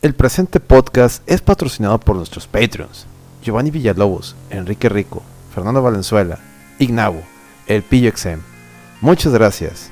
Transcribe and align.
El 0.00 0.14
presente 0.14 0.60
podcast 0.60 1.28
es 1.28 1.40
patrocinado 1.40 1.98
por 1.98 2.14
nuestros 2.14 2.46
Patreons: 2.46 3.06
Giovanni 3.42 3.72
Villalobos, 3.72 4.36
Enrique 4.48 4.88
Rico, 4.88 5.24
Fernando 5.52 5.82
Valenzuela, 5.82 6.38
Ignabo, 6.78 7.20
El 7.66 7.82
Pillo 7.82 8.08
Exem. 8.08 8.40
Muchas 9.00 9.32
gracias. 9.32 9.90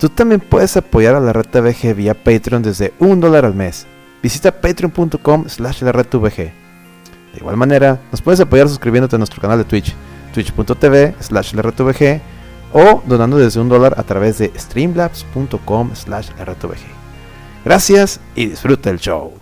Tú 0.00 0.08
también 0.08 0.40
puedes 0.40 0.76
apoyar 0.76 1.14
a 1.14 1.20
la 1.20 1.32
Red 1.32 1.46
TVG 1.46 1.94
vía 1.94 2.14
Patreon 2.24 2.64
desde 2.64 2.92
un 2.98 3.20
dólar 3.20 3.44
al 3.44 3.54
mes. 3.54 3.86
Visita 4.20 4.60
patreon.com 4.60 5.48
slash 5.48 5.82
la 5.82 5.92
Red. 5.92 6.08
De 6.08 6.52
igual 7.36 7.56
manera, 7.56 8.00
nos 8.10 8.22
puedes 8.22 8.40
apoyar 8.40 8.68
suscribiéndote 8.68 9.14
a 9.14 9.18
nuestro 9.18 9.40
canal 9.40 9.58
de 9.58 9.64
Twitch, 9.64 9.94
twitch.tv 10.34 11.14
slash 11.20 11.54
la 11.54 11.62
Red 11.62 11.74
TVG, 11.74 12.20
o 12.72 13.00
donando 13.06 13.38
desde 13.38 13.60
un 13.60 13.68
dólar 13.68 13.94
a 13.96 14.02
través 14.02 14.38
de 14.38 14.50
streamlabs.com 14.58 15.94
slash 15.94 16.30
la 16.36 16.44
Red. 16.44 16.99
Gracias 17.64 18.20
y 18.34 18.46
disfruta 18.46 18.90
el 18.90 18.98
show. 18.98 19.39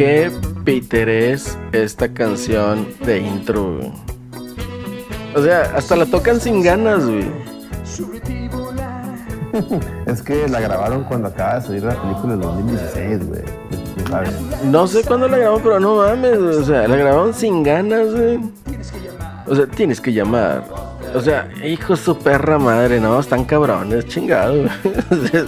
¿Qué, 0.00 0.32
Peter 0.64 1.10
es 1.10 1.58
esta 1.72 2.10
canción 2.14 2.88
de 3.04 3.18
intro, 3.18 3.76
güey? 3.76 3.92
O 5.34 5.42
sea, 5.42 5.72
hasta 5.76 5.94
la 5.94 6.06
tocan 6.06 6.40
sin 6.40 6.62
ganas, 6.62 7.04
güey. 7.04 7.30
Es 10.06 10.22
que 10.22 10.48
la 10.48 10.60
grabaron 10.60 11.04
cuando 11.04 11.28
acaba 11.28 11.56
de 11.56 11.66
salir 11.66 11.82
la 11.82 12.00
película 12.00 12.32
del 12.32 12.40
2016, 12.40 13.28
güey. 13.28 13.42
No 14.64 14.86
sé 14.86 15.04
cuándo 15.04 15.28
la 15.28 15.36
grabó, 15.36 15.58
pero 15.58 15.78
no 15.78 15.96
mames, 15.96 16.38
güey. 16.38 16.56
O 16.56 16.64
sea, 16.64 16.88
la 16.88 16.96
grabaron 16.96 17.34
sin 17.34 17.62
ganas, 17.62 18.10
güey. 18.10 18.40
O 19.48 19.54
sea, 19.54 19.66
tienes 19.66 20.00
que 20.00 20.14
llamar. 20.14 20.64
O 21.14 21.20
sea, 21.20 21.46
hijo 21.62 21.92
de 21.92 22.00
su 22.00 22.16
perra 22.16 22.58
madre, 22.58 23.00
no, 23.00 23.20
están 23.20 23.44
cabrones, 23.44 24.06
chingado, 24.06 24.62
güey. 24.62 24.70
O 25.10 25.26
sea, 25.26 25.44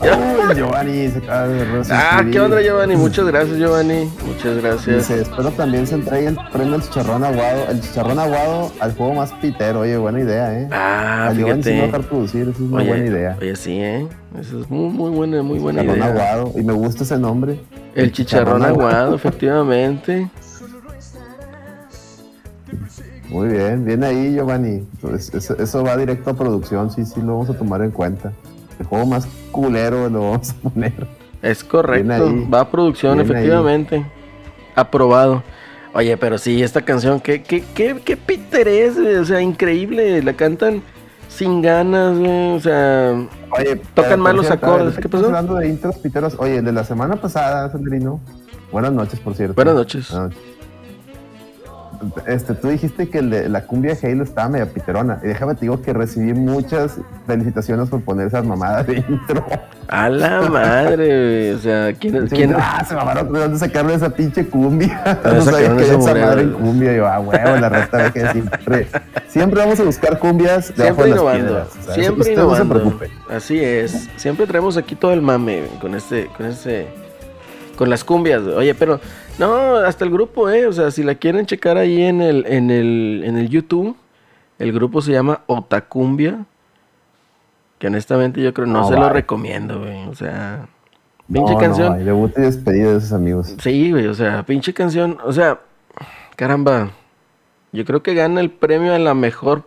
Uy, 0.00 0.54
Giovanni 0.56 1.08
se 1.10 1.18
acaba 1.18 1.46
de 1.48 1.60
ah, 1.60 1.64
resuscitar. 1.64 2.30
¿qué 2.30 2.40
onda, 2.40 2.62
Giovanni? 2.62 2.96
Muchas 2.96 3.26
gracias, 3.26 3.58
Giovanni. 3.58 4.10
Muchas 4.26 4.56
gracias. 4.62 4.96
Dice, 5.08 5.20
espero 5.22 5.50
también 5.50 5.86
se 5.86 5.96
entregue 5.96 6.28
el 6.28 6.38
premio 6.52 6.74
al 6.76 6.82
chicharrón 6.82 7.22
aguado. 7.24 7.66
El 7.68 7.80
chicharrón 7.80 8.18
aguado 8.18 8.72
al 8.80 8.94
juego 8.94 9.14
más 9.14 9.32
pitero. 9.34 9.80
Oye, 9.80 9.96
buena 9.98 10.20
idea, 10.20 10.58
¿eh? 10.58 10.68
Ah, 10.72 11.28
a 11.28 11.32
Giovanni 11.34 11.62
sí 11.62 11.70
me 11.70 11.76
va 11.80 11.82
a 11.82 11.86
fíjate. 11.86 11.86
dejar 11.98 12.02
producir, 12.08 12.42
eso 12.42 12.50
es 12.52 12.60
una 12.60 12.76
Oye, 12.78 12.88
buena 12.88 13.06
idea. 13.06 13.36
Oye, 13.40 13.56
sí, 13.56 13.72
¿eh? 13.78 14.08
Eso 14.40 14.60
es 14.60 14.70
muy, 14.70 14.90
muy 14.90 15.10
buena, 15.10 15.42
muy 15.42 15.58
buena 15.58 15.82
Chicharrón 15.82 16.02
idea. 16.08 16.10
aguado. 16.12 16.52
Y 16.58 16.62
me 16.62 16.72
gusta 16.72 17.04
ese 17.04 17.18
nombre. 17.18 17.60
El 17.94 18.10
chicharrón 18.12 18.64
aguado, 18.64 19.14
efectivamente. 19.16 20.30
Muy 23.28 23.48
bien, 23.48 23.84
bien 23.84 24.02
ahí, 24.02 24.34
Giovanni. 24.34 24.82
Pues, 25.00 25.32
eso, 25.34 25.56
eso 25.58 25.84
va 25.84 25.96
directo 25.96 26.30
a 26.30 26.34
producción, 26.34 26.90
sí, 26.90 27.04
sí, 27.04 27.20
lo 27.20 27.34
vamos 27.34 27.50
a 27.50 27.54
tomar 27.54 27.82
en 27.82 27.90
cuenta. 27.92 28.32
El 28.80 28.86
juego 28.86 29.06
más 29.06 29.28
culero 29.52 30.08
lo 30.08 30.30
vamos 30.30 30.50
a 30.50 30.68
poner. 30.68 31.06
Es 31.42 31.62
correcto. 31.62 32.12
Ahí. 32.26 32.48
Va 32.52 32.60
a 32.60 32.70
producción, 32.70 33.14
Bien 33.18 33.26
ahí. 33.26 33.32
efectivamente. 33.32 34.04
Aprobado. 34.74 35.42
Oye, 35.92 36.16
pero 36.16 36.38
sí, 36.38 36.62
esta 36.62 36.82
canción, 36.82 37.20
¿qué, 37.20 37.42
qué, 37.42 37.62
qué, 37.74 38.00
qué 38.04 38.16
Peter 38.16 38.66
es? 38.68 38.96
O 38.96 39.24
sea, 39.24 39.40
increíble. 39.40 40.22
La 40.22 40.32
cantan 40.32 40.82
sin 41.28 41.62
ganas, 41.62 42.18
güey. 42.18 42.56
O 42.56 42.60
sea, 42.60 43.14
Oye, 43.58 43.76
Tocan 43.94 44.20
mal 44.20 44.36
los 44.36 44.50
acordes, 44.50 44.96
¿qué 44.96 45.08
pasó? 45.08 45.26
Hablando 45.26 45.56
de 45.56 45.68
intros 45.68 45.96
piteros, 45.98 46.36
oye, 46.38 46.58
el 46.58 46.64
de 46.64 46.72
la 46.72 46.84
semana 46.84 47.16
pasada, 47.16 47.70
Sandrino. 47.70 48.20
Buenas 48.70 48.92
noches, 48.92 49.18
por 49.20 49.34
cierto. 49.34 49.54
Buenas 49.54 49.74
noches. 49.74 50.10
Buenas 50.10 50.30
noches. 50.30 50.49
Este, 52.26 52.54
tú 52.54 52.68
dijiste 52.68 53.08
que 53.10 53.18
el 53.18 53.30
de 53.30 53.48
la 53.48 53.66
cumbia 53.66 53.94
de 53.94 54.08
Halo 54.10 54.24
estaba 54.24 54.48
media 54.48 54.66
piterona. 54.66 55.20
Y 55.22 55.26
déjame 55.28 55.54
te 55.54 55.62
digo 55.62 55.82
que 55.82 55.92
recibí 55.92 56.32
muchas 56.32 56.98
felicitaciones 57.26 57.88
por 57.90 58.00
poner 58.02 58.28
esas 58.28 58.44
mamadas 58.44 58.86
de 58.86 58.96
intro. 59.08 59.44
a 59.88 60.08
la 60.08 60.42
madre, 60.42 61.06
güey. 61.06 61.50
O 61.52 61.58
sea, 61.58 61.92
¿quién, 61.92 62.28
Sí, 62.28 62.36
quién? 62.36 62.54
Ah, 62.58 62.84
se 62.88 62.94
mamaron 62.94 63.32
de 63.32 63.40
dónde 63.40 63.58
sacarle 63.58 63.94
esa 63.94 64.08
pinche 64.10 64.46
cumbia. 64.46 65.20
¿Dónde 65.22 65.38
no 65.38 65.44
sabía 65.44 65.58
sacaron 65.68 65.76
que 65.78 65.84
esa 65.84 65.98
moneda? 65.98 66.26
madre 66.26 66.42
en 66.42 66.52
cumbia. 66.52 66.92
Yo, 66.96 67.06
ah, 67.06 67.20
huevo, 67.20 67.56
la 67.56 67.68
resta 67.68 67.96
ve 67.98 68.12
que 68.12 68.26
siempre, 68.32 68.86
siempre 69.28 69.60
vamos 69.60 69.80
a 69.80 69.82
buscar 69.84 70.18
cumbias 70.18 70.74
debajo 70.74 71.02
Siempre 71.02 71.04
de 71.04 71.10
las 71.10 71.18
innovando. 71.18 71.46
piedras. 71.46 71.68
O 71.68 71.82
sea, 71.84 71.94
Siempre 71.94 72.20
usted 72.20 72.32
innovando. 72.32 72.74
no 72.74 72.80
se 72.80 72.80
preocupe. 72.80 73.10
Así 73.34 73.60
es. 73.62 74.08
Siempre 74.16 74.46
traemos 74.46 74.76
aquí 74.76 74.94
todo 74.94 75.12
el 75.12 75.20
mame 75.22 75.64
con 75.80 75.94
este, 75.94 76.26
con 76.36 76.46
este, 76.46 76.88
con 77.76 77.90
las 77.90 78.04
cumbias. 78.04 78.42
Oye, 78.42 78.74
pero 78.74 79.00
no, 79.40 79.76
hasta 79.76 80.04
el 80.04 80.10
grupo, 80.10 80.50
eh. 80.50 80.66
O 80.66 80.72
sea, 80.72 80.90
si 80.90 81.02
la 81.02 81.14
quieren 81.14 81.46
checar 81.46 81.78
ahí 81.78 82.02
en 82.02 82.20
el, 82.20 82.44
en 82.46 82.70
el, 82.70 83.22
en 83.24 83.38
el 83.38 83.48
YouTube, 83.48 83.96
el 84.58 84.72
grupo 84.72 85.00
se 85.00 85.12
llama 85.12 85.40
Otacumbia. 85.46 86.44
Que 87.78 87.86
honestamente 87.86 88.42
yo 88.42 88.52
creo 88.52 88.66
no, 88.66 88.82
No, 88.82 88.88
se 88.88 88.94
lo 88.94 89.08
recomiendo, 89.08 89.80
güey. 89.80 90.06
O 90.06 90.14
sea, 90.14 90.68
pinche 91.32 91.54
No, 91.54 91.58
canción. 91.58 91.88
No, 91.88 91.94
hay 91.94 92.04
debut 92.04 92.32
y 92.36 92.42
despedida 92.42 92.90
de 92.92 92.98
esos 92.98 93.12
amigos. 93.12 93.56
Sí, 93.58 93.90
güey, 93.90 94.06
o 94.06 94.14
sea, 94.14 94.42
pinche 94.42 94.74
canción, 94.74 95.16
o 95.24 95.32
sea, 95.32 95.60
caramba, 96.36 96.90
yo 97.72 97.86
creo 97.86 98.02
que 98.02 98.12
gana 98.12 98.42
el 98.42 98.50
premio 98.50 98.94
a 98.94 98.98
la 98.98 99.14
mejor, 99.14 99.62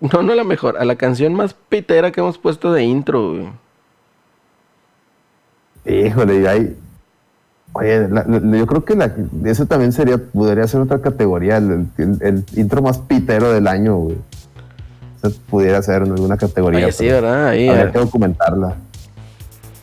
no, 0.00 0.22
no 0.22 0.34
la 0.34 0.44
mejor, 0.44 0.76
a 0.76 0.84
la 0.84 0.96
canción 0.96 1.32
más 1.32 1.54
pitera 1.54 2.12
que 2.12 2.20
hemos 2.20 2.36
puesto 2.36 2.72
de 2.74 2.84
intro, 2.84 3.32
güey. 3.32 3.48
Híjole, 5.86 6.40
y 6.42 6.46
hay. 6.46 6.76
Oye, 7.78 8.08
la- 8.08 8.24
la- 8.26 8.56
yo 8.58 8.66
creo 8.66 8.84
que 8.84 8.94
la, 8.96 9.12
eso 9.44 9.66
también 9.66 9.92
sería, 9.92 10.18
podría 10.18 10.66
ser 10.66 10.80
otra 10.80 11.00
categoría, 11.00 11.56
el, 11.58 11.86
el- 11.98 12.18
el 12.22 12.44
intro 12.56 12.82
más 12.82 12.98
pitero 12.98 13.52
del 13.52 13.66
año, 13.68 13.96
güey. 13.96 14.16
Eso 15.22 15.32
pudiera 15.50 15.80
ser 15.82 16.02
en 16.02 16.12
alguna 16.12 16.36
categoría. 16.36 16.84
Oye, 16.86 16.92
sí, 16.92 17.06
¿verdad? 17.06 17.48
Ahí, 17.48 17.68
Habría 17.68 17.84
a, 17.86 17.92
que 17.92 17.98
documentarla. 17.98 18.74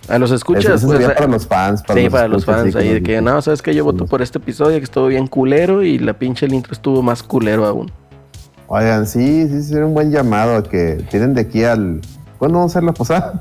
a 0.07 0.17
los 0.19 0.29
Eso, 0.29 0.35
escuchas, 0.35 0.65
eso 0.75 0.87
pues, 0.87 0.97
sería 0.99 1.13
a- 1.13 1.15
para 1.15 1.27
los 1.31 1.47
fans. 1.47 1.81
Para 1.83 1.99
sí, 1.99 2.03
los 2.05 2.11
para 2.13 2.27
los 2.27 2.45
fans 2.45 2.75
ahí, 2.75 2.83
que 2.83 2.93
de 2.93 2.99
nos- 2.99 3.07
que, 3.07 3.21
no, 3.21 3.41
¿sabes 3.41 3.61
que 3.61 3.73
Yo 3.75 3.83
voto 3.83 4.05
por 4.05 4.21
este 4.21 4.37
episodio 4.37 4.77
que 4.77 4.83
estuvo 4.83 5.07
bien 5.07 5.27
culero 5.27 5.81
y 5.83 5.97
la 5.99 6.13
pinche 6.13 6.45
el 6.45 6.53
intro 6.53 6.73
estuvo 6.73 7.01
más 7.01 7.23
culero 7.23 7.65
aún. 7.65 7.91
Oigan, 8.67 9.05
sí, 9.05 9.47
sí, 9.49 9.61
sería 9.63 9.85
un 9.85 9.93
buen 9.93 10.09
llamado 10.11 10.55
a 10.55 10.63
que 10.63 11.03
tienen 11.11 11.33
de 11.33 11.41
aquí 11.41 11.63
al. 11.63 12.01
¿Cuándo 12.39 12.57
vamos 12.57 12.71
a 12.71 12.79
hacer 12.79 12.83
la 12.83 12.93
posada? 12.93 13.39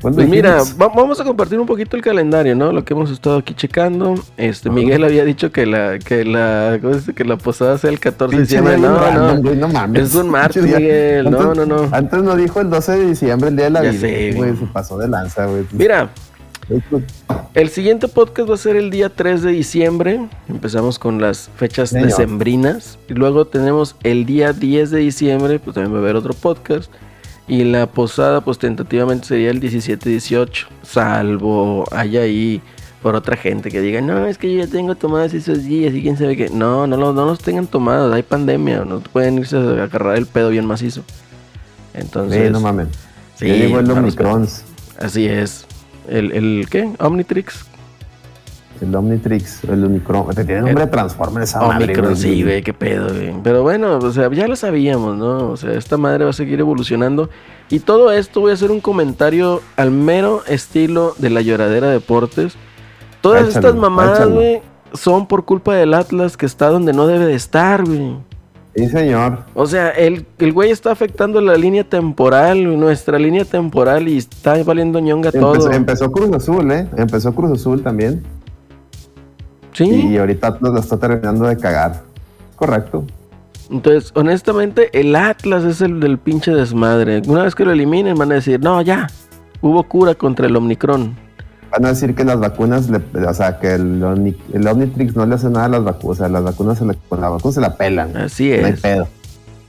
¿Cuándo 0.00 0.16
Pues 0.16 0.28
mira, 0.28 0.58
va- 0.80 0.88
vamos 0.88 1.20
a 1.20 1.24
compartir 1.24 1.58
un 1.58 1.66
poquito 1.66 1.96
el 1.96 2.02
calendario, 2.02 2.54
¿no? 2.56 2.72
Lo 2.72 2.84
que 2.84 2.94
hemos 2.94 3.10
estado 3.10 3.38
aquí 3.38 3.54
checando. 3.54 4.14
Este, 4.36 4.70
Miguel 4.70 5.04
había 5.04 5.24
dicho 5.24 5.52
que 5.52 5.66
la, 5.66 5.98
que 5.98 6.24
la, 6.24 6.78
que 7.14 7.24
la 7.24 7.36
posada 7.36 7.76
sea 7.78 7.90
el 7.90 7.98
14 8.00 8.36
de 8.36 8.42
diciembre. 8.42 8.78
No, 8.78 8.98
no. 9.12 9.54
no 9.54 9.68
mames. 9.68 10.02
Es 10.08 10.14
un 10.14 10.30
martes. 10.30 10.62
Miguel. 10.62 11.26
Antes- 11.26 11.56
no, 11.56 11.66
no. 11.66 11.88
Antes 11.92 12.22
no 12.22 12.36
dijo 12.36 12.60
el 12.60 12.70
12 12.70 12.92
de 12.98 13.06
diciembre, 13.06 13.48
el 13.50 13.56
día 13.56 13.64
de 13.66 13.70
la 13.70 13.82
Ya 13.84 13.90
vida. 13.90 14.00
sé, 14.00 14.32
güey. 14.34 14.50
güey. 14.52 14.56
Se 14.60 14.66
pasó 14.72 14.98
de 14.98 15.08
lanza, 15.08 15.46
güey. 15.46 15.64
Mira, 15.72 16.10
el 17.54 17.68
siguiente 17.68 18.06
podcast 18.08 18.48
va 18.48 18.54
a 18.54 18.58
ser 18.58 18.76
el 18.76 18.90
día 18.90 19.08
3 19.08 19.42
de 19.42 19.50
diciembre. 19.52 20.20
Empezamos 20.48 20.98
con 20.98 21.20
las 21.20 21.50
fechas 21.56 21.90
Señor. 21.90 22.06
decembrinas. 22.08 22.98
Y 23.08 23.14
luego 23.14 23.46
tenemos 23.46 23.96
el 24.04 24.24
día 24.26 24.52
10 24.52 24.90
de 24.90 24.98
diciembre, 25.00 25.58
pues 25.58 25.74
también 25.74 25.92
va 25.94 25.98
a 25.98 26.02
haber 26.02 26.16
otro 26.16 26.32
podcast. 26.34 26.90
Y 27.50 27.64
la 27.64 27.86
posada, 27.86 28.40
pues 28.42 28.58
tentativamente 28.58 29.26
sería 29.26 29.50
el 29.50 29.60
17-18. 29.60 30.66
Salvo 30.84 31.84
haya 31.90 32.20
ahí 32.22 32.62
por 33.02 33.14
otra 33.16 33.36
gente 33.36 33.70
que 33.70 33.80
diga, 33.80 34.00
no, 34.00 34.26
es 34.26 34.38
que 34.38 34.54
yo 34.54 34.62
ya 34.64 34.70
tengo 34.70 34.94
tomadas 34.94 35.34
esos 35.34 35.64
días 35.64 35.92
y 35.94 36.02
quién 36.02 36.16
sabe 36.16 36.36
qué. 36.36 36.48
No, 36.50 36.86
no, 36.86 36.96
los- 36.96 37.14
no 37.14 37.24
los 37.26 37.38
tengan 37.40 37.66
tomados, 37.66 38.14
hay 38.14 38.22
pandemia, 38.22 38.84
no 38.84 39.00
pueden 39.00 39.38
irse 39.38 39.56
a 39.56 39.84
agarrar 39.84 40.16
el 40.16 40.26
pedo 40.26 40.50
bien 40.50 40.64
macizo. 40.66 41.02
Entonces, 41.94 42.46
Sí, 42.46 42.52
no 42.52 42.60
mames. 42.60 42.88
sí, 43.36 43.46
llegó 43.46 43.80
el 43.80 43.86
así 45.00 45.26
es. 45.26 45.66
El, 46.08 46.32
el 46.32 46.66
¿qué? 46.70 46.88
Omnitrix. 46.98 47.64
El 48.80 48.94
Omnitrix, 48.94 49.64
el 49.64 49.84
Omicron. 49.84 50.26
Tiene 50.34 50.62
nombre 50.62 50.84
de 50.84 50.90
Transformer 50.90 51.42
esa 51.42 51.60
madre, 51.60 51.84
Omicron, 51.84 52.16
sí, 52.16 52.42
güey, 52.42 52.62
qué 52.62 52.72
pedo, 52.72 53.08
güey. 53.08 53.34
Pero 53.42 53.62
bueno, 53.62 53.98
o 53.98 54.10
sea, 54.12 54.30
ya 54.32 54.48
lo 54.48 54.56
sabíamos, 54.56 55.16
¿no? 55.16 55.50
O 55.50 55.56
sea, 55.56 55.72
esta 55.72 55.96
madre 55.96 56.24
va 56.24 56.30
a 56.30 56.34
seguir 56.34 56.60
evolucionando. 56.60 57.28
Y 57.68 57.80
todo 57.80 58.10
esto 58.10 58.40
voy 58.40 58.50
a 58.50 58.54
hacer 58.54 58.70
un 58.70 58.80
comentario 58.80 59.60
al 59.76 59.90
mero 59.90 60.42
estilo 60.46 61.14
de 61.18 61.30
la 61.30 61.40
lloradera 61.40 61.88
deportes. 61.88 62.54
Todas 63.20 63.48
Échalo, 63.48 63.68
estas 63.68 63.74
mamadas, 63.80 64.28
güey, 64.28 64.62
son 64.92 65.26
por 65.26 65.44
culpa 65.44 65.74
del 65.74 65.94
Atlas 65.94 66.36
que 66.36 66.46
está 66.46 66.68
donde 66.68 66.92
no 66.92 67.06
debe 67.06 67.26
de 67.26 67.34
estar, 67.34 67.84
güey. 67.84 68.16
Sí, 68.74 68.88
señor. 68.88 69.40
O 69.54 69.66
sea, 69.66 69.90
el, 69.90 70.26
el 70.38 70.52
güey 70.52 70.70
está 70.70 70.92
afectando 70.92 71.40
la 71.40 71.56
línea 71.56 71.84
temporal, 71.84 72.78
nuestra 72.78 73.18
línea 73.18 73.44
temporal 73.44 74.08
y 74.08 74.16
está 74.16 74.62
valiendo 74.62 75.00
ñonga 75.00 75.32
todo. 75.32 75.54
Empezó, 75.54 75.72
empezó 75.72 76.12
Cruz 76.12 76.32
Azul, 76.34 76.70
¿eh? 76.70 76.88
Empezó 76.96 77.34
Cruz 77.34 77.50
Azul 77.52 77.82
también. 77.82 78.22
Sí. 79.72 79.84
Y 80.10 80.16
ahorita 80.18 80.58
nos 80.60 80.72
lo 80.74 80.80
está 80.80 80.96
terminando 80.98 81.46
de 81.46 81.56
cagar. 81.56 82.02
Correcto. 82.56 83.04
Entonces, 83.70 84.10
honestamente, 84.14 84.90
el 84.98 85.14
Atlas 85.14 85.64
es 85.64 85.80
el 85.80 86.00
del 86.00 86.18
pinche 86.18 86.52
desmadre. 86.52 87.22
Una 87.26 87.44
vez 87.44 87.54
que 87.54 87.64
lo 87.64 87.70
eliminen, 87.72 88.16
van 88.18 88.32
a 88.32 88.34
decir, 88.36 88.60
no, 88.60 88.82
ya, 88.82 89.06
hubo 89.60 89.82
cura 89.84 90.14
contra 90.14 90.46
el 90.46 90.56
Omicron. 90.56 91.16
Van 91.70 91.84
a 91.84 91.90
decir 91.90 92.16
que 92.16 92.24
las 92.24 92.40
vacunas, 92.40 92.90
le- 92.90 93.24
o 93.24 93.32
sea, 93.34 93.60
que 93.60 93.74
el, 93.74 94.02
Omni- 94.02 94.34
el 94.52 94.66
Omnitrix 94.66 95.14
no 95.14 95.24
le 95.24 95.36
hace 95.36 95.48
nada 95.50 95.66
a 95.66 95.68
las 95.68 95.84
vacunas. 95.84 96.18
O 96.18 96.22
sea, 96.24 96.28
las 96.28 96.42
vacunas 96.42 96.78
se 96.78 96.84
la, 96.84 96.94
con 97.08 97.20
la 97.20 97.28
vacuna 97.28 97.54
se 97.54 97.60
la 97.60 97.76
pelan. 97.76 98.16
Así 98.16 98.50
No 98.50 98.66
hay 98.66 98.72
es. 98.72 98.80
pedo. 98.80 99.08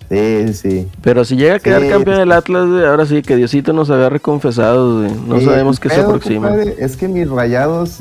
Sí, 0.10 0.54
sí. 0.56 0.88
Pero 1.04 1.24
si 1.24 1.36
llega 1.38 1.56
a 1.56 1.60
quedar 1.60 1.82
Sí, 1.84 1.90
campeón 1.90 2.18
es- 2.18 2.24
el 2.24 2.32
Atlas, 2.32 2.68
güey, 2.68 2.84
ahora 2.86 3.06
sí, 3.06 3.22
que 3.22 3.36
Diosito 3.36 3.72
nos 3.72 3.92
agarre 3.92 4.20
confesados, 4.20 5.04
güey. 5.04 5.16
No 5.28 5.40
Sí, 5.40 5.46
sabemos 5.46 5.80
qué 5.80 5.90
se 5.90 6.02
aproxima. 6.02 6.50
compadre, 6.50 6.76
es 6.80 6.98
que 6.98 7.08
mis 7.08 7.30
rayados 7.30 8.00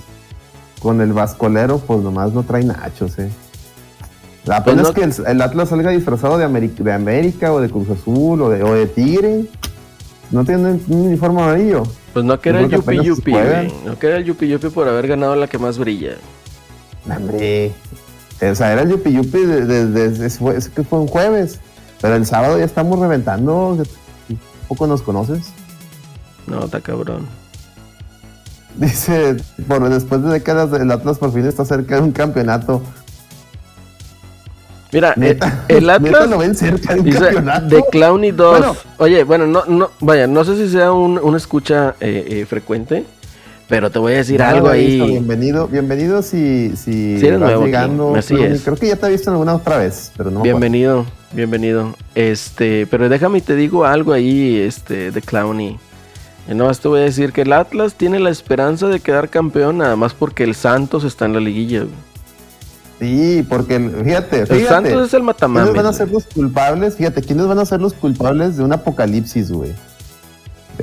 con 0.80 1.00
el 1.00 1.12
vascolero, 1.12 1.78
pues 1.78 2.00
nomás 2.00 2.32
no 2.32 2.42
traen 2.42 2.68
nachos, 2.68 3.18
eh. 3.18 3.30
Apenas 4.48 4.88
no- 4.88 4.94
que 4.94 5.02
el, 5.04 5.12
el 5.26 5.42
Atlas 5.42 5.68
salga 5.68 5.90
disfrazado 5.90 6.38
de, 6.38 6.46
Ameri- 6.46 6.74
de 6.74 6.92
América 6.92 7.52
o 7.52 7.60
de 7.60 7.68
Cruz 7.68 7.90
Azul 7.90 8.40
o 8.42 8.48
de, 8.50 8.62
o 8.62 8.72
de 8.74 8.86
Tigre. 8.86 9.44
No 10.30 10.44
tienen 10.44 10.82
un 10.88 11.06
uniforme 11.08 11.42
amarillo. 11.42 11.82
Pues 12.12 12.24
no 12.24 12.40
que 12.40 12.48
era 12.50 12.60
el 12.60 12.70
Yupi 12.70 13.02
Yupi. 13.02 13.32
No 13.84 13.98
que 13.98 14.06
era 14.06 14.16
el 14.16 14.24
Yupi 14.24 14.48
Yupi 14.48 14.68
por 14.70 14.88
haber 14.88 15.06
ganado 15.08 15.36
la 15.36 15.46
que 15.46 15.58
más 15.58 15.76
brilla. 15.78 16.12
Hombre. 17.14 17.72
O 18.40 18.54
sea, 18.54 18.72
era 18.72 18.82
el 18.82 18.90
Yupi 18.90 19.12
Yupi 19.12 19.38
desde 19.44 20.30
fue- 20.30 20.58
que 20.74 20.84
fue 20.84 21.00
un 21.00 21.08
jueves. 21.08 21.58
Pero 22.00 22.14
el 22.14 22.24
sábado 22.24 22.58
ya 22.58 22.64
estamos 22.64 22.98
reventando. 22.98 23.70
¿Un 24.28 24.38
poco 24.68 24.86
nos 24.86 25.02
conoces? 25.02 25.52
No, 26.46 26.64
está 26.64 26.80
cabrón. 26.80 27.26
Dice, 28.76 29.36
por 29.68 29.88
después 29.88 30.22
de 30.22 30.30
décadas 30.30 30.72
el 30.80 30.90
Atlas 30.90 31.18
por 31.18 31.32
fin 31.32 31.46
está 31.46 31.64
cerca 31.64 31.96
de 31.96 32.02
un 32.02 32.12
campeonato. 32.12 32.82
Mira, 34.92 35.12
Neta, 35.16 35.64
eh, 35.68 35.76
el 35.78 35.86
neta 35.86 35.94
Atlas 35.96 36.30
lo 36.30 36.38
ven 36.38 36.54
cerca 36.54 36.94
de 36.94 37.00
un 37.00 37.06
dice 37.06 37.18
campeonato. 37.20 37.66
de 37.76 37.84
Clowny 37.92 38.30
2. 38.32 38.58
Bueno. 38.58 38.76
Oye, 38.98 39.24
bueno, 39.24 39.46
no, 39.46 39.64
no, 39.66 39.90
vaya, 40.00 40.26
no 40.26 40.44
sé 40.44 40.56
si 40.56 40.68
sea 40.70 40.92
un, 40.92 41.18
una 41.18 41.36
escucha 41.36 41.94
eh, 42.00 42.24
eh, 42.28 42.46
frecuente, 42.46 43.04
pero 43.68 43.90
te 43.90 43.98
voy 44.00 44.14
a 44.14 44.16
decir 44.16 44.42
algo 44.42 44.70
visto, 44.72 45.04
ahí. 45.04 45.10
Bienvenido, 45.10 45.68
bienvenido 45.68 46.22
si, 46.22 46.72
si, 46.76 47.18
Si 47.20 47.26
eres 47.26 47.38
vas 47.38 47.50
nuevo 47.50 47.62
aquí, 47.62 47.66
llegando. 47.70 48.14
así 48.16 48.34
Creo- 48.34 48.52
es. 48.52 48.62
Creo 48.62 48.76
que 48.76 48.88
ya 48.88 48.96
te 48.96 49.06
he 49.06 49.10
visto 49.10 49.30
alguna 49.30 49.54
otra 49.54 49.78
vez, 49.78 50.10
pero 50.16 50.30
no. 50.32 50.40
me. 50.40 50.44
Bienvenido, 50.44 51.06
bienvenido. 51.32 51.94
Este, 52.16 52.86
pero 52.88 53.08
déjame 53.08 53.38
y 53.38 53.42
te 53.42 53.54
digo 53.54 53.84
algo 53.84 54.12
ahí, 54.12 54.58
este, 54.58 55.12
de 55.12 55.22
Clowny. 55.22 55.78
Y 56.50 56.54
no 56.54 56.68
te 56.74 56.88
voy 56.88 57.00
a 57.00 57.04
decir 57.04 57.32
que 57.32 57.42
el 57.42 57.52
Atlas 57.52 57.94
tiene 57.94 58.18
la 58.18 58.28
esperanza 58.30 58.88
de 58.88 58.98
quedar 58.98 59.28
campeón 59.28 59.78
nada 59.78 59.94
más 59.94 60.14
porque 60.14 60.42
el 60.42 60.56
Santos 60.56 61.04
está 61.04 61.26
en 61.26 61.34
la 61.34 61.40
liguilla. 61.40 61.84
güey. 61.84 61.94
Sí, 62.98 63.46
porque 63.48 63.78
fíjate, 64.04 64.40
El. 64.40 64.66
Santos 64.66 64.92
es 64.92 64.98
el 64.98 65.08
¿Quiénes 65.08 65.24
matamame. 65.26 65.70
van 65.70 65.86
a 65.86 65.92
ser 65.92 66.10
los 66.10 66.26
culpables? 66.26 66.96
Fíjate, 66.96 67.22
¿quiénes 67.22 67.46
van 67.46 67.60
a 67.60 67.64
ser 67.64 67.80
los 67.80 67.94
culpables 67.94 68.56
de 68.56 68.64
un 68.64 68.72
apocalipsis, 68.72 69.50
güey? 69.50 69.72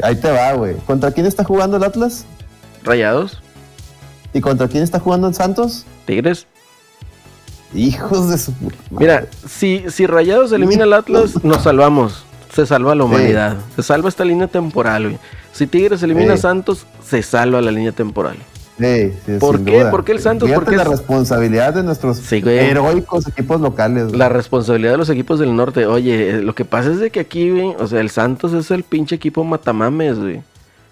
Ahí 0.02 0.16
te 0.16 0.32
va, 0.32 0.54
güey. 0.54 0.76
¿Contra 0.86 1.12
quién 1.12 1.26
está 1.26 1.44
jugando 1.44 1.78
el 1.78 1.84
Atlas? 1.84 2.26
Rayados, 2.84 3.42
¿Y 4.34 4.40
contra 4.42 4.68
quién 4.68 4.84
está 4.84 5.00
jugando 5.00 5.28
el 5.28 5.34
Santos? 5.36 5.86
Tigres. 6.06 6.48
Hijos 7.74 8.30
de 8.30 8.38
su 8.38 8.54
puta 8.54 8.78
madre. 8.90 9.06
Mira, 9.06 9.26
si, 9.48 9.84
si 9.90 10.08
Rayados 10.08 10.52
elimina 10.54 10.86
al 10.86 10.94
Atlas, 10.94 11.32
nos 11.44 11.64
salvamos. 11.64 12.24
Se 12.58 12.66
salva 12.66 12.96
la 12.96 13.04
humanidad. 13.04 13.56
Se 13.76 13.84
salva 13.84 14.10
esta 14.10 14.26
línea 14.26 14.48
temporal, 14.48 15.04
güey. 15.04 15.18
Si 15.54 15.68
Tigres 15.68 16.02
elimina 16.02 16.34
a 16.34 16.36
Sí. 16.38 16.42
Santos, 16.42 16.88
se 17.06 17.22
salva 17.22 17.62
la 17.62 17.70
línea 17.72 17.92
temporal. 17.92 18.36
Sí, 18.80 19.12
sí, 19.26 19.34
¿Por 19.40 19.64
qué? 19.64 19.80
duda. 19.80 19.92
¿Por 19.92 20.04
qué 20.04 20.12
el 20.14 20.20
Santos? 20.20 20.50
Porque 20.52 20.76
la 20.76 20.82
es- 20.84 20.90
responsabilidad 20.90 21.74
de 21.74 21.84
nuestros 21.84 22.18
Sí, 22.18 22.42
heroicos 22.46 23.28
equipos 23.28 23.62
locales. 23.62 24.08
güey. 24.08 24.18
La 24.18 24.30
responsabilidad 24.30 24.92
de 24.94 24.98
los 24.98 25.10
equipos 25.10 25.40
del 25.40 25.56
norte. 25.56 25.86
Oye, 25.86 26.30
eh, 26.32 26.42
lo 26.42 26.56
que 26.56 26.66
pasa 26.66 26.92
es 26.92 27.00
de 27.00 27.10
que 27.12 27.20
aquí, 27.20 27.50
güey, 27.52 27.76
o 27.80 27.88
sea, 27.88 28.02
el 28.02 28.10
Santos 28.10 28.54
es 28.54 28.70
el 28.72 28.84
pinche 28.84 29.16
equipo 29.16 29.44
matamames, 29.44 30.18
güey. 30.20 30.42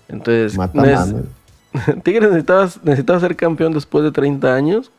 Entonces. 0.07 0.55
Tigres 2.03 2.29
necesitaba, 2.29 2.69
necesitaba 2.83 3.19
ser 3.19 3.35
campeón 3.35 3.73
después 3.73 4.03
de 4.03 4.11
30 4.11 4.53
años. 4.55 4.91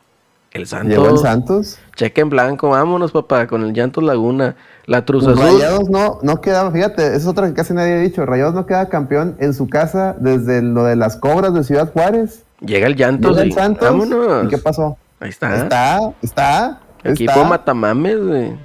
El 0.51 0.65
Santos. 0.65 0.89
Llegó 0.89 1.09
el 1.09 1.17
Santos. 1.17 1.79
Cheque 1.95 2.21
en 2.21 2.29
blanco, 2.29 2.69
vámonos, 2.69 3.11
papá, 3.11 3.47
con 3.47 3.63
el 3.63 3.73
Llantos 3.73 4.03
Laguna. 4.03 4.55
La 4.85 5.03
Cruz 5.03 5.27
Azul. 5.27 5.43
Rayados 5.43 5.89
no, 5.89 6.19
no 6.23 6.39
quedaba, 6.39 6.71
fíjate, 6.71 7.15
es 7.15 7.27
otra 7.27 7.47
que 7.47 7.53
casi 7.53 7.73
nadie 7.73 7.93
ha 7.93 7.99
dicho. 7.99 8.25
Rayados 8.25 8.53
no 8.53 8.65
queda 8.65 8.87
campeón 8.87 9.35
en 9.39 9.53
su 9.53 9.67
casa 9.67 10.15
desde 10.19 10.61
lo 10.61 10.85
de 10.85 10.95
las 10.95 11.17
cobras 11.17 11.53
de 11.53 11.63
Ciudad 11.63 11.91
Juárez. 11.91 12.45
Llega 12.61 12.87
el 12.87 12.95
Llantos. 12.95 13.31
Llega 13.31 13.43
el 13.43 13.49
y 13.49 13.51
Santos. 13.51 13.89
vámonos. 13.89 14.45
¿Y 14.45 14.47
qué 14.47 14.57
pasó? 14.57 14.97
Ahí 15.19 15.29
está. 15.29 15.55
Está, 15.57 16.13
está. 16.21 16.81
Equipo 17.03 17.31
está. 17.31 17.43
matamames, 17.43 18.23
güey. 18.23 18.55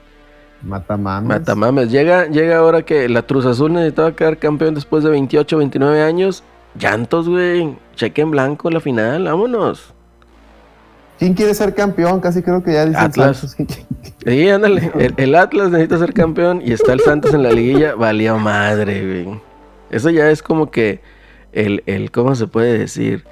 Matamames. 0.62 1.28
Matamames. 1.28 1.90
Llega, 1.90 2.26
llega 2.26 2.58
ahora 2.58 2.82
que 2.82 3.08
la 3.08 3.22
Cruz 3.22 3.44
Azul 3.44 3.72
necesitaba 3.72 4.14
quedar 4.14 4.38
campeón 4.38 4.74
después 4.74 5.02
de 5.02 5.10
28, 5.10 5.58
29 5.58 6.02
años. 6.02 6.44
Llantos, 6.78 7.28
güey. 7.28 7.76
Cheque 7.96 8.22
en 8.22 8.30
blanco 8.30 8.70
la 8.70 8.80
final. 8.80 9.24
Vámonos. 9.24 9.92
¿Quién 11.18 11.34
quiere 11.34 11.54
ser 11.54 11.74
campeón? 11.74 12.20
Casi 12.20 12.42
creo 12.42 12.62
que 12.64 12.72
ya 12.72 12.86
dice 12.86 12.98
Atlas. 12.98 13.56
Sí, 14.24 14.48
ándale. 14.48 14.90
El, 14.98 15.14
el 15.16 15.34
Atlas 15.34 15.70
necesita 15.70 15.98
ser 15.98 16.12
campeón 16.12 16.62
y 16.64 16.72
está 16.72 16.92
el 16.92 17.00
Santos 17.00 17.32
en 17.34 17.42
la 17.42 17.50
liguilla. 17.52 17.94
Valió 17.94 18.38
madre, 18.38 19.24
güey. 19.24 19.40
Eso 19.90 20.10
ya 20.10 20.30
es 20.30 20.42
como 20.42 20.70
que 20.70 21.00
el, 21.52 21.82
el 21.86 22.10
¿cómo 22.10 22.34
se 22.34 22.46
puede 22.46 22.78
decir? 22.78 23.24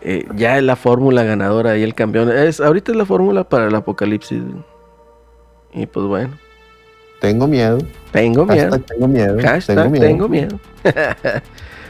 Eh, 0.00 0.26
ya 0.36 0.56
es 0.56 0.62
la 0.64 0.76
fórmula 0.76 1.22
ganadora 1.22 1.76
y 1.76 1.82
el 1.82 1.94
campeón. 1.94 2.30
Es, 2.30 2.60
ahorita 2.60 2.92
es 2.92 2.98
la 2.98 3.04
fórmula 3.04 3.44
para 3.48 3.66
el 3.68 3.74
apocalipsis. 3.74 4.42
güey. 4.42 4.64
Y 5.74 5.86
pues 5.86 6.06
bueno, 6.06 6.38
Tengo 7.20 7.46
miedo. 7.46 7.78
tengo 8.10 8.44
miedo. 8.44 8.70
Hashtag 8.70 8.86
tengo 8.86 9.08
miedo. 9.08 9.38
Hashtag 9.42 9.76
tengo 9.76 9.90
miedo. 9.90 10.06
tengo 10.06 10.28
miedo. 10.28 10.60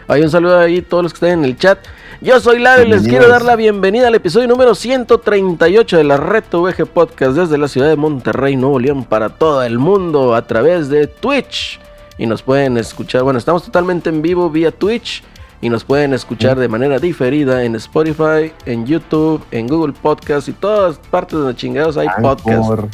Oye, 0.09 0.23
un 0.23 0.31
saludo 0.31 0.59
ahí 0.59 0.79
a 0.79 0.89
todos 0.89 1.05
los 1.05 1.13
que 1.13 1.17
están 1.17 1.39
en 1.39 1.45
el 1.45 1.57
chat. 1.57 1.79
Yo 2.21 2.39
soy 2.41 2.59
Lalo 2.59 2.85
y 2.85 2.89
les 2.89 3.03
quiero 3.03 3.29
dar 3.29 3.43
la 3.43 3.57
bienvenida 3.57 4.09
al 4.09 4.15
episodio 4.15 4.49
número 4.49 4.75
138 4.75 5.97
de 5.97 6.05
la 6.05 6.17
Reto 6.17 6.63
VG 6.63 6.87
Podcast 6.87 7.37
desde 7.37 7.59
la 7.59 7.69
ciudad 7.69 7.89
de 7.89 7.97
Monterrey, 7.97 8.57
Nuevo 8.57 8.79
León, 8.79 9.05
para 9.05 9.31
todo 9.31 9.63
el 9.63 9.79
mundo 9.79 10.35
a 10.35 10.47
través 10.47 10.89
de 10.89 11.07
Twitch. 11.07 11.81
Y 12.19 12.27
nos 12.27 12.43
pueden 12.43 12.79
escuchar, 12.79 13.23
bueno, 13.23 13.39
estamos 13.39 13.65
totalmente 13.65 14.11
en 14.11 14.23
vivo 14.23 14.51
vía 14.51 14.71
Twitch 14.71 15.23
y 15.61 15.69
nos 15.69 15.85
pueden 15.85 16.13
escuchar 16.13 16.59
de 16.59 16.69
manera 16.69 16.99
diferida 16.99 17.65
en 17.65 17.77
Spotify, 17.77 18.53
en 18.67 18.85
YouTube, 18.85 19.43
en 19.53 19.69
Google 19.69 19.93
Podcast 19.93 20.49
y 20.49 20.53
todas 20.53 20.99
partes 20.99 21.39
donde 21.39 21.55
chingados 21.55 21.97
hay 21.97 22.09
podcast. 22.21 22.93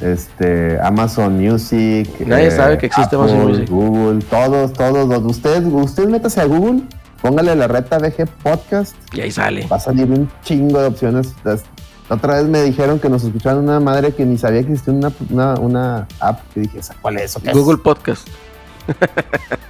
Este, 0.00 0.78
Amazon 0.80 1.38
Music. 1.40 2.08
eh, 2.20 2.24
Nadie 2.26 2.50
sabe 2.50 2.78
que 2.78 2.86
existe 2.86 3.14
Apple, 3.16 3.30
Amazon 3.32 3.48
Music. 3.48 3.68
Google, 3.70 4.22
todos, 4.28 4.72
todos. 4.72 5.08
los- 5.08 5.22
Usted, 5.24 5.64
usted 5.66 6.08
métase 6.08 6.40
a 6.40 6.44
Google, 6.46 6.82
póngale 7.22 7.54
la 7.54 7.68
reta 7.68 7.98
VG 7.98 8.26
Podcast, 8.42 8.94
Y 9.14 9.20
ahí 9.20 9.30
sale. 9.30 9.66
va 9.70 9.76
a 9.76 9.80
salir 9.80 10.06
un 10.10 10.28
chingo 10.42 10.80
de 10.80 10.88
opciones. 10.88 11.32
Las- 11.44 11.62
Otra 12.10 12.34
vez 12.34 12.44
me 12.44 12.60
dijeron 12.62 12.98
que 12.98 13.08
nos 13.08 13.24
escuchaban 13.24 13.64
una 13.64 13.80
madre 13.80 14.12
que 14.12 14.26
ni 14.26 14.36
sabía 14.36 14.62
que 14.62 14.72
existía 14.72 14.92
una, 14.92 15.10
una, 15.30 15.54
una 15.54 16.06
app. 16.20 16.40
Y 16.54 16.60
dije, 16.60 16.80
"¿Esa 16.80 16.94
¿cuál 17.00 17.16
es? 17.16 17.34
¿O 17.36 17.40
qué 17.40 17.48
es?". 17.50 17.56
Google 17.56 17.78
Podcast. 17.78 18.28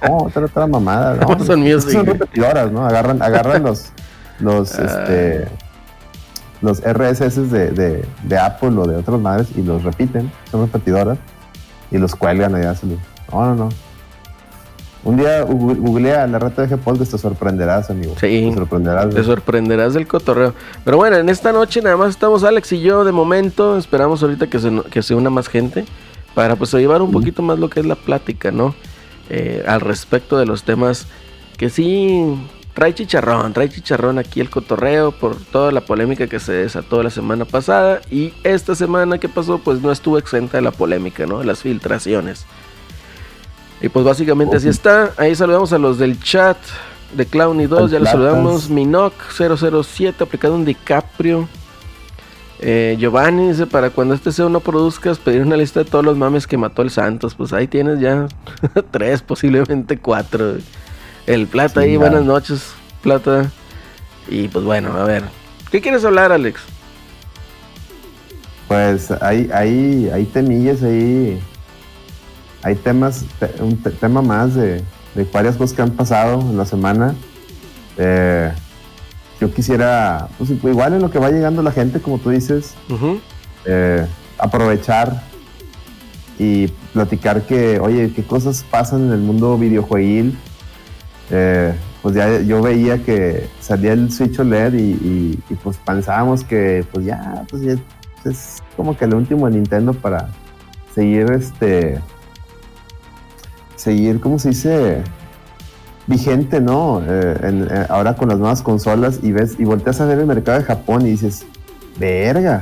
No, 0.05 0.17
otra, 0.17 0.43
otra 0.45 0.67
mamada. 0.67 1.15
No, 1.15 1.27
Amazon 1.31 1.61
Music. 1.61 1.91
Son 1.93 2.05
repetidoras, 2.05 2.69
¿no? 2.73 2.85
Agarran, 2.85 3.21
agarran 3.21 3.63
los, 3.63 3.85
los, 4.39 4.71
este, 4.79 5.47
los 6.61 6.81
RSS 6.81 7.51
de, 7.51 7.71
de, 7.71 8.05
de 8.23 8.37
Apple 8.37 8.69
o 8.77 8.85
de 8.87 8.95
otras 8.97 9.19
madres 9.19 9.47
y 9.55 9.61
los 9.61 9.83
repiten. 9.83 10.31
Son 10.51 10.61
repetidoras 10.61 11.17
y 11.91 11.97
los 11.97 12.15
cuelgan 12.15 12.55
allá. 12.55 12.73
se 12.75 12.87
los- 12.87 12.99
No, 13.31 13.45
no, 13.47 13.55
no. 13.55 13.69
Un 15.03 15.17
día 15.17 15.43
googlea 15.43 16.25
la 16.25 16.39
rata 16.39 16.65
de 16.65 16.77
Podcast, 16.77 17.11
te 17.11 17.17
sorprenderás, 17.19 17.91
amigo. 17.91 18.13
Sí. 18.19 18.47
Te 18.49 18.53
sorprenderás. 18.55 19.09
Te 19.13 19.23
sorprenderás 19.23 19.93
del 19.93 20.07
cotorreo. 20.07 20.55
Pero 20.83 20.97
bueno, 20.97 21.17
en 21.17 21.29
esta 21.29 21.51
noche 21.51 21.79
nada 21.83 21.95
más 21.95 22.09
estamos 22.09 22.43
Alex 22.43 22.71
y 22.71 22.79
yo 22.81 23.03
de 23.03 23.11
momento. 23.11 23.77
Esperamos 23.77 24.23
ahorita 24.23 24.47
que 24.47 24.57
se, 24.57 24.71
que 24.89 25.03
se 25.03 25.13
una 25.13 25.29
más 25.29 25.47
gente. 25.47 25.85
Para 26.33 26.55
pues 26.55 26.73
llevar 26.73 27.01
un 27.03 27.11
poquito 27.11 27.41
más 27.43 27.59
lo 27.59 27.69
que 27.69 27.79
es 27.81 27.85
la 27.85 27.95
plática, 27.95 28.51
¿no? 28.51 28.73
Eh, 29.29 29.63
al 29.67 29.79
respecto 29.81 30.37
de 30.37 30.45
los 30.47 30.63
temas 30.63 31.07
que 31.55 31.69
sí 31.69 32.35
trae 32.75 32.93
chicharrón, 32.93 33.53
trae 33.53 33.69
chicharrón 33.69 34.19
aquí 34.19 34.41
el 34.41 34.49
cotorreo 34.49 35.11
por 35.11 35.37
toda 35.37 35.71
la 35.71 35.81
polémica 35.81 36.27
que 36.27 36.39
se 36.39 36.51
desató 36.51 37.01
la 37.01 37.09
semana 37.09 37.45
pasada. 37.45 38.01
Y 38.11 38.33
esta 38.43 38.75
semana 38.75 39.17
que 39.17 39.29
pasó, 39.29 39.57
pues 39.57 39.81
no 39.81 39.91
estuvo 39.91 40.19
exenta 40.19 40.57
de 40.57 40.61
la 40.61 40.71
polémica, 40.71 41.25
¿no? 41.25 41.39
De 41.39 41.45
las 41.45 41.61
filtraciones. 41.61 42.45
Y 43.81 43.89
pues 43.89 44.05
básicamente 44.05 44.57
así 44.57 44.67
está. 44.67 45.13
Ahí 45.17 45.33
saludamos 45.35 45.71
a 45.71 45.77
los 45.77 45.97
del 45.97 46.19
chat 46.19 46.57
de 47.15 47.25
Clowny 47.25 47.65
2. 47.65 47.91
Ya 47.91 47.99
los 47.99 48.09
saludamos. 48.09 48.69
Minoc 48.69 49.13
007 49.31 50.23
aplicado 50.23 50.53
un 50.53 50.65
DiCaprio. 50.65 51.47
Eh, 52.59 52.97
Giovanni 52.99 53.49
dice, 53.49 53.67
para 53.67 53.89
cuando 53.89 54.13
este 54.13 54.31
SEO 54.31 54.49
no 54.49 54.59
produzcas, 54.59 55.17
pedir 55.19 55.41
una 55.41 55.55
lista 55.55 55.83
de 55.83 55.89
todos 55.89 56.03
los 56.03 56.17
mames 56.17 56.45
que 56.45 56.57
mató 56.57 56.81
el 56.81 56.89
Santos. 56.89 57.35
Pues 57.35 57.53
ahí 57.53 57.67
tienes 57.67 58.01
ya 58.01 58.27
tres, 58.91 59.21
posiblemente 59.21 59.97
cuatro. 59.97 60.55
El 61.25 61.47
Plata 61.47 61.81
Sí, 61.81 61.87
ahí, 61.87 61.97
buenas 61.97 62.23
noches, 62.23 62.71
Plata. 63.01 63.51
Y 64.27 64.47
pues 64.47 64.63
bueno, 64.65 64.93
a 64.93 65.03
ver. 65.03 65.23
¿Qué 65.71 65.81
quieres 65.81 66.03
hablar, 66.05 66.31
Alex? 66.31 66.61
Pues 68.67 69.11
hay, 69.11 69.49
hay, 69.53 70.09
hay 70.13 70.25
temillas 70.25 70.81
ahí. 70.83 71.39
Hay 72.63 72.75
temas, 72.75 73.25
te- 73.39 73.61
un 73.61 73.77
te- 73.77 73.91
tema 73.91 74.21
más 74.21 74.55
de, 74.55 74.81
de 75.13 75.23
varias 75.31 75.55
cosas 75.55 75.75
que 75.75 75.81
han 75.83 75.91
pasado 75.91 76.39
en 76.41 76.57
la 76.57 76.65
semana. 76.65 77.13
Eh, 77.97 78.51
yo 79.39 79.53
quisiera, 79.53 80.27
pues 80.37 80.49
igual 80.49 80.93
en 80.93 81.01
lo 81.01 81.11
que 81.11 81.19
va 81.19 81.29
llegando 81.29 81.61
la 81.61 81.71
gente, 81.71 81.99
como 81.99 82.17
tú 82.17 82.29
dices, 82.31 82.73
eh, 83.65 84.05
aprovechar 84.37 85.23
y 86.39 86.67
platicar 86.93 87.43
que, 87.43 87.79
oye, 87.79 88.11
qué 88.15 88.23
cosas 88.23 88.65
pasan 88.69 89.07
en 89.07 89.11
el 89.11 89.19
mundo 89.19 89.57
videojueguil. 89.57 90.37
Eh, 91.31 91.73
pues 92.01 92.15
ya 92.15 92.39
yo 92.41 92.61
veía 92.61 93.03
que 93.03 93.47
salía 93.59 93.93
el 93.93 94.11
Switch 94.11 94.39
OLED 94.39 94.73
y, 94.75 95.39
pues 95.63 95.77
pensábamos 95.77 96.43
que 96.43 96.85
pues 96.91 97.05
ya, 97.05 97.43
pues 97.49 97.79
es 98.25 98.61
como 98.75 98.95
que 98.95 99.05
el 99.05 99.15
último 99.15 99.47
de 99.47 99.53
Nintendo 99.53 99.93
para 99.93 100.29
seguir 100.93 101.31
este 101.31 101.99
seguir, 103.75 104.19
¿cómo 104.19 104.39
se 104.39 104.49
dice? 104.49 105.03
vigente, 106.07 106.61
¿no? 106.61 107.01
Eh, 107.01 107.37
eh, 107.41 107.85
ahora 107.89 108.15
con 108.15 108.29
las 108.29 108.37
nuevas 108.37 108.61
consolas 108.61 109.19
y 109.23 109.31
ves 109.31 109.55
y 109.59 109.63
volteas 109.63 110.01
a 110.01 110.05
ver 110.05 110.19
el 110.19 110.25
mercado 110.25 110.59
de 110.59 110.65
Japón 110.65 111.01
y 111.03 111.11
dices, 111.11 111.45
verga, 111.97 112.61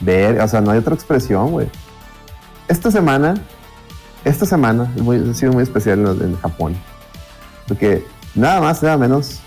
verga, 0.00 0.44
o 0.44 0.48
sea, 0.48 0.60
no 0.60 0.70
hay 0.70 0.78
otra 0.78 0.94
expresión, 0.94 1.50
güey. 1.50 1.68
Esta 2.68 2.90
semana, 2.90 3.34
esta 4.24 4.46
semana 4.46 4.92
ha 4.94 5.34
sido 5.34 5.52
muy 5.52 5.62
especial 5.62 6.00
en 6.20 6.36
Japón, 6.36 6.76
porque 7.68 8.04
nada 8.34 8.60
más, 8.60 8.82
nada 8.82 8.96
menos 8.96 9.40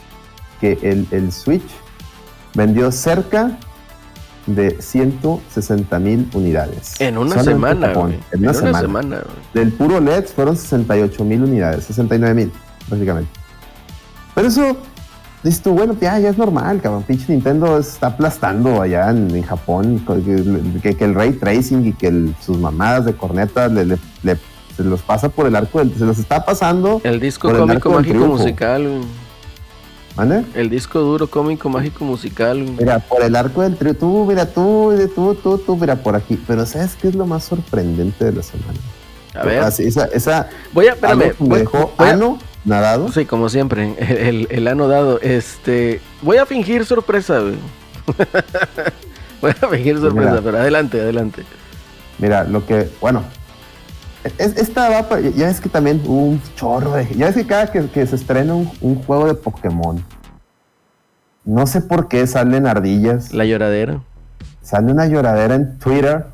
que 0.60 0.78
el, 0.82 1.08
el 1.12 1.32
Switch 1.32 1.64
vendió 2.54 2.92
cerca 2.92 3.58
de 4.46 4.82
160 4.82 6.00
mil 6.00 6.28
unidades. 6.34 7.00
En 7.00 7.18
una 7.18 7.44
semana, 7.44 7.88
Japón. 7.88 8.16
En 8.32 8.40
una 8.42 8.54
semana. 8.54 9.18
güey. 9.18 9.36
Del 9.54 9.72
puro 9.74 10.00
LED 10.00 10.26
fueron 10.26 10.56
68 10.58 11.24
mil 11.24 11.44
unidades, 11.44 11.86
69 11.86 12.34
mil, 12.34 12.52
básicamente. 12.90 13.30
Pero 14.34 14.48
eso, 14.48 14.78
dices 15.44 15.62
tú, 15.62 15.74
bueno, 15.74 15.96
ya, 16.02 16.18
ya 16.20 16.30
es 16.30 16.38
normal, 16.38 16.82
cabrón. 16.82 17.04
Pinche 17.04 17.32
Nintendo 17.32 17.78
está 17.78 18.08
aplastando 18.08 18.82
allá 18.82 19.12
en, 19.12 19.30
en 19.36 19.44
Japón, 19.44 20.04
que, 20.08 20.82
que- 20.82 20.96
que 20.98 21.06
el 21.06 21.14
ray 21.14 21.34
tracing 21.34 21.86
y 21.86 21.94
que 21.94 22.08
el- 22.08 22.36
sus 22.42 22.58
mamadas 22.58 23.06
de 23.06 23.14
cornetas 23.14 23.72
le, 23.72 23.86
le- 23.86 24.00
le- 24.24 24.40
se 24.84 24.90
los 24.90 25.02
pasa 25.02 25.28
por 25.28 25.46
el 25.46 25.58
arco, 25.58 25.80
del, 25.80 25.94
se 25.94 26.06
los 26.06 26.18
está 26.20 26.46
pasando. 26.46 27.02
El 27.04 27.20
disco 27.20 27.50
el 27.52 27.58
cómico 27.58 27.90
mágico 27.92 28.26
musical. 28.28 29.02
¿Mande? 30.16 30.46
El 30.56 30.70
disco 30.70 31.00
duro 31.02 31.28
cómico 31.28 31.68
mágico 31.70 32.06
musical. 32.06 32.62
Mira, 32.62 33.00
por 33.00 33.22
el 33.22 33.36
arco 33.36 33.62
del 33.62 33.76
trío, 33.76 33.94
tú, 33.94 34.26
mira, 34.26 34.46
tú, 34.46 34.94
tú, 35.14 35.36
tú, 35.36 35.58
tú, 35.58 35.76
mira, 35.76 35.98
por 35.98 36.16
aquí. 36.16 36.42
Pero 36.48 36.66
¿sabes 36.66 36.96
qué 36.96 37.10
es 37.10 37.16
lo 37.16 37.26
más 37.26 37.44
sorprendente 37.44 38.24
de 38.24 38.32
la 38.32 38.42
semana? 38.44 38.80
A 39.36 39.44
ver, 39.44 39.60
Así, 39.64 39.84
esa, 39.86 40.06
esa 40.06 40.48
voy 40.74 40.88
a, 40.88 40.94
espérame, 40.94 41.34
voy- 41.40 41.60
dejó 41.60 41.92
voy 41.98 42.08
a- 42.08 42.12
ano 42.14 42.40
nadado. 42.64 43.12
Sí, 43.12 43.26
como 43.26 43.50
siempre, 43.50 43.96
el, 44.00 44.18
el, 44.18 44.48
el 44.50 44.68
ano 44.70 44.88
dado. 44.88 45.20
Este, 45.22 46.00
voy 46.22 46.38
a 46.38 46.46
fingir 46.46 46.86
sorpresa, 46.86 47.40
güey. 47.40 47.56
voy 49.42 49.52
a 49.52 49.68
fingir 49.68 50.00
sorpresa, 50.00 50.30
Mira. 50.32 50.42
pero 50.42 50.58
adelante, 50.58 51.02
adelante. 51.02 51.44
Mira, 52.18 52.44
lo 52.46 52.66
que, 52.66 52.90
bueno, 53.00 53.24
es- 54.38 54.58
esta 54.58 54.90
va, 54.90 55.08
pa- 55.10 55.20
ya 55.20 55.48
ves 55.48 55.62
que 55.62 55.70
también 55.70 56.02
un 56.08 56.42
chorro 56.56 56.92
de, 56.94 57.08
ya 57.16 57.28
ves 57.28 57.36
que 57.36 57.46
cada 57.46 57.72
que, 57.72 57.88
que 57.90 58.06
se 58.06 58.16
estrena 58.16 58.54
un, 58.54 58.70
un 58.82 58.96
juego 59.04 59.28
de 59.28 59.34
Pokémon, 59.36 60.04
no 61.46 61.66
sé 61.68 61.82
por 61.82 62.08
qué 62.08 62.28
salen 62.28 62.68
ardillas, 62.68 63.34
La 63.34 63.46
lloradera. 63.46 64.02
sale 64.62 64.92
una 64.92 65.08
lloradera 65.08 65.56
en 65.56 65.78
Twitter. 65.80 66.26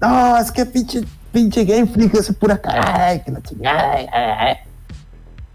No, 0.00 0.36
es 0.38 0.50
que 0.52 0.64
pinche, 0.66 1.02
pinche 1.32 1.64
Game 1.64 1.86
Freak 1.86 2.14
es 2.14 2.32
pura 2.34 2.56
cagada 2.58 3.14
y 3.14 3.20
que 3.20 3.30
la 3.30 3.42
chingada. 3.42 3.92
ay, 3.94 4.06
ay, 4.12 4.30
ay". 4.38 4.56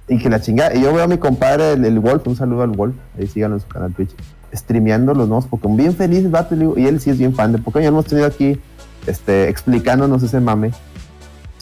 Y 0.08 0.18
que 0.18 0.30
la 0.30 0.40
chingada. 0.42 0.76
Y 0.76 0.82
yo 0.82 0.94
veo 0.94 1.04
a 1.04 1.08
mi 1.08 1.18
compadre, 1.18 1.74
el, 1.74 1.86
el 1.86 2.00
Wolf, 2.00 2.26
un 2.28 2.36
saludo 2.36 2.64
al 2.64 2.72
Wolf, 2.72 2.96
ahí 3.18 3.28
síganlo 3.28 3.58
en 3.58 3.62
su 3.62 3.68
canal 3.68 3.94
Twitch, 3.94 4.12
streameando 4.54 5.14
los 5.14 5.28
nuevos 5.28 5.46
Pokémon. 5.48 5.78
Bien 5.78 5.96
feliz, 5.96 6.20
el 6.20 6.30
vato, 6.30 6.56
y, 6.78 6.86
él 6.86 7.00
sí 7.00 7.10
es 7.12 7.18
bien 7.18 7.34
fan 7.36 7.52
de 7.52 7.60
Pokémon. 7.60 7.84
Ya 7.84 7.90
hemos 7.90 8.06
tenido 8.06 8.28
aquí 8.28 8.60
este, 9.08 9.50
explicándonos 9.50 10.22
ese 10.24 10.40
mame. 10.40 10.72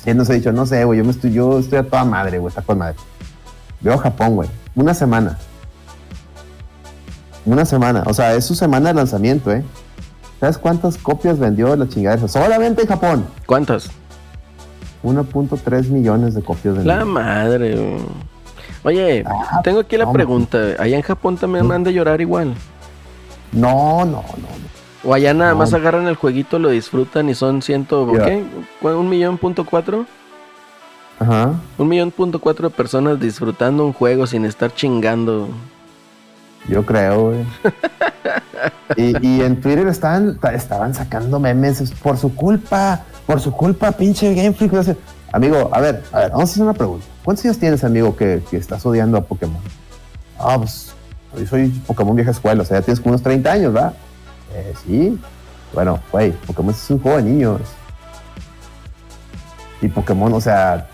Él 0.08 0.16
nos 0.18 0.30
ha 0.30 0.34
dicho, 0.34 0.52
no 0.54 0.66
sé, 0.66 0.84
güey, 0.86 0.98
yo, 1.00 1.04
me 1.06 1.12
estoy, 1.12 1.34
yo 1.34 1.60
estoy 1.60 1.80
a 1.80 1.84
toda 1.84 2.06
madre, 2.06 2.40
güey, 2.40 2.50
está 2.50 2.62
con 2.62 2.78
madre. 2.78 2.96
Veo 3.82 3.98
Japón, 3.98 4.36
güey, 4.36 4.50
una 4.76 4.94
semana. 4.94 5.38
Una 7.46 7.66
semana, 7.66 8.04
o 8.06 8.14
sea, 8.14 8.34
es 8.36 8.46
su 8.46 8.56
semana 8.56 8.90
de 8.90 8.96
lanzamiento, 8.96 9.52
¿eh? 9.52 9.64
¿Sabes 10.40 10.58
cuántas 10.58 10.98
copias 10.98 11.40
vendió 11.40 11.76
la 11.76 11.88
chingada? 11.88 12.28
Solamente 12.28 12.84
en 12.84 12.88
Japón. 12.88 13.26
¿Cuántas? 13.46 13.90
1.3 15.04 15.90
millones 15.90 16.34
de 16.36 16.42
copias 16.42 16.76
La 16.86 16.98
vendidas. 17.04 17.06
madre, 17.08 17.76
güey. 17.76 17.98
Oye, 18.84 19.24
Ah, 19.28 19.62
tengo 19.64 19.80
aquí 19.82 19.98
la 19.98 20.06
no, 20.06 20.14
pregunta. 20.14 20.58
¿Allá 20.80 20.96
en 20.98 21.02
Japón 21.02 21.38
también 21.38 21.70
han 21.72 21.84
de 21.84 21.94
llorar 21.94 22.22
igual? 22.22 22.54
No, 23.52 24.06
no, 24.06 24.22
no. 24.22 24.67
¿O 25.10 25.14
allá 25.14 25.34
nada 25.34 25.52
No. 25.52 25.60
más 25.60 25.74
agarran 25.74 26.06
el 26.08 26.16
jueguito, 26.16 26.60
lo 26.60 26.68
disfrutan 26.70 27.30
y 27.30 27.34
son 27.36 27.62
ciento... 27.62 28.06
Mira. 28.06 28.26
¿qué? 28.26 28.44
¿Cu- 28.82 28.90
¿Un 28.90 29.08
millón 29.08 29.38
punto 29.38 29.66
cuatro? 29.66 30.06
Ajá. 31.18 31.54
Un 31.78 31.88
millón 31.88 32.12
punto 32.12 32.40
cuatro 32.40 32.68
de 32.70 32.76
personas 32.76 33.18
disfrutando 33.20 33.86
un 33.86 33.94
juego 33.94 34.28
sin 34.28 34.44
estar 34.44 34.74
chingando. 34.76 35.48
Yo 36.68 36.86
creo, 36.86 37.30
güey. 37.30 37.46
y, 38.98 39.26
y 39.26 39.42
en 39.42 39.62
Twitter 39.62 39.88
estaban, 39.88 40.38
ta- 40.40 40.54
estaban 40.54 40.94
sacando 40.94 41.40
memes 41.40 41.80
es 41.80 41.92
por 41.92 42.18
su 42.18 42.36
culpa, 42.36 43.04
por 43.26 43.40
su 43.40 43.52
culpa, 43.54 43.92
pinche 43.94 44.34
Game 44.34 44.52
Freak. 44.54 44.74
no 44.74 44.84
sé. 44.84 44.98
Amigo, 45.32 45.70
a 45.74 45.80
ver, 45.80 46.04
a 46.12 46.20
ver, 46.20 46.32
vamos 46.32 46.50
a 46.50 46.52
hacer 46.52 46.64
una 46.64 46.74
pregunta. 46.74 47.06
¿Cuántos 47.24 47.46
años 47.46 47.58
tienes, 47.60 47.84
amigo, 47.84 48.16
que, 48.16 48.44
que 48.52 48.58
estás 48.58 48.86
odiando 48.86 49.18
a 49.18 49.22
Pokémon? 49.22 49.62
Ah, 50.40 50.58
pues, 50.58 50.94
yo 51.38 51.46
soy 51.48 51.70
Pokémon 51.86 52.16
vieja 52.16 52.32
escuela, 52.32 52.62
o 52.62 52.66
sea, 52.66 52.80
ya 52.80 52.86
tienes 52.86 53.00
como 53.00 53.12
unos 53.14 53.24
30 53.24 53.52
años, 53.52 53.74
¿verdad? 53.74 53.94
Eh, 54.54 54.74
sí. 54.86 55.20
Bueno, 55.74 56.00
güey, 56.12 56.32
Pokémon 56.32 56.72
es 56.74 56.90
un 56.90 57.00
juego 57.00 57.18
de 57.18 57.24
niños. 57.24 57.62
Y 59.82 59.88
Pokémon, 59.90 60.34
o 60.34 60.42
sea, 60.42 60.88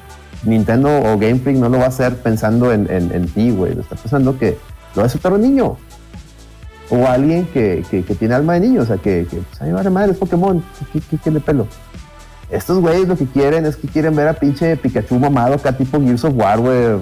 Nintendo 0.44 0.90
o 0.90 1.18
Game 1.18 1.40
Freak 1.40 1.58
no 1.58 1.70
lo 1.70 1.78
va 1.80 1.86
a 1.86 1.88
hacer 1.90 2.18
pensando 2.18 2.72
en, 2.74 2.90
en, 2.92 3.12
en 3.14 3.28
ti, 3.28 3.52
güey. 3.52 3.76
Lo 3.76 3.82
está 3.82 3.96
pensando 3.96 4.38
que 4.38 4.58
lo 4.96 5.02
va 5.02 5.04
a 5.04 5.06
aceptar 5.06 5.32
un 5.34 5.42
niño. 5.42 5.78
O 6.90 7.08
alguien 7.08 7.46
que, 7.54 7.84
que, 7.90 8.04
que 8.04 8.16
tiene 8.16 8.34
alma 8.36 8.54
de 8.56 8.60
niño. 8.62 8.82
O 8.82 8.86
sea, 8.86 8.98
que, 8.98 9.26
que 9.30 9.38
pues, 9.38 9.62
ay, 9.62 9.72
vale 9.72 9.90
madre, 9.90 10.12
es 10.12 10.18
Pokémon. 10.18 10.64
¿Qué, 10.92 11.00
qué, 11.00 11.18
qué 11.18 11.32
le 11.32 11.40
pelo? 11.40 11.68
Estos 12.50 12.80
güeyes 12.82 13.08
lo 13.08 13.16
que 13.16 13.26
quieren 13.26 13.66
es 13.66 13.78
que 13.78 13.88
quieren 13.88 14.16
ver 14.16 14.28
a 14.28 14.34
pinche 14.34 14.76
Pikachu 14.78 15.18
mamado 15.18 15.56
acá 15.56 15.72
tipo 15.76 16.00
Gears 16.00 16.24
of 16.26 16.34
War, 16.36 16.60
güey. 16.60 17.00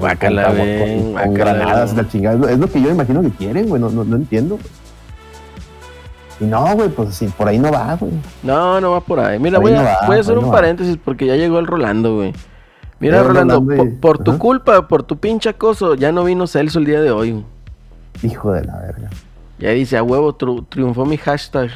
con- 0.47 1.13
con, 1.13 1.33
granadas, 1.33 1.93
la 1.95 2.07
chingada. 2.07 2.51
Es 2.51 2.59
lo, 2.59 2.69
que 2.71 2.81
yo 2.81 2.89
imagino 2.91 3.21
que 3.21 3.31
quieren, 3.31 3.67
güey. 3.67 3.81
No, 3.81 3.89
no, 3.89 4.03
no 4.05 4.15
entiendo. 4.15 4.59
Y 6.41 6.45
no, 6.45 6.75
güey, 6.75 6.89
pues 6.89 7.15
sí, 7.15 7.27
por 7.37 7.47
ahí 7.47 7.57
no 7.59 7.71
va, 7.71 7.95
güey. 7.95 8.11
No, 8.43 8.81
no 8.81 8.91
va 8.91 8.99
por 9.01 9.19
ahí. 9.19 9.37
Mira, 9.39 9.59
voy, 9.59 9.73
a, 9.73 9.81
va, 9.83 9.97
voy 10.07 10.17
a 10.17 10.19
hacer 10.19 10.37
un 10.37 10.45
no 10.45 10.49
va. 10.49 10.55
paréntesis 10.57 10.97
porque 11.03 11.25
ya 11.27 11.35
llegó 11.35 11.59
el 11.59 11.67
Rolando, 11.67 12.15
güey. 12.15 12.33
Mira, 12.99 13.17
Llegó 13.17 13.29
Rolando, 13.29 13.53
Rolando 13.61 13.73
y- 13.75 13.77
por, 13.95 14.17
por 14.17 14.23
tu 14.23 14.37
culpa, 14.37 14.87
por 14.87 15.03
tu 15.03 15.17
pinche 15.17 15.49
acoso, 15.49 15.95
ya 15.95 16.11
no 16.11 16.23
vino 16.23 16.47
Celso 16.47 16.79
el 16.79 16.85
día 16.85 16.99
de 17.01 17.11
hoy. 17.11 17.45
Hijo 18.23 18.51
de 18.53 18.63
la 18.65 18.77
verga. 18.79 19.09
Ya 19.59 19.69
dice, 19.69 19.97
a 19.97 20.03
huevo, 20.03 20.33
triunfó 20.35 21.05
mi 21.05 21.17
hashtag. 21.17 21.69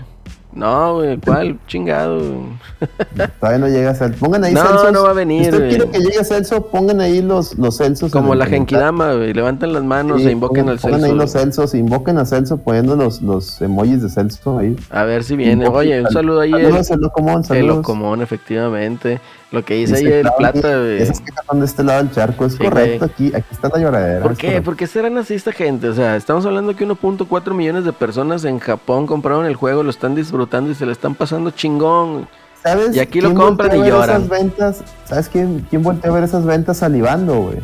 No, 0.56 0.96
güey, 0.96 1.18
¿cuál? 1.18 1.60
Chingado. 1.68 2.18
güey. 2.18 3.30
Todavía 3.40 3.60
no 3.60 3.68
llega 3.68 3.94
Celso. 3.94 4.20
Pongan 4.20 4.44
ahí 4.46 4.54
No, 4.54 4.62
Celsos. 4.66 4.92
no 4.94 5.04
va 5.04 5.10
a 5.10 5.14
venir, 5.14 5.44
Si 5.44 5.50
usted 5.50 5.58
güey. 5.60 5.70
quiere 5.76 5.90
que 5.92 6.00
llegue 6.00 6.24
Celso, 6.24 6.68
pongan 6.68 7.02
ahí 7.02 7.22
los, 7.22 7.58
los 7.58 7.78
Celsos. 7.78 8.12
Como 8.12 8.34
la. 8.36 8.46
Genkidama, 8.46 9.14
güey. 9.16 9.34
Levanten 9.34 9.74
las 9.74 9.84
manos 9.84 10.22
Sí, 10.22 10.28
e 10.28 10.32
invoquen 10.32 10.64
pongan, 10.64 10.74
al 10.76 10.80
pongan 10.80 11.00
Celso. 11.02 11.14
ahí 11.14 11.20
los. 11.20 11.32
Celsos, 11.32 11.76
invoquen 11.76 12.18
a 12.20 12.26
Celso 12.26 12.58
poniendo 12.58 12.96
los, 12.96 13.22
los 13.22 13.62
emojis 13.62 14.02
de 14.02 14.10
Celso 14.10 14.58
ahí. 14.60 14.78
A 14.92 15.04
ver 15.04 15.24
si 15.26 15.36
viene. 15.36 15.66
Invoquen- 15.66 15.76
Oye, 15.76 16.02
un 16.02 16.10
saludo 16.12 16.40
ahí. 16.40 16.52
Saludos, 16.52 16.90
El, 16.90 16.96
el 16.96 17.02
Locomón, 17.02 17.38
el 17.40 17.44
saludos. 17.46 17.76
Locomón, 17.78 18.22
efectivamente. 18.22 19.20
Lo 19.52 19.64
que 19.64 19.76
dice 19.76 19.96
ahí 19.98 20.06
el 20.08 20.28
plata, 20.38 20.78
güey. 20.80 21.02
Esas 21.02 21.22
que 21.22 21.30
están 21.30 21.60
de 21.60 21.66
este 21.66 21.84
lado 21.84 22.04
del 22.04 22.12
charco, 22.14 22.46
es 22.46 22.54
Sí, 22.54 22.58
correcto. 22.64 23.06
güey. 23.06 23.12
Aquí, 23.30 23.38
aquí 23.38 23.48
está 23.52 23.70
la 23.70 23.78
lloradera. 23.80 24.22
¿Por 24.24 24.36
qué? 24.36 24.62
¿Por 24.62 24.76
qué 24.76 24.88
serán 24.88 25.18
así 25.18 25.34
esta 25.34 25.52
gente? 25.52 25.88
O 25.90 25.94
sea, 25.94 26.16
estamos 26.16 26.46
hablando 26.46 26.76
que 26.76 26.86
1.4 26.86 27.54
millones 27.54 27.86
de 27.86 27.94
personas 27.94 28.44
en 28.46 28.60
Japón 28.60 29.06
compraron 29.08 29.46
el 29.46 29.56
juego, 29.56 29.84
lo 29.84 29.90
están 29.92 30.16
disfrutando 30.16 30.45
y 30.72 30.76
se 30.76 30.86
le 30.86 30.92
están 30.92 31.16
pasando 31.16 31.52
chingón. 31.52 32.28
¿Sabes 32.62 32.96
y 32.96 33.00
aquí 33.00 33.22
lo 33.22 33.34
compran 33.34 33.76
y 33.76 33.88
lloran. 33.88 34.24
Esas 34.24 34.30
ventas, 34.30 34.84
¿Sabes 35.06 35.30
quién, 35.30 35.68
quién 35.70 35.84
voltea 35.84 36.10
a 36.10 36.14
ver 36.14 36.24
esas 36.24 36.46
ventas 36.46 36.78
salivando, 36.78 37.42
güey? 37.42 37.58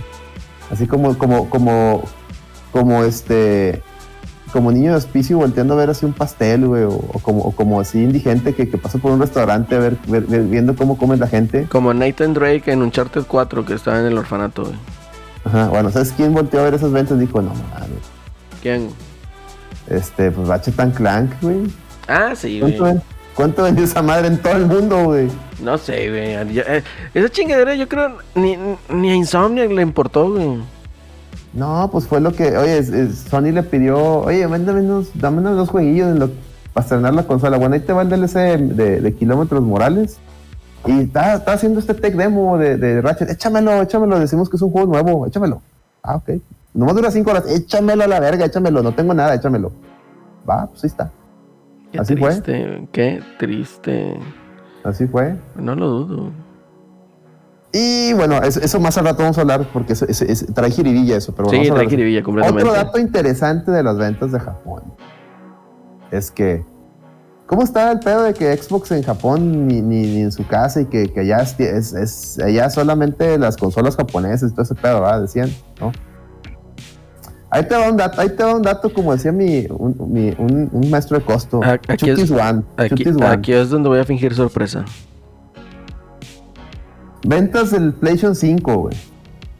Así 0.72 0.88
como, 0.88 1.18
como, 1.18 1.50
como, 1.50 2.04
como 2.72 3.04
este, 3.04 3.82
como 4.54 4.72
niño 4.72 4.92
de 4.92 4.98
hospicio 4.98 5.38
volteando 5.38 5.74
a 5.74 5.78
ver 5.78 5.90
así 5.90 6.06
un 6.06 6.14
pastel, 6.14 6.68
güey, 6.68 6.84
o, 6.84 6.92
o 6.92 7.20
como, 7.20 7.42
o 7.42 7.52
como 7.52 7.80
así 7.80 8.04
indigente 8.04 8.54
que, 8.54 8.70
que 8.70 8.78
pasa 8.78 9.00
por 9.00 9.12
un 9.12 9.20
restaurante 9.20 9.76
a 9.76 9.80
ver, 9.80 9.98
viendo 10.06 10.76
cómo 10.76 10.98
come 10.98 11.18
la 11.18 11.28
gente. 11.28 11.68
Como 11.70 11.94
Nathan 11.94 12.34
Drake 12.34 12.72
en 12.72 12.82
Uncharted 12.84 13.24
4 13.28 13.66
que 13.66 13.74
estaba 13.74 14.00
en 14.00 14.06
el 14.06 14.18
orfanato, 14.18 14.64
güey. 14.64 14.76
Ajá, 15.44 15.70
bueno, 15.70 15.90
¿sabes 15.90 16.14
quién 16.16 16.34
volteó 16.34 16.62
a 16.62 16.64
ver 16.66 16.76
esas 16.76 16.92
ventas? 16.92 17.18
Dijo, 17.20 17.42
no 17.42 17.50
mames, 17.50 17.90
¿Quién? 18.62 18.90
este, 19.88 20.32
pues 20.32 20.48
Ratchet 20.48 20.76
Clank, 20.94 21.34
güey. 21.42 21.64
Ah, 22.12 22.34
sí, 22.36 22.60
güey. 22.60 22.78
¿Cuánto, 22.78 22.84
ven- 22.84 23.02
¿Cuánto 23.36 23.64
vendió 23.64 23.84
esa 23.86 24.02
madre 24.02 24.28
en 24.28 24.38
todo 24.38 24.54
el 24.58 24.66
mundo, 24.66 25.06
güey? 25.06 25.30
No 25.64 25.78
sé, 25.78 26.10
güey. 26.10 26.60
Eh, 26.60 26.84
esa 27.14 27.30
chingadera 27.30 27.76
yo 27.76 27.88
creo 27.88 28.18
ni, 28.36 28.58
ni 28.90 29.10
a 29.12 29.16
Insomniac 29.16 29.72
le 29.72 29.82
importó, 29.82 30.32
güey. 30.32 30.58
No, 31.54 31.90
pues 31.92 32.08
fue 32.08 32.22
lo 32.22 32.32
que, 32.34 32.58
oye, 32.58 32.78
es- 32.78 32.90
es- 32.90 33.20
Sony 33.30 33.52
le 33.52 33.64
pidió, 33.64 33.98
oye, 34.22 34.46
véndame 34.48 34.82
unos, 34.82 35.10
dame 35.16 35.40
unos 35.40 35.56
dos 35.58 35.70
jueguillos 35.70 36.08
en 36.10 36.20
lo- 36.20 36.30
para 36.74 36.84
estrenar 36.86 37.14
la 37.14 37.24
consola. 37.24 37.58
Bueno, 37.58 37.76
ahí 37.76 37.82
te 37.82 37.92
va 37.94 38.02
el 38.04 38.10
DLC 38.10 38.58
de, 38.58 39.02
de 39.02 39.14
Kilómetros 39.16 39.62
Morales. 39.62 40.18
Y 40.86 41.02
está, 41.02 41.36
está 41.36 41.54
haciendo 41.54 41.80
este 41.80 41.94
tech 41.94 42.16
demo 42.16 42.58
de, 42.58 42.78
de 42.78 43.02
Ratchet. 43.02 43.30
Échamelo, 43.30 43.82
échamelo. 43.82 44.18
Decimos 44.20 44.50
que 44.50 44.56
es 44.56 44.62
un 44.62 44.72
juego 44.72 44.88
nuevo. 44.88 45.28
Échamelo. 45.28 45.62
Ah, 46.02 46.16
ok. 46.16 46.42
Nomás 46.74 46.96
dura 46.96 47.12
cinco 47.12 47.32
horas. 47.32 47.46
Échamelo 47.48 48.04
a 48.04 48.08
la 48.08 48.20
verga, 48.20 48.46
échamelo. 48.46 48.82
No 48.82 48.94
tengo 48.94 49.14
nada, 49.14 49.36
échamelo. 49.36 49.72
Va, 50.50 50.66
pues 50.68 50.84
ahí 50.84 50.88
está. 50.90 51.12
Qué 51.92 52.00
Así 52.00 52.16
fue. 52.16 52.30
triste, 52.30 52.88
qué 52.92 53.22
triste. 53.38 54.18
Así 54.84 55.08
fue. 55.08 55.36
No 55.56 55.76
lo 55.76 55.90
dudo. 55.90 56.32
Y 57.74 58.14
bueno, 58.14 58.36
eso, 58.42 58.60
eso 58.60 58.80
más 58.80 58.98
al 58.98 59.06
rato 59.06 59.24
vamos 59.24 59.38
a 59.38 59.42
hablar 59.42 59.66
porque 59.72 59.94
trae 60.54 60.72
jiribilla 60.72 61.18
eso. 61.18 61.34
Pero 61.36 61.50
Sí, 61.50 61.70
trae 61.70 61.90
jiribilla 61.90 62.22
completamente. 62.24 62.68
Otro 62.70 62.74
dato 62.84 63.00
interesante 63.00 63.72
de 63.72 63.84
las 63.84 63.98
ventas 63.98 64.32
de 64.32 64.40
Japón 64.40 64.84
es 66.12 66.32
que, 66.32 66.66
¿cómo 67.48 67.64
está 67.64 67.92
el 67.94 68.00
pedo 68.00 68.24
de 68.24 68.34
que 68.34 68.56
Xbox 68.58 68.92
en 68.92 69.04
Japón 69.04 69.68
ni, 69.68 69.82
ni- 69.82 70.02
ni 70.08 70.22
en 70.22 70.32
su 70.34 70.46
casa 70.46 70.82
y 70.82 70.86
que, 70.88 71.14
que 71.14 71.22
allá 71.22 71.38
es- 71.42 72.40
allá 72.44 72.70
solamente 72.70 73.38
las 73.38 73.56
consolas 73.56 73.96
japonesas 73.96 74.52
y 74.52 74.54
todo 74.54 74.64
ese 74.64 74.76
pedo, 74.76 75.00
¿verdad? 75.02 75.22
Decían, 75.22 75.50
¿no? 75.80 75.92
Ahí 77.54 77.68
te 77.68 77.76
va 77.76 77.90
un 77.90 77.98
dato, 77.98 78.22
ahí 78.22 78.30
te 78.30 78.44
va 78.44 78.56
un 78.56 78.62
dato 78.62 78.94
como 78.94 79.12
decía 79.12 79.32
mi, 79.34 79.68
un, 79.70 79.96
mi- 80.12 80.34
un- 80.38 80.70
un 80.72 80.90
maestro 80.90 81.20
de 81.20 81.26
costo. 81.26 81.62
A- 81.62 81.72
aquí 81.74 81.98
Chutis 81.98 82.24
es- 82.26 82.32
One. 82.32 82.64
Aquí, 82.78 82.90
Chutis 82.90 83.16
One. 83.16 83.26
aquí 83.28 83.52
es 83.52 83.70
donde 83.70 83.90
voy 83.90 84.00
a 84.00 84.06
fingir 84.06 84.34
sorpresa. 84.34 84.86
Ventas 87.24 87.72
del 87.72 87.94
PlayStation 87.94 88.36
5, 88.36 88.76
güey. 88.76 88.96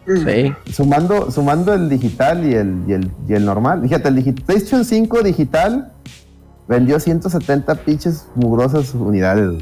Sí. 0.08 0.54
Sumando, 0.72 1.30
sumando 1.32 1.74
el 1.74 1.88
digital 1.90 2.46
y 2.46 2.56
el, 2.56 2.84
y 2.88 2.94
el, 2.94 3.12
y 3.28 3.34
el 3.34 3.46
normal. 3.46 3.82
Fíjate, 3.84 4.10
el 4.10 4.16
digi- 4.16 4.42
PlayStation 4.46 4.84
5 4.84 5.22
digital 5.22 5.92
vendió 6.68 7.00
170 7.00 7.76
pinches 7.76 8.26
mugrosas 8.36 8.94
unidades. 8.96 9.62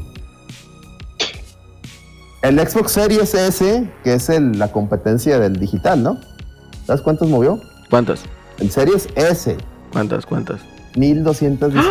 El 2.42 2.58
Xbox 2.58 2.92
Series 2.92 3.34
S, 3.34 3.90
que 4.02 4.14
es 4.14 4.30
el- 4.30 4.58
la 4.58 4.72
competencia 4.72 5.38
del 5.38 5.56
digital, 5.58 6.02
¿no? 6.02 6.18
¿Sabes 6.86 7.02
cuántos 7.02 7.28
movió? 7.28 7.60
¿Cuántas? 7.90 8.22
El 8.58 8.70
Series 8.70 9.08
S, 9.16 9.56
¿Cuántas? 9.92 10.24
¿Cuántas? 10.24 10.60
1219. 10.96 11.90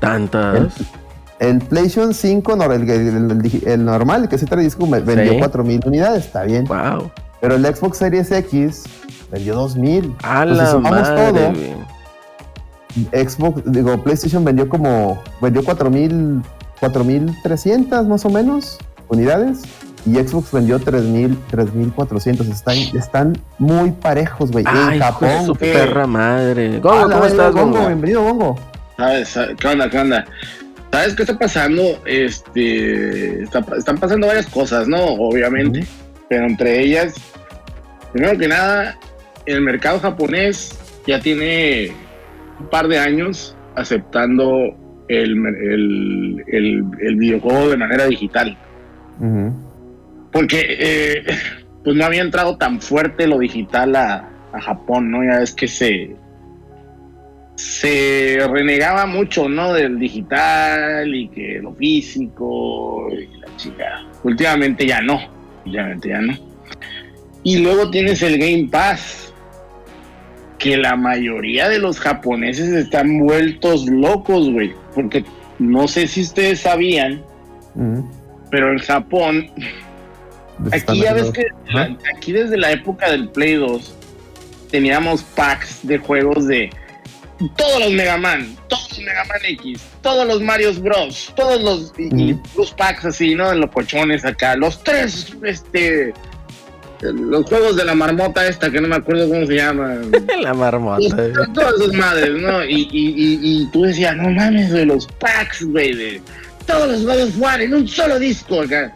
Tantas. 0.00 0.74
El 1.40 1.58
PlayStation 1.58 2.14
5, 2.14 2.56
no, 2.56 2.64
el, 2.72 2.88
el- 2.88 3.30
el 3.30 3.62
el 3.66 3.84
normal, 3.84 4.22
el 4.24 4.28
que 4.28 4.38
sí 4.38 4.46
trae 4.46 4.62
disco, 4.62 4.86
vendió 4.88 5.32
Sí. 5.32 5.38
4000 5.38 5.80
unidades, 5.86 6.24
está 6.26 6.44
bien. 6.44 6.64
Wow. 6.66 7.10
Pero 7.40 7.56
el 7.56 7.64
Xbox 7.66 7.98
Series 7.98 8.30
X 8.30 8.84
vendió 9.30 9.54
2000. 9.56 10.14
A 10.22 10.42
Entonces, 10.42 10.64
la 10.64 10.70
sumamos 10.70 11.00
madre, 11.08 11.32
todo. 11.32 11.52
Xbox, 13.28 13.62
digo, 13.66 14.02
PlayStation 14.02 14.44
vendió 14.44 14.68
como, 14.68 15.20
vendió 15.42 15.64
4000, 15.64 16.42
4300 16.80 18.06
más 18.06 18.24
o 18.24 18.30
menos 18.30 18.78
unidades. 19.08 19.62
Y 20.06 20.14
Xbox 20.16 20.52
vendió 20.52 20.78
3000, 20.78 21.36
3400. 21.50 22.46
Están, 22.48 22.76
están 22.76 23.38
muy 23.58 23.90
parejos, 23.90 24.50
güey. 24.50 24.64
Ay, 24.68 24.76
en 24.76 24.82
hijo 24.82 24.90
de 24.92 25.00
Japón. 25.30 25.46
su 25.46 25.54
¿qué? 25.54 25.72
perra 25.72 26.06
madre. 26.06 26.78
Gongo, 26.80 27.10
¿cómo 27.10 27.24
estás, 27.24 27.54
Gongo? 27.54 27.86
Bienvenido, 27.86 28.22
Gongo. 28.22 28.58
¿Sabes? 28.98 29.38
¿Qué 29.58 29.66
onda? 29.68 29.88
¿Qué 29.88 29.98
onda? 29.98 30.24
¿Sabes 30.92 31.14
qué 31.14 31.22
está 31.22 31.38
pasando? 31.38 31.82
Este, 32.04 33.42
está- 33.42 33.64
están 33.76 33.96
pasando 33.98 34.26
varias 34.26 34.46
cosas, 34.46 34.86
¿no? 34.86 34.98
Obviamente. 35.04 35.86
Pero 36.28 36.46
entre 36.46 36.80
ellas, 36.82 37.14
primero 38.12 38.38
que 38.38 38.46
nada, 38.48 38.96
el 39.46 39.60
mercado 39.62 39.98
japonés 40.00 40.78
ya 41.06 41.18
tiene 41.20 41.92
un 42.60 42.66
par 42.68 42.88
de 42.88 42.98
años 42.98 43.56
aceptando 43.74 44.46
el, 45.08 45.30
el- 45.46 46.44
el- 46.46 46.84
el 47.00 47.16
videojuego 47.16 47.70
de 47.70 47.76
manera 47.76 48.06
digital. 48.06 48.56
Ujú. 49.18 49.52
Porque 50.34 50.66
eh, 50.68 51.24
pues 51.84 51.96
no 51.96 52.04
había 52.04 52.20
entrado 52.20 52.58
tan 52.58 52.80
fuerte 52.80 53.26
lo 53.26 53.38
digital 53.38 53.96
a, 53.96 54.28
a 54.52 54.60
Japón, 54.60 55.10
¿no? 55.10 55.24
Ya 55.24 55.38
ves 55.38 55.54
que 55.54 55.68
se 55.68 56.16
se 57.56 58.44
renegaba 58.50 59.06
mucho, 59.06 59.48
¿no? 59.48 59.72
Del 59.72 59.98
digital 59.98 61.14
y 61.14 61.28
que 61.28 61.60
lo 61.62 61.72
físico 61.74 63.08
y 63.12 63.38
la 63.38 63.56
chica. 63.56 64.04
Últimamente 64.24 64.86
ya 64.86 65.00
no, 65.00 65.20
últimamente 65.64 66.08
ya 66.08 66.20
no. 66.20 66.36
Y 67.44 67.58
luego 67.58 67.90
tienes 67.90 68.22
el 68.22 68.38
Game 68.38 68.68
Pass, 68.70 69.32
que 70.58 70.76
la 70.76 70.96
mayoría 70.96 71.68
de 71.68 71.78
los 71.78 72.00
japoneses 72.00 72.70
están 72.70 73.20
vueltos 73.20 73.86
locos, 73.86 74.50
güey, 74.50 74.72
porque 74.94 75.24
no 75.58 75.86
sé 75.86 76.06
si 76.06 76.22
ustedes 76.22 76.60
sabían, 76.60 77.22
pero 78.50 78.72
en 78.72 78.78
Japón 78.78 79.50
Aquí 80.72 81.00
ya 81.00 81.12
ves 81.14 81.30
que 81.30 81.46
aquí 82.16 82.32
desde 82.32 82.56
la 82.56 82.72
época 82.72 83.10
del 83.10 83.28
Play 83.28 83.54
2 83.54 83.94
teníamos 84.70 85.22
packs 85.22 85.86
de 85.86 85.98
juegos 85.98 86.46
de 86.46 86.70
todos 87.56 87.80
los 87.80 87.92
Mega 87.92 88.16
Man, 88.16 88.56
todos 88.68 88.90
los 88.90 88.98
Mega 89.00 89.24
Man 89.24 89.40
X, 89.44 89.80
todos 90.02 90.26
los 90.26 90.40
Mario 90.40 90.72
Bros, 90.74 91.32
todos 91.36 91.62
los 91.62 91.92
y, 91.98 92.30
y 92.30 92.40
los 92.56 92.72
packs 92.72 93.04
así, 93.04 93.34
¿no? 93.34 93.52
En 93.52 93.60
los 93.60 93.70
cochones 93.70 94.24
acá, 94.24 94.56
los 94.56 94.82
tres 94.82 95.34
este 95.42 96.14
los 97.00 97.44
juegos 97.46 97.76
de 97.76 97.84
la 97.84 97.94
marmota 97.94 98.46
esta 98.46 98.70
que 98.70 98.80
no 98.80 98.88
me 98.88 98.96
acuerdo 98.96 99.28
cómo 99.28 99.44
se 99.46 99.56
llama. 99.56 99.96
La 100.40 100.54
marmota. 100.54 101.14
güey. 101.14 101.32
Todas 101.52 101.74
esas 101.74 101.92
madres, 101.92 102.40
¿no? 102.40 102.64
Y, 102.64 102.88
y, 102.90 103.08
y, 103.08 103.38
y 103.42 103.70
tú 103.72 103.82
decías, 103.82 104.16
no 104.16 104.30
mames, 104.30 104.70
de 104.70 104.86
los 104.86 105.06
packs, 105.18 105.64
güey, 105.64 105.92
de 105.94 106.22
todos 106.66 107.02
los 107.02 107.04
of 107.04 107.38
War 107.38 107.60
en 107.60 107.74
un 107.74 107.86
solo 107.86 108.18
disco 108.18 108.62
acá. 108.62 108.94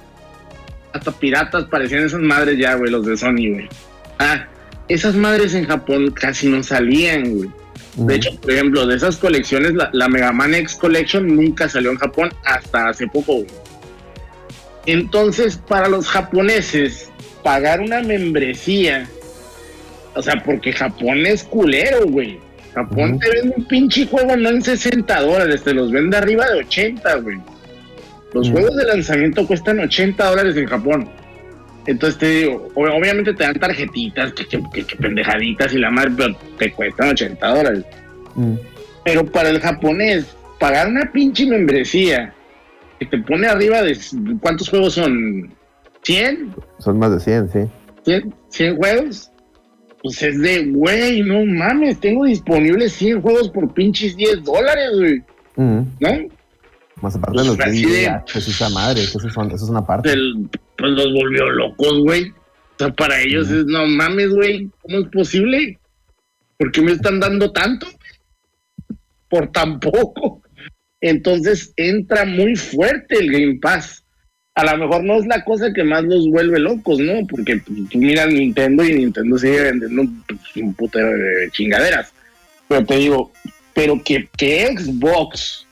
Hasta 0.99 1.13
piratas 1.13 1.65
parecían 1.67 2.05
esas 2.05 2.21
madres 2.21 2.59
ya, 2.59 2.75
güey, 2.75 2.91
los 2.91 3.07
de 3.07 3.17
Sony, 3.17 3.53
güey. 3.53 3.69
Ah, 4.19 4.49
esas 4.89 5.15
madres 5.15 5.55
en 5.55 5.65
Japón 5.65 6.11
casi 6.11 6.49
no 6.49 6.61
salían, 6.63 7.37
güey. 7.37 7.51
De 7.95 8.17
hecho, 8.17 8.31
por 8.41 8.51
ejemplo, 8.51 8.87
de 8.87 8.97
esas 8.97 9.17
colecciones, 9.17 9.75
la, 9.75 9.91
la 9.93 10.09
Mega 10.09 10.33
Man 10.33 10.55
X 10.55 10.75
Collection 10.75 11.27
nunca 11.37 11.69
salió 11.69 11.91
en 11.93 11.99
Japón 11.99 12.31
hasta 12.45 12.89
hace 12.89 13.07
poco. 13.07 13.35
güey. 13.35 13.47
Entonces, 14.87 15.57
para 15.69 15.89
los 15.89 16.09
japoneses, 16.09 17.11
pagar 17.45 17.81
una 17.81 18.01
membresía, 18.01 19.09
o 20.15 20.23
sea, 20.23 20.43
porque 20.45 20.73
Japón 20.73 21.27
es 21.27 21.45
culero, 21.45 22.07
güey. 22.07 22.41
Japón 22.75 23.21
te 23.21 23.31
vende 23.31 23.55
un 23.57 23.65
pinche 23.67 24.07
juego 24.07 24.37
no 24.37 24.49
en 24.49 24.63
60 24.63 25.21
dólares, 25.21 25.63
te 25.63 25.75
los 25.75 25.93
vende 25.93 26.17
arriba 26.17 26.47
de 26.47 26.61
80, 26.61 27.15
güey. 27.17 27.39
Los 28.35 28.49
Ujú. 28.49 28.59
juegos 28.59 28.77
de 28.77 28.85
lanzamiento 28.85 29.47
cuestan 29.47 29.81
80 29.81 30.25
dólares 30.29 30.57
en 30.57 30.67
Japón. 30.67 31.09
Entonces 31.87 32.19
te 32.19 32.29
digo, 32.29 32.69
ob- 32.75 32.99
obviamente 32.99 33.33
te 33.33 33.45
dan 33.45 33.59
tarjetitas, 33.59 34.33
que, 34.35 34.47
que- 34.47 34.63
que- 34.73 34.85
que 34.85 34.97
pendejaditas 34.97 35.73
y 35.73 35.79
la 35.79 35.91
madre, 35.91 36.11
pero 36.17 36.37
te 36.59 36.73
cuestan 36.73 37.11
80 37.11 37.47
dólares. 37.49 37.85
Ujú. 38.37 38.59
Pero 39.05 39.25
para 39.25 39.49
el 39.49 39.61
japonés, 39.61 40.27
pagar 40.61 40.89
una 40.89 41.11
pinche 41.11 41.47
membresía 41.47 42.35
que 42.99 43.07
te 43.07 43.19
pone 43.19 43.47
arriba 43.47 43.81
de 43.83 43.97
cuántos 44.41 44.69
juegos 44.69 44.95
son 44.95 45.51
100, 46.03 46.55
Son 46.79 46.99
más 46.99 47.13
de 47.13 47.21
100, 47.21 47.49
sí. 47.51 47.59
100, 48.05 48.35
100 48.51 48.77
juegos, 48.77 49.31
pues 50.03 50.23
es 50.23 50.39
de, 50.41 50.67
güey, 50.67 51.23
no 51.23 51.45
mames, 51.47 51.99
tengo 52.01 52.25
disponibles 52.27 52.93
100 52.93 53.23
juegos 53.23 53.49
por 53.51 53.73
pinches 53.73 54.15
10 54.17 54.45
dólares, 54.45 54.91
güey, 54.97 55.23
Ujú. 55.57 55.87
¿no? 56.01 56.09
Más 57.01 57.15
aparte 57.17 57.41
de 57.41 57.47
los 57.47 57.57
de- 57.57 58.03
ya, 58.03 58.25
pues 58.33 58.73
madre, 58.73 59.03
eso, 59.03 59.21
son, 59.31 59.47
eso 59.51 59.65
es 59.65 59.71
una 59.71 59.87
parte. 59.87 60.11
Del- 60.11 60.49
pues 60.77 60.93
los 60.93 61.13
volvió 61.13 61.49
locos, 61.51 62.01
güey. 62.05 62.31
O 62.31 62.35
sea, 62.79 62.91
para 62.93 63.21
ellos 63.21 63.51
es, 63.51 63.67
no 63.67 63.87
mames, 63.87 64.31
güey, 64.31 64.71
¿cómo 64.83 64.99
es 64.99 65.09
posible? 65.09 65.79
¿Por 66.57 66.73
qué 66.73 66.81
me 66.81 66.93
están 66.93 67.21
dando 67.21 67.53
tanto? 67.53 67.87
Por 69.29 69.51
tan 69.53 69.79
poco. 69.81 70.43
Entonces 71.01 71.73
entra 71.77 72.25
muy 72.25 72.57
fuerte 72.57 73.19
el 73.19 73.31
Game 73.31 73.59
Pass. 73.61 74.05
A 74.55 74.65
lo 74.65 74.77
mejor 74.79 75.05
no 75.05 75.15
es 75.15 75.27
la 75.27 75.45
cosa 75.45 75.73
que 75.73 75.85
más 75.85 76.03
los 76.03 76.29
vuelve 76.29 76.59
locos, 76.59 76.99
¿no? 76.99 77.25
Porque 77.29 77.59
pues, 77.59 77.89
tú 77.91 77.99
miras 77.99 78.27
Nintendo 78.27 78.85
y 78.85 78.95
Nintendo 78.95 79.39
sigue 79.39 79.63
vendiendo 79.63 80.03
pues, 80.27 80.41
un 80.57 80.75
putero 80.75 81.11
de 81.17 81.49
chingaderas. 81.53 82.13
Pero 82.67 82.85
te 82.85 82.97
digo, 82.97 83.33
pero 83.73 84.03
que, 84.03 84.29
que 84.37 84.77
Xbox, 84.77 85.65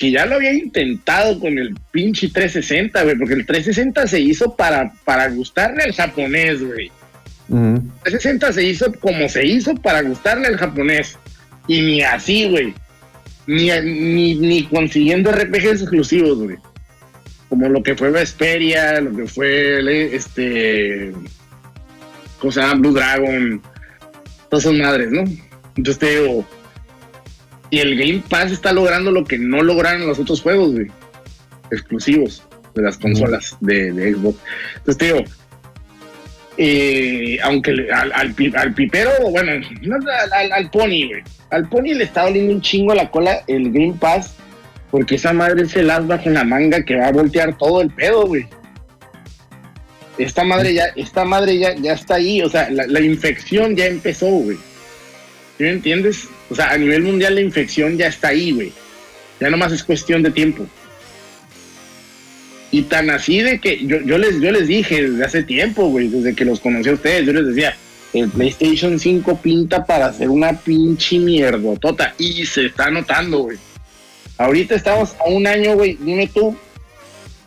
que 0.00 0.10
ya 0.10 0.24
lo 0.24 0.36
había 0.36 0.54
intentado 0.54 1.38
con 1.38 1.58
el 1.58 1.76
pinche 1.90 2.28
360, 2.28 3.02
güey, 3.02 3.16
porque 3.18 3.34
el 3.34 3.44
360 3.44 4.06
se 4.06 4.18
hizo 4.18 4.56
para, 4.56 4.94
para 5.04 5.28
gustarle 5.28 5.82
al 5.82 5.92
japonés, 5.92 6.64
güey. 6.64 6.90
Ujú. 7.50 7.82
360 8.04 8.52
se 8.54 8.64
hizo 8.64 8.92
como 8.94 9.28
se 9.28 9.46
hizo 9.46 9.74
para 9.74 10.00
gustarle 10.00 10.46
al 10.46 10.56
japonés. 10.56 11.18
Y 11.68 11.82
ni 11.82 12.02
así, 12.02 12.48
güey. 12.48 12.72
Ni, 13.46 13.68
ni, 13.82 14.36
ni 14.36 14.64
consiguiendo 14.64 15.32
RPGs 15.32 15.82
exclusivos, 15.82 16.38
güey. 16.38 16.56
Como 17.50 17.68
lo 17.68 17.82
que 17.82 17.94
fue 17.94 18.10
Vesperia, 18.10 19.02
lo 19.02 19.14
que 19.14 19.26
fue 19.26 20.16
este. 20.16 21.12
¿Cómo 22.38 22.50
se 22.50 22.62
llama? 22.62 22.80
Blue 22.80 22.94
Dragon. 22.94 23.60
Todas 24.48 24.62
son 24.62 24.78
madres, 24.78 25.10
¿no? 25.10 25.24
Entonces 25.76 25.98
te 25.98 26.20
digo. 26.20 26.48
Y 27.70 27.78
el 27.78 27.96
Game 27.96 28.22
Pass 28.28 28.50
está 28.50 28.72
logrando 28.72 29.10
lo 29.10 29.24
que 29.24 29.38
no 29.38 29.62
lograron 29.62 30.06
los 30.06 30.18
otros 30.18 30.42
juegos, 30.42 30.72
güey. 30.72 30.86
Exclusivos 31.70 32.42
de 32.74 32.82
las 32.82 32.98
consolas 32.98 33.56
de, 33.60 33.92
de 33.92 34.12
Xbox. 34.14 34.38
Entonces 34.78 34.98
te 34.98 35.04
digo, 35.06 35.24
eh, 36.58 37.38
aunque 37.42 37.70
al, 37.92 38.12
al 38.12 38.34
al 38.56 38.74
pipero, 38.74 39.10
bueno, 39.30 39.52
no, 39.82 39.96
al, 40.32 40.52
al- 40.52 40.70
pony, 40.70 41.06
güey. 41.08 41.22
Al 41.50 41.68
pony 41.68 41.94
le 41.94 42.04
está 42.04 42.24
doliendo 42.24 42.52
un 42.54 42.60
chingo 42.60 42.92
a 42.92 42.96
la 42.96 43.10
cola 43.10 43.42
el 43.46 43.72
Game 43.72 43.94
Pass, 43.98 44.34
porque 44.90 45.14
esa 45.14 45.32
madre 45.32 45.62
es 45.62 45.74
el 45.76 45.90
as 45.90 46.06
bajo 46.06 46.28
la 46.30 46.44
manga 46.44 46.84
que 46.84 46.96
va 46.96 47.08
a 47.08 47.12
voltear 47.12 47.56
todo 47.56 47.80
el 47.80 47.90
pedo, 47.90 48.26
güey. 48.26 48.46
Esta 50.18 50.44
madre 50.44 50.74
ya, 50.74 50.84
esta 50.96 51.24
madre 51.24 51.56
ya, 51.58 51.74
ya 51.76 51.94
está 51.94 52.16
ahí, 52.16 52.42
o 52.42 52.48
sea, 52.48 52.68
la, 52.70 52.86
la 52.86 53.00
infección 53.00 53.74
ya 53.74 53.86
empezó, 53.86 54.26
güey. 54.26 54.58
¿Sí 55.60 55.64
me 55.64 55.72
entiendes? 55.72 56.26
O 56.48 56.54
sea, 56.54 56.70
a 56.70 56.78
nivel 56.78 57.02
mundial 57.02 57.34
la 57.34 57.42
infección 57.42 57.98
ya 57.98 58.06
está 58.06 58.28
ahí, 58.28 58.50
güey. 58.50 58.72
Ya 59.40 59.50
nomás 59.50 59.70
es 59.72 59.84
cuestión 59.84 60.22
de 60.22 60.30
tiempo. 60.30 60.66
Y 62.70 62.84
tan 62.84 63.10
así 63.10 63.42
de 63.42 63.60
que 63.60 63.84
yo, 63.84 64.00
yo 64.00 64.16
les 64.16 64.40
yo 64.40 64.52
les 64.52 64.68
dije 64.68 65.02
desde 65.02 65.22
hace 65.22 65.42
tiempo, 65.42 65.88
güey, 65.88 66.08
desde 66.08 66.34
que 66.34 66.46
los 66.46 66.60
conocí 66.60 66.88
a 66.88 66.94
ustedes, 66.94 67.26
yo 67.26 67.34
les 67.34 67.48
decía, 67.48 67.76
el 68.14 68.30
PlayStation 68.30 68.98
5 68.98 69.42
pinta 69.42 69.84
para 69.84 70.06
hacer 70.06 70.30
una 70.30 70.58
pinche 70.58 71.18
mierdotota. 71.18 72.14
Y 72.16 72.46
se 72.46 72.64
está 72.64 72.90
notando, 72.90 73.40
güey. 73.40 73.58
Ahorita 74.38 74.74
estamos 74.74 75.14
a 75.20 75.28
un 75.28 75.46
año, 75.46 75.74
güey. 75.74 75.98
Dime 76.00 76.26
tú, 76.26 76.56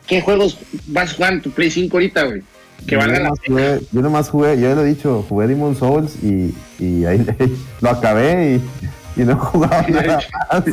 ¿qué 0.06 0.21
juegos 0.21 0.60
vas 0.86 1.13
jugando 1.13 1.38
en 1.38 1.41
tu 1.41 1.49
Play 1.49 1.71
5 1.71 1.97
ahorita, 1.97 2.26
güey? 2.26 2.43
Que 2.86 2.93
yo, 2.93 2.99
valgan 2.99 3.23
la 3.23 3.29
nomás 3.29 3.39
jugué, 3.45 3.79
yo 3.91 4.01
nomás 4.01 4.29
jugué, 4.29 4.59
yo 4.59 4.69
ya 4.69 4.75
lo 4.75 4.81
he 4.81 4.86
dicho, 4.86 5.25
jugué 5.29 5.47
Demon 5.47 5.75
Souls 5.75 6.15
y, 6.21 6.53
y 6.79 7.05
ahí 7.05 7.25
lo 7.81 7.89
acabé 7.89 8.55
y, 9.15 9.21
y 9.21 9.25
no 9.25 9.31
he 9.33 9.36
jugado 9.36 9.88
nada 9.89 10.19
más. 10.51 10.65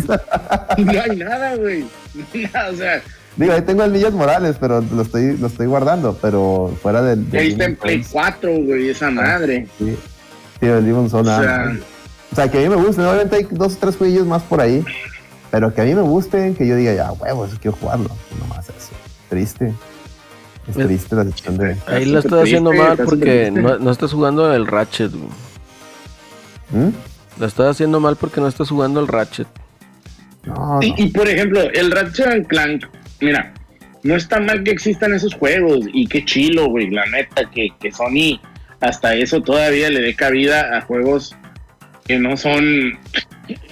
No 0.78 1.00
hay 1.00 1.16
nada, 1.16 1.56
güey. 1.56 1.82
O 1.82 2.76
sea, 2.76 3.02
Digo, 3.36 3.52
ahí 3.52 3.62
tengo 3.62 3.84
el 3.84 3.92
Millas 3.92 4.12
Morales, 4.12 4.56
pero 4.60 4.80
lo 4.80 5.02
estoy, 5.02 5.36
lo 5.36 5.46
estoy 5.46 5.66
guardando, 5.66 6.18
pero 6.20 6.76
fuera 6.82 7.00
del. 7.00 7.30
del 7.30 7.40
ahí 7.40 7.48
está 7.52 7.64
en 7.64 7.76
Play 7.76 8.02
Souls, 8.02 8.12
4, 8.12 8.50
güey, 8.64 8.88
esa 8.88 9.10
madre. 9.10 9.66
Sí, 9.78 9.96
sí, 10.58 10.66
el 10.66 10.84
Demon's 10.84 11.12
Souls 11.12 11.28
O 11.28 11.42
sea, 11.42 11.58
más. 11.66 11.76
O 12.32 12.36
sea, 12.36 12.50
que 12.50 12.58
a 12.58 12.60
mí 12.60 12.68
me 12.68 12.76
gusten, 12.76 13.04
obviamente 13.04 13.36
hay 13.36 13.46
dos 13.50 13.74
o 13.74 13.78
tres 13.78 13.96
jueguillos 13.96 14.26
más 14.26 14.42
por 14.42 14.60
ahí, 14.60 14.84
pero 15.50 15.72
que 15.72 15.80
a 15.80 15.84
mí 15.84 15.94
me 15.94 16.02
gusten, 16.02 16.54
que 16.54 16.66
yo 16.66 16.76
diga, 16.76 16.92
ya, 16.92 17.12
huevos, 17.12 17.50
quiero 17.60 17.76
jugarlo. 17.76 18.10
Nomás 18.38 18.68
eso. 18.68 18.92
Triste. 19.28 19.72
Es 20.70 20.76
Es- 20.76 20.86
triste 20.86 21.16
la 21.16 21.24
decisión 21.24 21.58
de. 21.58 21.66
Ahí 21.86 22.02
Está 22.02 22.06
lo 22.12 22.18
estás 22.20 22.42
haciendo 22.42 22.72
mal 22.72 22.92
está 22.92 23.04
porque 23.04 23.50
no, 23.50 23.78
no 23.78 23.90
estás 23.90 24.12
jugando 24.12 24.52
el 24.54 24.66
Ratchet. 24.66 25.12
güey. 25.12 25.28
¿Mm? 26.72 26.92
Lo 27.38 27.46
estás 27.46 27.66
haciendo 27.70 28.00
mal 28.00 28.16
porque 28.16 28.40
no 28.40 28.48
estás 28.48 28.68
jugando 28.68 29.00
el 29.00 29.08
Ratchet. 29.08 29.48
No, 30.44 30.54
no. 30.54 30.82
Y, 30.82 30.94
y, 30.96 31.08
por 31.08 31.28
ejemplo, 31.28 31.60
el 31.60 31.90
Ratchet 31.90 32.26
and 32.26 32.46
Clank, 32.46 32.84
mira, 33.20 33.52
no 34.02 34.14
está 34.16 34.40
mal 34.40 34.62
que 34.62 34.70
existan 34.70 35.12
esos 35.12 35.34
juegos 35.34 35.86
y 35.92 36.06
qué 36.06 36.24
chilo, 36.24 36.68
güey, 36.68 36.90
la 36.90 37.04
neta, 37.06 37.48
que, 37.50 37.68
que 37.80 37.92
Sony 37.92 38.40
hasta 38.80 39.14
eso 39.14 39.42
todavía 39.42 39.90
le 39.90 40.00
dé 40.00 40.14
cabida 40.14 40.76
a 40.76 40.80
juegos 40.82 41.36
que 42.06 42.18
no 42.18 42.36
son 42.36 42.98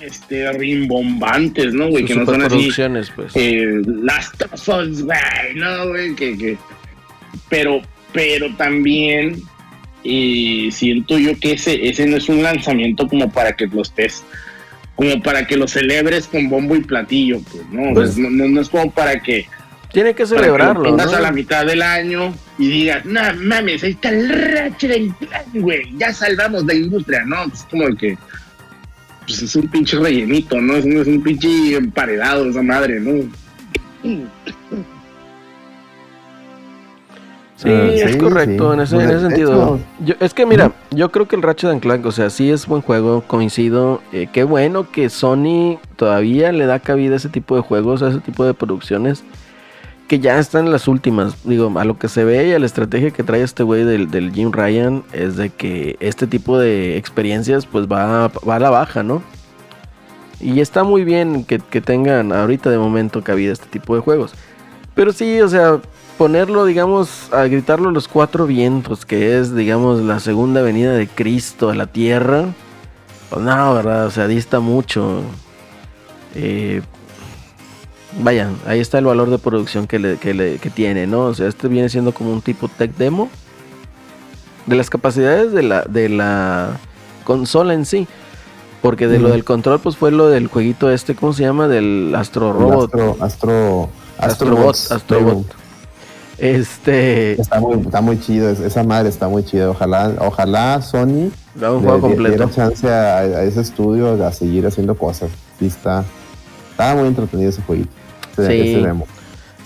este 0.02 0.52
rimbombantes, 0.52 1.72
¿no, 1.72 1.88
güey? 1.88 2.04
Que 2.04 2.14
no 2.14 2.26
son 2.26 2.42
así 2.42 2.70
pues. 3.16 3.32
eh, 3.34 3.80
Last 3.86 4.42
of 4.42 4.68
Us, 4.68 5.02
güey, 5.02 5.54
no, 5.56 5.88
güey, 5.88 6.14
que, 6.14 6.36
que- 6.36 6.58
pero, 7.48 7.80
pero 8.12 8.54
también 8.56 9.42
eh, 10.04 10.68
siento 10.72 11.18
yo 11.18 11.38
que 11.38 11.52
ese, 11.52 11.88
ese 11.88 12.06
no 12.06 12.16
es 12.16 12.28
un 12.28 12.42
lanzamiento 12.42 13.06
como 13.08 13.30
para 13.30 13.52
que 13.56 13.66
lo 13.66 13.82
estés, 13.82 14.22
como 14.96 15.20
para 15.22 15.46
que 15.46 15.56
lo 15.56 15.66
celebres 15.68 16.26
con 16.26 16.48
bombo 16.48 16.76
y 16.76 16.80
platillo, 16.82 17.40
pues, 17.50 17.64
¿no? 17.70 17.90
O 17.90 17.94
Pues- 17.94 18.14
sea, 18.14 18.22
no, 18.24 18.30
no- 18.30 18.48
no 18.48 18.60
es 18.60 18.68
como 18.68 18.90
para 18.90 19.20
que, 19.20 19.46
Tiene 19.92 20.10
que 20.10 20.22
que 20.22 20.26
celebrarlo, 20.26 20.82
pongas 20.90 21.10
¿no? 21.10 21.16
a 21.16 21.20
la 21.20 21.32
mitad 21.32 21.64
del 21.66 21.82
año 21.82 22.34
y 22.58 22.68
digas, 22.68 23.04
no 23.04 23.20
mames, 23.36 23.82
ahí 23.82 23.90
está 23.92 24.10
el 24.10 24.28
Ratchet 24.28 24.92
and 24.96 25.18
Clank, 25.18 25.46
güey, 25.54 25.82
ya 25.98 26.12
salvamos 26.12 26.64
la 26.64 26.74
industria, 26.74 27.24
¿no? 27.24 27.44
Es 27.44 27.62
como 27.70 27.86
que, 27.96 28.16
pues 29.26 29.42
es 29.42 29.56
un 29.56 29.68
pinche 29.68 29.98
rellenito, 29.98 30.60
¿no? 30.60 30.76
Es, 30.76 30.84
un- 30.84 30.98
es 31.00 31.06
un 31.06 31.22
pinche 31.22 31.74
emparedado 31.76 32.48
esa 32.50 32.62
madre, 32.62 32.98
¿no? 33.00 33.28
Sí, 37.60 37.68
Ah, 37.68 37.88
es 37.92 38.12
sí, 38.12 38.18
correcto 38.18 38.68
sí. 38.68 38.74
en 38.74 38.80
ese, 38.80 38.94
Pues, 38.94 39.04
en 39.08 39.10
ese 39.10 39.24
de 39.24 39.28
sentido. 39.30 39.80
Yo- 40.04 40.14
es 40.20 40.32
que 40.32 40.46
mira, 40.46 40.70
yo 40.92 41.10
creo 41.10 41.26
que 41.26 41.34
el 41.34 41.42
Ratchet 41.42 41.70
and 41.70 41.80
Clank, 41.82 42.06
o 42.06 42.12
sea, 42.12 42.30
sí 42.30 42.50
es 42.52 42.66
buen 42.68 42.82
juego, 42.82 43.22
coincido. 43.26 44.00
eh, 44.12 44.28
qué 44.32 44.44
bueno 44.44 44.88
que 44.92 45.10
Sony 45.10 45.78
todavía 45.96 46.52
le 46.52 46.66
da 46.66 46.78
cabida 46.78 47.14
a 47.14 47.16
ese 47.16 47.28
tipo 47.28 47.56
de 47.56 47.62
juegos, 47.62 48.00
a 48.02 48.10
ese 48.10 48.20
tipo 48.20 48.44
de 48.44 48.54
producciones, 48.54 49.24
que 50.06 50.20
ya 50.20 50.38
están 50.38 50.66
en 50.66 50.72
las 50.72 50.86
últimas. 50.86 51.34
Digo, 51.44 51.72
a 51.80 51.84
lo 51.84 51.98
que 51.98 52.06
se 52.08 52.22
ve 52.22 52.46
y 52.46 52.52
a 52.52 52.60
la 52.60 52.66
estrategia 52.66 53.10
que 53.10 53.24
trae 53.24 53.42
este 53.42 53.64
güey 53.64 53.82
del, 53.82 54.08
del 54.08 54.32
Jim 54.32 54.52
Ryan 54.52 55.02
es 55.12 55.34
de 55.36 55.50
que 55.50 55.96
este 55.98 56.28
tipo 56.28 56.60
de 56.60 56.96
experiencias 56.96 57.66
pues 57.66 57.88
va, 57.88 58.28
va 58.48 58.54
a 58.54 58.60
la 58.60 58.70
baja, 58.70 59.02
¿no? 59.02 59.20
Y 60.40 60.60
está 60.60 60.84
muy 60.84 61.02
bien 61.02 61.44
que, 61.44 61.58
que 61.58 61.80
tengan 61.80 62.32
ahorita 62.32 62.70
de 62.70 62.78
momento 62.78 63.24
cabida 63.24 63.52
este 63.52 63.66
tipo 63.66 63.96
de 63.96 64.00
juegos. 64.00 64.32
Pero 64.94 65.12
sí, 65.12 65.40
o 65.40 65.48
sea, 65.48 65.80
ponerlo, 66.18 66.64
digamos, 66.66 67.32
a 67.32 67.44
gritarlo 67.44 67.88
a 67.88 67.92
los 67.92 68.08
cuatro 68.08 68.46
vientos, 68.46 69.06
que 69.06 69.38
es, 69.38 69.54
digamos, 69.54 70.00
la 70.02 70.20
segunda 70.20 70.60
venida 70.62 70.92
de 70.92 71.06
Cristo 71.06 71.70
a 71.70 71.74
la 71.74 71.86
tierra, 71.86 72.46
pues 73.30 73.40
no, 73.42 73.74
¿verdad? 73.74 74.06
O 74.06 74.10
sea, 74.10 74.26
dista 74.26 74.60
mucho. 74.60 75.22
Eh, 76.34 76.82
vaya, 78.22 78.50
ahí 78.66 78.80
está 78.80 78.98
el 78.98 79.04
valor 79.06 79.30
de 79.30 79.38
producción 79.38 79.86
que, 79.86 79.98
le, 79.98 80.16
que, 80.18 80.34
le- 80.34 80.58
que 80.58 80.70
tiene, 80.70 81.06
¿no? 81.06 81.26
O 81.26 81.34
sea, 81.34 81.46
este 81.48 81.68
viene 81.68 81.88
siendo 81.88 82.12
como 82.12 82.32
un 82.32 82.42
tipo 82.42 82.68
tech 82.68 82.94
demo 82.96 83.28
de 84.66 84.76
las 84.76 84.90
capacidades 84.90 85.52
de 85.52 85.62
la, 85.62 85.82
de 85.82 86.08
la 86.08 86.76
consola 87.24 87.74
en 87.74 87.86
sí. 87.86 88.06
Porque 88.82 89.08
de 89.08 89.18
lo 89.18 89.28
del 89.30 89.42
control, 89.42 89.80
pues 89.80 89.96
fue 89.96 90.12
lo 90.12 90.28
del 90.28 90.46
jueguito 90.46 90.88
este, 90.88 91.16
¿cómo 91.16 91.32
se 91.32 91.42
llama? 91.42 91.66
Del 91.66 92.14
Astro 92.14 92.52
Robot. 92.52 92.94
Astro, 93.20 93.90
Astro, 94.18 94.70
Astrobot. 94.92 95.46
Este. 96.38 97.40
Está 97.40 97.60
muy, 97.60 97.80
está 97.80 98.00
muy 98.00 98.20
chido, 98.20 98.48
es- 98.48 98.60
esa 98.60 98.84
madre 98.84 99.08
está 99.08 99.28
muy 99.28 99.44
chida. 99.44 99.70
Ojalá, 99.70 100.12
ojalá 100.20 100.80
Sony 100.82 101.30
Da 101.54 101.72
un 101.72 101.82
le 101.82 101.88
juego 101.88 101.96
di- 101.96 102.00
completo. 102.14 102.36
diera 102.36 102.50
chance 102.50 102.88
a, 102.88 103.18
a 103.18 103.42
ese 103.42 103.60
estudio 103.60 104.24
a 104.24 104.32
seguir 104.32 104.66
haciendo 104.66 104.94
cosas. 104.96 105.30
Sí, 105.58 105.66
está, 105.66 106.04
está 106.70 106.94
muy 106.94 107.08
entretenido 107.08 107.50
ese 107.50 107.62
jueguito. 107.62 107.90
Sí. 108.36 108.42
ese 108.42 108.80
demo. 108.82 109.06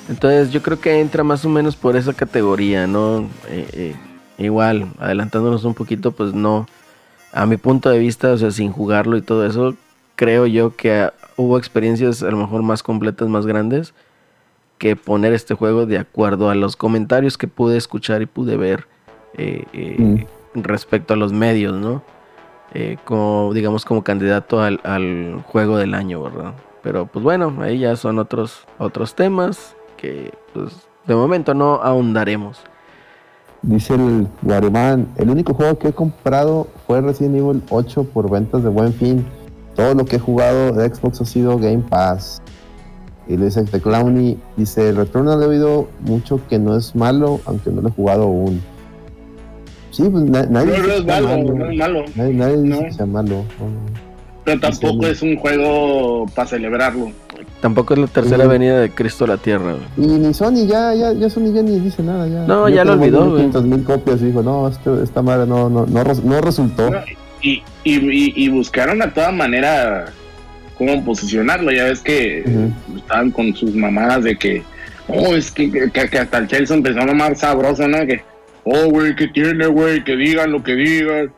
Entonces 0.09 0.51
yo 0.51 0.63
creo 0.63 0.81
que 0.81 0.99
entra 1.01 1.23
más 1.23 1.45
o 1.45 1.49
menos 1.49 1.77
por 1.77 1.95
esa 1.97 2.13
categoría, 2.15 2.87
¿no? 2.87 3.29
Eh, 3.49 3.69
eh, 3.73 3.95
igual, 4.39 4.89
adelantándonos 4.99 5.65
un 5.65 5.75
poquito, 5.75 6.13
pues 6.13 6.33
no. 6.33 6.67
A 7.33 7.47
mi 7.47 7.57
punto 7.57 7.89
de 7.91 7.99
vista, 7.99 8.33
o 8.33 8.39
sea, 8.39 8.51
sin 8.51 8.73
jugarlo 8.73 9.17
y 9.17 9.23
todo 9.23 9.47
eso, 9.47 9.75
creo 10.17 10.47
yo 10.47 10.75
que 10.77 10.93
ah, 11.03 11.13
hubo 11.37 11.57
experiencias 11.59 12.23
a 12.23 12.31
lo 12.31 12.37
mejor 12.39 12.63
más 12.63 12.83
completas, 12.83 13.29
más 13.29 13.47
grandes, 13.47 13.95
que 14.83 14.97
poner 14.97 15.33
este 15.33 15.55
juego 15.55 15.87
de 15.87 15.97
acuerdo 15.97 16.51
a 16.51 16.57
los 16.57 16.75
comentarios 16.75 17.39
que 17.39 17.47
pude 17.47 17.77
escuchar 17.77 18.21
y 18.21 18.27
pude 18.27 18.57
ver 18.57 18.89
eh, 19.39 19.63
eh, 19.73 20.27
respecto 20.55 21.15
a 21.15 21.17
los 21.17 21.33
medios, 21.33 21.79
¿no? 21.79 22.03
Eh, 22.75 22.97
como, 23.05 23.53
digamos, 23.55 23.85
como 23.85 24.03
candidato 24.03 24.61
al, 24.61 24.81
al 24.83 25.41
juego 25.47 25.77
del 25.77 25.95
año, 25.95 26.21
¿verdad? 26.21 26.55
Pero 26.83 27.07
pues 27.07 27.23
bueno, 27.23 27.57
ahí 27.61 27.79
ya 27.79 27.95
son 27.95 28.19
otros, 28.19 28.67
otros 28.79 29.15
temas 29.15 29.77
que 29.97 30.33
pues, 30.53 30.73
de 31.07 31.15
momento 31.15 31.55
no 31.55 31.75
ahondaremos. 31.75 32.59
Dice 33.63 33.95
el 33.95 34.27
Guarimán, 34.43 35.07
el 35.15 35.31
único 35.31 35.55
juego 35.55 35.79
que 35.79 35.89
he 35.91 35.93
comprado 35.93 36.67
fue 36.89 37.01
Resident 37.01 37.37
Evil 37.37 37.63
8 37.71 38.03
por 38.13 38.29
ventas 38.29 38.65
de 38.65 38.69
buen 38.69 38.93
fin. 38.93 39.25
Todo 39.77 39.95
lo 39.95 40.05
que 40.05 40.17
he 40.17 40.19
jugado 40.19 40.73
de 40.73 40.93
Xbox 40.93 41.21
ha 41.21 41.25
sido 41.25 41.57
Game 41.57 41.85
Pass. 41.89 42.43
Y 43.33 43.37
le 43.39 43.47
dice 43.47 43.65
The 43.65 43.81
Clowny, 43.81 44.37
dice, 44.59 44.91
el 44.91 44.97
Returnal 44.97 45.43
he 45.43 45.47
oído 45.47 45.89
mucho 46.01 46.39
que 46.51 46.59
no 46.59 46.77
es 46.77 46.95
malo, 46.95 47.41
aunque 47.47 47.71
no 47.71 47.81
lo 47.81 47.89
he 47.89 47.93
jugado 47.93 48.25
aún. 48.25 48.61
Sí, 49.91 50.03
pues 50.11 50.25
na- 50.25 50.45
nadie 50.47 50.67
No, 50.67 50.73
dice 50.73 50.87
no 50.87 50.93
es 50.93 51.01
que 51.01 51.07
sea 51.07 51.21
malo, 51.23 51.55
no 51.55 51.71
es 51.71 51.79
malo. 51.79 52.05
Nadie, 52.15 52.35
nadie 52.35 52.63
dice 52.63 52.85
que 52.85 52.93
sea 52.93 53.07
malo. 53.07 53.45
Pero 54.45 54.61
tampoco 54.61 55.07
es 55.07 55.23
un 55.23 55.37
juego 55.37 56.27
para 56.35 56.49
celebrarlo. 56.49 57.11
Tampoco 57.61 57.95
es 57.95 58.01
la 58.01 58.07
tercera 58.09 58.43
Sí. 58.45 58.51
venida 58.51 58.81
de 58.81 58.91
Cristo 58.91 59.25
a 59.25 59.29
la 59.29 59.37
Tierra. 59.37 59.77
güey. 59.97 60.09
Y 60.11 60.19
ni 60.19 60.35
Sony 60.35 60.67
ya, 60.67 60.95
ya, 60.95 61.13
ya 61.13 61.31
Sony 61.31 61.53
ya 61.55 61.63
ni 61.63 61.79
dice 61.79 62.03
nada. 62.03 62.27
Ya, 62.29 62.47
No, 62.47 62.69
ya 62.69 62.85
lo 62.85 62.95
olvidó, 62.95 63.21
güey. 63.31 63.37
500 63.37 63.65
mil 63.65 63.85
copias 63.85 64.21
y 64.21 64.27
dijo, 64.27 64.43
no, 64.43 64.69
este- 64.69 65.03
esta 65.05 65.23
madre 65.23 65.47
no, 65.47 65.71
no, 65.71 65.87
no, 65.87 66.05
no 66.05 66.41
resultó. 66.41 66.91
No, 66.91 66.99
Y, 67.41 67.63
y, 67.85 67.95
y, 67.95 68.33
y 68.37 68.49
buscaron 68.51 69.01
a 69.03 69.13
toda 69.15 69.31
manera 69.33 70.07
cómo 70.77 71.05
posicionarlo. 71.05 71.71
Ya 71.73 71.85
ves 71.85 72.01
que 72.01 72.43
Ujú. 72.47 72.99
estaban 72.99 73.31
con 73.31 73.55
sus 73.55 73.75
mamadas 73.75 74.25
de 74.25 74.37
que, 74.37 74.63
oh, 75.09 75.35
es 75.35 75.51
que, 75.51 75.71
que, 75.71 75.91
que 76.09 76.19
hasta 76.19 76.39
el 76.39 76.47
Chelsea 76.49 76.77
empezó 76.77 77.01
a 77.01 77.07
mamar 77.07 77.37
sabroso, 77.37 77.87
¿no? 77.89 78.07
Que, 78.07 78.23
oh, 78.65 78.87
güey, 78.91 79.15
que 79.17 79.29
tiene, 79.29 79.67
güey, 79.67 80.03
que 80.05 80.17
digan 80.17 80.53
lo 80.53 80.63
que 80.63 80.75
digan. 80.75 81.33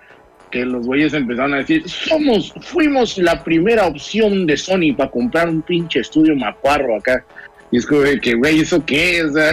Que 0.50 0.64
los 0.64 0.86
güeyes 0.86 1.12
empezaron 1.14 1.52
a 1.54 1.56
decir, 1.58 1.82
somos, 1.88 2.54
fuimos 2.60 3.18
la 3.18 3.42
primera 3.42 3.86
opción 3.86 4.46
de 4.46 4.56
Sony 4.56 4.94
para 4.96 5.10
comprar 5.10 5.48
un 5.48 5.62
pinche 5.62 5.98
estudio 5.98 6.36
macuarro 6.36 6.96
acá. 6.96 7.24
Y 7.72 7.78
es 7.78 7.86
como 7.86 8.02
que, 8.22 8.34
güey, 8.34 8.60
¿eso 8.60 8.84
qué? 8.86 9.24
Sea, 9.32 9.52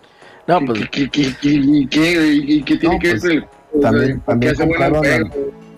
No, 0.46 0.60
pues 0.64 0.88
¿qué, 0.92 1.08
qué, 1.10 1.32
qué, 1.42 1.86
qué- 1.90 2.76
tiene 2.78 2.94
No, 2.94 2.98
que 3.00 3.14
ver 3.14 3.20
pues, 3.20 3.22
con 3.22 3.32
el 3.32 3.80
también- 3.82 4.20
¿por 4.20 4.38
qué 4.38 4.52
también 4.52 4.54
compraron 4.54 5.04
al-? 5.06 5.30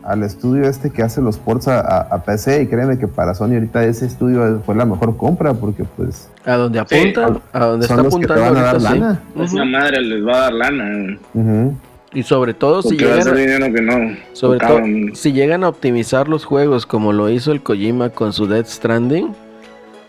Al 0.09 0.23
estudio 0.23 0.64
este 0.68 0.88
que 0.90 1.03
hace 1.03 1.21
los 1.21 1.37
ports 1.37 1.68
a, 1.68 1.81
a- 1.81 2.01
a 2.14 2.23
PC 2.23 2.62
y 2.62 2.66
créeme 2.66 2.99
que 2.99 3.07
para 3.09 3.35
Sony 3.35 3.55
ahorita 3.55 3.85
ese 3.85 4.07
estudio 4.07 4.62
fue 4.64 4.75
la 4.75 4.87
mejor 4.87 5.16
compra 5.18 5.53
porque 5.53 5.85
pues 5.85 6.31
a 6.47 6.57
donde 6.57 6.83
Sí. 6.88 6.97
apunta, 7.12 7.40
a 7.53 7.66
donde 7.66 7.87
son 7.87 7.99
está 7.99 8.03
los 8.05 8.16
que 8.18 8.27
te 8.27 8.33
apuntando 8.33 8.55
van 8.55 8.62
a 8.62 8.66
dar 8.66 8.81
sí. 8.81 8.85
lana. 8.85 9.21
Esa 9.37 9.55
Ujú. 9.57 9.64
madre 9.66 10.01
les 10.01 10.27
va 10.27 10.33
a 10.33 10.40
dar 10.44 10.53
lana. 10.55 11.18
Ujú. 11.35 11.75
Y 12.14 12.23
sobre 12.23 12.55
todo 12.55 12.81
si 12.81 12.97
Porque 12.97 13.05
llegan, 13.05 13.37
dinero 13.37 13.66
que 13.75 13.83
no. 13.83 14.16
sobre 14.33 14.59
todo 14.61 14.68
tocaron. 14.77 15.11
si 15.14 15.33
llegan 15.33 15.62
a 15.62 15.68
optimizar 15.68 16.27
los 16.27 16.47
juegos 16.47 16.87
como 16.87 17.12
lo 17.12 17.29
hizo 17.29 17.53
el 17.53 17.62
Kojima 17.62 18.09
con 18.09 18.33
su 18.33 18.47
Death 18.47 18.66
Stranding, 18.66 19.35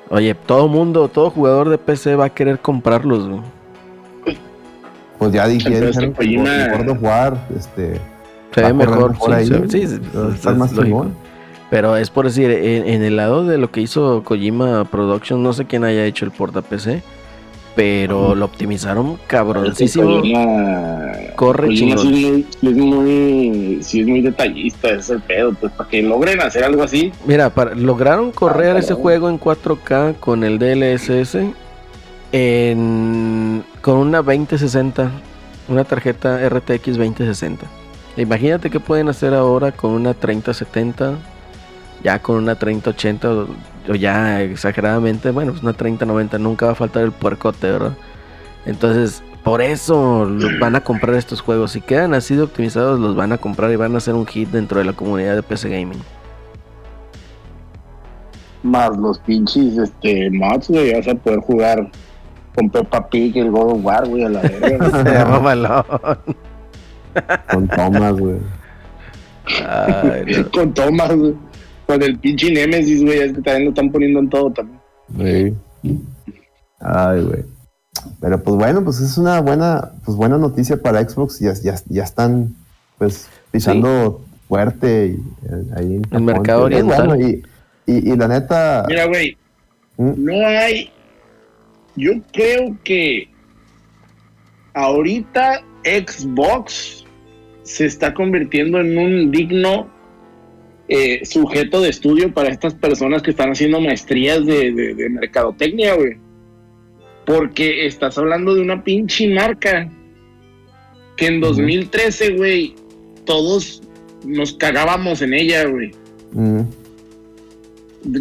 oye, 0.10 0.34
todo 0.34 0.70
mundo, 0.70 1.10
todo 1.10 1.30
jugador 1.30 1.68
de 1.68 1.78
PC 1.78 2.16
va 2.16 2.26
a 2.26 2.30
querer 2.30 2.60
comprarlos. 2.60 3.28
güey. 3.28 3.42
Pues 5.18 5.34
ya 5.34 5.46
dijeron 5.48 5.92
que 5.92 6.14
Kojima- 6.14 6.90
of 6.92 7.04
War, 7.04 7.38
este, 7.58 8.00
Se 8.54 8.62
ve 8.62 8.72
correr 8.72 8.76
mejor, 8.76 9.12
mejor 9.12 9.30
sí, 9.30 9.36
ahí. 9.36 9.46
se 9.48 9.54
ve- 9.60 9.70
sí, 9.70 9.88
sí, 9.88 10.18
a 10.46 10.52
es- 10.52 10.58
más 10.58 10.72
lógico. 10.74 11.08
Pero 11.70 11.96
es 11.98 12.10
por 12.10 12.26
decir, 12.26 12.50
en, 12.50 12.88
en 12.88 13.04
el 13.04 13.16
lado 13.16 13.46
de 13.46 13.58
lo 13.60 13.70
que 13.72 13.82
hizo 13.82 14.24
Kojima 14.24 14.86
Productions, 14.86 15.42
no 15.44 15.54
sé 15.54 15.66
quién 15.66 15.84
haya 15.84 16.04
hecho 16.06 16.26
el 16.26 16.32
porta 16.32 16.64
PC, 16.64 17.04
pero 17.76 18.34
lo 18.34 18.46
optimizaron 18.46 19.20
cabroncísimo. 19.28 20.22
Kojima- 20.24 21.36
Corre 21.36 21.68
Kojima 21.68 21.98
sí 21.98 22.08
es, 22.08 22.32
muy, 22.32 22.48
sí 22.60 22.68
es 22.68 22.76
muy, 22.76 23.80
sí 23.84 24.02
es 24.02 24.08
muy 24.08 24.22
detallista, 24.22 24.88
ese 24.90 24.98
es 25.00 25.10
el 25.12 25.22
pedo. 25.22 25.54
Pues 25.54 25.72
para 25.74 25.88
que 25.90 26.02
logren 26.02 26.42
hacer 26.42 26.64
algo 26.64 26.82
así, 26.82 27.12
Mira, 27.28 27.52
para- 27.52 27.76
lograron 27.76 28.32
correr 28.32 28.76
Ah, 28.76 28.80
ese 28.80 28.88
cabrón. 28.90 29.04
juego 29.04 29.30
en 29.30 29.38
4K 29.38 30.16
con 30.20 30.44
el 30.44 30.58
DLSS 30.58 31.54
en, 32.32 33.64
con 33.82 33.98
una 33.98 34.24
2060, 34.24 35.12
una 35.68 35.84
tarjeta 35.84 36.40
RTX 36.50 36.98
2060. 36.98 37.66
Imagínate 38.18 38.70
qué 38.70 38.80
pueden 38.80 39.10
hacer 39.10 39.34
ahora 39.34 39.72
con 39.72 39.92
una 39.92 40.14
3070, 40.14 41.16
ya 42.04 42.20
con 42.20 42.38
una 42.38 42.56
3080 42.56 43.30
o, 43.30 43.48
o 43.90 43.96
ya 43.96 44.42
exageradamente, 44.42 45.32
bueno, 45.32 45.52
pues 45.52 45.64
una 45.64 45.74
3090, 45.74 46.38
nunca 46.38 46.66
va 46.68 46.72
a 46.74 46.76
faltar 46.76 47.04
el 47.04 47.12
puercote, 47.12 47.72
¿verdad? 47.72 47.94
Entonces, 48.66 49.24
por 49.44 49.62
eso 49.62 50.28
van 50.60 50.76
a 50.76 50.82
comprar 50.82 51.16
estos 51.16 51.42
juegos. 51.42 51.72
Si 51.72 51.82
quedan 51.82 52.14
así 52.14 52.36
de 52.36 52.44
optimizados, 52.44 53.00
los 53.00 53.16
van 53.16 53.32
a 53.32 53.38
comprar 53.38 53.72
y 53.72 53.78
van 53.78 53.96
a 53.96 54.00
ser 54.00 54.16
un 54.16 54.28
hit 54.28 54.50
dentro 54.50 54.80
de 54.80 54.86
la 54.86 54.94
comunidad 54.94 55.36
de 55.36 55.44
PC 55.44 55.70
Gaming. 55.70 56.02
más 58.64 58.98
los 58.98 59.20
pinches 59.20 59.78
este, 59.78 60.30
mods, 60.32 60.68
güey, 60.68 60.94
vas 60.94 61.08
a 61.08 61.16
poder 61.16 61.40
jugar 61.40 61.90
con 62.56 62.70
Peppa 62.70 63.08
Pig 63.08 63.38
y 63.38 63.40
el 63.40 63.52
God 63.52 63.72
of 63.72 63.86
War, 63.86 64.08
güey, 64.08 64.24
a 64.24 64.30
la 64.30 64.42
verga. 64.42 66.18
Con 67.52 67.68
Thomas, 67.68 68.14
güey. 68.14 68.38
No. 69.62 70.52
con 70.52 70.74
Thomas, 70.74 71.16
güey. 71.16 71.36
Con 71.88 72.04
el 72.04 72.20
pinche 72.20 72.52
Nemesis, 72.52 73.04
güey, 73.04 73.20
es 73.20 73.34
que 73.34 73.42
también 73.42 73.66
lo 73.66 73.70
están 73.70 73.92
poniendo 73.92 74.20
en 74.20 74.30
todo 74.30 74.52
también. 74.52 74.80
Sí. 75.18 75.92
Ay, 76.80 77.22
güey. 77.24 77.46
Pero 78.22 78.42
pues 78.44 78.56
bueno, 78.56 78.84
pues 78.84 79.00
es 79.00 79.18
una 79.18 79.42
buena, 79.42 79.92
pues 80.06 80.16
buena 80.16 80.38
noticia 80.38 80.82
para 80.82 81.08
Xbox. 81.08 81.40
Ya, 81.40 81.54
ya, 81.54 81.76
ya 81.88 82.04
están 82.04 82.56
pues 82.98 83.28
pisando 83.52 84.24
fuerte 84.48 85.08
y, 85.08 85.46
eh, 85.48 85.64
ahí 85.76 85.96
en 85.96 86.04
Japón. 86.04 86.26
mercado 86.26 86.68
Es 86.68 86.84
bueno, 86.84 87.14
oriental. 87.14 87.42
y, 87.88 87.92
y, 87.92 88.12
y 88.14 88.16
la 88.16 88.28
neta, 88.28 88.86
Mira, 88.88 89.06
güey, 89.06 89.38
¿Mm? 89.98 90.14
no 90.18 90.48
hay. 90.48 90.92
Yo 91.96 92.14
creo 92.32 92.78
que 92.84 93.30
ahorita 94.74 95.62
Xbox 95.84 97.04
se 97.64 97.86
está 97.86 98.14
convirtiendo 98.14 98.80
en 98.80 98.98
un 98.98 99.32
digno 99.32 99.88
eh, 100.88 101.24
sujeto 101.26 101.82
de 101.82 101.90
estudio 101.90 102.34
para 102.34 102.50
estas 102.50 102.74
personas 102.74 103.22
que 103.22 103.30
están 103.32 103.52
haciendo 103.52 103.80
maestrías 103.80 104.46
de, 104.46 104.72
de- 104.72 104.96
de 104.96 105.10
mercadotecnia, 105.10 105.96
güey. 105.96 106.18
Porque 107.26 107.86
estás 107.86 108.18
hablando 108.18 108.56
de 108.56 108.62
una 108.62 108.84
pinche 108.84 109.28
marca 109.32 109.88
que 111.16 111.28
en 111.28 111.42
2013, 111.42 112.36
güey, 112.38 112.76
todos 113.26 113.84
nos 114.26 114.54
cagábamos 114.54 115.22
en 115.22 115.34
ella, 115.36 115.66
güey. 115.66 115.92
mm, 116.32 116.62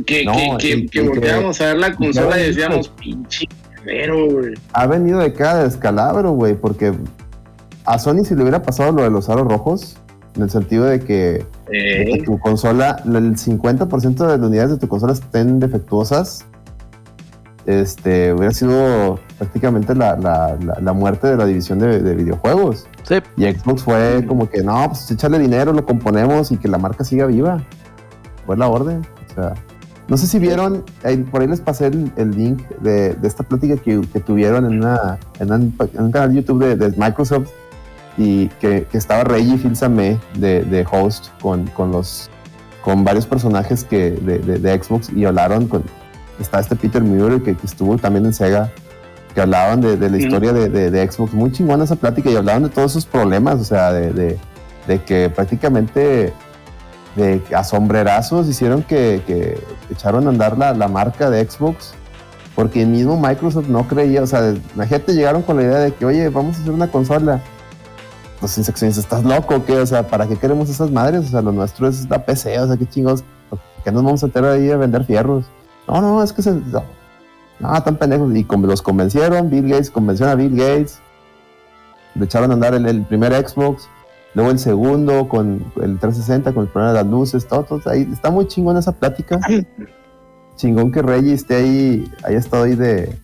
Que, 0.05 0.25
No, 0.25 0.59
que, 0.59 0.87
que, 0.87 1.01
volteábamos 1.01 1.61
a 1.61 1.67
ver 1.69 1.79
la 1.79 1.95
consola 1.95 2.39
y 2.39 2.47
decíamos, 2.49 2.89
pinche 3.01 3.47
pero, 3.85 4.27
güey. 4.29 4.55
ha 4.75 4.87
venido 4.87 5.21
de 5.21 5.33
cada 5.33 5.65
descalabro, 5.65 6.33
güey, 6.33 6.55
porque 6.55 6.93
a 7.93 7.99
Sony 7.99 8.25
si 8.25 8.35
le 8.35 8.43
hubiera 8.43 8.63
pasado 8.63 8.93
lo 8.93 9.03
de 9.03 9.11
los 9.11 9.29
aros 9.29 9.47
rojos, 9.49 9.97
en 10.37 10.43
el 10.43 10.51
sentido 10.51 10.85
de 10.85 11.01
que, 11.01 11.15
de 11.15 11.45
que 11.71 12.13
Eh, 12.15 12.23
tu 12.25 12.39
consola, 12.39 13.03
el 13.05 13.37
50% 13.37 14.15
de 14.27 14.39
las 14.39 14.47
unidades 14.47 14.71
de 14.73 14.77
tu 14.79 14.87
consola 14.89 15.13
estén 15.13 15.59
defectuosas, 15.59 16.45
este, 17.67 18.33
hubiera 18.33 18.53
sido 18.55 19.19
prácticamente 19.37 19.95
la, 19.95 20.17
la- 20.17 20.57
la- 20.65 20.79
la 20.81 20.93
muerte 20.93 21.27
de 21.27 21.37
la 21.37 21.45
división 21.45 21.79
de, 21.81 22.01
de 22.01 22.15
videojuegos. 22.15 22.87
Sí, 23.03 23.17
Y 23.37 23.45
Xbox 23.53 23.83
fue 23.83 24.25
como 24.27 24.49
que, 24.49 24.63
no, 24.63 24.87
pues 24.89 25.11
échale 25.11 25.39
dinero, 25.39 25.73
lo 25.73 25.85
componemos 25.85 26.51
y 26.53 26.57
que 26.57 26.69
la 26.69 26.79
marca 26.79 27.05
siga 27.05 27.27
viva. 27.27 27.63
Fue 28.47 28.57
la 28.57 28.69
orden. 28.69 29.03
O 29.31 29.35
sea, 29.35 29.55
no 30.09 30.17
sé 30.17 30.27
si 30.27 30.39
vieron, 30.39 30.83
por 31.31 31.43
ahí 31.43 31.47
les 31.49 31.61
pasé 31.61 31.89
el, 31.89 32.11
el 32.17 32.31
link 32.31 32.63
de, 32.81 33.13
de 33.15 33.29
esta 33.29 33.43
plática 33.45 33.77
que, 33.77 34.01
que 34.13 34.21
tuvieron 34.21 34.65
en, 34.65 34.79
una, 34.79 35.19
en, 35.39 35.53
un, 35.53 35.75
en 35.95 36.03
un 36.05 36.11
canal 36.11 36.31
de 36.35 36.41
YouTube 36.41 36.65
de, 36.65 36.77
de 36.77 36.97
Microsoft 36.97 37.49
y 38.19 38.49
que, 38.61 38.85
que 38.91 38.99
estaba 38.99 39.23
Reggie 39.25 39.57
Fils-Aimé 39.59 40.19
de, 40.39 40.63
de 40.65 40.85
host 40.91 41.29
con, 41.41 41.67
con 41.69 41.93
los 41.93 42.29
con 42.83 43.05
varios 43.05 43.27
personajes 43.27 43.85
que 43.85 44.11
de, 44.11 44.39
de- 44.41 44.59
de 44.59 44.83
Xbox 44.83 45.11
y 45.15 45.25
hablaron 45.25 45.69
con 45.69 45.85
está 46.41 46.59
este 46.61 46.75
Peter 46.77 47.03
Muir 47.03 47.43
que, 47.43 47.55
que 47.57 47.67
estuvo 47.67 47.97
también 47.97 48.27
en 48.27 48.33
Sega 48.35 48.71
que 49.35 49.41
hablaban 49.41 49.81
de, 49.81 49.97
la 49.97 50.17
historia 50.19 50.53
de, 50.53 51.11
Xbox 51.11 51.33
muy 51.33 51.53
chingona 51.53 51.85
esa 51.85 51.97
plática 51.97 52.29
y 52.31 52.37
hablaban 52.37 52.65
de 52.65 52.69
todos 52.71 52.93
esos 52.93 53.07
problemas 53.07 53.61
o 53.61 53.65
sea 53.65 53.93
de, 53.93 54.37
que 55.07 55.31
prácticamente 55.31 56.33
de 57.15 57.43
a 57.55 57.63
sombrerazos 57.63 58.49
hicieron 58.49 58.83
que, 58.83 59.23
que 59.27 59.59
echaron 59.91 60.27
a 60.27 60.31
andar 60.31 60.57
la, 60.59 60.73
la 60.75 60.89
marca 60.89 61.31
de 61.31 61.49
Xbox 61.49 61.93
porque 62.55 62.83
el 62.83 62.89
mismo 62.89 63.17
Microsoft 63.21 63.69
no 63.69 63.87
creía, 63.87 64.21
o 64.23 64.27
sea, 64.27 64.53
imagínate 64.75 65.13
llegaron 65.15 65.43
con 65.43 65.59
la 65.59 65.63
idea 65.63 65.79
de 65.79 65.93
que, 65.95 66.05
oye, 66.05 66.29
vamos 66.29 66.57
a 66.57 66.61
hacer 66.63 66.73
una 66.73 66.89
consola. 66.89 67.41
Los 68.41 68.57
insecciones, 68.57 68.97
¿estás 68.99 69.25
loco 69.25 69.65
qué? 69.65 69.79
O 69.79 69.87
sea, 69.87 70.07
¿para 70.07 70.27
qué 70.27 70.37
queremos 70.37 70.71
esas 70.71 70.91
madres? 70.91 71.27
O 71.27 71.29
sea, 71.29 71.43
lo 71.43 71.53
nuestro 71.53 71.89
es 71.89 72.09
la 72.09 72.25
PC, 72.25 72.59
o 72.61 72.67
sea, 72.69 72.77
qué 72.77 72.87
chingados. 72.87 73.25
que 73.85 73.91
nos 73.91 74.05
vamos 74.05 74.23
a 74.23 74.27
meter 74.27 74.45
ahí 74.45 74.71
a 74.71 74.77
vender 74.77 75.05
fierros. 75.05 75.47
No, 75.89 76.01
no, 76.01 76.23
es 76.23 76.33
que 76.33 76.43
se. 76.43 76.53
No, 76.53 76.85
no 77.59 77.83
tan 77.83 77.97
pendejos. 77.97 78.35
Y 78.37 78.45
como 78.45 78.67
los 78.67 78.83
convencieron, 78.83 79.51
Bill 79.51 79.69
Gates 79.69 79.91
convenció 79.91 80.29
a 80.29 80.35
Bill 80.35 80.57
Gates. 80.57 81.01
Le 82.15 82.25
echaron 82.27 82.51
a 82.53 82.55
andar 82.55 82.75
el, 82.75 82.87
el 82.87 83.03
primer 83.05 83.33
Xbox. 83.35 83.89
Luego 84.35 84.51
el 84.51 84.59
segundo 84.59 85.29
con 85.29 85.65
el 85.83 85.99
360, 85.99 86.53
con 86.53 86.65
el 86.65 86.69
problema 86.69 86.93
de 86.93 87.03
las 87.03 87.11
luces, 87.11 87.49
todo, 87.49 87.65
todo, 87.65 87.81
ahí 87.91 88.09
está 88.13 88.31
muy 88.31 88.47
chingón 88.47 88.77
esa 88.77 88.93
plática. 88.93 89.41
Chingón 90.57 90.93
que 90.93 91.03
Reggie 91.03 91.35
esté 91.35 91.57
ahí, 91.57 92.13
haya 92.25 92.39
estado 92.39 92.65
ahí 92.65 92.75
de, 92.75 93.17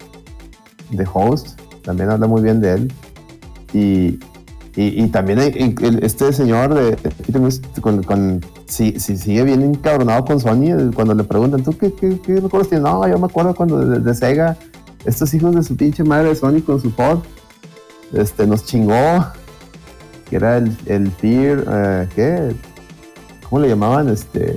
de 0.91 1.09
host. 1.13 1.61
También 1.83 2.11
habla 2.11 2.27
muy 2.27 2.43
bien 2.43 2.61
de 2.61 2.73
él. 2.73 2.93
Y, 3.73 4.19
y, 4.77 5.03
y 5.05 5.09
también 5.09 5.39
este 6.03 6.33
señor 6.33 6.75
de, 6.75 6.97
con, 7.81 8.03
con- 8.03 8.41
si, 8.67 8.99
si 8.99 9.17
sigue 9.17 9.45
bien 9.45 9.63
encabronado 9.63 10.25
con 10.25 10.41
Sony 10.41 10.91
cuando 10.95 11.15
le 11.15 11.23
preguntan, 11.25 11.63
¿tú 11.63 11.77
qué, 11.79 11.93
qué, 11.93 12.19
qué 12.21 12.35
recuerdos 12.41 12.69
tienes? 12.71 12.83
No, 12.85 13.07
yo 13.07 13.19
me 13.19 13.27
acuerdo 13.27 13.55
cuando 13.55 13.79
de, 13.87 14.01
de 14.01 14.15
Sega, 14.15 14.57
estos 15.05 15.33
hijos 15.35 15.55
de 15.55 15.63
su 15.63 15.77
pinche 15.77 16.03
madre 16.03 16.31
de 16.31 16.35
Sony 16.35 16.61
con 16.65 16.81
su 16.81 16.91
pod, 16.91 17.21
este, 18.13 18.47
nos 18.47 18.65
chingó, 18.65 19.27
que 20.29 20.37
era 20.37 20.57
el, 20.59 20.77
el 20.87 21.11
Fear, 21.13 21.65
eh, 21.71 22.09
¿qué? 22.15 22.55
¿Cómo 23.49 23.61
le 23.63 23.69
llamaban? 23.69 24.09
Este, 24.09 24.57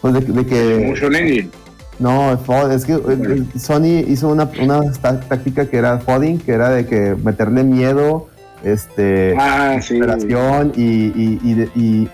pues 0.00 0.14
de, 0.14 0.20
de 0.20 0.46
que... 0.46 0.86
Motion 0.88 1.14
Engine. 1.14 1.50
No, 1.98 2.36
FOD, 2.38 2.72
es 2.72 2.86
que 2.86 2.94
eh, 2.94 3.44
Sony 3.58 4.02
hizo 4.08 4.28
una, 4.30 4.50
una 4.62 4.80
tá- 5.02 5.20
táctica 5.20 5.66
que 5.68 5.76
era 5.76 5.98
fodding, 5.98 6.38
que 6.38 6.52
era 6.52 6.70
de 6.70 6.86
que 6.86 7.14
meterle 7.22 7.62
miedo, 7.62 8.28
este, 8.64 9.34
Ah, 9.38 9.78
sí. 9.82 9.94
desesperación 9.98 10.72
y, 10.76 10.82
y, 10.82 11.40
y, 11.44 11.68
y- 11.74 12.10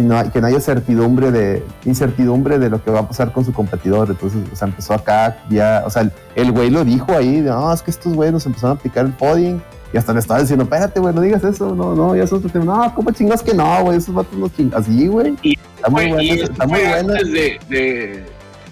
no- 0.00 0.30
que 0.32 0.40
no 0.40 0.46
haya 0.48 0.60
certidumbre 0.60 1.30
de, 1.30 1.62
incertidumbre 1.84 2.58
de 2.58 2.68
lo 2.68 2.82
que 2.82 2.90
va 2.90 3.00
a 3.00 3.08
pasar 3.08 3.32
con 3.32 3.44
su 3.44 3.52
competidor. 3.52 4.08
Entonces, 4.10 4.40
o 4.52 4.56
sea, 4.56 4.68
empezó 4.68 4.94
acá, 4.94 5.38
ya, 5.50 5.84
o 5.86 5.90
sea, 5.90 6.02
el- 6.02 6.12
güey 6.52 6.70
lo 6.70 6.84
dijo 6.84 7.12
ahí, 7.16 7.40
de, 7.40 7.50
no, 7.50 7.72
es 7.72 7.80
que 7.82 7.90
estos 7.92 8.14
güeyes 8.14 8.32
nos 8.32 8.46
empezaron 8.46 8.76
a 8.76 8.80
aplicar 8.80 9.06
el 9.06 9.12
fodding. 9.12 9.62
Y 9.92 9.98
hasta 9.98 10.14
le 10.14 10.20
estaba 10.20 10.40
diciendo, 10.40 10.64
espérate, 10.64 10.98
güey, 11.00 11.14
no 11.14 11.20
digas 11.20 11.44
eso, 11.44 11.74
no, 11.74 11.94
no, 11.94 12.16
ya 12.16 12.26
tema. 12.50 12.64
No, 12.64 12.94
¿cómo 12.94 13.10
chingas 13.10 13.42
que 13.42 13.52
no, 13.52 13.82
güey? 13.84 13.98
Esos 13.98 14.14
vatos 14.14 14.38
no 14.38 14.48
chingas. 14.48 14.80
Así, 14.80 15.06
güey. 15.06 15.34
Está 15.76 15.90
muy 15.90 16.08
bueno, 16.10 16.42
está 16.44 16.66
muy 16.66 16.80
bueno. 16.80 17.12
de, 17.12 17.58
de- 17.68 18.24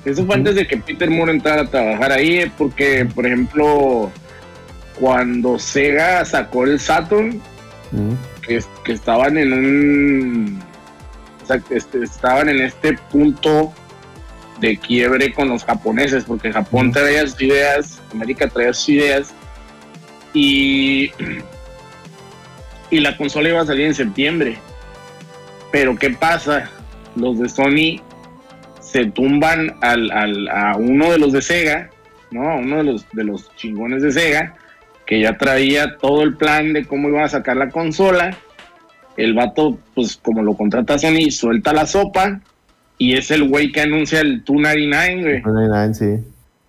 eso 0.07 0.25
fue 0.25 0.35
antes 0.37 0.55
de 0.55 0.67
que 0.67 0.79
Peter 0.79 1.11
Moore 1.11 1.33
entrara 1.33 1.61
a 1.63 1.67
trabajar 1.67 2.11
ahí, 2.13 2.39
eh, 2.39 2.53
porque, 2.57 3.07
por 3.15 3.27
ejemplo, 3.27 4.11
cuando 5.01 5.59
Sega 5.59 6.25
sacó 6.25 6.65
el 6.65 6.79
Saturn, 6.79 7.41
Mm. 7.93 8.13
que, 8.47 8.63
que 8.85 8.93
estaban 8.93 9.37
en 9.37 9.53
un 9.53 10.63
o 11.43 11.47
sea, 11.47 11.59
que 11.59 11.75
este, 11.77 12.05
estaban 12.05 12.49
en 12.49 12.61
este 12.61 12.97
punto 13.11 13.73
de 14.61 14.77
quiebre 14.77 15.33
con 15.33 15.49
los 15.49 15.65
japoneses 15.65 16.23
porque 16.23 16.53
Japón 16.53 16.91
Ujú. 16.91 16.99
traía 17.01 17.27
sus 17.27 17.43
ideas 17.43 18.01
América 18.13 18.47
traía 18.49 18.73
sus 18.73 18.91
ideas 18.91 19.35
y 20.35 21.11
y 22.91 23.01
la 23.01 23.17
consola 23.17 23.49
iba 23.49 23.61
a 23.61 23.67
salir 23.67 23.87
en 23.87 23.95
septiembre 23.95 24.57
pero 25.73 25.97
qué 25.97 26.11
pasa 26.11 26.71
los 27.17 27.39
de 27.41 27.49
Sony 27.49 28.01
se 28.81 29.07
tumban 29.07 29.77
al, 29.81 30.11
al- 30.13 30.49
a 30.49 30.77
uno 30.77 31.11
de 31.11 31.19
los 31.19 31.33
de 31.33 31.43
Sega 31.43 31.91
no 32.31 32.49
a 32.51 32.55
uno 32.57 32.77
de 32.79 32.85
los 32.85 33.07
de 33.13 33.25
los 33.25 33.53
chingones 33.57 34.03
de 34.03 34.13
Sega 34.13 34.55
que 35.11 35.21
ya 35.21 35.37
traía 35.37 35.97
todo 35.97 36.23
el 36.23 36.37
plan 36.37 36.73
de 36.73 36.85
cómo 36.87 37.09
iban 37.09 37.25
a 37.25 37.29
sacar 37.29 37.57
la 37.57 37.69
consola. 37.69 38.39
El 39.17 39.35
vato, 39.35 39.77
pues 39.95 40.17
como 40.17 40.41
lo 40.43 40.55
contrata 40.57 40.99
Sony, 41.01 41.31
suelta 41.33 41.73
la 41.73 41.85
sopa 41.85 42.41
y 42.97 43.15
es 43.17 43.33
el 43.33 43.49
güey 43.49 43.73
que 43.73 43.81
anuncia 43.81 44.21
el 44.21 44.45
299, 44.45 45.21
güey, 45.21 45.43
99, 45.43 45.95
sí. 45.95 46.25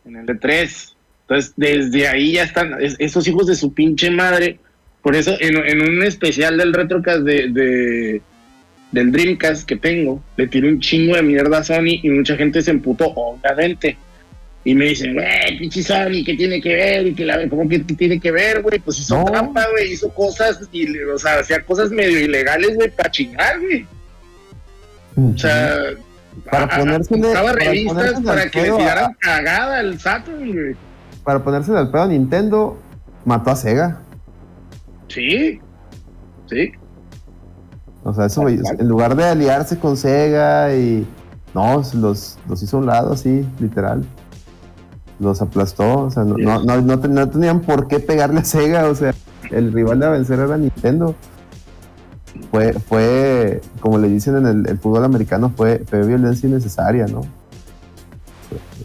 en 0.10 0.16
el 0.16 0.26
de 0.26 0.36
3. 0.36 0.96
Entonces, 1.22 1.54
desde 1.56 2.08
ahí 2.08 2.34
ya 2.34 2.44
están 2.44 2.82
es- 2.82 2.96
esos 2.98 3.28
hijos 3.28 3.46
de 3.46 3.54
su 3.56 3.74
pinche 3.76 4.10
madre. 4.10 4.58
Por 5.04 5.16
eso, 5.16 5.36
en, 5.40 5.58
en 5.58 5.82
un 5.82 6.04
especial 6.04 6.58
del 6.58 6.74
Retrocast 6.74 7.20
de, 7.22 7.48
de- 7.50 8.22
del 8.92 9.12
Dreamcast 9.12 9.68
que 9.68 9.76
tengo, 9.78 10.22
le 10.36 10.48
tiré 10.48 10.68
un 10.68 10.80
chingo 10.80 11.16
de 11.16 11.22
mierda 11.22 11.60
a 11.60 11.64
Sony 11.64 12.00
y 12.02 12.10
mucha 12.10 12.36
gente 12.36 12.62
se 12.64 12.72
emputó, 12.72 13.06
obviamente. 13.16 13.98
Y 14.64 14.76
me 14.76 14.86
dicen, 14.86 15.16
güey, 15.16 15.58
pinche 15.58 15.82
Sony, 15.82 16.24
¿qué 16.24 16.36
tiene 16.38 16.62
que 16.62 16.76
ver? 16.76 17.08
Y 17.08 17.16
que 17.16 17.26
la, 17.26 17.50
¿Cómo 17.50 17.68
que 17.68 17.80
tiene 17.80 18.20
que 18.20 18.32
ver, 18.32 18.62
güey? 18.62 18.78
Pues 18.80 19.00
hizo 19.00 19.18
No. 19.18 19.26
trampa, 19.26 19.66
güey, 19.72 19.94
hizo 19.94 20.10
cosas, 20.14 20.60
y, 20.72 20.98
o 21.00 21.18
sea, 21.18 21.40
hacía 21.40 21.64
cosas 21.66 21.90
medio 21.90 22.20
ilegales, 22.20 22.76
güey, 22.76 22.90
para 22.92 23.10
chingar, 23.10 23.60
güey. 23.60 23.88
O 25.18 25.38
sea, 25.38 25.78
Para 26.50 26.64
a- 26.66 26.80
ponérsele- 26.80 27.34
para 27.34 27.52
revistas 27.54 27.94
ponérsele 27.96 28.26
para 28.28 28.50
que 28.50 28.62
le 28.62 28.70
a- 28.70 28.78
tiraran 28.78 29.14
cagada 29.20 29.80
al 29.80 30.00
Saturn, 30.00 30.52
güey. 30.54 30.76
Para 31.24 31.44
ponerse 31.44 31.72
al 31.76 31.90
pedo 31.92 32.04
a 32.04 32.08
Nintendo, 32.08 32.80
mató 33.26 33.50
a 33.50 33.56
Sega. 33.56 34.00
Sí, 35.08 35.60
sí. 36.50 36.72
O 38.04 38.14
sea, 38.14 38.28
eso, 38.28 38.48
en 38.48 38.88
lugar 38.88 39.16
de 39.16 39.24
aliarse 39.26 39.78
con 39.78 39.98
Sega 39.98 40.74
y. 40.76 41.06
No, 41.54 41.84
los, 41.96 42.38
los 42.48 42.64
hizo 42.64 42.78
a 42.78 42.80
un 42.80 42.86
lado, 42.86 43.14
así, 43.14 43.46
literal. 43.60 44.06
Los 45.22 45.42
aplastó. 45.42 46.00
O 46.00 46.12
sea, 46.12 46.24
no, 46.26 46.36
Sí. 46.36 46.42
no, 46.44 46.62
no, 46.64 46.82
no 46.82 47.00
ten- 47.00 47.14
no 47.14 47.30
tenían 47.30 47.62
por 47.62 47.88
qué 47.88 48.00
pegarle 48.02 48.42
a 48.42 48.44
Sega. 48.44 48.90
O 48.90 48.96
sea, 48.96 49.14
el 49.52 49.72
rival 49.72 50.02
a 50.04 50.10
vencer 50.10 50.40
era 50.40 50.58
Nintendo. 50.58 51.16
Fue, 52.50 52.74
fue 52.74 53.62
como 53.80 53.98
le 53.98 54.10
dicen 54.10 54.36
en 54.38 54.46
el, 54.48 54.68
el 54.68 54.78
fútbol 54.80 55.04
americano, 55.06 55.54
fue, 55.56 55.84
fue 55.88 56.06
violencia 56.06 56.48
innecesaria, 56.50 57.06
¿no? 57.06 57.22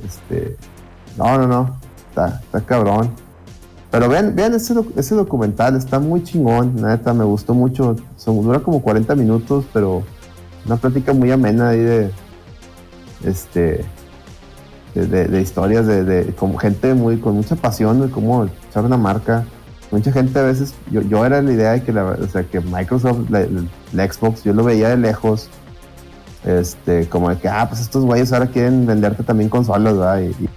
Este, 0.05 0.57
no, 1.17 1.39
no, 1.39 1.47
no. 1.47 1.77
Está, 2.11 2.41
está 2.45 2.61
cabrón. 2.63 3.11
Pero 3.91 4.09
vean, 4.09 4.35
vean 4.35 4.55
ese, 4.55 4.75
doc- 4.75 4.93
ese 4.97 5.15
documental, 5.15 5.77
está 5.77 5.99
muy 6.01 6.23
chingón, 6.23 6.77
neta, 6.77 7.15
me 7.15 7.25
gustó 7.25 7.55
mucho. 7.55 7.97
Son- 8.17 8.43
dura 8.43 8.61
como 8.61 8.83
40 8.83 9.15
minutos, 9.15 9.65
pero 9.73 10.03
una 10.67 10.77
plática 10.77 11.13
muy 11.13 11.31
amena 11.31 11.71
ahí 11.71 11.81
de. 11.81 12.11
Este. 13.25 13.85
De, 15.05 15.27
de- 15.29 15.41
historias 15.43 15.87
de, 15.87 16.05
de 16.05 16.35
gente 16.61 16.95
muy 16.95 17.19
con 17.19 17.35
mucha 17.35 17.55
pasión 17.55 18.01
de 18.01 18.11
cómo 18.11 18.49
echar 18.71 18.85
una 18.85 18.97
marca. 18.97 19.45
Mucha 19.91 20.11
gente 20.11 20.39
a 20.39 20.43
veces, 20.43 20.75
yo, 20.91 21.01
yo 21.03 21.25
era 21.25 21.43
la 21.43 21.53
idea 21.53 21.73
de 21.73 21.83
que, 21.83 21.93
la, 21.93 22.05
o 22.05 22.27
sea, 22.29 22.43
que 22.45 22.61
Microsoft, 22.61 23.29
la, 23.31 23.47
la 23.93 24.13
Xbox, 24.13 24.43
yo 24.43 24.53
lo 24.55 24.65
veía 24.65 24.89
de 24.89 24.97
lejos, 24.97 25.49
este, 26.45 27.09
como 27.09 27.31
de 27.31 27.37
que, 27.39 27.49
ah, 27.49 27.67
pues 27.69 27.81
estos 27.81 28.05
güeyes 28.05 28.33
ahora 28.33 28.47
quieren 28.47 28.87
venderte 28.87 29.23
también 29.23 29.49
consolas, 29.51 29.95
¿verdad? 29.97 30.21
Y, 30.21 30.45
y 30.45 30.49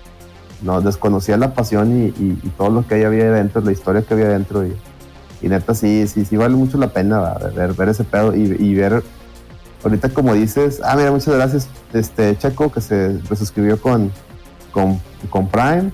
no, 0.62 0.82
desconocía 0.82 1.38
la 1.38 1.54
pasión 1.54 1.92
y, 1.92 2.06
y- 2.08 2.40
y 2.44 2.50
todo 2.58 2.70
lo 2.70 2.88
que 2.88 3.06
había 3.06 3.32
dentro, 3.32 3.62
la 3.62 3.72
historia 3.72 4.02
que 4.02 4.14
había 4.14 4.30
dentro. 4.30 4.66
Y, 4.66 4.76
y 5.42 5.48
neta, 5.50 5.74
sí, 5.76 6.06
sí, 6.08 6.26
sí 6.26 6.38
vale 6.38 6.56
mucho 6.56 6.78
la 6.78 6.88
pena 6.90 7.20
¿verdad? 7.22 7.54
ver, 7.54 7.74
ver 7.74 7.90
ese 7.90 8.04
pedo 8.04 8.36
y, 8.36 8.56
y 8.60 8.74
ver, 8.76 9.04
ahorita 9.84 10.10
como 10.10 10.34
dices, 10.34 10.82
ah, 10.84 10.96
mira, 10.96 11.12
muchas 11.12 11.36
gracias, 11.36 11.68
este 11.94 12.38
Checo, 12.38 12.72
que 12.72 12.82
se 12.82 13.20
resuscribió 13.30 13.80
con, 13.82 14.12
con, 14.72 15.00
con 15.30 15.48
Prime. 15.48 15.92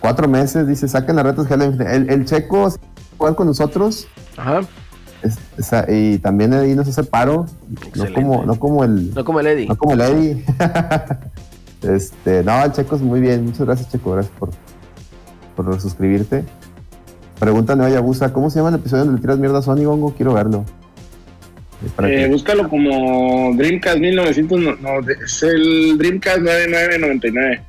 Cuatro 0.00 0.28
meses, 0.28 0.66
dice, 0.68 0.86
saquen 0.88 1.16
las 1.16 1.24
retas 1.24 1.50
Halo 1.50 1.64
Infinite. 1.64 1.94
El, 1.96 2.10
el 2.10 2.24
Checo 2.26 2.72
juega 3.18 3.34
con 3.34 3.46
nosotros 3.48 4.06
Ajá. 4.36 4.60
es- 5.22 5.38
y 5.88 6.18
también 6.18 6.52
ahí 6.52 6.74
nos 6.74 6.86
hace 6.86 7.02
paro, 7.02 7.46
no 7.94 8.12
como, 8.14 8.44
no 8.44 8.58
como 8.58 8.84
el, 8.84 9.12
No 9.14 9.24
como 9.24 9.40
el 9.40 9.46
Eddie. 9.48 9.66
no 9.66 9.76
como 9.76 9.94
el 9.94 10.00
Eddie. 10.02 10.44
este, 11.82 12.42
no, 12.44 12.64
el 12.64 12.72
Checo 12.72 12.96
es 12.96 13.02
muy 13.02 13.20
bien. 13.20 13.44
Muchas 13.44 13.66
gracias, 13.66 13.90
Checo. 13.90 14.12
Gracias 14.12 14.34
por, 14.38 14.50
por 15.56 15.80
suscribirte. 15.80 16.44
Pregúntale 17.38 17.84
a 17.84 17.88
Yabusa, 17.90 18.32
¿cómo 18.32 18.48
se 18.50 18.58
llama 18.60 18.70
el 18.70 18.76
episodio 18.76 19.04
donde 19.04 19.18
le 19.18 19.20
tiras 19.22 19.38
mierda 19.38 19.58
a 19.58 19.62
Sony 19.62 19.84
Gongo? 19.84 20.14
Quiero 20.14 20.32
verlo. 20.34 20.64
Eh, 21.84 21.88
Eh, 21.98 22.16
que- 22.24 22.28
búscalo 22.28 22.68
como 22.68 23.52
Dreamcast 23.56 23.98
1900, 23.98 24.58
no, 24.60 24.76
no, 24.76 25.10
es 25.10 25.42
el 25.42 25.98
Dreamcast 25.98 26.38
9999. 26.38 27.62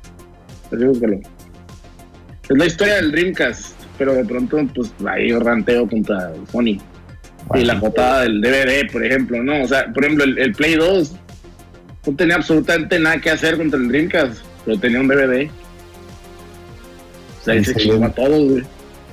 Búscalo. 0.70 1.20
Es 2.48 2.56
la 2.56 2.66
historia 2.66 2.94
del 2.96 3.12
Dreamcast, 3.12 3.74
pero 3.98 4.14
de 4.14 4.24
pronto, 4.24 4.58
pues 4.74 4.92
ahí 5.06 5.32
ranteo 5.32 5.88
contra 5.88 6.32
Sony. 6.50 6.78
Y 7.54 7.64
la 7.64 7.78
jotada 7.78 8.22
del 8.22 8.40
DVD, 8.40 8.90
por 8.90 9.04
ejemplo, 9.04 9.42
¿no? 9.42 9.62
O 9.62 9.68
sea, 9.68 9.92
por 9.92 10.04
ejemplo, 10.04 10.24
el, 10.24 10.38
el 10.38 10.52
Play 10.52 10.74
2 10.74 11.14
no 12.06 12.16
tenía 12.16 12.36
absolutamente 12.36 12.98
nada 12.98 13.20
que 13.20 13.30
hacer 13.30 13.56
contra 13.56 13.78
el 13.78 13.88
Dreamcast, 13.88 14.42
pero 14.64 14.78
tenía 14.78 15.00
un 15.00 15.08
DVD. 15.08 15.50
O 17.40 17.44
sea, 17.44 17.54
ahí 17.54 17.64
se 17.64 17.74
chingó 17.74 18.04
a 18.04 18.10
todos, 18.10 18.50
güey. 18.50 18.64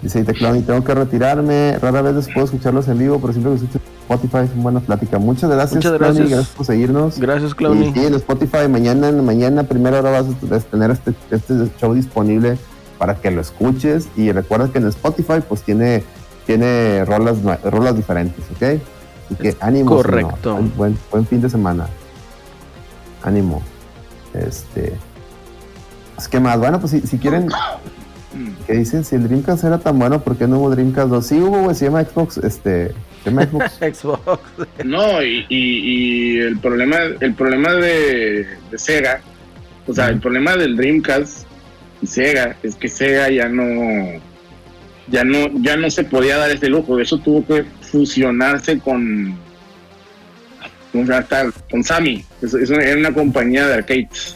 Dice 0.01 0.23
Teclón, 0.23 0.57
y 0.57 0.61
tengo 0.61 0.83
que 0.83 0.93
retirarme. 0.93 1.77
Rara 1.79 2.01
vez 2.01 2.15
les 2.15 2.29
puedo 2.29 2.45
escucharlos 2.45 2.87
en 2.87 2.99
vivo, 2.99 3.19
pero 3.19 3.33
siempre 3.33 3.53
que 3.53 3.65
escucho 3.65 3.79
Spotify 4.07 4.37
es 4.45 4.51
una 4.53 4.63
buena 4.63 4.79
plática. 4.81 5.17
Muchas 5.17 5.49
gracias, 5.49 5.75
Muchas 5.83 5.97
Clowny, 5.97 6.19
gracias. 6.29 6.47
por 6.49 6.65
seguirnos. 6.65 7.19
Gracias, 7.19 7.51
Y 7.51 7.55
Clowny. 7.55 7.91
sí, 7.93 8.05
en 8.05 8.13
Spotify, 8.13 8.67
mañana, 8.69 9.11
mañana, 9.11 9.63
primera 9.63 9.99
hora 9.99 10.11
vas 10.11 10.25
a 10.51 10.59
tener 10.59 10.91
este, 10.91 11.13
este 11.31 11.53
show 11.79 11.93
disponible 11.93 12.57
para 12.99 13.15
que 13.15 13.31
lo 13.31 13.41
escuches. 13.41 14.07
Y 14.15 14.31
recuerda 14.31 14.69
que 14.69 14.77
en 14.77 14.87
Spotify, 14.87 15.41
pues 15.47 15.63
tiene, 15.63 16.03
tiene 16.45 17.03
rolas, 17.05 17.37
rolas 17.63 17.95
diferentes, 17.95 18.43
¿ok? 18.55 18.79
Así 19.25 19.35
que 19.41 19.57
ánimo. 19.59 19.89
correcto. 19.95 20.59
Buen, 20.77 20.97
buen 21.11 21.25
fin 21.25 21.41
de 21.41 21.49
semana. 21.49 21.87
ánimo. 23.23 23.61
Este. 24.33 24.93
Es 26.17 26.27
que 26.27 26.39
más, 26.39 26.59
bueno, 26.59 26.79
pues 26.79 26.91
si, 26.91 27.01
si 27.01 27.17
quieren, 27.17 27.49
que 28.67 28.73
dicen, 28.73 29.03
si 29.03 29.15
el 29.15 29.23
Dreamcast 29.23 29.63
era 29.63 29.79
tan 29.79 29.97
bueno, 29.97 30.21
¿por 30.21 30.35
qué 30.37 30.47
no 30.47 30.59
hubo 30.59 30.69
Dreamcast 30.69 31.09
2? 31.09 31.25
Sí 31.25 31.41
hubo, 31.41 31.63
güey, 31.63 31.75
se 31.75 31.85
llama 31.85 32.03
Xbox, 32.03 32.37
este, 32.37 32.93
Xbox. 33.25 33.71
Xbox. 33.99 34.41
No, 34.83 35.21
y, 35.23 35.45
y- 35.49 35.79
y 36.35 36.37
el 36.39 36.57
problema, 36.59 36.97
el 37.19 37.33
problema 37.33 37.73
de, 37.73 38.47
de 38.71 38.77
Sega, 38.77 39.21
o 39.87 39.93
sea, 39.93 40.07
el 40.09 40.19
problema 40.19 40.55
del 40.55 40.75
Dreamcast 40.75 41.45
y 42.01 42.07
Sega 42.07 42.55
es 42.63 42.75
que 42.75 42.87
Sega 42.89 43.29
ya 43.29 43.47
no, 43.49 44.19
ya 45.07 45.23
no, 45.23 45.49
ya 45.61 45.77
no 45.77 45.89
se 45.89 46.03
podía 46.03 46.37
dar 46.37 46.51
ese 46.51 46.69
lujo. 46.69 46.99
Eso 46.99 47.17
tuvo 47.19 47.45
que 47.45 47.65
fusionarse 47.91 48.79
con, 48.79 49.37
con, 50.91 51.83
Sammy. 51.83 52.23
Eso, 52.41 52.57
eso 52.57 52.73
era 52.79 52.97
una 52.97 53.13
compañía 53.13 53.67
de 53.67 53.73
arcades. 53.75 54.35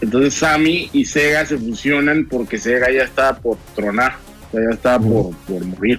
Entonces 0.00 0.34
Sammy 0.34 0.90
y 0.92 1.04
Sega 1.04 1.46
se 1.46 1.56
fusionan 1.56 2.26
porque 2.26 2.58
Sega 2.58 2.90
ya 2.90 3.02
estaba 3.04 3.38
por 3.38 3.56
tronar, 3.74 4.16
o 4.48 4.52
sea, 4.52 4.60
ya 4.68 4.74
estaba 4.74 4.98
por, 5.04 5.34
por 5.46 5.64
morir 5.64 5.98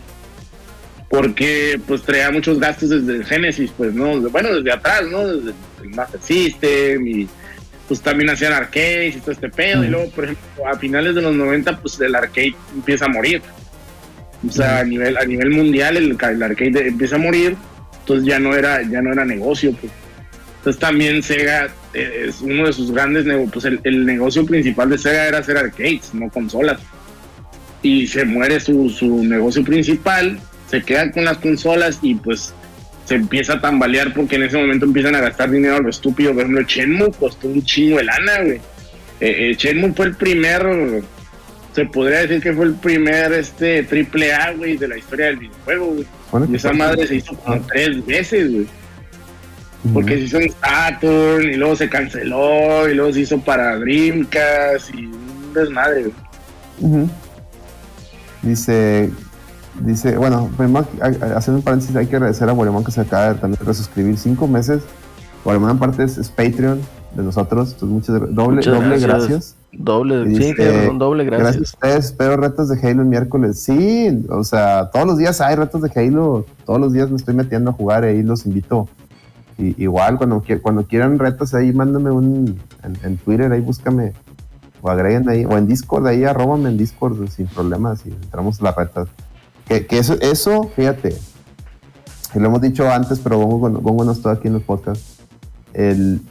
porque 1.10 1.80
pues 1.88 2.04
traía 2.04 2.32
muchos 2.32 2.60
gastos 2.60 2.90
desde 2.90 3.16
el 3.16 3.26
Genesis, 3.26 3.72
pues, 3.76 3.94
¿no? 3.94 4.20
Bueno, 4.30 4.54
desde 4.56 4.72
atrás, 4.72 5.04
¿no? 5.10 5.26
Desde 5.26 5.54
el 5.84 5.90
Master 5.90 6.20
System 6.22 7.08
y 7.08 7.28
pues 7.88 8.02
también 8.02 8.30
hacían 8.30 8.52
arcades 8.52 9.16
y 9.16 9.20
todo 9.20 9.32
este 9.32 9.50
pedo. 9.50 9.84
Y 9.84 9.88
luego, 9.88 10.10
por 10.12 10.26
ejemplo, 10.26 10.68
a 10.68 10.78
finales 10.78 11.16
de 11.16 11.22
los 11.22 11.34
90, 11.34 11.80
pues 11.80 12.00
el 12.02 12.16
arcade 12.16 12.56
empieza 12.74 13.06
a 13.06 13.10
morir. 13.10 13.42
O 14.48 14.52
sea, 14.52 14.80
a 14.80 14.84
nivel, 14.84 15.18
a 15.18 15.26
nivel 15.26 15.50
mundial 15.52 15.98
el, 15.98 16.18
el 16.20 16.44
arcade 16.44 16.88
empieza 16.88 17.16
a 17.16 17.20
morir, 17.20 17.56
entonces 18.00 18.28
ya 18.28 18.40
no 18.40 18.54
era, 18.54 18.84
ya 18.84 19.02
no 19.02 19.12
era 19.12 19.26
negocio, 19.26 19.74
pues. 19.74 19.92
Entonces 20.58 20.80
también 20.80 21.24
Sega 21.24 21.70
eh, 21.94 22.26
es 22.28 22.42
uno 22.42 22.68
de 22.68 22.74
sus 22.74 22.92
grandes 22.92 23.26
negocios, 23.26 23.52
pues 23.54 23.66
el, 23.66 23.80
el 23.84 24.06
negocio 24.06 24.46
principal 24.46 24.90
de 24.90 24.98
Sega 24.98 25.26
era 25.26 25.38
hacer 25.40 25.58
arcades, 25.58 26.14
no 26.14 26.30
consolas. 26.30 26.80
Y 27.82 28.06
se 28.08 28.26
muere 28.26 28.60
su, 28.60 28.90
su 28.90 29.24
negocio 29.24 29.64
principal, 29.64 30.40
se 30.70 30.84
quedan 30.84 31.12
con 31.12 31.26
las 31.26 31.38
consolas 31.38 32.00
y 32.02 32.16
pues 32.16 32.54
se 33.06 33.16
empieza 33.16 33.54
a 33.54 33.62
tambalear 33.62 34.14
porque 34.14 34.36
en 34.36 34.44
ese 34.44 34.58
momento 34.58 34.86
empiezan 34.86 35.16
a 35.16 35.22
gastar 35.22 35.50
dinero 35.50 35.78
a 35.78 35.80
lo 35.80 35.90
estúpido. 35.90 36.34
Por 36.34 36.42
ejemplo, 36.42 36.62
Shenmue 36.68 37.12
costó 37.18 37.48
un 37.48 37.64
chingo 37.64 37.98
de 37.98 38.04
lana, 38.04 38.44
güey. 38.44 38.58
Eh, 39.20 39.52
eh, 39.52 39.56
Shenmue 39.58 39.94
fue 39.94 40.08
el 40.08 40.16
primer, 40.16 41.04
se 41.74 41.86
podría 41.86 42.20
decir 42.20 42.42
que 42.42 42.54
fue 42.54 42.66
el 42.66 42.74
primer 42.76 43.32
este 43.32 43.84
triple 43.84 44.34
A, 44.34 44.52
güey, 44.52 44.76
de 44.76 44.90
la 44.90 44.98
historia 44.98 45.28
del 45.28 45.38
videojuego, 45.38 45.86
güey. 45.86 46.06
Bueno, 46.32 46.48
Y 46.52 46.56
esa 46.58 46.74
madre 46.74 47.08
se 47.08 47.16
hizo 47.16 47.34
como 47.38 47.62
tres 47.62 48.06
veces, 48.06 48.52
güey. 48.52 48.68
Porque 49.94 50.16
se 50.16 50.24
hizo 50.24 50.40
en 50.40 50.52
Saturn 50.52 51.50
y 51.50 51.54
luego 51.54 51.78
se 51.78 51.88
canceló 51.88 52.90
y 52.90 52.94
luego 52.94 53.14
se 53.14 53.22
hizo 53.22 53.40
para 53.40 53.78
Dreamcast 53.78 54.94
y 54.94 55.06
un 55.06 55.54
desmadre, 55.54 56.08
güey. 56.82 57.08
Dice, 58.42 59.10
dice, 59.82 60.18
bueno, 60.18 60.50
haciendo 61.36 61.60
un 61.60 61.62
paréntesis, 61.62 61.96
hay 61.96 62.08
que 62.08 62.16
agradecer 62.16 62.50
a 62.50 62.54
Bolemón 62.54 62.84
que 62.84 62.92
se 62.92 63.02
acaba 63.02 63.34
de 63.34 63.40
también 63.40 63.66
resuscribir 63.66 64.18
cinco 64.18 64.48
meses. 64.48 64.84
Bolemón 65.44 65.72
aparte 65.72 66.04
es, 66.04 66.18
es 66.18 66.30
Patreon 66.30 66.80
de 67.16 67.24
nosotros, 67.24 67.74
entonces 67.74 67.90
muchas 67.90 68.36
doble, 68.36 68.58
Muchas 68.58 68.74
doble 68.74 69.00
gracias. 69.00 69.30
gracias. 69.30 69.56
Doble, 69.74 70.36
sí, 70.36 70.54
razón, 70.54 70.98
doble, 70.98 71.26
Gracias 71.26 71.56
gracias. 71.58 71.74
a 71.74 71.78
ustedes, 71.78 72.06
espero 72.06 72.38
retos 72.38 72.70
de 72.70 72.80
Halo 72.80 73.02
el 73.02 73.08
miércoles. 73.08 73.60
Sí, 73.60 74.26
o 74.30 74.44
sea, 74.44 74.90
todos 74.92 75.06
los 75.06 75.18
días 75.18 75.40
hay 75.42 75.56
retos 75.56 75.82
de 75.82 75.92
Halo, 75.94 76.46
todos 76.66 76.80
los 76.80 76.94
días 76.94 77.10
me 77.10 77.18
estoy 77.18 77.36
metiendo 77.36 77.72
a 77.72 77.74
jugar 77.74 78.04
y 78.04 78.08
ahí 78.08 78.24
los 78.24 78.46
invito. 78.46 78.88
Y, 79.58 79.82
igual, 79.82 80.18
cuando, 80.18 80.44
cuando 80.62 80.84
quieran 80.84 81.20
retos 81.20 81.54
ahí, 81.54 81.74
mándame 81.74 82.12
un, 82.12 82.60
en, 82.84 82.98
en 83.04 83.18
Twitter, 83.18 83.52
ahí 83.52 83.60
búscame, 83.60 84.14
o 84.82 84.90
agreguen 84.90 85.28
ahí, 85.30 85.46
o 85.46 85.58
en 85.58 85.68
Discord, 85.68 86.08
ahí 86.08 86.24
arróbame 86.24 86.70
en 86.70 86.78
Discord 86.78 87.28
sin 87.30 87.48
problemas 87.48 88.06
y 88.06 88.10
entramos 88.10 88.60
a 88.62 88.66
las 88.66 88.76
retas. 88.76 89.08
Que, 89.68 89.86
que 89.86 90.00
eso, 90.00 90.14
eso, 90.22 90.72
fíjate, 90.76 91.18
lo 92.36 92.46
hemos 92.48 92.62
dicho 92.62 92.90
antes, 92.90 93.20
pero 93.20 93.38
Gongo, 93.40 93.70
Gongo 93.82 94.04
no 94.06 94.12
está 94.12 94.32
aquí 94.32 94.48
en 94.48 94.54
los 94.54 94.64
podcasts. 94.64 95.04
El, 95.74 96.22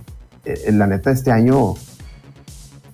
el- 0.45 0.79
la 0.79 0.87
neta, 0.87 1.11
este 1.11 1.31
año, 1.33 1.75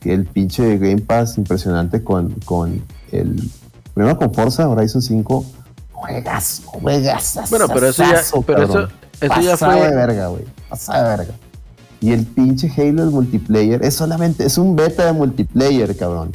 el 0.05 0.26
pinche 0.26 0.78
Game 0.78 0.99
Pass 1.03 1.38
impresionante 1.38 2.03
con, 2.03 2.30
con 2.45 2.82
el. 3.12 3.51
Primero 3.95 4.16
con 4.18 4.32
Forza 4.32 4.68
Horizon 4.68 5.03
5. 5.03 5.45
Juegas, 5.93 6.62
juegas. 6.64 7.38
Bueno, 7.51 7.66
pero 7.68 7.88
eso 7.88 8.03
ya, 8.03 8.22
pero 8.47 8.64
eso, 8.64 8.88
eso 9.20 9.40
ya 9.43 9.51
Pasado 9.53 9.72
de 9.74 9.78
fue. 9.88 9.95
verga, 9.95 10.26
güey. 10.28 10.45
Pasado 10.68 11.03
de 11.11 11.16
verga. 11.16 11.34
Y 12.01 12.11
el 12.12 12.26
pinche 12.26 12.68
Halo, 12.76 13.05
el 13.05 13.11
multiplayer, 13.11 13.84
es 13.84 13.95
solamente, 13.95 14.45
es 14.45 14.59
un 14.59 14.74
beta 14.74 15.07
de 15.07 15.12
multiplayer, 15.12 15.97
cabrón. 15.97 16.32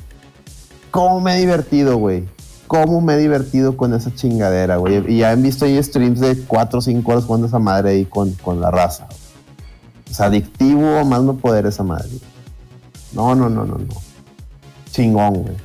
¿Cómo 0.91 1.19
me 1.19 1.35
he 1.35 1.39
divertido, 1.39 1.97
güey? 1.97 2.23
¿Cómo 2.67 2.99
me 2.99 3.13
he 3.13 3.17
divertido 3.17 3.77
con 3.77 3.93
esa 3.93 4.13
chingadera, 4.13 4.77
güey? 4.77 5.03
Y 5.11 5.19
ya 5.19 5.31
han 5.31 5.41
visto 5.41 5.65
ahí 5.65 5.81
streams 5.81 6.19
de 6.19 6.37
4 6.45 6.79
o 6.79 6.81
5 6.81 7.11
horas 7.11 7.23
jugando 7.23 7.47
esa 7.47 7.59
madre 7.59 7.91
ahí 7.91 8.05
con, 8.05 8.31
con 8.33 8.59
la 8.59 8.71
raza. 8.71 9.07
Sea, 10.11 10.27
adictivo, 10.27 11.03
más 11.05 11.21
no 11.23 11.37
poder 11.37 11.65
esa 11.65 11.83
madre. 11.83 12.09
No, 13.13 13.35
no, 13.35 13.49
no, 13.49 13.65
no, 13.65 13.77
no. 13.77 13.93
Chingón, 14.91 15.43
güey. 15.43 15.55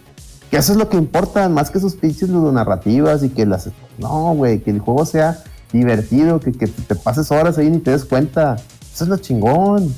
Que 0.51 0.59
eso 0.59 0.73
es 0.73 0.79
lo 0.79 0.89
que 0.89 0.97
importa, 0.97 1.49
más 1.49 1.71
que 1.71 1.81
sus 1.81 1.95
pinches 1.95 2.29
ludonarrativas 2.29 3.23
y 3.25 3.31
que 3.31 3.47
las. 3.47 3.71
No, 3.99 4.35
güey, 4.35 4.61
que 4.61 4.71
el 4.71 4.81
juego 4.81 5.07
sea 5.07 5.43
divertido, 5.73 6.41
que, 6.41 6.53
que 6.53 6.67
te 6.67 6.95
pases 6.95 7.31
horas 7.31 7.59
ahí 7.59 7.69
y 7.69 7.79
te 7.79 7.91
des 7.91 8.05
cuenta. 8.05 8.57
Eso 8.95 9.05
es 9.05 9.11
lo 9.11 9.17
chingón. 9.17 9.95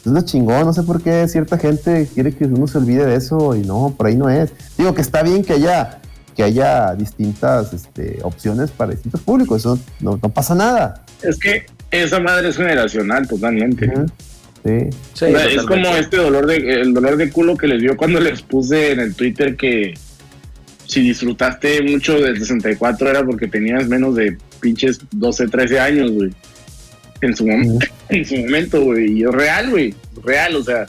Eso 0.00 0.10
es 0.10 0.14
lo 0.14 0.20
chingón. 0.22 0.64
No 0.64 0.72
sé 0.72 0.82
por 0.82 1.02
qué 1.02 1.26
cierta 1.28 1.58
gente 1.58 2.08
quiere 2.12 2.32
que 2.32 2.44
uno 2.44 2.66
se 2.66 2.78
olvide 2.78 3.04
de 3.06 3.16
eso 3.16 3.54
y 3.56 3.60
no, 3.60 3.94
por 3.96 4.06
ahí 4.06 4.16
no 4.16 4.28
es. 4.30 4.50
Digo 4.76 4.94
que 4.94 5.02
está 5.02 5.22
bien 5.22 5.44
que 5.44 5.54
haya, 5.54 6.00
que 6.36 6.42
haya 6.42 6.94
distintas 6.94 7.72
este, 7.72 8.18
opciones 8.22 8.70
para 8.70 8.92
distintos 8.92 9.20
públicos. 9.22 9.60
Eso 9.60 9.78
no, 10.00 10.18
no 10.22 10.28
pasa 10.28 10.54
nada. 10.54 11.04
Es 11.22 11.38
que 11.38 11.66
esa 11.90 12.20
madre 12.20 12.48
es 12.48 12.56
generacional 12.56 13.26
totalmente. 13.26 13.86
Ujú. 13.86 14.06
Sí. 14.64 14.90
Sí, 15.14 15.24
O 15.24 15.28
sea, 15.28 15.46
es 15.46 15.62
como 15.62 15.88
este 15.88 16.16
dolor 16.16 16.46
de 16.46 16.56
el 16.56 16.92
dolor 16.92 17.16
de 17.16 17.30
culo 17.30 17.56
que 17.56 17.68
les 17.68 17.80
dio 17.80 17.96
cuando 17.96 18.20
les 18.20 18.42
puse 18.42 18.92
en 18.92 19.00
el 19.00 19.14
Twitter 19.14 19.56
que 19.56 19.94
si 20.88 21.02
disfrutaste 21.02 21.82
mucho 21.82 22.18
del 22.18 22.38
64 22.38 23.10
era 23.10 23.24
porque 23.24 23.46
tenías 23.46 23.86
menos 23.88 24.16
de 24.16 24.36
pinches 24.60 25.00
12, 25.12 25.48
13 25.48 25.80
años, 25.80 26.10
güey. 26.10 26.30
En 27.20 27.34
su, 27.36 27.44
mom- 27.46 27.84
en 28.08 28.24
su 28.24 28.36
momento, 28.36 28.82
güey. 28.82 29.18
Y 29.18 29.22
es 29.24 29.30
real, 29.30 29.70
güey. 29.70 29.94
Real, 30.24 30.56
o 30.56 30.62
sea, 30.64 30.86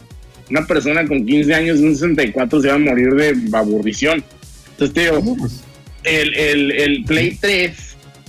una 0.50 0.66
persona 0.66 1.06
con 1.08 1.26
15 1.26 1.54
años 1.54 1.80
un 1.80 1.94
64 1.96 2.62
se 2.62 2.68
va 2.68 2.76
a 2.76 2.80
morir 2.80 3.10
de 3.14 3.36
aburrición. 3.58 4.24
Entonces 4.72 4.94
te 4.94 5.02
digo, 5.02 5.36
Pues, 5.38 5.62
el, 6.04 6.34
el, 6.36 6.72
el 6.72 7.04
Play 7.06 7.38
3 7.40 7.76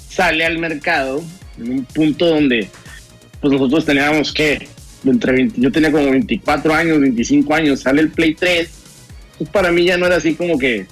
sale 0.08 0.44
al 0.44 0.58
mercado 0.58 1.22
en 1.58 1.70
un 1.70 1.84
punto 1.84 2.26
donde 2.26 2.68
pues 3.40 3.52
nosotros 3.52 3.84
teníamos 3.86 4.32
que 4.32 4.66
entre 5.04 5.32
20 5.32 5.60
yo 5.60 5.70
tenía 5.72 5.92
como 5.92 6.10
24 6.10 6.74
años 6.74 7.00
25 7.00 7.54
años 7.54 7.80
sale 7.80 8.00
el 8.02 8.10
Play 8.10 8.34
3 8.34 8.68
pues 9.38 9.48
para 9.50 9.70
mí 9.70 9.84
ya 9.84 9.96
no 9.96 10.06
era 10.06 10.16
así 10.16 10.34
como 10.34 10.58
que 10.58 10.86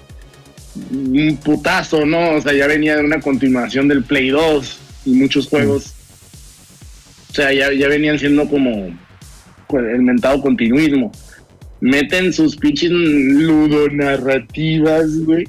un 0.92 1.36
putazo 1.42 2.06
no 2.06 2.36
o 2.36 2.40
sea 2.40 2.52
ya 2.54 2.66
venía 2.68 2.96
de 2.96 3.04
una 3.04 3.20
continuación 3.20 3.88
del 3.88 4.04
Play 4.04 4.28
2 4.30 4.78
y 5.06 5.10
muchos 5.10 5.48
juegos 5.48 5.94
sea 7.38 7.52
ya, 7.52 7.72
ya 7.72 7.88
venían 7.88 8.18
siendo 8.18 8.46
como 8.48 8.88
pues, 9.66 9.84
el 9.94 10.02
mentado 10.02 10.40
continuismo 10.42 11.10
meten 11.80 12.32
sus 12.32 12.56
pinches 12.56 12.90
ludonarrativas 12.90 15.16
güey 15.24 15.46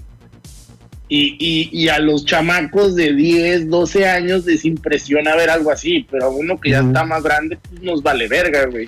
y, 1.11 1.35
y, 1.39 1.69
y 1.71 1.87
a 1.89 1.97
los 1.97 2.23
chamacos 2.23 2.95
de 2.95 3.15
10, 3.15 3.67
12 3.67 4.07
años 4.07 4.45
les 4.45 4.63
impresiona 4.63 5.35
ver 5.35 5.49
algo 5.49 5.71
así, 5.71 6.05
pero 6.11 6.25
a 6.25 6.29
uno 6.29 6.59
que 6.61 6.69
ya 6.69 6.81
está 6.81 7.03
más 7.03 7.23
grande, 7.23 7.57
pues 7.67 7.81
nos 7.81 8.03
vale 8.03 8.27
verga, 8.27 8.67
güey. 8.67 8.87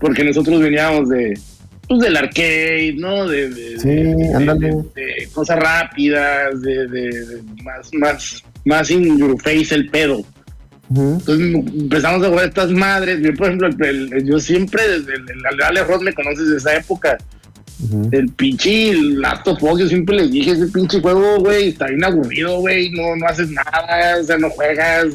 Porque 0.00 0.24
nosotros 0.24 0.58
veníamos 0.62 1.10
de, 1.10 1.38
pues 1.86 2.00
del 2.00 2.16
arcade, 2.16 2.94
¿no? 2.96 3.28
De, 3.28 3.50
de- 3.50 3.78
Sí, 3.78 3.88
de- 4.58 4.70
de- 4.94 5.28
cosas 5.34 5.58
rápidas, 5.58 6.62
de, 6.62 6.88
de- 6.88 7.26
de 7.26 7.42
más, 7.62 7.90
más, 7.92 8.42
más 8.64 8.90
in 8.90 9.18
your 9.18 9.38
face 9.42 9.74
el 9.74 9.90
pedo. 9.90 10.24
Entonces 10.96 11.54
empezamos 11.54 12.24
a 12.24 12.28
jugar 12.28 12.44
estas 12.48 12.70
madres. 12.70 13.20
Yo, 13.22 13.34
por 13.34 13.46
ejemplo, 13.48 13.68
el- 13.68 14.12
el- 14.12 14.26
yo 14.26 14.38
siempre, 14.38 14.82
desde 14.86 15.14
el, 15.14 15.24
el 15.28 15.62
Ale 15.62 15.84
Ross 15.84 16.02
me 16.02 16.12
conoces 16.12 16.48
de 16.50 16.56
esa 16.56 16.76
época. 16.76 17.16
El 18.12 18.28
pinche 18.30 18.94
Last 18.94 19.46
of 19.48 19.62
Us, 19.62 19.80
yo 19.80 19.88
siempre 19.88 20.16
les 20.16 20.30
dije, 20.30 20.52
ese 20.52 20.66
pinche 20.68 21.00
juego, 21.00 21.38
güey, 21.40 21.68
está 21.68 21.86
bien 21.86 22.02
aburrido, 22.04 22.58
güey, 22.60 22.90
no, 22.92 23.14
no 23.16 23.26
haces 23.26 23.50
nada, 23.50 24.16
o 24.20 24.24
sea, 24.24 24.38
no 24.38 24.48
juegas. 24.50 25.06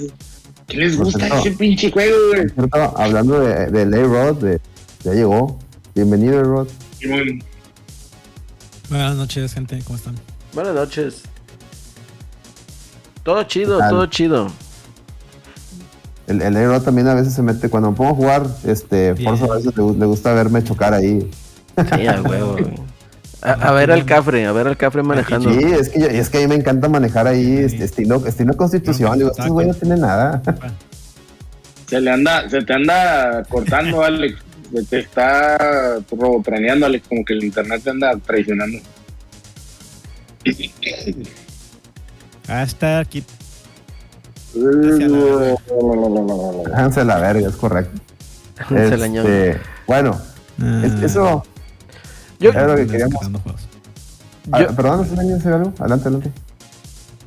¿Qué 0.67 0.77
les 0.77 0.95
Por 0.95 1.05
gusta 1.05 1.19
cierto. 1.25 1.37
ese 1.39 1.51
pinche 1.53 1.89
juego, 1.89 2.15
güey? 2.33 2.49
Cierto, 2.49 2.97
hablando 2.97 3.39
de, 3.39 3.65
de 3.67 3.85
Lay 3.87 4.03
Rod, 4.03 4.43
de, 4.43 4.59
ya 5.03 5.13
llegó. 5.13 5.57
Bienvenido, 5.95 6.43
Rod. 6.43 6.67
Buenas 8.89 9.15
noches, 9.15 9.53
gente, 9.53 9.79
¿cómo 9.85 9.97
están? 9.97 10.15
Buenas 10.53 10.75
noches. 10.75 11.23
Todo 13.23 13.43
chido, 13.43 13.79
todo 13.89 14.05
chido. 14.07 14.51
El, 16.29 16.41
el 16.41 16.53
negro 16.53 16.81
también 16.81 17.07
a 17.07 17.13
veces 17.15 17.33
se 17.33 17.41
mete, 17.41 17.69
cuando 17.69 17.91
me 17.91 17.97
pongo 17.97 18.11
a 18.11 18.15
jugar, 18.15 18.47
este, 18.65 19.13
Bien. 19.13 19.29
Forza 19.37 19.51
a 19.51 19.57
veces 19.57 19.75
le, 19.75 19.83
gu- 19.83 19.97
le 19.97 20.05
gusta 20.05 20.31
verme 20.33 20.63
chocar 20.63 20.93
ahí. 20.93 21.29
Sí, 21.95 22.07
a 22.07 22.21
huevo, 22.21 22.53
güey. 22.53 22.89
A, 23.41 23.51
a 23.53 23.71
ver 23.71 23.89
al 23.91 24.05
cafre, 24.05 24.45
a 24.45 24.51
ver 24.51 24.67
al 24.67 24.75
cafre 24.77 25.01
manejando. 25.01 25.49
Sí, 25.51 25.59
es 25.63 25.89
que, 25.89 25.99
yo- 26.01 26.07
es 26.07 26.29
que 26.29 26.37
a 26.37 26.41
mí 26.41 26.47
me 26.47 26.55
encanta 26.55 26.87
manejar 26.89 27.25
ahí 27.27 27.57
este, 27.57 27.83
estilo, 27.85 28.25
estilo 28.27 28.55
constitución. 28.57 29.17
Digo, 29.17 29.31
este 29.31 29.49
güey 29.49 29.67
no 29.67 29.73
tiene 29.73 29.95
nada. 29.97 30.41
Se 31.87 31.99
le 32.01 32.11
anda, 32.11 32.47
se 32.49 32.61
te 32.61 32.73
anda 32.73 33.43
cortando, 33.49 34.03
Alex. 34.05 34.37
Se 34.71 34.83
te 34.83 34.99
está 34.99 35.97
robotraneando, 36.11 36.85
Alex, 36.85 37.07
como 37.07 37.25
que 37.25 37.33
el 37.33 37.43
internet 37.43 37.81
te 37.83 37.89
anda 37.89 38.15
traicionando. 38.17 38.77
Ah, 42.47 42.63
está 42.63 43.03
aquí. 44.53 45.05
Déjense 46.69 47.05
la 47.05 47.19
verga, 47.19 47.47
es 47.49 47.55
correcto. 47.55 47.99
La. 48.69 49.21
Este, 49.21 49.61
bueno, 49.87 50.19
Ah, 50.61 50.81
es- 50.83 51.01
eso. 51.03 51.43
Yo, 52.39 52.49
Era 52.51 52.67
lo 52.67 52.75
que 52.75 52.87
queríamos. 52.87 53.15
Ah, 54.51 54.61
Yo- 54.61 54.75
perdón, 54.75 54.99
¿no 54.99 55.05
se 55.05 55.15
decir 55.25 55.51
algo? 55.53 55.73
Adelante, 55.79 56.07
adelante. 56.09 56.31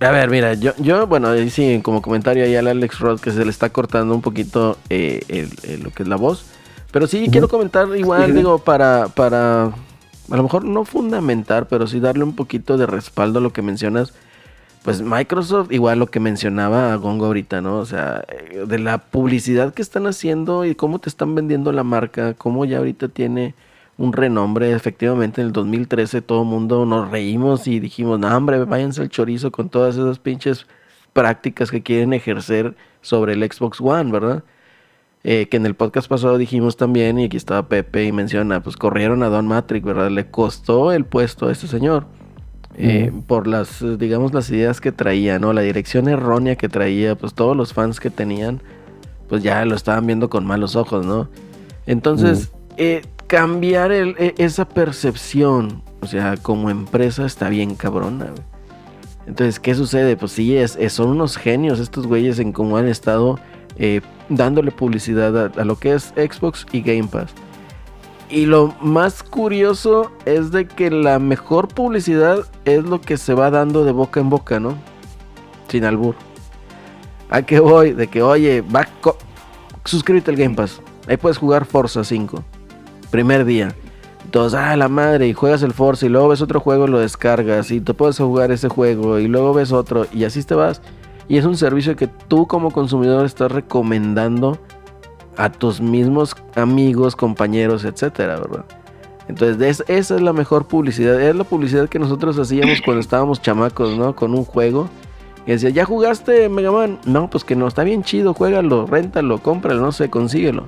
A 0.00 0.10
ver, 0.10 0.28
mira, 0.30 0.54
yo, 0.54 0.72
yo 0.78 1.06
bueno, 1.06 1.28
ahí 1.28 1.48
sí, 1.48 1.80
como 1.82 2.02
comentario 2.02 2.44
ahí 2.44 2.56
al 2.56 2.66
Alex 2.66 2.98
Rod 2.98 3.20
que 3.20 3.30
se 3.30 3.44
le 3.44 3.50
está 3.50 3.70
cortando 3.70 4.14
un 4.14 4.20
poquito 4.20 4.76
eh, 4.90 5.20
el- 5.28 5.52
el- 5.62 5.82
lo 5.84 5.90
que 5.92 6.02
es 6.02 6.08
la 6.08 6.16
voz. 6.16 6.44
Pero 6.90 7.06
sí 7.06 7.28
quiero 7.30 7.48
comentar 7.48 7.86
igual, 7.96 8.26
Sí. 8.26 8.32
digo, 8.32 8.58
para, 8.58 9.08
para, 9.08 9.64
a 9.66 10.36
lo 10.36 10.42
mejor 10.42 10.64
no 10.64 10.84
fundamentar, 10.84 11.68
pero 11.68 11.86
sí 11.86 12.00
darle 12.00 12.24
un 12.24 12.34
poquito 12.36 12.76
de 12.76 12.86
respaldo 12.86 13.38
a 13.38 13.42
lo 13.42 13.52
que 13.52 13.62
mencionas. 13.62 14.12
Pues 14.84 15.00
Microsoft, 15.00 15.70
igual 15.70 16.00
lo 16.00 16.08
que 16.08 16.18
mencionaba 16.18 16.96
Gongo 16.96 17.26
ahorita, 17.26 17.60
¿no? 17.60 17.78
O 17.78 17.86
sea, 17.86 18.24
eh, 18.28 18.64
de 18.66 18.78
la 18.80 18.98
publicidad 18.98 19.72
que 19.72 19.80
están 19.80 20.08
haciendo 20.08 20.64
y 20.64 20.74
cómo 20.74 20.98
te 20.98 21.08
están 21.08 21.36
vendiendo 21.36 21.70
la 21.70 21.84
marca, 21.84 22.34
cómo 22.34 22.64
ya 22.64 22.78
ahorita 22.78 23.06
tiene 23.08 23.54
un 23.96 24.12
renombre. 24.12 24.72
Efectivamente, 24.72 25.40
en 25.40 25.48
el 25.48 25.52
2013 25.52 26.20
todo 26.22 26.42
el 26.42 26.48
mundo 26.48 26.84
nos 26.84 27.10
reímos 27.10 27.68
y 27.68 27.78
dijimos, 27.78 28.18
no, 28.18 28.36
hombre, 28.36 28.64
váyanse 28.64 29.02
al 29.02 29.08
chorizo 29.08 29.52
con 29.52 29.68
todas 29.68 29.96
esas 29.96 30.18
pinches 30.18 30.66
prácticas 31.12 31.70
que 31.70 31.82
quieren 31.82 32.12
ejercer 32.12 32.74
sobre 33.02 33.34
el 33.34 33.42
Xbox 33.50 33.80
One, 33.80 34.10
¿verdad? 34.10 34.42
Eh, 35.24 35.46
que 35.48 35.58
en 35.58 35.66
el 35.66 35.76
podcast 35.76 36.08
pasado 36.08 36.38
dijimos 36.38 36.76
también, 36.76 37.18
y 37.20 37.26
aquí 37.26 37.36
estaba 37.36 37.68
Pepe 37.68 38.04
y 38.04 38.12
menciona, 38.12 38.60
pues 38.62 38.76
corrieron 38.76 39.22
a 39.22 39.28
Don 39.28 39.46
Matrix, 39.46 39.84
¿verdad? 39.86 40.10
Le 40.10 40.28
costó 40.30 40.90
el 40.90 41.04
puesto 41.04 41.46
a 41.46 41.52
este 41.52 41.68
señor. 41.68 42.06
Eh, 42.76 43.12
Por 43.26 43.46
las, 43.46 43.84
digamos, 43.98 44.32
las 44.32 44.48
ideas 44.50 44.80
que 44.80 44.92
traía, 44.92 45.38
¿no? 45.38 45.52
La 45.52 45.60
dirección 45.62 46.08
errónea 46.08 46.56
que 46.56 46.68
traía, 46.68 47.14
pues 47.16 47.34
todos 47.34 47.56
los 47.56 47.72
fans 47.72 48.00
que 48.00 48.10
tenían, 48.10 48.60
pues 49.28 49.42
ya 49.42 49.64
lo 49.64 49.74
estaban 49.74 50.06
viendo 50.06 50.28
con 50.30 50.44
malos 50.46 50.76
ojos, 50.76 51.04
¿no? 51.06 51.28
Entonces, 51.86 52.52
eh, 52.76 53.02
cambiar 53.26 53.92
el- 53.92 54.14
e- 54.18 54.34
esa 54.38 54.66
percepción, 54.68 55.82
o 56.00 56.06
sea, 56.06 56.36
como 56.36 56.70
empresa 56.70 57.26
está 57.26 57.48
bien 57.48 57.74
cabrona, 57.74 58.26
güey. 58.26 58.42
Entonces, 59.26 59.60
¿qué 59.60 59.74
sucede? 59.74 60.16
Pues 60.16 60.32
sí, 60.32 60.56
es, 60.56 60.76
es- 60.76 60.92
son 60.94 61.10
unos 61.10 61.36
genios 61.36 61.78
estos 61.80 62.06
güeyes 62.06 62.38
en 62.38 62.52
cómo 62.52 62.76
han 62.76 62.88
estado 62.88 63.38
eh, 63.78 64.00
dándole 64.28 64.70
publicidad 64.70 65.36
a, 65.46 65.60
a 65.60 65.64
lo 65.64 65.76
que 65.78 65.94
es 65.94 66.12
Xbox 66.16 66.66
y 66.72 66.82
Game 66.82 67.04
Pass. 67.08 67.30
Y 68.32 68.46
lo 68.46 68.74
más 68.80 69.22
curioso 69.22 70.10
es 70.24 70.52
de 70.52 70.66
que 70.66 70.90
la 70.90 71.18
mejor 71.18 71.68
publicidad 71.68 72.46
es 72.64 72.82
lo 72.82 72.98
que 72.98 73.18
se 73.18 73.34
va 73.34 73.50
dando 73.50 73.84
de 73.84 73.92
boca 73.92 74.20
en 74.20 74.30
boca, 74.30 74.58
¿no? 74.58 74.74
Sin 75.68 75.84
albur. 75.84 76.14
¿A 77.28 77.42
qué 77.42 77.60
voy? 77.60 77.92
De 77.92 78.06
que, 78.06 78.22
oye, 78.22 78.62
va, 78.62 78.88
suscríbete 79.84 80.30
al 80.30 80.38
Game 80.38 80.54
Pass. 80.54 80.80
Ahí 81.06 81.18
puedes 81.18 81.36
jugar 81.36 81.66
Forza 81.66 82.04
5. 82.04 82.42
Primer 83.10 83.44
día. 83.44 83.74
Entonces, 84.24 84.58
ah, 84.58 84.74
la 84.78 84.88
madre, 84.88 85.28
y 85.28 85.34
juegas 85.34 85.62
el 85.62 85.74
Forza 85.74 86.06
y 86.06 86.08
luego 86.08 86.28
ves 86.28 86.40
otro 86.40 86.58
juego, 86.58 86.86
lo 86.86 87.00
descargas 87.00 87.70
y 87.70 87.82
te 87.82 87.92
puedes 87.92 88.16
jugar 88.16 88.50
ese 88.50 88.70
juego 88.70 89.18
y 89.18 89.28
luego 89.28 89.52
ves 89.52 89.72
otro 89.72 90.06
y 90.10 90.24
así 90.24 90.42
te 90.42 90.54
vas. 90.54 90.80
Y 91.28 91.36
es 91.36 91.44
un 91.44 91.58
servicio 91.58 91.96
que 91.96 92.06
tú 92.06 92.46
como 92.46 92.70
consumidor 92.70 93.26
estás 93.26 93.52
recomendando 93.52 94.58
a 95.36 95.50
tus 95.50 95.80
mismos 95.80 96.36
amigos, 96.54 97.16
compañeros, 97.16 97.84
etcétera, 97.84 98.36
¿verdad? 98.36 98.64
Entonces, 99.28 99.60
es- 99.80 99.84
esa 99.88 100.16
es 100.16 100.20
la 100.20 100.32
mejor 100.32 100.66
publicidad. 100.66 101.20
Es 101.20 101.34
la 101.34 101.44
publicidad 101.44 101.88
que 101.88 101.98
nosotros 101.98 102.38
hacíamos 102.38 102.80
cuando 102.82 103.00
estábamos 103.06 103.40
chamacos, 103.40 103.96
¿no? 103.96 104.14
Con 104.14 104.34
un 104.34 104.44
juego. 104.44 104.88
Y 105.46 105.52
decía, 105.52 105.70
¿ya 105.70 105.84
jugaste 105.84 106.48
Mega 106.48 106.70
Man? 106.70 106.98
No, 107.04 107.28
pues 107.30 107.44
que 107.44 107.56
no, 107.56 107.66
está 107.66 107.82
bien 107.84 108.02
chido, 108.04 108.34
juégalo, 108.34 108.86
réntalo, 108.86 109.38
cómpralo, 109.38 109.80
no 109.80 109.90
sé, 109.92 110.08
consíguelo. 110.10 110.66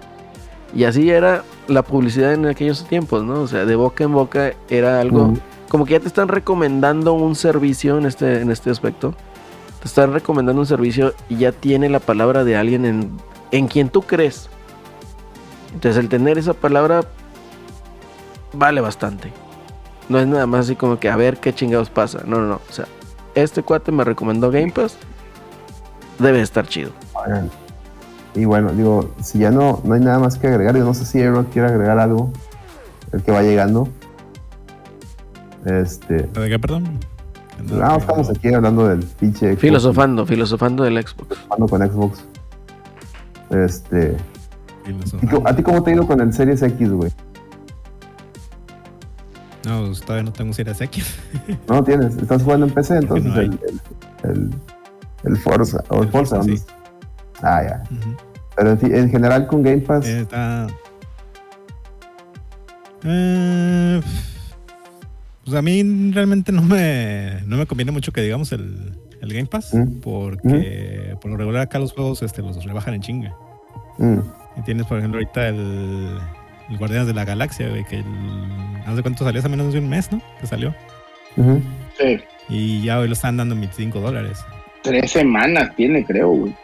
Y 0.74 0.84
así 0.84 1.10
era 1.10 1.44
la 1.68 1.82
publicidad 1.82 2.32
en 2.32 2.46
aquellos 2.46 2.84
tiempos, 2.88 3.22
¿no? 3.22 3.42
O 3.42 3.46
sea, 3.46 3.64
de 3.64 3.76
boca 3.76 4.02
en 4.04 4.12
boca 4.12 4.52
era 4.68 5.00
algo 5.00 5.28
como 5.68 5.84
que 5.84 5.92
ya 5.92 6.00
te 6.00 6.08
están 6.08 6.28
recomendando 6.28 7.12
un 7.12 7.34
servicio 7.36 7.98
en 7.98 8.06
este, 8.06 8.40
en 8.40 8.50
este 8.50 8.70
aspecto. 8.70 9.14
Te 9.80 9.86
están 9.88 10.12
recomendando 10.12 10.60
un 10.62 10.66
servicio 10.66 11.12
y 11.28 11.36
ya 11.36 11.52
tiene 11.52 11.88
la 11.88 12.00
palabra 12.00 12.42
de 12.44 12.56
alguien 12.56 12.84
en, 12.84 13.10
en 13.54 13.68
quien 13.68 13.88
tú 13.88 14.02
crees. 14.02 14.48
Entonces 15.72 16.02
el 16.02 16.08
tener 16.08 16.38
esa 16.38 16.54
palabra 16.54 17.02
vale 18.52 18.80
bastante. 18.80 19.32
No 20.08 20.18
es 20.18 20.26
nada 20.26 20.46
más 20.46 20.66
así 20.66 20.74
como 20.74 20.98
que 20.98 21.08
a 21.08 21.14
ver 21.14 21.38
qué 21.38 21.54
chingados 21.54 21.88
pasa. 21.88 22.22
No, 22.26 22.40
no, 22.40 22.48
no. 22.48 22.60
O 22.68 22.72
sea, 22.72 22.86
este 23.36 23.62
cuate 23.62 23.92
me 23.92 24.02
recomendó 24.02 24.50
Game 24.50 24.72
Pass. 24.72 24.96
Debe 26.18 26.40
estar 26.40 26.66
chido. 26.66 26.90
Y 28.34 28.44
bueno, 28.44 28.72
digo, 28.72 29.14
si 29.22 29.38
ya 29.38 29.52
no, 29.52 29.80
no 29.84 29.94
hay 29.94 30.00
nada 30.00 30.18
más 30.18 30.36
que 30.36 30.48
agregar, 30.48 30.76
yo 30.76 30.84
no 30.84 30.92
sé 30.92 31.04
si 31.04 31.22
Aaron 31.22 31.44
quiere 31.44 31.68
agregar 31.68 32.00
algo, 32.00 32.32
el 33.12 33.22
que 33.22 33.30
va 33.30 33.42
llegando. 33.42 33.88
Este, 35.64 36.24
¿De 36.24 36.48
qué, 36.48 36.58
perdón? 36.58 36.98
no, 37.70 37.96
estamos 37.96 38.28
aquí 38.30 38.52
hablando 38.52 38.88
del 38.88 39.04
pinche 39.04 39.46
Xbox, 39.46 39.60
Filosofando, 39.60 40.26
filosofando 40.26 40.82
del 40.82 40.94
Xbox. 40.94 41.28
filosofando 41.28 41.68
con 41.68 41.88
Xbox. 41.88 42.33
Este, 43.54 44.16
Filosofando. 44.84 45.26
¿y 45.36 45.40
co- 45.42 45.48
¿a 45.48 45.54
ti 45.56 45.62
cómo 45.62 45.82
te 45.82 45.90
ha 45.90 45.94
ido 45.94 46.06
con 46.06 46.20
el 46.20 46.32
Series 46.32 46.62
X, 46.62 46.90
güey? 46.92 47.10
No, 49.66 49.86
pues, 49.86 50.00
todavía 50.02 50.24
no 50.24 50.32
tengo 50.32 50.52
Series 50.52 50.80
X. 50.80 51.14
No 51.68 51.82
tienes, 51.82 52.16
estás 52.16 52.42
jugando 52.42 52.66
en 52.66 52.72
PC, 52.74 52.96
entonces 52.98 53.24
no 53.32 53.40
el, 53.40 53.50
el, 53.52 54.30
el, 54.30 54.50
el 55.24 55.36
Forza, 55.38 55.82
o 55.88 56.02
el 56.02 56.08
Forza, 56.08 56.42
sí. 56.42 56.56
Ah, 57.42 57.62
ya. 57.62 57.82
Pero 58.56 58.70
en, 58.80 59.10
general 59.10 59.46
con 59.46 59.62
Game 59.62 59.78
Pass, 59.78 60.06
Eh, 60.06 60.20
Está. 60.20 60.66
Eh, 63.04 64.00
pues 65.44 65.56
a 65.56 65.62
mí 65.62 66.10
realmente 66.12 66.52
no 66.52 66.62
me, 66.62 67.42
no 67.46 67.56
me 67.58 67.66
conviene 67.66 67.92
mucho 67.92 68.12
que 68.12 68.22
digamos 68.22 68.52
el, 68.52 68.98
el 69.20 69.32
Game 69.32 69.46
Pass, 69.46 69.74
Mm. 69.74 70.00
porque 70.00 71.16
por 71.20 71.30
lo 71.30 71.36
regular 71.36 71.62
acá 71.62 71.78
los 71.78 71.92
juegos 71.92 72.22
este, 72.22 72.40
los 72.42 72.64
rebajan 72.64 72.94
en 72.94 73.00
chinga. 73.02 73.34
Mm, 73.98 74.18
Y 74.58 74.62
tienes, 74.62 74.86
por 74.86 74.98
ejemplo, 74.98 75.18
ahorita 75.20 75.48
el, 75.48 76.18
el 76.70 76.78
Guardianes 76.78 77.06
de 77.06 77.14
la 77.14 77.24
Galaxia, 77.24 77.68
güey, 77.68 77.84
que 77.84 78.02
no 78.86 78.96
sé 78.96 79.02
cuánto 79.02 79.24
salió, 79.24 79.40
hace 79.40 79.48
menos 79.48 79.72
de 79.72 79.78
un 79.78 79.88
mes, 79.88 80.10
¿no? 80.12 80.20
Que 80.40 80.46
salió. 80.46 80.74
Sí. 81.98 82.20
Y 82.48 82.82
ya 82.84 82.98
hoy 82.98 83.08
lo 83.08 83.14
están 83.14 83.36
dando 83.36 83.54
en 83.54 83.62
25 83.62 84.00
dólares. 84.00 84.44
Tres 84.82 85.10
semanas 85.10 85.74
tiene, 85.76 86.04
creo, 86.04 86.28
güey. 86.30 86.54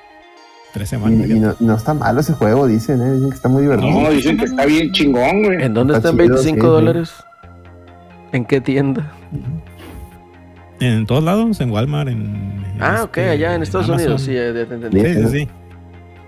Tres 0.72 0.88
semanas. 0.90 1.28
y 1.28 1.40
no, 1.40 1.54
no 1.58 1.74
está 1.74 1.94
malo 1.94 2.20
ese 2.20 2.32
juego, 2.34 2.66
dicen, 2.68 3.00
¿eh? 3.00 3.12
Dicen 3.14 3.30
que 3.30 3.36
está 3.36 3.48
muy 3.48 3.62
divertido. 3.62 3.90
No, 3.90 4.10
dicen 4.10 4.36
que 4.36 4.44
está 4.44 4.66
bien 4.66 4.92
chingón, 4.92 5.42
güey. 5.42 5.62
¿En 5.64 5.74
dónde 5.74 5.96
Está 5.96 6.10
están 6.10 6.24
chido, 6.24 6.36
25 6.36 6.54
sí, 6.54 6.60
sí. 6.60 6.66
dólares? 6.66 7.12
¿En 8.32 8.44
qué 8.44 8.60
tienda? 8.60 9.10
En 10.78 11.06
todos 11.06 11.24
lados, 11.24 11.60
en 11.60 11.70
Walmart, 11.70 12.08
en... 12.08 12.64
Ah, 12.78 13.00
ok, 13.02 13.18
este, 13.18 13.30
allá 13.30 13.54
en 13.54 13.62
Estados 13.62 13.88
Amazon. 13.88 14.06
Unidos, 14.06 14.22
sí, 14.22 14.34
ya 14.34 14.52
te 14.52 14.74
entendí. 14.74 15.00
Sí, 15.00 15.14
sí, 15.14 15.28
sí. 15.28 15.48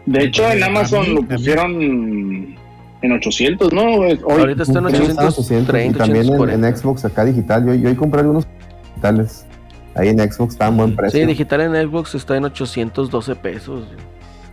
De 0.07 0.25
hecho, 0.25 0.51
en 0.51 0.63
Amazon 0.63 1.03
mí 1.09 1.15
lo 1.15 1.23
pusieron 1.23 2.57
en 3.03 3.13
800, 3.13 3.73
¿no? 3.73 3.83
Hoy, 3.97 4.19
Ahorita 4.29 4.63
está 4.63 4.79
en 4.81 4.89
Sí, 4.91 5.03
está 5.03 5.23
en 5.23 5.29
830, 5.29 5.87
y 5.87 5.93
también 5.99 6.25
en, 6.27 6.33
840. 6.35 6.69
en 6.69 6.77
Xbox 6.77 7.05
acá 7.05 7.25
digital. 7.25 7.67
Yo, 7.67 7.75
yo 7.75 7.89
ahí 7.89 7.95
compré 7.95 8.21
algunos 8.21 8.47
digitales. 8.91 9.47
Ahí 9.95 10.09
en 10.09 10.19
Xbox 10.19 10.55
está 10.55 10.67
a 10.67 10.71
buen 10.71 10.97
precio. 10.97 11.21
Sí, 11.21 11.27
digital 11.27 11.61
en 11.61 11.89
Xbox 11.89 12.15
está 12.15 12.37
en 12.37 12.45
812 12.45 13.37
pesos. 13.37 13.85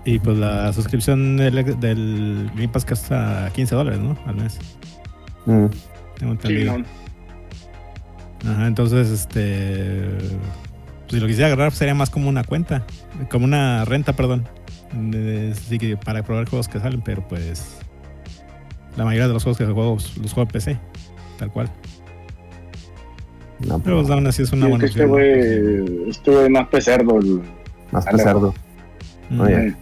Y 0.06 0.20
pues 0.20 0.38
la 0.38 0.72
suscripción 0.74 1.38
del, 1.38 1.80
del 1.80 2.50
Game 2.56 2.70
Pass 2.70 2.86
cuesta 2.86 3.50
15 3.54 3.76
dólares, 3.76 4.00
¿no? 4.00 4.18
Al 4.26 4.36
mes. 4.36 4.58
Mm, 5.46 5.66
Tengo 5.66 5.72
Sí, 6.18 6.26
entendido. 6.48 6.78
no. 6.80 6.86
Ajá, 8.52 8.68
entonces, 8.68 9.10
este. 9.10 10.06
pues, 11.08 11.12
si 11.12 11.20
lo 11.20 11.28
quisiera 11.28 11.48
agarrar, 11.48 11.72
sería 11.74 11.94
más 11.96 12.10
como 12.10 12.30
una 12.30 12.44
cuenta. 12.44 12.84
Como 13.30 13.46
una 13.46 13.84
renta, 13.86 14.14
perdón. 14.14 14.48
De- 14.94 15.54
sí 15.56 15.78
que 15.78 15.98
para 15.98 16.24
probar 16.24 16.48
juegos 16.50 16.68
que 16.68 16.80
salen, 16.80 17.02
pero 17.02 17.28
pues. 17.28 17.78
La 18.98 19.06
mayoría 19.06 19.28
de 19.28 19.34
los 19.34 19.44
juegos 19.44 19.58
que 19.58 19.66
juego 19.66 19.98
los 20.22 20.34
juego 20.34 20.42
en 20.42 20.48
PC. 20.54 20.78
Tal 21.38 21.52
cual. 21.52 21.70
no, 23.60 23.80
Pero 23.80 24.02
pero 24.04 24.14
aún 24.16 24.28
así 24.28 24.42
es 24.44 24.52
una 24.52 24.66
Sí, 24.66 24.66
es 24.66 24.70
buena 24.72 24.82
que 24.84 24.86
este 24.90 25.04
opción. 25.04 25.10
güey, 25.10 26.10
este 26.10 26.32
güey 26.32 26.44
es 26.46 26.50
más 26.50 26.68
pecerdo. 26.70 27.20
El, 27.20 27.42
más 27.92 28.06
pesardo. 28.06 28.54
Mm. 29.30 29.42
Oye. 29.42 29.76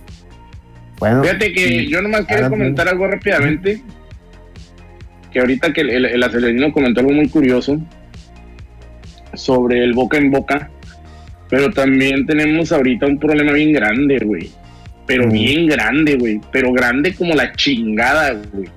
Bueno, 0.99 1.23
Fíjate 1.23 1.53
que 1.53 1.67
sí. 1.67 1.87
yo 1.89 2.01
nomás 2.01 2.25
quería 2.25 2.49
comentar 2.49 2.87
algo 2.87 3.07
rápidamente. 3.07 3.81
Que 5.31 5.39
ahorita 5.39 5.71
que 5.73 5.81
el, 5.81 5.89
el, 5.91 6.05
el 6.05 6.23
acelerino 6.23 6.71
comentó 6.73 6.99
algo 7.01 7.11
muy 7.13 7.29
curioso 7.29 7.79
sobre 9.33 9.83
el 9.83 9.93
boca 9.93 10.17
en 10.17 10.31
boca. 10.31 10.69
Pero 11.49 11.71
también 11.71 12.25
tenemos 12.25 12.71
ahorita 12.71 13.05
un 13.05 13.19
problema 13.19 13.53
bien 13.53 13.71
grande, 13.71 14.19
güey. 14.19 14.51
Pero 15.07 15.29
bien 15.29 15.65
grande, 15.67 16.15
güey. 16.15 16.39
Pero 16.51 16.71
grande 16.73 17.15
como 17.15 17.33
la 17.33 17.53
chingada, 17.53 18.33
güey. 18.53 18.67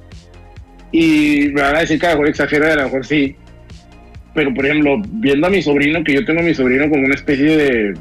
Y 0.93 1.49
me 1.53 1.61
van 1.62 1.76
a 1.76 1.81
decir 1.81 1.99
que 2.01 2.07
a 2.07 2.11
lo 2.11 2.16
mejor 2.16 2.28
exagero, 2.31 2.66
a 2.66 2.76
lo 2.76 2.85
mejor 2.85 3.05
sí. 3.07 3.37
Pero, 4.35 4.55
por 4.55 4.64
ejemplo, 4.64 5.03
viendo 5.05 5.47
a 5.49 5.51
mi 5.51 5.61
sobrino, 5.61 6.03
que 6.05 6.14
yo 6.14 6.24
tengo 6.24 6.41
a 6.41 6.45
mi 6.45 6.55
sobrino 6.55 6.89
como 6.89 7.05
una 7.05 7.14
especie 7.16 7.57
de. 7.57 7.95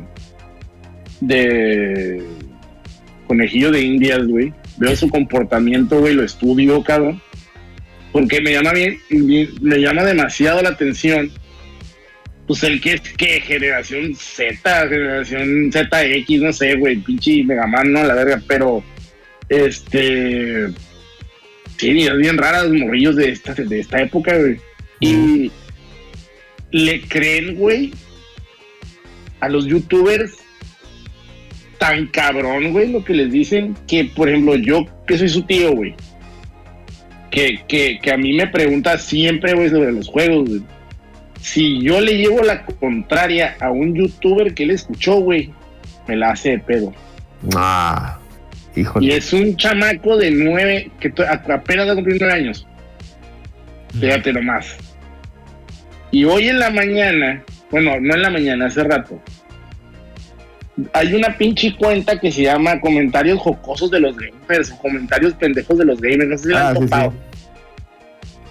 de. 1.21 2.23
conejillo 3.27 3.71
de 3.71 3.81
indias, 3.81 4.25
güey. 4.27 4.53
Veo 4.77 4.95
su 4.95 5.09
comportamiento, 5.09 5.99
güey, 5.99 6.13
lo 6.13 6.23
estudio, 6.23 6.83
cabrón. 6.83 7.21
Porque 8.11 8.41
me 8.41 8.53
llama 8.53 8.73
bien, 8.73 8.97
bien- 9.09 9.49
me 9.61 9.77
llama 9.79 10.03
demasiado 10.03 10.61
la 10.61 10.69
atención. 10.69 11.29
Pues 12.49 12.63
el 12.63 12.81
que 12.81 12.93
es 12.93 13.01
que 13.01 13.41
generación 13.41 14.15
Z, 14.15 14.87
generación 14.87 15.71
ZX, 15.71 16.41
no 16.41 16.51
sé, 16.51 16.77
güey, 16.77 16.95
pinche 16.95 17.43
Megaman, 17.43 17.93
no, 17.93 18.03
la 18.03 18.15
verga, 18.15 18.41
pero 18.47 18.83
este. 19.49 20.69
Sí, 21.77 22.07
es 22.07 22.17
bien 22.17 22.39
raras 22.39 22.67
morrillos 22.71 23.17
de 23.17 23.29
esta, 23.29 23.53
de 23.53 23.79
esta 23.79 24.01
época, 24.01 24.35
güey. 24.35 24.57
Y 24.99 25.51
le 26.71 27.01
creen, 27.01 27.53
güey, 27.53 27.93
a 29.41 29.47
los 29.47 29.67
youtubers 29.67 30.37
tan 31.77 32.07
cabrón, 32.07 32.71
güey, 32.71 32.91
lo 32.91 33.05
que 33.05 33.13
les 33.13 33.31
dicen 33.31 33.75
que, 33.87 34.05
por 34.05 34.27
ejemplo, 34.27 34.55
yo 34.55 34.87
que 35.05 35.19
soy 35.19 35.29
su 35.29 35.43
tío, 35.43 35.73
güey, 35.73 35.93
que, 37.29 37.59
que, 37.67 37.99
que 38.01 38.11
a 38.11 38.17
mí 38.17 38.33
me 38.33 38.47
pregunta 38.47 38.97
siempre, 38.97 39.53
güey, 39.53 39.69
sobre 39.69 39.91
los 39.91 40.07
juegos, 40.07 40.49
güey. 40.49 40.78
Si 41.41 41.81
yo 41.81 42.01
le 42.01 42.17
llevo 42.17 42.41
la 42.43 42.65
contraria 42.65 43.55
a 43.59 43.71
un 43.71 43.95
youtuber 43.95 44.53
que 44.53 44.63
él 44.63 44.71
escuchó, 44.71 45.15
güey, 45.21 45.51
me 46.07 46.15
la 46.15 46.31
hace 46.31 46.49
de 46.51 46.59
pedo. 46.59 46.93
Ah, 47.55 48.19
Y 48.75 48.81
híjole. 48.81 49.15
es 49.17 49.31
un 49.33 49.55
chamaco 49.55 50.17
de 50.17 50.31
nueve, 50.31 50.91
que 50.99 51.13
apenas 51.51 51.87
va 51.87 51.91
a 51.93 51.95
cumplir 51.95 52.17
nueve 52.19 52.33
años. 52.35 52.67
Fíjate 53.99 54.33
nomás. 54.33 54.75
Y 56.11 56.25
hoy 56.25 56.47
en 56.49 56.59
la 56.59 56.69
mañana, 56.71 57.43
bueno, 57.71 57.99
no 58.01 58.13
en 58.15 58.21
la 58.21 58.29
mañana, 58.29 58.65
hace 58.67 58.83
rato, 58.83 59.19
hay 60.93 61.13
una 61.13 61.37
pinche 61.37 61.75
cuenta 61.75 62.19
que 62.19 62.31
se 62.31 62.43
llama 62.43 62.79
Comentarios 62.81 63.39
Jocosos 63.39 63.91
de 63.91 63.99
los 63.99 64.15
Gamers, 64.17 64.71
o 64.71 64.77
Comentarios 64.79 65.33
Pendejos 65.35 65.77
de 65.77 65.85
los 65.85 65.99
Gamers, 66.01 66.27
no 66.29 66.37
sé 66.37 66.43
si 66.45 66.49
la 66.53 66.67
Ah, 66.67 66.69
han 66.69 66.75
sí, 66.75 66.81
topado. 66.83 67.11
sí. 67.11 67.17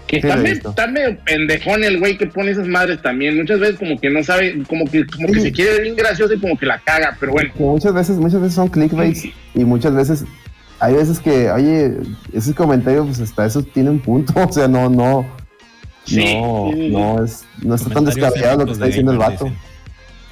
Que 0.08 0.16
está 0.16 0.86
medio 0.86 1.16
pendejón 1.24 1.84
el 1.84 1.98
güey 2.00 2.18
que 2.18 2.26
pone 2.26 2.50
esas 2.50 2.66
madres 2.66 3.00
también. 3.02 3.36
Muchas 3.36 3.60
veces 3.60 3.78
como 3.78 4.00
que 4.00 4.10
no 4.10 4.24
sabe, 4.24 4.62
como 4.68 4.84
que, 4.86 5.06
como 5.06 5.28
que 5.28 5.40
se 5.40 5.52
quiere 5.52 5.72
ver 5.72 5.82
bien 5.82 5.96
gracioso 5.96 6.34
y 6.34 6.40
como 6.40 6.58
que 6.58 6.66
la 6.66 6.80
caga, 6.80 7.16
pero 7.20 7.32
bueno. 7.32 7.52
Que 7.56 7.62
muchas 7.62 7.94
veces, 7.94 8.16
muchas 8.16 8.40
veces 8.40 8.54
son 8.54 8.68
clickbaits 8.68 9.26
y 9.54 9.64
muchas 9.64 9.94
veces 9.94 10.24
hay 10.80 10.94
veces 10.94 11.20
que, 11.20 11.50
oye, 11.50 11.92
ese 12.32 12.54
comentario, 12.54 13.04
pues 13.04 13.20
hasta 13.20 13.46
eso 13.46 13.62
tiene 13.62 13.90
un 13.90 14.00
punto, 14.00 14.32
o 14.48 14.52
sea, 14.52 14.66
no, 14.66 14.88
no, 14.88 15.26
Sí, 16.08 16.34
no, 16.34 16.72
no 16.72 17.24
es, 17.24 17.44
no 17.62 17.74
está 17.74 17.90
tan 17.90 18.04
descabellado 18.06 18.60
lo 18.60 18.64
que 18.66 18.72
está 18.72 18.86
diciendo 18.86 19.12
el 19.12 19.18
vato. 19.18 19.44
dicen. 19.44 19.58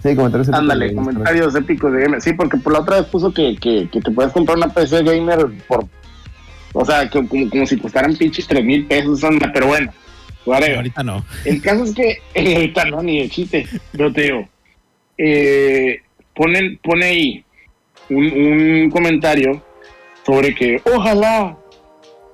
Sí, 0.02 0.16
comentarios 0.16 0.48
épicos 0.48 0.60
Ándale, 0.60 0.94
comentarios 0.94 1.54
épicos 1.54 1.92
de 1.92 2.00
gamer. 2.00 2.22
Sí, 2.22 2.32
porque 2.32 2.56
por 2.56 2.72
la 2.72 2.80
otra 2.80 3.00
vez 3.00 3.06
puso 3.06 3.32
que, 3.32 3.56
que, 3.56 3.88
que 3.90 4.00
te 4.00 4.10
puedes 4.10 4.32
comprar 4.32 4.56
una 4.56 4.72
PC 4.72 5.02
gamer 5.02 5.48
por. 5.68 5.84
O 6.78 6.84
sea, 6.84 7.08
como, 7.08 7.26
como 7.48 7.66
si 7.66 7.78
costaran 7.78 8.14
pinches 8.16 8.46
3 8.46 8.62
mil 8.64 8.84
pesos. 8.86 9.24
anda, 9.24 9.50
Pero 9.52 9.68
bueno, 9.68 9.90
whatever. 10.44 10.76
Ahorita 10.76 11.02
no. 11.02 11.24
El 11.44 11.62
caso 11.62 11.84
es 11.84 11.94
que 11.94 12.18
ahorita 12.54 12.84
no, 12.86 13.02
ni 13.02 13.20
de 13.22 13.28
chiste. 13.30 13.66
Yo 13.94 14.12
te 14.12 14.22
digo. 14.22 14.48
Eh, 15.18 16.00
ponen, 16.34 16.78
pone 16.82 17.06
ahí 17.06 17.44
un, 18.10 18.26
un 18.26 18.90
comentario 18.90 19.62
sobre 20.26 20.54
que 20.54 20.80
ojalá 20.94 21.56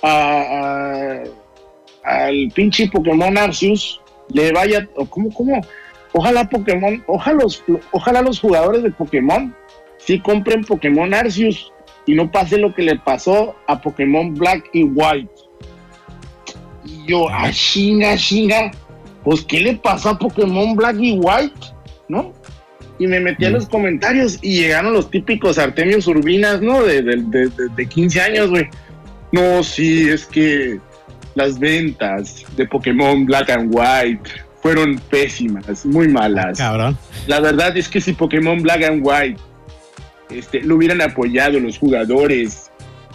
a- 0.02 1.22
a- 1.22 1.22
al 2.04 2.50
pinche 2.54 2.88
Pokémon 2.88 3.38
Arceus 3.38 4.00
le 4.34 4.50
vaya. 4.52 4.88
o 4.96 5.06
¿Cómo, 5.06 5.32
cómo? 5.32 5.60
Ojalá 6.14 6.48
Pokémon, 6.48 7.02
ojalá 7.06 7.38
los, 7.44 7.62
ojalá 7.92 8.20
los 8.22 8.40
jugadores 8.40 8.82
de 8.82 8.90
Pokémon 8.90 9.54
sí 9.98 10.18
compren 10.18 10.62
Pokémon 10.64 11.14
Arceus 11.14 11.72
y 12.06 12.14
no 12.14 12.30
pase 12.30 12.58
lo 12.58 12.74
que 12.74 12.82
le 12.82 12.98
pasó 12.98 13.54
a 13.66 13.80
Pokémon 13.80 14.34
Black 14.34 14.68
y 14.72 14.84
White. 14.84 15.30
Y 16.84 17.06
yo, 17.08 17.28
ah, 17.30 17.50
chinga, 17.52 18.16
chinga, 18.16 18.70
pues 19.22 19.42
¿qué 19.42 19.60
le 19.60 19.76
pasó 19.76 20.10
a 20.10 20.18
Pokémon 20.18 20.74
Black 20.74 20.96
y 21.00 21.12
White? 21.12 21.54
¿No? 22.08 22.32
Y 22.98 23.06
me 23.06 23.20
metí 23.20 23.44
a 23.44 23.50
Mm. 23.50 23.54
los 23.54 23.66
comentarios 23.68 24.38
y 24.42 24.60
llegaron 24.60 24.92
los 24.92 25.10
típicos 25.10 25.58
Artemios 25.58 26.06
Urbinas, 26.06 26.60
¿no? 26.60 26.82
De, 26.82 27.02
de, 27.02 27.16
de, 27.16 27.48
de- 27.48 27.68
de 27.74 27.86
15 27.86 28.20
años, 28.20 28.50
güey. 28.50 28.68
No, 29.30 29.62
sí, 29.62 30.08
es 30.08 30.26
que 30.26 30.78
las 31.34 31.58
ventas 31.58 32.44
de 32.56 32.66
Pokémon 32.66 33.24
Black 33.24 33.48
and 33.50 33.70
White 33.74 34.28
fueron 34.60 35.00
pésimas, 35.10 35.86
muy 35.86 36.06
malas. 36.08 36.58
Cabrón. 36.58 36.96
La 37.26 37.40
verdad 37.40 37.76
es 37.76 37.88
que 37.88 38.00
si 38.00 38.12
Pokémon 38.12 38.60
Black 38.60 38.82
and 38.84 39.00
White 39.02 39.40
este, 40.34 40.60
lo 40.60 40.76
hubieran 40.76 41.00
apoyado 41.00 41.60
los 41.60 41.78
jugadores, 41.78 42.70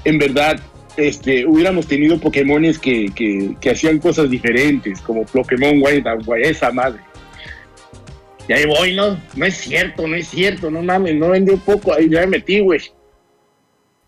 en 0.06 0.18
verdad 0.18 0.60
este, 0.98 1.46
hubiéramos 1.46 1.88
tenido 1.88 2.20
Pokémones 2.20 2.80
que, 2.80 3.12
que, 3.14 3.56
que 3.62 3.70
hacían 3.70 4.00
cosas 4.00 4.30
diferentes, 4.30 5.00
como 5.02 5.24
Pokémon 5.26 5.80
White 5.82 6.10
esa 6.42 6.72
madre. 6.72 7.00
Y 8.48 8.54
ahí 8.54 8.66
voy, 8.66 8.96
no, 8.96 9.20
no 9.36 9.46
es 9.46 9.56
cierto, 9.58 10.08
no 10.08 10.16
es 10.16 10.28
cierto, 10.28 10.72
no 10.72 10.82
mames, 10.82 11.16
no 11.16 11.30
vendió 11.30 11.58
poco, 11.58 11.94
ahí 11.94 12.10
ya 12.10 12.22
me 12.22 12.28
metí, 12.28 12.60
güey. 12.62 12.82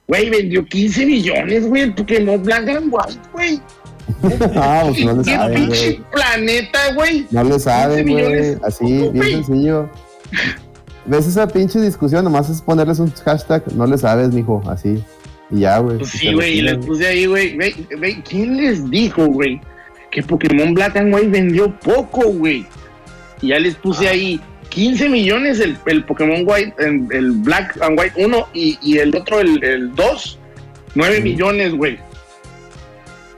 Güey, 0.08 0.30
vendió 0.30 0.66
15 0.66 1.06
millones, 1.06 1.68
güey, 1.68 1.84
el 1.84 1.94
Pokémon 1.94 2.42
Black 2.42 2.68
and 2.70 2.92
White, 2.92 3.20
güey. 3.32 3.62
ah, 4.56 4.86
pues 4.88 5.06
no 5.06 5.18
le 5.18 5.24
¿Qué 5.24 5.36
saben, 5.36 5.56
pinche 5.56 5.86
güey. 5.86 6.12
planeta, 6.12 6.94
güey? 6.96 7.28
No 7.30 7.44
le 7.44 7.50
15 7.52 7.64
saben, 7.64 8.08
güey. 8.08 8.58
Así, 8.64 8.84
¿Cómo, 8.84 9.12
bien 9.12 9.46
sencillo. 9.46 9.90
¿Ves 11.10 11.28
esa 11.28 11.48
pinche 11.48 11.80
discusión? 11.82 12.24
Nomás 12.24 12.50
es 12.50 12.62
ponerles 12.62 13.00
un 13.00 13.12
hashtag, 13.12 13.64
no 13.74 13.86
le 13.88 13.98
sabes, 13.98 14.30
mijo, 14.34 14.62
así. 14.70 15.04
Y 15.52 15.62
ya, 15.62 15.80
güey. 15.80 15.98
Pues 15.98 16.12
sí, 16.12 16.34
güey, 16.34 16.60
y 16.60 16.62
les 16.62 16.78
puse 16.86 17.08
ahí, 17.08 17.26
güey, 17.26 17.58
¿quién 18.28 18.58
les 18.58 18.90
dijo, 18.92 19.26
güey, 19.26 19.60
que 20.12 20.22
Pokémon 20.22 20.74
Black 20.76 20.96
and 20.98 21.14
White 21.14 21.30
vendió 21.30 21.72
poco, 21.80 22.28
güey? 22.30 22.66
Y 23.42 23.48
ya 23.48 23.60
les 23.60 23.74
puse 23.76 24.08
Ah. 24.08 24.12
ahí 24.12 24.40
15 24.70 25.10
millones 25.10 25.60
el, 25.60 25.76
el 25.88 26.04
Pokémon 26.06 26.44
White, 26.46 26.76
el, 26.78 27.08
el 27.12 27.32
Black 27.32 27.80
and 27.82 28.00
White 28.00 28.24
1 28.24 28.48
y, 28.54 28.78
y 28.84 28.98
el 29.00 29.16
otro, 29.16 29.40
el, 29.40 29.64
el 29.64 29.96
2, 29.96 30.38
9 30.94 31.20
Mm. 31.20 31.24
millones, 31.24 31.74
güey. 31.74 31.98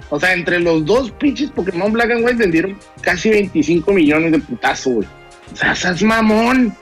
O 0.09 0.19
sea, 0.19 0.34
entre 0.34 0.59
los 0.59 0.86
dos 0.86 1.09
pinches 1.11 1.51
Pokémon 1.51 1.93
Black 1.93 2.11
and 2.11 2.26
White 2.26 2.38
vendieron 2.38 2.78
casi 2.99 3.30
25 3.30 3.93
millones 3.93 4.34
de 4.34 4.39
putazo, 4.39 4.89
güey. 4.89 5.07
O 5.53 5.55
sea, 5.55 5.74
seas 5.74 6.03
mamón. 6.03 6.76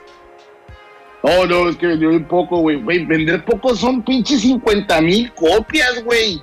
Oh, 1.22 1.44
no, 1.46 1.68
es 1.68 1.76
que 1.76 1.86
vendió 1.86 2.10
bien 2.10 2.24
poco, 2.24 2.60
güey. 2.60 2.80
Güey, 2.82 3.04
vender 3.04 3.44
poco 3.44 3.76
son 3.76 4.02
pinches 4.02 4.40
50 4.40 5.00
mil 5.02 5.32
copias, 5.32 6.02
güey. 6.04 6.42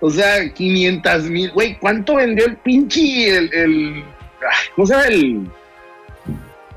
O 0.00 0.10
sea, 0.10 0.52
500 0.52 1.24
mil. 1.24 1.50
Güey, 1.52 1.78
¿cuánto 1.78 2.16
vendió 2.16 2.46
el 2.46 2.56
pinche, 2.56 3.36
el, 3.36 4.02
¿cómo 4.74 4.86
se 4.86 4.94
llama? 4.94 5.06
El, 5.06 5.50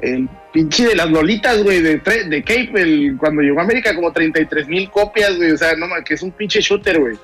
el 0.01 0.29
pinche 0.51 0.87
de 0.87 0.95
las 0.95 1.09
lolitas, 1.09 1.63
güey, 1.63 1.81
de, 1.81 1.97
de 1.97 2.43
Cape, 2.43 2.71
el, 2.75 3.17
cuando 3.17 3.41
llegó 3.41 3.59
a 3.59 3.63
América, 3.63 3.95
como 3.95 4.11
33 4.11 4.67
mil 4.67 4.89
copias, 4.91 5.35
güey. 5.37 5.51
O 5.51 5.57
sea, 5.57 5.75
no, 5.75 5.87
que 6.05 6.13
es 6.13 6.21
un 6.21 6.31
pinche 6.31 6.61
shooter, 6.61 6.99
güey. 6.99 7.15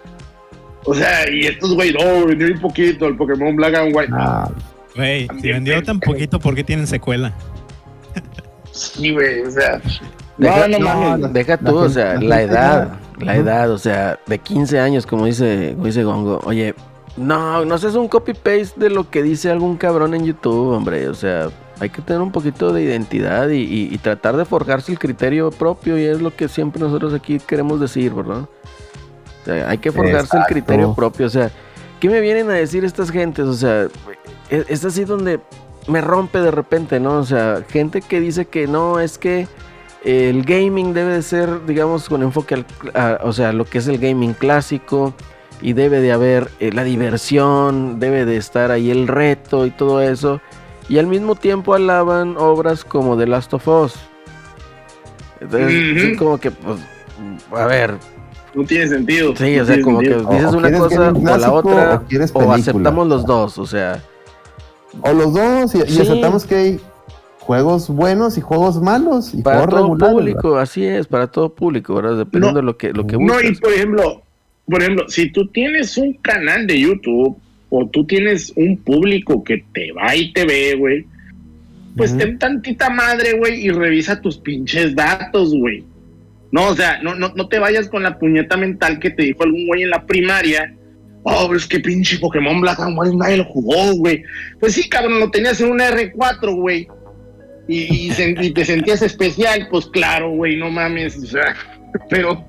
O 0.86 0.96
sea, 0.96 1.30
y 1.30 1.46
estos, 1.46 1.76
güey, 1.76 1.94
no, 1.94 2.26
vendió 2.26 2.48
un 2.48 2.60
poquito 2.60 3.08
el 3.08 3.16
Pokémon 3.16 3.56
Black 3.56 3.76
and 3.76 3.96
White. 3.96 4.12
Ah, 4.16 4.50
Güey, 4.96 5.28
si 5.42 5.52
vendió 5.52 5.82
tan 5.84 6.00
poquito, 6.00 6.40
¿por 6.40 6.56
qué 6.56 6.64
tienen 6.64 6.88
secuela? 6.88 7.34
Sí, 8.72 9.12
güey, 9.14 9.42
o 9.42 9.52
sea. 9.52 9.82
Deja, 10.38 10.68
no, 10.70 10.80
no, 10.80 11.18
no, 11.18 11.28
deja 11.30 11.58
tú, 11.58 11.76
o 11.78 11.90
sea, 11.90 12.20
la 12.22 12.42
edad, 12.42 12.94
la 13.20 13.36
edad, 13.36 13.70
o 13.72 13.78
sea, 13.78 14.18
de 14.26 14.40
15 14.40 14.80
años, 14.80 15.06
como 15.06 15.26
dice, 15.26 15.72
como 15.74 15.86
dice 15.88 16.04
Gongo. 16.06 16.40
Oye, 16.46 16.74
no, 17.18 17.66
no 17.66 17.78
seas 17.78 17.96
un 17.96 18.08
copy-paste 18.08 18.74
de 18.78 18.90
lo 18.90 19.10
que 19.10 19.22
dice 19.22 19.52
algún 19.52 19.76
cabrón 19.76 20.14
en 20.14 20.24
YouTube, 20.26 20.70
hombre. 20.74 21.10
O 21.10 21.14
sea, 21.14 21.50
hay 21.82 21.90
que 21.90 22.02
tener 22.02 22.22
un 22.22 22.32
poquito 22.32 22.72
de 22.72 22.84
identidad 22.84 23.50
y, 23.50 23.58
y- 23.64 23.90
y 23.94 23.98
tratar 23.98 24.38
de 24.38 24.46
forjarse 24.46 24.94
el 24.94 25.00
criterio 25.00 25.52
propio 25.52 25.98
y 25.98 26.06
es 26.06 26.22
lo 26.22 26.34
que 26.34 26.48
siempre 26.48 26.82
nosotros 26.82 27.14
aquí 27.14 27.40
queremos 27.40 27.82
decir, 27.82 28.14
¿verdad? 28.14 28.44
O 29.42 29.46
sea, 29.46 29.70
hay 29.70 29.78
que 29.78 29.92
forjarse 29.92 30.38
el 30.38 30.44
criterio 30.46 30.94
propio, 30.96 31.26
o 31.26 31.30
sea, 31.30 31.52
¿qué 32.00 32.08
me 32.10 32.22
vienen 32.22 32.50
a 32.50 32.54
decir 32.54 32.86
estas 32.86 33.10
gentes? 33.12 33.46
O 33.46 33.54
sea, 33.54 33.88
es, 34.50 34.66
es 34.70 34.86
así 34.86 35.04
donde 35.04 35.42
me 35.88 36.02
rompe 36.02 36.40
de 36.40 36.52
repente, 36.52 37.00
¿no? 37.00 37.18
O 37.20 37.24
sea, 37.26 37.64
gente 37.70 38.02
que 38.02 38.20
dice 38.20 38.46
que 38.46 38.68
no, 38.68 39.00
es 39.00 39.18
que 39.18 39.48
el 40.04 40.44
gaming 40.44 40.94
debe 40.94 41.14
de 41.14 41.22
ser, 41.22 41.66
digamos, 41.66 42.08
con 42.10 42.22
enfoque 42.24 42.56
al, 42.56 42.66
a- 42.94 43.20
o 43.24 43.34
sea, 43.34 43.52
lo 43.54 43.66
que 43.66 43.80
es 43.80 43.88
el 43.88 43.98
gaming 43.98 44.34
clásico 44.34 45.14
y 45.62 45.74
debe 45.74 46.00
de 46.00 46.12
haber 46.14 46.50
eh, 46.60 46.72
la 46.72 46.84
diversión, 46.84 48.00
debe 48.00 48.26
de 48.26 48.38
estar 48.38 48.72
ahí 48.72 48.92
el 48.92 49.08
reto 49.08 49.66
y 49.66 49.72
todo 49.72 50.02
eso. 50.02 50.40
Y 50.88 50.98
al 51.00 51.08
mismo 51.08 51.36
tiempo 51.36 51.74
alaban 51.74 52.36
obras 52.38 52.84
como 52.86 53.18
The 53.18 53.28
Last 53.28 53.54
of 53.54 53.68
Us. 53.68 53.96
Entonces, 55.42 56.02
sí, 56.02 56.16
como 56.16 56.38
que, 56.38 56.52
pues, 56.52 56.80
a 57.56 57.66
ver, 57.66 57.94
No 58.54 58.64
tiene 58.64 58.88
sentido. 58.88 59.34
sí, 59.36 59.56
No 59.58 59.64
o 59.64 59.66
sea, 59.66 59.82
como 59.82 60.00
que 60.00 60.06
sentido. 60.10 60.32
Dices 60.32 60.54
o 60.54 60.58
una 60.58 60.72
cosa 60.78 61.10
o 61.12 61.38
la 61.38 61.52
otra, 61.52 62.02
o 62.34 62.40
o 62.40 62.52
aceptamos 62.54 63.08
los 63.08 63.26
dos, 63.26 63.58
o 63.58 63.66
sea, 63.66 64.02
O 65.02 65.14
los 65.14 65.34
dos, 65.34 65.76
y, 65.76 65.82
aceptamos 65.82 66.46
que 66.46 66.56
hay 66.56 66.80
juegos 67.40 67.90
buenos 67.90 68.38
y 68.38 68.42
juegos 68.42 68.82
malos 68.82 69.34
y 69.34 69.42
para 69.42 69.58
juegos 69.60 69.74
todo 69.74 69.84
regulares. 69.84 70.14
público, 70.14 70.58
así 70.58 70.86
es, 70.86 71.08
para 71.08 71.28
todo 71.28 71.54
público, 71.54 71.96
¿verdad? 71.96 72.18
Dependiendo 72.18 72.52
No. 72.52 72.58
de 72.58 72.64
lo 72.64 72.78
que, 72.78 72.94
lo 72.94 73.08
que 73.08 73.18
No, 73.18 73.42
y 73.42 73.56
por 73.56 73.74
ejemplo, 73.74 74.22
por 74.68 74.82
ejemplo, 74.82 75.10
si 75.10 75.32
tú 75.32 75.48
tienes 75.48 75.98
un 75.98 76.14
canal 76.14 76.68
de 76.68 76.80
YouTube 76.80 77.38
o 77.70 77.88
tú 77.88 78.06
tienes 78.06 78.54
un 78.56 78.78
público 78.78 79.44
que 79.44 79.64
te 79.74 79.92
va 79.92 80.16
y 80.16 80.32
te 80.34 80.46
ve, 80.46 80.76
güey, 80.78 81.06
pues 81.98 82.16
ten 82.18 82.38
tantita 82.40 82.90
madre, 82.90 83.34
güey, 83.34 83.66
y 83.66 83.72
revisa 83.72 84.22
tus 84.22 84.38
pinches 84.38 84.96
datos, 84.96 85.54
güey. 85.54 85.84
No, 86.52 86.68
o 86.70 86.76
sea, 86.76 87.02
no, 87.02 87.14
no, 87.16 87.34
no 87.36 87.48
te 87.48 87.60
vayas 87.60 87.90
con 87.90 88.04
la 88.04 88.18
puñeta 88.18 88.58
mental 88.58 89.00
que 89.00 89.10
te 89.12 89.24
dijo 89.24 89.44
algún 89.44 89.68
güey 89.68 89.84
en 89.84 89.90
la 89.90 90.06
primaria. 90.06 90.74
Oh, 91.24 91.54
es 91.54 91.68
que 91.68 91.80
pinche 91.80 92.18
Pokémon 92.20 92.62
Black 92.62 92.80
and 92.80 92.98
White 92.98 93.16
nadie 93.16 93.38
lo 93.38 93.46
jugó, 93.46 93.94
güey. 93.96 94.24
Pues 94.60 94.74
sí, 94.74 94.88
cabrón, 94.88 95.20
lo 95.20 95.30
tenías 95.32 95.60
en 95.62 95.72
una 95.72 95.90
R4, 95.90 96.56
güey. 96.56 96.88
Y, 97.68 98.10
te 98.54 98.66
sentías 98.66 99.02
especial, 99.02 99.68
pues 99.70 99.86
claro, 99.88 100.32
güey, 100.32 100.58
no 100.58 100.72
mames. 100.72 101.18
O 101.18 101.26
sea, 101.28 101.56
pero, 102.10 102.44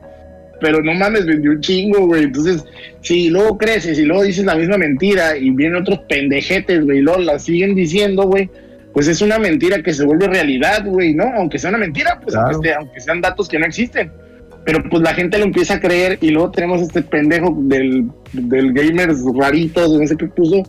pero 0.61 0.83
no 0.83 0.95
mames, 0.95 1.27
vendió 1.27 1.51
un 1.51 1.61
chingo, 1.61 2.07
güey. 2.07 2.25
Entonces, 2.25 2.65
si 3.03 3.29
luego 3.29 3.59
creces 3.59 3.99
y 3.99 4.05
luego 4.05 4.23
dices 4.23 4.45
la 4.45 4.55
misma 4.55 4.79
mentira 4.79 5.37
y 5.37 5.51
vienen 5.51 5.83
otros 5.83 6.01
pendejetes, 6.09 6.85
güey, 6.85 6.99
y 6.99 7.03
luego 7.03 7.21
la 7.21 7.39
siguen 7.39 7.75
diciendo, 7.75 8.23
güey, 8.23 8.49
pues 8.95 9.09
es 9.09 9.21
una 9.21 9.39
mentira 9.39 9.83
que 9.83 9.93
se 9.93 10.05
vuelve 10.05 10.27
realidad, 10.29 10.85
güey, 10.87 11.15
¿no? 11.15 11.25
Aunque 11.37 11.59
sea 11.59 11.71
una 11.71 11.79
mentira, 11.79 12.19
pues 12.21 12.35
Claro. 12.35 12.61
aunque 12.79 13.01
sean 13.01 13.21
datos 13.21 13.49
que 13.49 13.59
no 13.59 13.67
existen. 13.67 14.11
Pero 14.65 14.83
pues 14.91 15.03
la 15.03 15.15
gente 15.15 15.39
lo 15.39 15.45
empieza 15.45 15.75
a 15.75 15.81
creer 15.81 16.19
y 16.21 16.31
luego 16.31 16.51
tenemos 16.51 16.83
este 16.83 17.03
pendejo 17.03 17.57
del, 17.63 18.11
del 18.33 18.73
gamers 18.75 19.19
raritos, 19.39 19.93
no 19.99 20.07
sé 20.07 20.17
qué 20.17 20.27
puso. 20.27 20.63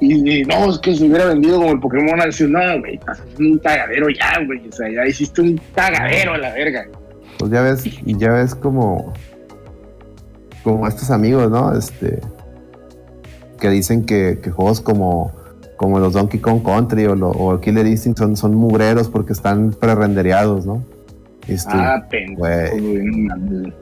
Y, 0.00 0.42
no, 0.44 0.68
es 0.68 0.78
que 0.80 0.96
se 0.96 1.04
hubiera 1.04 1.26
vendido 1.26 1.58
como 1.58 1.70
el 1.70 1.78
Pokémon 1.78 2.20
al 2.20 2.30
decir, 2.30 2.48
no, 2.50 2.58
güey, 2.80 2.94
estás 2.96 3.20
haciendo 3.20 3.52
un 3.54 3.58
cagadero 3.58 4.08
ya, 4.10 4.44
güey. 4.44 4.68
O 4.68 4.72
sea, 4.72 4.90
ya 4.92 5.06
hiciste 5.06 5.40
un 5.42 5.60
cagadero 5.74 6.34
a 6.34 6.38
la 6.38 6.52
verga. 6.52 6.86
Pues 7.38 7.52
ya 7.52 7.62
ves, 7.62 7.84
y 7.86 8.18
ya 8.18 8.32
ves 8.32 8.56
como, 8.56 9.14
como 10.64 10.88
estos 10.88 11.10
amigos, 11.12 11.48
¿no? 11.52 11.72
Este, 11.78 12.18
que 13.60 13.70
dicen 13.70 14.04
que, 14.04 14.40
que 14.42 14.50
juegos 14.50 14.80
como, 14.80 15.32
como 15.76 16.00
los 16.00 16.14
Donkey 16.14 16.40
Kong 16.40 16.64
Country 16.64 17.06
o, 17.06 17.14
lo- 17.14 17.30
o 17.30 17.60
Killer 17.60 17.86
Instinct 17.86 18.18
son, 18.18 18.36
son 18.36 18.56
mugreros 18.56 19.08
porque 19.08 19.32
están 19.32 19.70
pre-rendereados, 19.70 20.66
¿no? 20.66 20.84
Este, 21.54 21.70
Ah, 21.74 22.04
pendejo, 22.10 22.76
güey. 22.78 23.72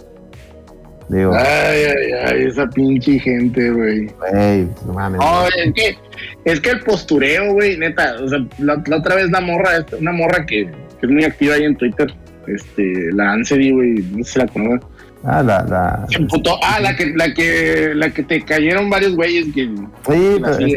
digo, 1.08 1.32
Ay, 1.34 1.44
ay, 1.84 2.12
ay, 2.26 2.44
esa 2.46 2.68
pinche 2.68 3.18
gente, 3.18 3.70
güey. 3.70 4.06
güey, 4.18 4.68
no 4.86 4.92
mames. 4.94 5.20
No, 5.20 5.46
es 5.46 5.72
que, 5.74 5.98
es 6.44 6.60
que 6.60 6.70
el 6.70 6.80
postureo, 6.80 7.52
güey, 7.52 7.76
neta, 7.78 8.14
o 8.22 8.28
sea, 8.28 8.38
la, 8.58 8.82
la 8.86 8.96
otra 8.96 9.16
vez 9.16 9.30
la 9.30 9.40
morra, 9.40 9.84
una 9.98 10.12
morra 10.12 10.46
que, 10.46 10.66
que 10.66 11.06
es 11.06 11.08
muy 11.10 11.24
activa 11.24 11.54
ahí 11.56 11.64
en 11.64 11.76
Twitter, 11.76 12.12
este, 12.46 13.12
la 13.12 13.32
Ansedi, 13.32 13.70
güey, 13.72 13.94
no 14.12 14.22
sé 14.24 14.32
si 14.32 14.38
la 14.38 14.46
conoces. 14.46 14.86
Ah, 15.22 15.42
la, 15.42 15.62
la, 15.64 16.06
Se 16.08 16.16
emputó. 16.16 16.56
Ah, 16.64 16.80
la 16.80 16.96
que, 16.96 17.12
la 17.14 17.34
que, 17.34 17.92
la 17.94 18.08
que 18.08 18.22
te 18.22 18.40
cayeron 18.42 18.88
varios 18.88 19.14
güeyes 19.14 19.46
que 19.54 19.66
sí, 19.66 19.76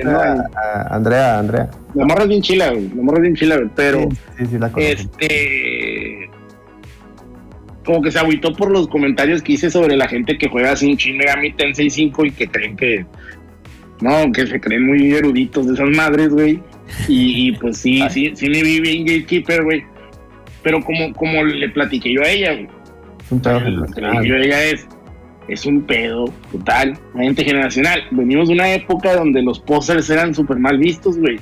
pero 0.03 0.11
¿no? 0.11 0.19
a- 0.19 0.87
Andrea, 0.89 1.39
Andrea. 1.39 1.69
la 1.93 2.03
morra 2.05 2.23
es 2.23 2.27
bien 2.27 2.41
chila, 2.41 2.71
güey, 2.71 2.89
la 2.89 3.01
morra 3.03 3.17
es 3.19 3.21
bien 3.21 3.35
chila, 3.35 3.55
güey, 3.55 3.69
pero 3.73 4.01
Sí, 4.01 4.07
sí, 4.39 4.45
sí, 4.47 4.57
la 4.59 4.69
conozco. 4.69 4.79
este 4.81 5.72
como 7.85 8.01
que 8.01 8.11
se 8.11 8.19
agüitó 8.19 8.53
por 8.53 8.71
los 8.71 8.87
comentarios 8.87 9.41
que 9.41 9.53
hice 9.53 9.69
sobre 9.69 9.95
la 9.97 10.07
gente 10.07 10.37
que 10.37 10.47
juega 10.47 10.71
un 10.71 10.95
Shin 10.95 11.17
Megami 11.17 11.53
Tensei 11.53 11.89
5 11.89 12.25
y 12.25 12.31
que 12.31 12.47
creen 12.47 12.75
que 12.75 13.05
no, 14.01 14.31
que 14.31 14.45
se 14.47 14.59
creen 14.59 14.85
muy 14.85 15.13
eruditos 15.13 15.67
de 15.67 15.73
esas 15.75 15.89
madres, 15.89 16.29
güey. 16.29 16.59
Y, 17.07 17.47
y, 17.47 17.51
pues 17.53 17.77
sí, 17.77 18.03
sí, 18.09 18.31
sí 18.35 18.49
me 18.49 18.61
vi 18.61 18.79
bien 18.81 19.05
Gatekeeper, 19.05 19.63
güey. 19.63 19.83
Pero 20.61 20.81
como, 20.81 21.13
como 21.13 21.43
le 21.43 21.69
platiqué 21.69 22.13
yo 22.13 22.21
a 22.21 22.29
ella, 22.29 22.53
güey. 22.53 22.67
Un 23.29 23.41
pedo 23.41 23.59
Lo 23.59 23.65
que 23.65 23.71
le 23.71 23.87
generacional. 23.93 24.23
dije 24.23 24.27
yo 24.27 24.35
a 24.35 24.39
ella 24.39 24.63
es, 24.65 24.87
es 25.47 25.65
un 25.65 25.81
pedo 25.83 26.25
total, 26.51 26.97
una 27.13 27.23
gente 27.23 27.43
generacional. 27.43 28.03
Venimos 28.11 28.49
de 28.49 28.55
una 28.55 28.73
época 28.73 29.15
donde 29.15 29.41
los 29.41 29.59
posters 29.59 30.09
eran 30.09 30.33
súper 30.35 30.57
mal 30.57 30.77
vistos, 30.77 31.17
güey. 31.17 31.39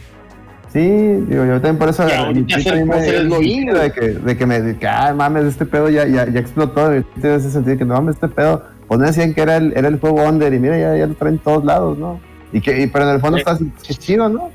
Sí, 0.74 0.80
digo, 0.80 1.44
yo 1.46 1.54
también 1.56 1.78
por 1.78 1.90
eso. 1.90 2.06
Mi 2.06 2.44
me- 2.46 3.74
de 3.74 3.92
que, 3.92 4.02
de 4.10 4.38
que 4.38 4.46
me, 4.46 4.62
de 4.62 4.78
que, 4.78 4.88
ah, 4.88 5.14
mames, 5.14 5.44
este 5.46 5.66
pedo 5.66 5.90
ya, 5.90 6.08
ya, 6.08 6.26
ya 6.30 6.40
explotó. 6.40 6.96
y 6.96 7.04
ese 7.22 7.52
sentido 7.52 7.78
que 7.78 7.86
no 7.86 7.96
mames, 7.96 8.16
este 8.16 8.30
pedo. 8.30 8.64
Pues 8.88 9.00
no 9.00 9.06
decían 9.06 9.34
que 9.34 9.42
era 9.42 9.58
el, 9.58 9.74
era 9.76 9.88
el 9.90 10.00
juego 10.00 10.24
Under 10.24 10.54
y 10.54 10.60
mira, 10.60 10.78
ya, 10.78 10.96
ya 10.96 11.08
lo 11.08 11.14
traen 11.16 11.36
en 11.36 11.40
todos 11.42 11.66
lados, 11.66 11.98
¿no? 11.98 12.20
Y 12.54 12.62
que, 12.62 12.82
y, 12.82 12.88
pero 12.88 13.06
en 13.08 13.16
el 13.16 13.22
fondo 13.22 13.38
Sí. 13.38 13.42
está 13.42 13.52
así, 13.52 13.72
qué 13.88 13.94
chido, 13.96 14.30
¿no? 14.30 14.50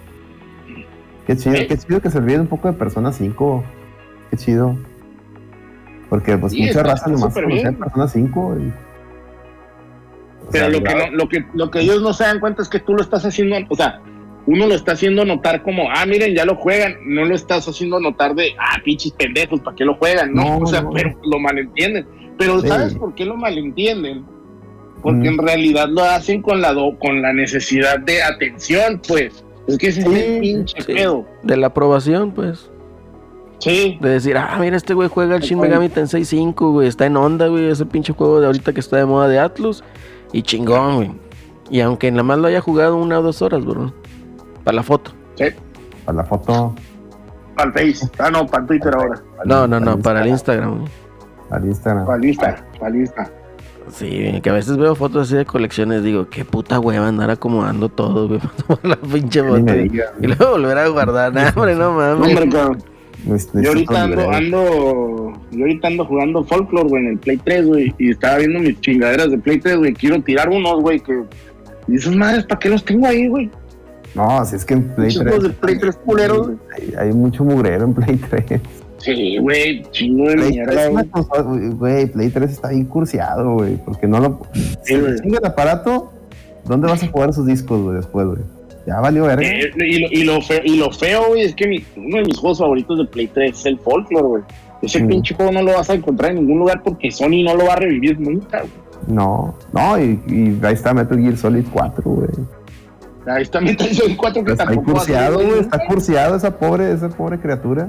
Qué 1.26 1.36
chido, 1.36 1.56
Sí. 1.56 1.66
qué 1.66 1.76
chido 1.78 2.00
que 2.00 2.10
se 2.10 2.18
olviden 2.18 2.42
un 2.42 2.46
poco 2.46 2.68
de 2.68 2.74
Persona 2.78 3.12
5. 3.12 3.64
Qué 4.30 4.36
chido. 4.36 4.76
Porque 6.08 6.38
pues 6.38 6.52
Sí, 6.52 6.62
mucha 6.66 6.82
raza 6.82 7.10
nomás 7.10 7.34
bien. 7.46 7.74
Persona 7.76 8.08
5. 8.08 8.56
y- 8.58 8.72
Pero 10.52 10.64
sea, 10.66 10.68
lo 10.68 10.82
que, 10.84 10.94
no, 10.94 11.10
lo, 11.16 11.28
que, 11.28 11.44
lo 11.54 11.70
que 11.70 11.80
ellos 11.80 12.00
no 12.02 12.12
se 12.12 12.24
dan 12.24 12.38
cuenta 12.40 12.62
es 12.62 12.68
que 12.68 12.78
tú 12.78 12.94
lo 12.94 13.02
estás 13.02 13.24
haciendo, 13.24 13.56
o 13.68 13.76
sea, 13.76 14.00
uno 14.46 14.66
lo 14.66 14.74
está 14.74 14.92
haciendo 14.92 15.24
notar 15.24 15.62
como, 15.62 15.90
ah, 15.90 16.06
miren, 16.06 16.34
ya 16.34 16.44
lo 16.44 16.54
juegan, 16.56 16.96
no 17.04 17.24
lo 17.24 17.34
estás 17.34 17.66
haciendo 17.68 17.98
notar 18.00 18.34
de, 18.34 18.54
ah, 18.58 18.78
pinches 18.84 19.12
pendejos, 19.12 19.60
¿para 19.60 19.74
qué 19.76 19.84
lo 19.84 19.94
juegan? 19.96 20.32
No, 20.34 20.42
No, 20.44 20.58
o 20.58 20.66
sea, 20.66 20.82
no. 20.82 20.90
pero 20.92 21.18
lo 21.24 21.38
malentienden. 21.38 22.06
Pero 22.38 22.60
Sí. 22.60 22.68
¿sabes 22.68 22.94
por 22.94 23.14
qué 23.14 23.24
lo 23.24 23.36
malentienden? 23.36 24.24
Porque 25.02 25.28
Mm. 25.30 25.32
en 25.34 25.38
realidad 25.38 25.88
lo 25.88 26.02
hacen 26.04 26.42
con 26.42 26.60
la, 26.60 26.72
do- 26.72 26.96
con 26.98 27.22
la 27.22 27.32
necesidad 27.32 27.98
de 28.00 28.22
atención, 28.22 29.00
pues. 29.06 29.44
Es 29.66 29.78
que 29.78 29.88
ese 29.88 30.00
es 30.00 30.06
el 30.06 30.40
pinche 30.40 30.80
sí. 30.80 30.92
pedo. 30.92 31.26
De 31.42 31.56
la 31.56 31.68
aprobación, 31.68 32.30
pues. 32.32 32.70
Sí. 33.58 33.98
De 34.00 34.10
decir, 34.10 34.36
ah, 34.36 34.58
mira, 34.60 34.76
este 34.76 34.94
güey 34.94 35.08
juega 35.08 35.36
el 35.36 35.42
Shin 35.42 35.58
Megami 35.58 35.88
Tensei 35.88 36.24
5, 36.24 36.72
güey. 36.72 36.88
Está 36.88 37.06
en 37.06 37.16
onda, 37.16 37.48
güey. 37.48 37.68
Ese 37.70 37.86
pinche 37.86 38.12
juego 38.12 38.38
de 38.40 38.46
ahorita 38.46 38.72
que 38.72 38.80
está 38.80 38.96
de 38.98 39.06
moda 39.06 39.28
de 39.28 39.38
Atlus. 39.38 39.82
Y 40.32 40.42
chingón, 40.42 40.96
güey. 40.96 41.10
Y 41.70 41.80
aunque 41.80 42.10
nada 42.10 42.22
más 42.22 42.38
lo 42.38 42.46
haya 42.48 42.60
jugado 42.60 42.96
una 42.96 43.18
o 43.18 43.22
dos 43.22 43.42
horas, 43.42 43.64
bro. 43.64 43.92
Para 44.66 44.76
la 44.78 44.82
foto. 44.82 45.12
Sí. 45.36 45.44
Para 46.04 46.18
la 46.18 46.24
foto. 46.24 46.74
Para 47.54 47.68
el 47.68 47.72
Face. 47.72 48.10
Ah, 48.18 48.30
no, 48.32 48.44
para 48.48 48.62
el 48.62 48.66
Twitter 48.66 48.92
ahora. 48.92 49.22
No, 49.44 49.68
no, 49.68 49.78
no, 49.78 49.96
para 49.96 50.22
el 50.22 50.28
Instagram. 50.30 50.86
Para 51.48 51.62
el 51.62 51.68
Instagram. 51.68 52.04
Para 52.04 52.18
el 52.18 52.24
Insta. 52.24 52.66
Para 52.80 52.88
el 52.88 53.00
Insta. 53.00 53.30
Sí, 53.92 54.40
que 54.42 54.50
a 54.50 54.52
veces 54.52 54.76
veo 54.76 54.96
fotos 54.96 55.28
así 55.28 55.36
de 55.36 55.44
colecciones, 55.44 56.02
digo, 56.02 56.28
qué 56.28 56.44
puta 56.44 56.80
hueva 56.80 57.06
andar 57.06 57.30
acomodando 57.30 57.88
todo, 57.88 58.26
güey, 58.26 58.40
para 58.66 58.80
tomar 58.80 58.84
la 58.84 58.96
pinche 58.96 59.40
foto. 59.40 59.72
Y 60.20 60.26
luego 60.26 60.50
volver 60.50 60.78
a 60.78 60.88
guardar, 60.88 61.32
nah, 61.32 61.52
hombre, 61.54 61.76
no 61.76 61.92
mames. 61.92 62.28
Hombre, 62.28 62.48
cabrón. 62.48 62.82
Necesito 63.24 63.60
Yo 63.60 63.68
ahorita 63.68 64.02
ando, 64.02 64.30
ando, 64.32 65.32
yo 65.52 65.60
ahorita 65.60 65.86
ando 65.86 66.04
jugando 66.06 66.42
Folklore, 66.42 66.88
güey, 66.88 67.02
en 67.04 67.08
el 67.12 67.18
Play 67.18 67.36
3, 67.36 67.66
güey, 67.66 67.94
y 67.98 68.10
estaba 68.10 68.38
viendo 68.38 68.58
mis 68.58 68.80
chingaderas 68.80 69.30
de 69.30 69.38
Play 69.38 69.60
3, 69.60 69.76
güey, 69.76 69.92
quiero 69.92 70.20
tirar 70.22 70.48
unos, 70.48 70.80
güey, 70.80 70.98
que... 70.98 71.22
Y 71.86 71.94
esas 71.94 72.16
madres, 72.16 72.44
¿para 72.46 72.58
qué 72.58 72.68
los 72.68 72.84
tengo 72.84 73.06
ahí, 73.06 73.28
güey? 73.28 73.48
No, 74.14 74.44
si 74.46 74.56
es 74.56 74.64
que 74.64 74.74
en 74.74 74.84
Play 74.94 75.08
Muchos 75.08 75.22
3. 75.22 75.34
juegos 75.34 75.42
de 75.48 75.54
Play 75.54 75.78
3 75.78 75.96
culeros, 75.96 76.46
güey. 76.46 76.58
Hay, 76.76 76.94
hay 77.08 77.12
mucho 77.12 77.44
mugrero 77.44 77.84
en 77.84 77.94
Play 77.94 78.16
3. 78.16 78.60
Sí, 78.98 79.36
güey, 79.38 79.82
chingo 79.90 80.28
de 80.30 80.34
Play 80.36 80.62
3, 80.64 80.90
mierda, 80.90 81.42
güey. 81.42 82.06
Play 82.06 82.30
3 82.30 82.50
está 82.50 82.68
bien 82.70 82.86
cursiado, 82.86 83.54
güey. 83.54 83.76
Porque 83.76 84.06
no 84.06 84.20
lo. 84.20 84.40
Sí, 84.54 84.72
Si 85.16 85.22
chinga 85.22 85.38
el 85.38 85.46
aparato, 85.46 86.12
¿dónde 86.64 86.88
vas 86.88 87.02
a 87.02 87.08
jugar 87.08 87.30
esos 87.30 87.46
discos, 87.46 87.80
güey, 87.82 87.96
después, 87.96 88.26
güey? 88.26 88.38
Ya 88.86 89.00
valió 89.00 89.24
verga. 89.24 89.42
Eh, 89.46 89.70
y, 89.76 89.98
lo, 89.98 90.08
y, 90.12 90.24
lo 90.24 90.40
feo, 90.40 90.60
y 90.64 90.76
lo 90.76 90.90
feo, 90.92 91.24
güey, 91.28 91.42
es 91.42 91.54
que 91.54 91.66
mi- 91.66 91.84
uno 91.96 92.18
de 92.18 92.24
mis 92.24 92.38
juegos 92.38 92.58
favoritos 92.58 92.98
de 92.98 93.04
Play 93.06 93.26
3 93.26 93.58
es 93.58 93.66
el 93.66 93.78
Folklore, 93.80 94.26
güey. 94.26 94.42
Ese 94.82 95.02
Mm. 95.02 95.08
pinche 95.08 95.34
juego 95.34 95.52
no 95.52 95.62
lo 95.62 95.72
vas 95.72 95.90
a 95.90 95.94
encontrar 95.94 96.30
en 96.30 96.38
ningún 96.38 96.60
lugar 96.60 96.82
porque 96.84 97.10
Sony 97.10 97.42
no 97.44 97.54
lo 97.56 97.66
va 97.66 97.72
a 97.74 97.76
revivir 97.76 98.18
nunca, 98.20 98.60
güey. 98.60 98.70
No, 99.08 99.54
no, 99.72 99.98
y, 100.00 100.20
y 100.28 100.58
ahí 100.64 100.74
está 100.74 100.94
Metal 100.94 101.18
Gear 101.20 101.36
Solid 101.36 101.64
4, 101.72 102.02
güey. 102.10 102.28
Ahí 103.26 103.42
está 103.42 103.60
Metal 103.60 103.88
Gear 103.88 104.16
4 104.16 104.44
que 104.44 104.52
Está 104.52 104.64
a 104.64 104.74
cursiado, 104.74 105.34
güey. 105.34 105.58
Está 105.60 105.78
cursiado 105.86 106.36
esa 106.36 106.56
pobre, 106.58 106.92
esa 106.92 107.08
pobre 107.08 107.38
criatura. 107.38 107.88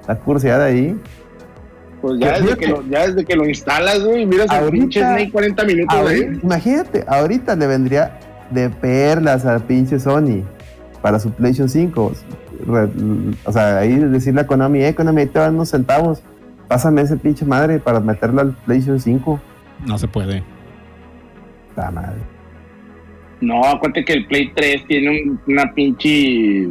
Está 0.00 0.16
cursiada 0.16 0.64
ahí. 0.66 0.98
Pues 2.00 2.18
ya 2.18 2.40
desde, 2.40 2.56
que 2.56 2.66
lo, 2.66 2.82
ya 2.88 3.06
desde 3.06 3.24
que 3.24 3.36
lo 3.36 3.46
instalas, 3.48 4.02
güey, 4.04 4.26
miras 4.26 4.46
el 4.50 4.56
Ahorita- 4.56 4.70
pinche 4.72 5.00
Snake 5.00 5.30
40 5.30 5.64
minutos 5.64 5.96
Ahorita- 5.96 6.30
ahí. 6.32 6.40
imagínate, 6.42 7.04
ahorita 7.06 7.54
le 7.54 7.66
vendría 7.68 8.18
de 8.50 8.68
perlas 8.70 9.46
al 9.46 9.62
pinche 9.62 10.00
Sony 10.00 10.42
para 11.00 11.20
su 11.20 11.30
PlayStation 11.30 11.68
5. 11.68 12.12
Re- 12.66 12.88
o 13.44 13.52
sea, 13.52 13.78
ahí 13.78 13.94
decirle 13.96 14.40
a 14.40 14.46
Konami, 14.48 14.82
eh, 14.84 14.94
Konami, 14.96 15.20
ahí 15.22 15.26
te 15.28 15.38
van 15.38 15.54
unos 15.54 15.68
centavos 15.68 16.22
pásame 16.68 17.02
ese 17.02 17.16
pinche 17.18 17.44
madre 17.44 17.78
para 17.78 18.00
meterla 18.00 18.42
al 18.42 18.52
PlayStation 18.52 18.98
5. 18.98 19.40
No 19.86 19.96
se 19.98 20.08
puede. 20.08 20.42
La 21.76 21.90
madre. 21.92 22.18
No, 23.42 23.62
acuérdate 23.64 24.04
que 24.04 24.12
el 24.14 24.26
Play 24.26 24.50
3 24.54 24.86
tiene 24.86 25.10
un- 25.10 25.40
una 25.48 25.72
pinche. 25.74 26.68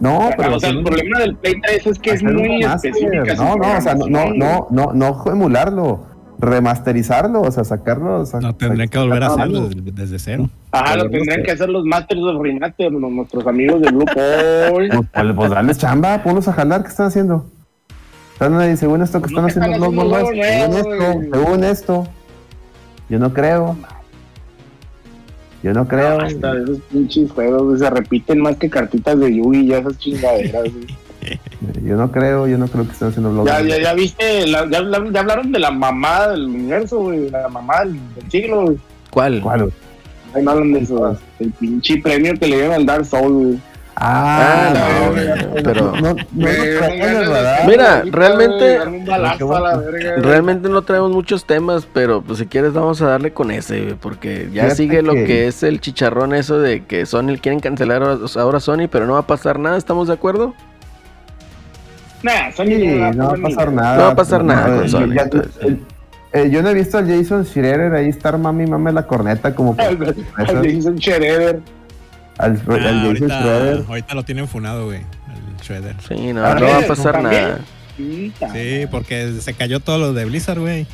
No, 0.00 0.30
pero 0.36 0.56
o 0.56 0.60
sea, 0.60 0.70
el 0.70 0.82
problema 0.82 1.18
del 1.18 1.36
Play 1.36 1.60
3 1.60 1.86
es 1.86 1.98
que 1.98 2.10
es 2.12 2.22
muy 2.22 2.62
específica. 2.64 3.34
No, 3.34 3.56
no, 3.56 3.76
o 3.76 3.80
sea, 3.80 3.94
no, 3.94 4.06
no, 4.06 4.32
no, 4.34 4.68
no, 4.70 4.92
no 4.94 5.24
emularlo, 5.26 6.06
remasterizarlo, 6.38 7.42
o 7.42 7.50
sea, 7.50 7.64
sacarlo. 7.64 8.24
sa- 8.26 8.40
No 8.40 8.54
tendré 8.54 8.88
que 8.88 8.98
volver 8.98 9.22
a 9.22 9.26
hacerlo 9.28 9.68
desde, 9.68 9.90
desde 9.92 10.18
cero. 10.18 10.48
Ajá, 10.72 10.96
lo 10.96 11.10
tendrían 11.10 11.42
que 11.42 11.52
hacer 11.52 11.68
los 11.68 11.84
Masters 11.84 12.20
of 12.22 12.42
Remaster, 12.42 12.90
los- 12.92 13.10
nuestros 13.12 13.46
amigos 13.46 13.80
del 13.80 13.92
grupo. 13.94 14.12
Hoy. 14.72 14.88
Pues, 14.88 15.06
pues, 15.12 15.32
pues 15.36 15.50
dale 15.50 15.74
chamba, 15.74 16.22
ponlos 16.22 16.48
a 16.48 16.52
jalar, 16.52 16.82
¿qué 16.82 16.88
están 16.88 17.06
haciendo? 17.06 17.46
Están 18.32 18.58
ahí, 18.60 18.76
según 18.76 19.02
esto 19.02 19.18
que 19.20 19.28
Pues 19.28 19.32
no 19.42 19.46
están 19.46 19.62
haciendo 19.72 19.86
están 19.86 20.08
los 20.08 20.32
haciendo 20.32 20.42
nomás, 20.42 20.72
algo 20.72 20.82
según 20.82 21.20
esto, 21.30 21.36
según 21.44 21.64
esto. 21.64 22.06
Yo 23.08 23.18
no 23.18 23.32
creo. 23.32 23.76
Yo 25.62 25.72
no 25.72 25.86
creo. 25.86 26.20
Hasta 26.20 26.56
esos 26.58 26.78
pinches 26.90 27.30
juegos 27.30 27.78
se 27.78 27.88
repiten 27.90 28.40
más 28.40 28.56
que 28.56 28.68
cartitas 28.68 29.18
de 29.18 29.34
Yugi 29.36 29.60
y 29.66 29.72
esas 29.72 29.96
chingaderas. 29.98 30.64
Yo 31.84 31.96
no 31.96 32.10
creo, 32.10 32.48
yo 32.48 32.58
no 32.58 32.66
creo 32.66 32.84
que 32.84 32.90
estén 32.92 33.08
haciendo 33.08 33.30
blogs. 33.32 33.48
Ya, 33.48 33.60
ya, 33.62 33.80
ya 33.80 33.94
viste, 33.94 34.44
la- 34.48 34.68
ya, 34.68 34.80
ya 35.12 35.20
hablaron 35.20 35.52
de 35.52 35.60
la 35.60 35.70
mamá 35.70 36.26
del 36.28 36.46
universo, 36.46 36.98
güey, 36.98 37.30
la 37.30 37.48
mamá 37.48 37.84
del, 37.84 37.92
del 38.16 38.28
siglo, 38.30 38.62
güey. 38.62 38.76
¿Cuál? 39.10 39.40
¿Cuál? 39.40 39.72
Ahí 40.34 40.42
no 40.42 40.50
hablan 40.50 40.72
de 40.72 40.80
eso, 40.80 41.16
el 41.38 41.50
pinche 41.52 41.98
premio 42.02 42.34
que 42.34 42.48
le 42.48 42.56
dieron 42.56 42.74
al 42.74 42.86
Dark 42.86 43.04
Souls, 43.04 43.32
güey. 43.32 43.58
Ah, 43.94 44.72
Ah, 44.72 44.72
no, 44.74 45.12
no, 45.12 45.36
no, 45.36 45.62
pero- 45.62 45.92
no. 46.00 46.16
Mira, 47.66 48.02
realmente-. 48.10 48.78
Realmente 50.18 50.68
no 50.68 50.82
traemos 50.82 51.10
muchos 51.12 51.44
temas, 51.44 51.86
pero 51.92 52.22
pues 52.22 52.38
si 52.38 52.46
quieres 52.46 52.72
vamos 52.72 53.00
a 53.02 53.06
darle 53.08 53.32
con 53.32 53.50
ese, 53.50 53.96
porque 54.00 54.48
ya 54.52 54.62
Fíjate 54.64 54.74
sigue 54.76 55.02
lo 55.02 55.12
que- 55.12 55.24
que 55.24 55.46
es 55.46 55.62
el 55.62 55.80
chicharrón 55.80 56.34
eso 56.34 56.58
de 56.58 56.84
que 56.84 57.04
Sony 57.06 57.36
quieren 57.40 57.60
cancelar 57.60 58.02
ahora 58.36 58.60
Sony, 58.60 58.88
pero 58.90 59.06
no 59.06 59.14
va 59.14 59.20
a 59.20 59.26
pasar 59.26 59.58
nada, 59.58 59.76
¿estamos 59.76 60.08
de 60.08 60.14
acuerdo? 60.14 60.54
Nah, 62.22 62.50
Sony 62.54 62.66
Sí, 62.66 62.86
no, 63.14 63.28
va 63.28 63.34
a 63.34 63.36
pasar 63.42 63.72
nada. 63.72 63.96
No 63.96 64.02
va 64.04 64.08
a 64.10 64.14
pasar 64.16 64.44
nada 64.44 64.66
con 64.76 64.84
eh, 64.84 64.88
Sony, 64.88 65.12
ya- 65.14 65.22
entonces. 65.22 65.52
el- 65.60 65.80
eh, 66.32 66.50
yo 66.50 66.62
no 66.62 66.68
he 66.70 66.74
visto 66.74 66.98
al 66.98 67.06
Jason 67.08 67.44
Schreier 67.44 67.92
ahí 67.94 68.08
estar 68.08 68.38
mami 68.38 68.64
mame 68.66 68.92
la 68.92 69.06
corneta 69.06 69.54
como 69.54 69.76
que 69.76 69.82
Al 69.82 70.14
al 70.36 70.46
Jason 70.74 70.94
Shredder. 70.96 71.60
Al, 72.38 72.50
al 72.52 72.56
Ah, 72.58 72.62
Jason 72.66 73.06
ahorita, 73.06 73.40
Schreier. 73.40 73.84
ahorita 73.88 74.14
lo 74.14 74.22
tienen 74.24 74.48
funado, 74.48 74.86
güey. 74.86 74.98
El 75.00 75.56
Shredder. 75.62 75.96
Sí, 76.06 76.32
no, 76.32 76.44
Ah, 76.44 76.54
no 76.54 76.66
va 76.66 76.78
a 76.78 76.86
pasar 76.86 77.22
nada. 77.22 77.58
Sí, 77.96 78.32
porque 78.90 79.32
se 79.40 79.54
cayó 79.54 79.80
todo 79.80 79.98
lo 79.98 80.12
de 80.12 80.24
Blizzard, 80.24 80.58
güey. 80.58 80.86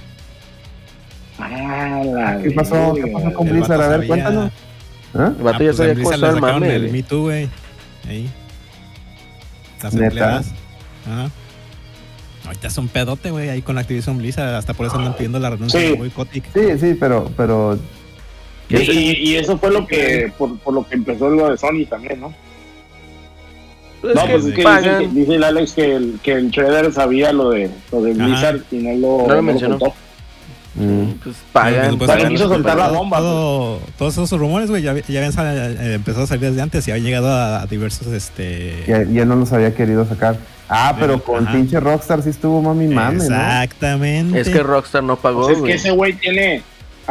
Ah, 1.38 2.36
¿Qué 2.42 2.50
pasó? 2.50 2.94
¿Qué 2.94 3.06
pasó 3.12 3.32
con 3.32 3.46
El 3.48 3.54
Blizzard? 3.54 3.80
A 3.80 3.88
ver, 3.88 3.96
sabía- 4.00 4.08
cuéntanos. 4.08 4.52
¿Ah? 5.14 5.32
El 5.38 5.42
vato 5.44 5.56
Ah, 5.58 5.60
ya 5.60 5.66
pues 5.66 5.76
sabía 5.76 6.30
el 6.34 6.40
mame. 6.40 6.78
Me 6.90 7.02
Too, 7.02 7.22
güey. 7.22 7.48
Ahí. 8.08 8.30
Las 9.82 9.94
empleadas. 9.94 10.46
Ajá. 11.06 11.30
Ahorita 12.46 12.66
es 12.66 12.78
un 12.78 12.88
pedote, 12.88 13.30
güey, 13.30 13.50
ahí 13.50 13.62
con 13.62 13.78
Activision 13.78 14.18
Blizzard. 14.18 14.54
Hasta 14.54 14.74
por 14.74 14.86
eso 14.86 14.96
andan 14.96 15.14
pidiendo 15.14 15.38
la 15.38 15.50
renuncia 15.50 15.78
Sí. 15.80 15.96
de. 15.96 16.42
Sí, 16.54 16.78
sí, 16.80 16.96
pero, 16.98 17.30
pero 17.36 17.78
Y, 18.70 18.76
y- 18.76 19.30
y 19.30 19.36
eso 19.36 19.56
fue 19.58 19.70
lo 19.70 19.86
que, 19.86 20.30
por, 20.36 20.58
por 20.58 20.74
lo 20.74 20.86
que 20.86 20.94
empezó 20.94 21.28
lo 21.30 21.50
de 21.50 21.56
Sony 21.56 21.86
también, 21.88 22.20
¿no? 22.20 22.34
Pues 24.00 24.14
no, 24.14 24.20
es 24.22 24.26
que 24.26 24.32
pues 24.34 24.44
es 24.44 24.50
que 24.50 24.56
dice, 24.56 24.62
pagan. 24.62 25.14
dice 25.14 25.34
el 25.34 25.44
Alex 25.44 25.72
que 25.72 25.96
el, 25.96 26.20
que 26.22 26.32
el 26.32 26.50
Shredder 26.50 26.92
sabía 26.92 27.32
lo 27.32 27.50
de, 27.50 27.70
lo 27.90 28.02
de 28.02 28.12
Ajá. 28.12 28.24
Blizzard 28.26 28.60
y 28.70 28.76
no 28.76 28.94
lo, 28.94 29.26
No 29.26 29.34
lo 29.34 29.42
mencionó. 29.42 29.78
contó. 29.78 29.94
mm, 30.76 31.10
Pues 31.24 31.36
pagan. 31.52 31.96
Pues, 31.98 32.06
Para 32.06 32.18
pagan 32.20 32.32
quiso 32.32 32.48
soltar 32.48 32.76
la 32.76 32.88
bomba. 32.90 33.18
Todo- 33.18 33.80
todos 33.98 34.12
esos 34.18 34.38
rumores, 34.38 34.70
güey, 34.70 34.82
ya, 34.82 34.94
ya 34.94 35.18
habían 35.18 35.32
sal- 35.32 35.76
eh, 35.80 35.94
empezado 35.94 36.24
a 36.24 36.26
salir 36.28 36.50
desde 36.50 36.62
antes 36.62 36.86
y 36.86 36.90
habían 36.92 37.06
llegado 37.06 37.28
a, 37.28 37.62
a 37.62 37.66
diversos, 37.66 38.06
este... 38.08 38.84
y, 38.86 38.90
él- 38.92 39.08
y 39.16 39.18
él 39.18 39.26
no 39.28 39.34
los 39.34 39.52
había 39.52 39.74
querido 39.74 40.06
sacar. 40.06 40.36
Ah, 40.68 40.94
pero 41.00 41.14
Sí, 41.14 41.22
con 41.26 41.44
ajá. 41.48 41.56
pinche 41.56 41.80
Rockstar 41.80 42.22
sí 42.22 42.28
estuvo 42.28 42.60
mami 42.62 42.86
mame, 42.88 43.16
¿no? 43.16 43.22
Exactamente. 43.24 44.38
Es 44.40 44.48
que 44.48 44.62
Rockstar 44.62 45.02
no 45.02 45.16
pagó, 45.16 45.46
Pues 45.46 45.56
es 45.58 45.64
que 45.64 45.72
ese 45.72 45.90
güey 45.90 46.12
tiene. 46.12 46.62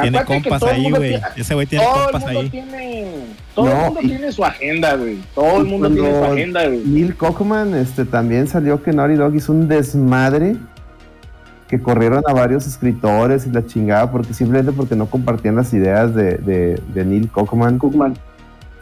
Tiene 0.02 0.24
compas 0.26 0.64
ahí, 0.64 0.89
güey. 0.89 1.10
tiene- 1.12 1.24
Ese 1.36 1.54
güey 1.54 1.68
tiene 1.68 1.86
Todo 1.86 1.95
el 1.95 2.04
compas 2.12 2.22
mundo 2.24 2.39
ahí. 2.39 2.50
tiene. 2.50 3.14
Todo 3.56 3.66
No, 3.66 3.72
el 3.72 3.78
mundo 3.86 4.00
y- 4.04 4.08
tiene 4.08 4.32
su 4.32 4.45
agenda, 4.45 4.95
güey. 4.95 5.18
Todo 5.36 5.58
el 5.62 5.66
mundo 5.66 5.89
tiene 5.89 6.12
su 6.12 6.24
agenda, 6.26 6.66
güey. 6.68 6.84
Neil 6.86 7.16
Cockman 7.16 7.76
este, 7.76 8.06
también 8.06 8.48
salió 8.48 8.82
que 8.84 8.93
Naughty 8.93 9.16
Dog 9.16 9.36
hizo 9.36 9.52
un 9.52 9.68
desmadre 9.68 10.56
que 11.68 11.82
corrieron 11.82 12.24
a 12.26 12.34
varios 12.34 12.66
escritores 12.66 13.45
y 13.45 13.52
la 13.52 13.66
chingada 13.66 14.10
porque 14.10 14.34
simplemente 14.34 14.72
porque 14.72 14.95
no 14.95 15.08
compartían 15.08 15.56
las 15.58 15.74
ideas 15.74 16.16
de, 16.16 16.38
de, 16.38 16.80
de 16.93 17.06
Neil 17.06 17.30
Cockman. 17.30 17.78
Cookman. 17.78 18.14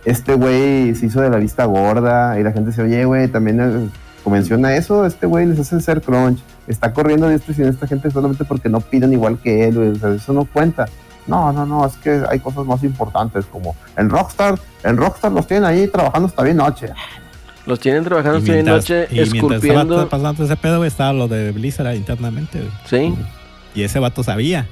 Este 0.03 0.36
güey 0.36 0.93
se 0.93 1.07
hizo 1.07 1.20
de 1.22 1.32
la 1.32 1.38
vista 1.38 1.66
gorda 1.66 2.39
y 2.39 2.43
la 2.43 2.51
gente 2.51 2.70
dice, 2.70 2.84
oye, 2.84 3.05
güey, 3.05 3.28
también 3.28 3.89
convenciona 4.26 4.76
eso, 4.76 5.05
este 5.05 5.28
güey 5.28 5.45
les 5.45 5.59
hace 5.59 5.80
ser 5.80 6.01
crunch. 6.01 6.39
Está 6.67 6.91
corriendo 6.91 7.30
de 7.30 7.36
y 7.36 7.61
esta 7.61 7.86
gente 7.86 8.09
solamente 8.09 8.43
porque 8.43 8.69
no 8.69 8.82
piden 8.82 9.13
igual 9.13 9.38
que 9.38 9.67
él. 9.67 9.78
O 9.78 9.95
sea, 9.95 10.13
eso 10.15 10.34
no 10.34 10.45
cuenta. 10.45 10.88
No, 11.28 11.53
no, 11.53 11.65
no, 11.65 11.86
es 11.86 11.95
que 11.97 12.23
hay 12.28 12.39
cosas 12.39 12.65
más 12.65 12.84
importantes 12.84 13.45
como 13.45 13.76
en 13.95 14.09
Rockstar, 14.09 14.59
en 14.84 14.97
Rockstar 14.97 15.32
los 15.32 15.47
tienen 15.47 15.65
ahí 15.65 15.88
trabajando 15.88 16.28
hasta 16.28 16.43
bien 16.43 16.57
noche. 16.57 16.89
Los 17.67 17.80
tienen 17.80 18.03
trabajando 18.03 18.39
de 18.39 18.51
mientras, 18.51 18.78
noche, 18.78 19.07
y 19.09 19.15
mientras 19.15 19.34
estaba 19.34 19.55
esculpiendo. 19.55 20.09
pasando 20.09 20.43
ese 20.43 20.55
pedo, 20.55 20.78
güey, 20.78 20.88
estaba 20.88 21.13
lo 21.13 21.28
de 21.28 21.51
Blizzard 21.51 21.95
internamente, 21.95 22.59
güey. 22.59 22.71
Sí. 22.86 23.15
Y 23.76 23.84
ese 23.84 23.99
vato 23.99 24.23
sabía. 24.23 24.67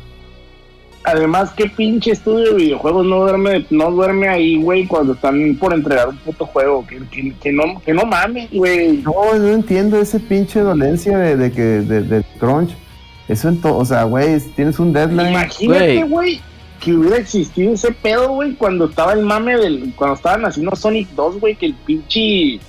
Además, 1.06 1.52
qué 1.58 1.66
pinche 1.70 2.12
estudio 2.12 2.54
de 2.54 2.64
videojuegos 2.64 3.06
no 3.06 3.18
duerme, 3.20 3.66
no 3.70 3.92
duerme 3.92 4.30
ahí, 4.30 4.62
güey, 4.62 4.88
cuando 4.88 5.14
están 5.14 5.56
por 5.60 5.74
entregar 5.74 6.08
un 6.10 6.18
puto 6.18 6.46
juego. 6.46 6.86
Que, 6.88 7.00
que, 7.12 7.34
que 7.42 7.52
no, 7.52 7.82
que 7.86 7.94
no 7.94 8.06
mames, 8.06 8.50
güey. 8.52 8.98
No, 9.04 9.14
no 9.38 9.48
entiendo 9.50 10.00
ese 10.00 10.20
pinche 10.20 10.62
dolencia 10.62 11.18
de, 11.18 11.36
de 11.36 11.52
que 11.52 11.62
de, 11.62 12.02
de 12.04 12.24
crunch. 12.40 12.72
Eso 13.28 13.50
en 13.50 13.60
todo, 13.62 13.78
o 13.78 13.86
sea, 13.86 14.04
güey, 14.04 14.40
tienes 14.56 14.80
un 14.80 14.94
deadline. 14.94 15.30
Imagínate, 15.32 15.96
Güey. 16.04 16.10
güey, 16.10 16.42
que 16.80 16.94
hubiera 16.94 17.18
existido 17.18 17.74
ese 17.74 17.92
pedo, 17.92 18.34
güey, 18.34 18.54
cuando 18.56 18.86
estaba 18.90 19.14
el 19.14 19.24
mame 19.24 19.58
del. 19.58 19.94
Cuando 19.96 20.16
estaban 20.16 20.46
haciendo 20.46 20.76
Sonic 20.76 21.10
2, 21.16 21.40
güey, 21.40 21.56
que 21.56 21.68
el 21.68 21.74
pinche. 21.74 22.60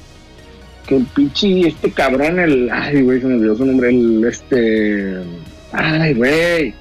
Que 0.86 0.96
el 0.96 1.06
pinche, 1.14 1.68
este 1.68 1.90
cabrón, 1.90 2.38
el. 2.38 2.70
Ay, 2.70 3.02
güey, 3.02 3.20
se 3.20 3.26
me 3.26 3.34
olvidó 3.34 3.56
su 3.56 3.64
nombre, 3.66 3.90
el. 3.90 4.24
Este. 4.24 5.18
Ay, 5.72 6.14
güey. 6.14 6.74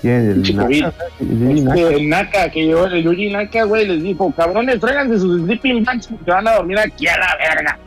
¿Quién? 0.00 0.30
El 0.44 0.56
Naka. 0.56 0.92
Este, 1.20 1.94
el 1.96 2.08
Naka, 2.08 2.50
que 2.50 2.66
llevó 2.66 2.86
el 2.86 3.02
Yuji 3.02 3.30
Naka, 3.30 3.64
güey, 3.64 3.86
les 3.86 4.02
dijo, 4.02 4.32
cabrones, 4.36 4.78
tráiganse 4.80 5.18
sus 5.18 5.42
sleeping 5.44 5.84
bags 5.84 6.06
porque 6.06 6.30
van 6.30 6.46
a 6.46 6.54
dormir 6.54 6.78
aquí 6.78 7.06
a 7.08 7.18
la 7.18 7.36
verga. 7.36 7.78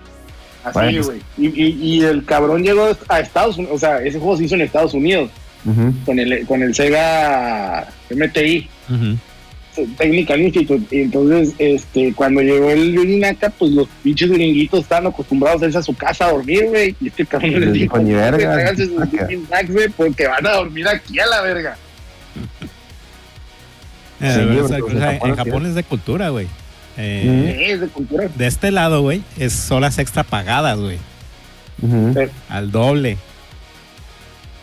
Así, 0.63 0.73
Bueno. 0.73 1.03
güey. 1.05 1.19
Y, 1.37 1.47
y, 1.63 1.77
y 1.81 2.03
el 2.03 2.23
cabrón 2.25 2.63
llegó 2.63 2.89
a 3.07 3.19
Estados 3.19 3.57
Unidos, 3.57 3.75
o 3.75 3.79
sea, 3.79 4.01
ese 4.03 4.19
juego 4.19 4.37
se 4.37 4.43
hizo 4.43 4.55
en 4.55 4.61
Estados 4.61 4.93
Unidos, 4.93 5.29
con 6.05 6.19
el, 6.19 6.45
con 6.45 6.61
el 6.63 6.73
Sega 6.75 7.87
MTI. 8.09 8.67
Technical 9.97 10.41
Institute. 10.41 10.83
Y 10.95 11.03
entonces, 11.03 11.55
este, 11.57 12.13
cuando 12.13 12.41
llegó 12.41 12.69
el 12.71 12.91
Yuji 12.93 13.19
Naka, 13.19 13.49
pues 13.51 13.71
los 13.71 13.87
pinches 14.03 14.29
gringuitos 14.29 14.81
estaban 14.81 15.07
acostumbrados 15.07 15.61
a 15.63 15.67
irse 15.67 15.77
a 15.77 15.81
su 15.81 15.95
casa 15.95 16.25
a 16.27 16.31
dormir, 16.33 16.65
güey. 16.65 16.93
Y 16.99 17.07
este 17.07 17.25
cabrón 17.25 17.51
Les 17.51 17.59
les 17.61 17.73
dijo, 17.73 17.97
"Ni 17.99 18.11
verga, 18.13 18.51
tráiganse 18.51 18.85
sus 18.87 18.95
Naka". 18.95 19.09
sleeping 19.27 19.47
bags, 19.49 19.71
güey, 19.71 19.87
porque 19.89 20.27
van 20.27 20.45
a 20.45 20.51
dormir 20.51 20.85
aquí 20.89 21.17
a 21.19 21.25
la 21.25 21.41
verga. 21.41 21.77
Eh, 24.21 24.67
Sí, 24.67 24.75
en 25.23 25.35
Japón 25.35 25.65
es 25.65 25.75
de 25.75 25.83
cultura, 25.83 26.29
güey. 26.29 26.47
Eh, 26.97 27.67
Es 27.71 27.81
de 27.81 27.87
cultura. 27.87 28.27
De 28.35 28.45
este 28.47 28.69
lado, 28.71 29.01
güey, 29.01 29.23
es 29.37 29.71
horas 29.71 29.97
extra 29.97 30.23
pagadas, 30.23 30.77
güey. 30.79 30.97
Al 32.49 32.71
doble. 32.71 33.17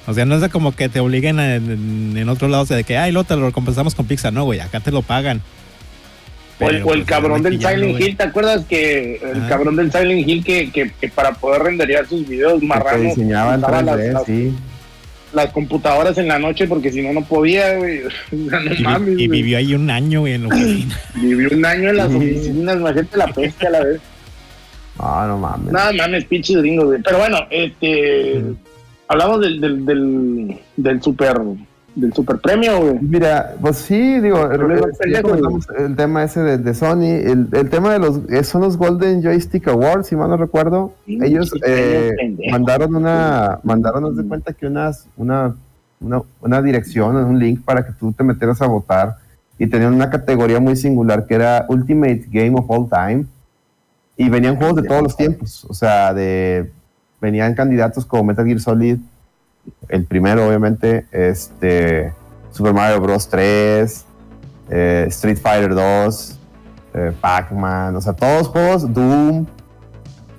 O 0.06 0.14
sea, 0.14 0.24
no 0.24 0.36
es 0.36 0.40
de 0.40 0.48
como 0.48 0.74
que 0.74 0.88
te 0.88 1.00
obliguen 1.00 1.38
a- 1.40 1.56
en, 1.56 2.14
en 2.16 2.28
otros 2.28 2.50
lados 2.50 2.68
de 2.68 2.84
que, 2.84 2.96
ay, 2.96 3.12
lo 3.12 3.24
te 3.24 3.36
lo 3.36 3.46
recompensamos 3.46 3.94
con 3.94 4.06
pizza. 4.06 4.30
No, 4.30 4.44
güey, 4.44 4.60
acá 4.60 4.80
te 4.80 4.90
lo 4.92 5.02
pagan. 5.02 5.42
O 6.60 6.64
el, 6.68 6.76
Pero, 6.76 6.86
o 6.86 6.92
el 6.94 7.00
pues, 7.00 7.08
cabrón 7.08 7.42
del 7.42 7.58
Silent. 7.60 8.00
Hill, 8.00 8.16
¿te 8.16 8.22
acuerdas 8.22 8.64
que 8.68 9.16
el 9.16 9.38
Ajá. 9.40 9.48
cabrón 9.48 9.76
del 9.76 9.92
Silent 9.92 10.26
Hill 10.28 10.44
que, 10.44 10.70
que, 10.70 10.90
que 11.00 11.08
para 11.08 11.32
poder 11.32 11.62
renderear 11.62 12.06
sus 12.08 12.26
videos 12.26 12.62
marranos 12.62 13.14
diseñaba 13.16 13.54
en 13.54 13.60
usaba 13.60 13.82
las, 13.82 13.96
3D, 13.96 14.12
las- 14.12 14.24
sí. 14.24 14.54
Las 15.32 15.50
computadoras 15.52 16.16
en 16.18 16.28
la 16.28 16.38
noche 16.38 16.66
porque 16.66 16.90
si 16.90 17.02
no 17.02 17.12
no 17.12 17.24
podía, 17.24 17.76
güey. 17.76 18.00
No 18.32 18.60
Y, 18.62 18.68
vi- 18.76 18.82
mames, 18.82 19.08
y 19.18 19.26
güey. 19.26 19.28
vivió 19.28 19.58
ahí 19.58 19.74
un 19.74 19.90
año, 19.90 20.20
güey, 20.20 20.34
en 20.34 20.42
la 20.42 20.48
oficina. 20.54 21.00
Vivió 21.14 21.48
un 21.52 21.64
año 21.66 21.90
en 21.90 21.96
las 21.96 22.12
oficinas, 22.12 22.76
imagínate 22.76 23.16
la 23.16 23.26
peste 23.28 23.66
a 23.66 23.70
la 23.70 23.84
vez. 23.84 24.00
Ah, 24.98 25.26
no 25.28 25.38
mames. 25.38 25.72
Nada 25.72 25.92
mames, 25.92 26.24
pinches 26.24 26.56
gringos, 26.56 26.86
güey. 26.86 27.00
Pero 27.02 27.18
bueno, 27.18 27.38
este. 27.50 28.42
Hablamos 29.10 29.40
del, 29.40 29.60
del, 29.60 29.86
del, 29.86 30.58
del 30.76 31.02
super 31.02 31.36
del 32.00 32.12
super 32.12 32.38
premio, 32.38 32.80
güey. 32.80 32.98
Mira, 33.00 33.54
pues 33.60 33.76
sí, 33.78 34.20
digo, 34.20 34.44
el, 34.50 34.58
Pero 34.58 34.86
el- 35.78 35.96
tema 35.96 36.24
ese 36.24 36.40
de, 36.40 36.58
de 36.58 36.74
Sony, 36.74 37.02
el, 37.04 37.48
el 37.52 37.70
tema 37.70 37.92
de 37.92 37.98
los, 37.98 38.20
eh, 38.30 38.44
son 38.44 38.62
los 38.62 38.76
Golden 38.76 39.22
Joystick 39.22 39.68
Awards, 39.68 40.06
si 40.08 40.16
mal 40.16 40.30
no 40.30 40.36
recuerdo, 40.36 40.92
Sí, 41.06 41.18
ellos 41.22 41.52
eh, 41.66 42.14
mandaron 42.50 42.94
una, 42.94 43.58
mandaron, 43.62 44.16
de 44.16 44.24
cuenta 44.24 44.52
que 44.52 44.66
unas, 44.66 45.06
una, 45.16 45.54
una, 46.00 46.22
una 46.40 46.62
dirección, 46.62 47.16
un 47.16 47.38
link 47.38 47.62
para 47.64 47.84
que 47.84 47.92
tú 47.92 48.12
te 48.12 48.24
metieras 48.24 48.62
a 48.62 48.66
votar 48.66 49.16
y 49.58 49.66
tenían 49.66 49.92
una 49.94 50.08
categoría 50.10 50.60
muy 50.60 50.76
singular 50.76 51.26
que 51.26 51.34
era 51.34 51.66
Ultimate 51.68 52.26
Game 52.30 52.54
of 52.58 52.70
All 52.70 52.88
Time. 52.88 53.26
Y 54.16 54.28
venían 54.28 54.56
juegos 54.56 54.82
de 54.82 54.88
todos 54.88 55.02
los 55.02 55.16
tiempos, 55.16 55.64
o 55.68 55.74
sea, 55.74 56.12
de, 56.12 56.72
venían 57.20 57.54
candidatos 57.54 58.04
como 58.04 58.24
Metal 58.24 58.44
Gear 58.44 58.58
Solid, 58.60 58.98
el 59.88 60.04
primero 60.04 60.46
obviamente, 60.46 61.06
este, 61.12 62.12
Super 62.52 62.74
Mario 62.74 63.00
Bros. 63.00 63.28
3, 63.28 64.04
eh, 64.70 65.04
Street 65.08 65.38
Fighter 65.38 65.74
2, 65.74 66.38
eh, 66.94 67.12
Pac-Man, 67.20 67.96
o 67.96 68.00
sea, 68.00 68.12
todos 68.12 68.48
juegos, 68.48 68.92
Doom 68.92 69.46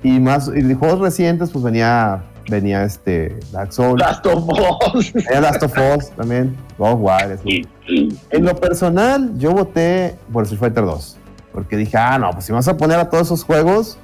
y 0.04 0.20
más, 0.20 0.50
y 0.54 0.62
de 0.62 0.76
juegos 0.76 1.00
recientes, 1.00 1.50
pues 1.52 1.64
venía, 1.64 2.24
venía 2.50 2.84
este 2.84 3.40
Dark 3.52 3.74
Souls, 3.74 4.00
Last 4.00 4.26
of 4.26 4.48
Us. 4.94 5.14
venía 5.14 5.42
Last 5.42 5.64
of 5.64 5.74
Us 5.96 6.10
también, 6.12 6.56
God. 6.78 7.00
En 7.46 8.46
lo 8.46 8.56
personal, 8.56 9.32
yo 9.38 9.52
voté 9.52 10.16
por 10.32 10.44
Street 10.44 10.60
Fighter 10.60 10.86
2, 10.86 11.18
porque 11.54 11.78
dije, 11.78 11.98
ah, 11.98 12.18
no, 12.20 12.32
pues 12.32 12.46
si 12.46 12.52
vas 12.52 12.68
a 12.68 12.78
poner 12.78 13.00
a 13.00 13.10
todos 13.10 13.28
esos 13.28 13.44
juegos, 13.44 13.98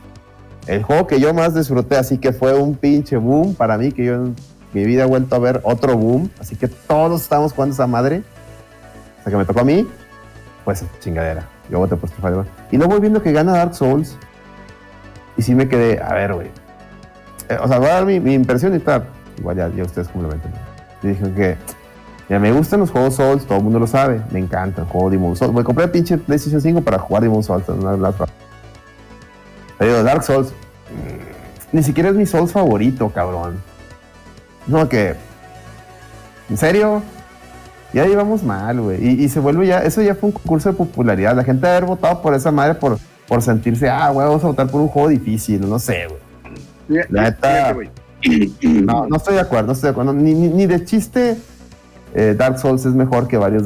el 0.68 0.84
juego 0.84 1.06
que 1.06 1.20
yo 1.20 1.34
más 1.34 1.54
disfruté, 1.54 1.98
así 1.98 2.18
que 2.18 2.34
fue 2.34 2.58
un 2.58 2.76
pinche 2.76 3.18
boom 3.18 3.54
para 3.54 3.78
mí, 3.78 3.92
que 3.92 4.06
yo 4.06 4.30
mi 4.76 4.84
vida 4.84 5.04
he 5.04 5.08
vuelto 5.08 5.38
a 5.38 5.40
ver 5.40 5.62
otro 5.64 5.96
boom, 5.96 6.30
así 6.38 6.58
que 6.58 6.68
todos 6.68 7.22
estábamos 7.22 7.54
jugando 7.54 7.74
esa 7.74 7.88
madre, 7.88 8.24
hasta 9.18 9.32
que 9.32 9.38
me 9.38 9.46
tocó 9.46 9.62
a 9.62 9.64
mí, 9.64 9.88
pues 10.66 10.84
chingadera, 11.00 11.48
yo 11.72 11.80
voté 11.80 11.96
por 11.96 12.10
Street 12.10 12.22
Fighter 12.22 12.44
2. 12.44 12.48
Y 12.72 12.78
luego 12.78 12.92
voy 12.92 13.00
viendo 13.00 13.24
que 13.24 13.32
gana 13.32 13.54
Dark 13.54 13.74
Souls, 13.74 14.18
y 15.38 15.44
sí 15.44 15.56
me 15.56 15.70
quedé, 15.70 16.02
a 16.02 16.14
ver, 16.14 16.34
güey, 16.34 16.52
Eh, 17.48 17.58
o 17.62 17.68
sea, 17.68 17.78
voy 17.78 17.88
a 17.88 17.94
dar 17.94 18.06
mi, 18.06 18.34
impresión 18.34 18.76
y 18.76 18.80
tal, 18.80 19.06
igual 19.38 19.56
ya, 19.56 19.70
ya 19.70 19.84
ustedes 19.84 20.10
complementan. 20.10 20.52
Y 21.04 21.08
dije 21.10 21.32
que, 21.32 21.58
ya 22.28 22.40
me 22.40 22.52
gustan 22.52 22.82
los 22.82 22.92
juegos 22.92 23.16
Souls, 23.16 23.46
todo 23.46 23.60
el 23.60 23.64
mundo 23.64 23.80
lo 23.80 23.88
sabe, 23.88 24.20
me 24.32 24.40
encanta 24.40 24.82
el 24.82 24.88
juego 24.88 25.10
Demon 25.12 25.36
Souls. 25.38 25.54
Me 25.54 25.64
compré 25.64 25.88
pinche 25.88 26.18
PlayStation 26.18 26.60
5 26.60 26.82
para 26.82 26.98
jugar 27.00 27.22
Demon 27.24 27.44
Souls. 27.44 27.70
una 27.70 27.92
de 27.92 27.98
las- 28.00 28.16
Pero 29.78 30.04
Dark 30.04 30.24
Souls, 30.24 30.50
mm, 30.50 31.76
ni 31.78 31.84
siquiera 31.84 32.10
es 32.10 32.16
mi 32.16 32.26
Souls 32.26 32.52
favorito, 32.52 33.10
cabrón. 33.10 33.62
No, 34.68 34.88
que, 34.90 35.16
¿en 36.50 36.58
serio? 36.58 37.02
Ya 37.94 38.08
íbamos 38.08 38.44
mal, 38.44 38.82
güey. 38.82 39.08
Y, 39.08 39.24
y 39.24 39.30
se 39.30 39.40
vuelve 39.40 39.68
ya, 39.68 39.80
eso 39.80 40.02
ya 40.02 40.16
fue 40.16 40.28
un 40.28 40.34
concurso 40.34 40.70
de 40.70 40.76
popularidad. 40.76 41.36
La 41.36 41.44
gente 41.44 41.68
haber 41.68 41.86
votado 41.86 42.22
por 42.22 42.34
esa 42.34 42.52
madre 42.52 42.76
por, 42.76 42.98
por 43.28 43.42
sentirse, 43.42 43.90
ah, 43.90 44.10
güey, 44.10 44.28
vamos 44.28 44.44
a 44.44 44.48
votar 44.48 44.68
por 44.68 44.82
un 44.82 44.88
juego 44.88 45.10
difícil, 45.10 45.68
no 45.70 45.80
sé, 45.80 46.08
güey. 46.08 47.06
La 47.10 47.24
neta-. 47.24 47.76
No, 48.62 49.08
no 49.08 49.16
estoy 49.18 49.36
de 49.36 49.42
acuerdo, 49.42 49.68
no 49.68 49.74
estoy 49.74 49.88
de 49.88 49.92
acuerdo. 49.92 50.14
Ni, 50.14 50.34
ni, 50.34 50.48
ni 50.50 50.66
de 50.66 50.84
chiste 50.84 51.38
eh, 52.14 52.36
Dark 52.38 52.58
Souls 52.60 52.86
es 52.86 52.94
mejor 52.94 53.28
que 53.28 53.38
varios. 53.38 53.64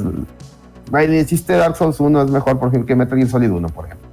Ni 0.92 1.08
de 1.08 1.26
chiste 1.26 1.54
Dark 1.54 1.76
Souls 1.78 2.00
1 2.00 2.24
es 2.24 2.32
mejor, 2.32 2.60
por 2.60 2.70
ejemplo, 2.70 2.88
que 2.88 2.96
Metal 2.96 3.18
Gear 3.18 3.30
Solid 3.30 3.52
1, 3.52 3.70
por 3.70 3.86
ejemplo. 3.86 4.10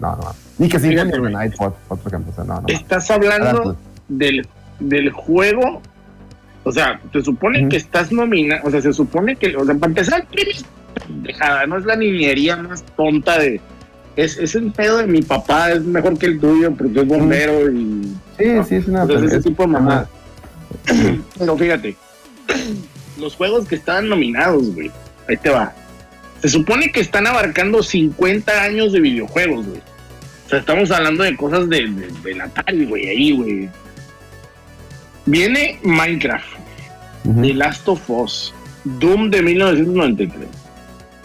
No, 0.00 0.16
no, 0.16 0.16
no. 0.16 0.34
Ni 0.58 0.68
que. 0.68 0.78
Night, 0.78 1.56
por, 1.56 1.72
por 1.72 1.98
ejemplo. 2.06 2.32
O 2.32 2.34
sea, 2.34 2.44
no, 2.44 2.60
no. 2.60 2.66
Estás 2.66 3.10
hablando 3.10 3.76
del, 4.08 4.46
del 4.80 5.10
juego. 5.12 5.80
O 6.64 6.70
sea, 6.72 7.00
se 7.12 7.22
supone 7.22 7.68
que 7.68 7.76
estás 7.76 8.12
nominado. 8.12 8.62
O 8.64 8.70
sea, 8.70 8.80
se 8.80 8.92
supone 8.92 9.36
que. 9.36 9.56
O 9.56 9.64
sea, 9.64 9.74
para 9.74 9.90
empezar, 9.90 10.20
el 10.20 10.26
premio 10.28 10.52
es 10.54 10.64
pendejada. 11.06 11.66
No 11.66 11.78
es 11.78 11.84
la 11.84 11.96
niñería 11.96 12.56
más 12.56 12.84
tonta 12.96 13.38
de. 13.38 13.60
Es, 14.14 14.36
es 14.38 14.54
el 14.54 14.70
pedo 14.72 14.98
de 14.98 15.06
mi 15.06 15.22
papá. 15.22 15.72
Es 15.72 15.82
mejor 15.82 16.18
que 16.18 16.26
el 16.26 16.38
tuyo 16.40 16.72
porque 16.72 17.00
es 17.00 17.06
bombero 17.06 17.70
y. 17.72 18.02
Sí, 18.38 18.44
sí, 18.68 18.74
es 18.76 18.86
una. 18.88 19.04
Es 19.04 19.22
ese 19.22 19.36
es- 19.38 19.44
tipo 19.44 19.62
de 19.64 19.68
mamá. 19.68 20.06
Pero 21.38 21.56
fíjate, 21.58 21.96
los 23.18 23.34
juegos 23.36 23.66
que 23.68 23.74
estaban 23.74 24.08
nominados, 24.08 24.74
güey, 24.74 24.90
ahí 25.28 25.36
te 25.36 25.50
va. 25.50 25.72
Se 26.40 26.48
supone 26.48 26.90
que 26.90 27.00
están 27.00 27.26
abarcando 27.26 27.82
50 27.82 28.62
años 28.62 28.92
de 28.92 29.00
videojuegos, 29.00 29.66
güey. 29.66 29.80
O 30.46 30.48
sea, 30.48 30.58
estamos 30.58 30.90
hablando 30.90 31.22
de 31.24 31.36
cosas 31.36 31.68
de, 31.68 31.88
de, 31.88 32.08
del 32.24 32.40
Atari, 32.40 32.84
güey, 32.84 33.08
ahí, 33.08 33.32
güey. 33.32 33.68
Viene 35.26 35.78
Minecraft. 35.82 36.58
The 37.24 37.54
Last 37.54 37.88
of 37.88 38.10
Us, 38.10 38.52
Doom 38.84 39.30
de 39.30 39.42
1993, 39.42 40.48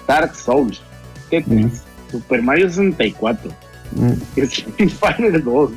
Dark 0.07 0.35
Souls, 0.35 0.79
Tetris, 1.31 1.65
Ujú. 1.65 2.11
Super 2.11 2.41
Mario 2.43 2.69
64, 2.69 3.37
Mm, 3.95 4.19
Street 4.47 4.91
Fighter 4.91 5.41
2, 5.41 5.71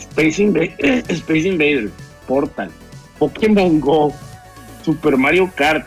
Space, 0.00 0.38
Inva- 0.40 0.74
Space 1.20 1.44
Invaders, 1.46 1.92
Portal, 2.26 2.70
Pokémon 3.20 3.78
Go, 3.80 4.12
Super 4.82 5.16
Mario 5.16 5.46
Kart, 5.46 5.84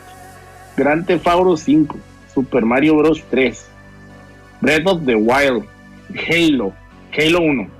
Grand 0.76 1.06
Theft 1.06 1.26
Auto 1.26 1.56
5, 1.56 1.88
Super 2.34 2.62
Mario 2.64 2.96
Bros 2.96 3.20
3, 3.30 3.52
Breath 4.62 4.86
of 4.86 5.04
the 5.04 5.16
Wild, 5.16 5.64
Halo, 6.14 6.72
Halo 7.10 7.40
1, 7.40 7.70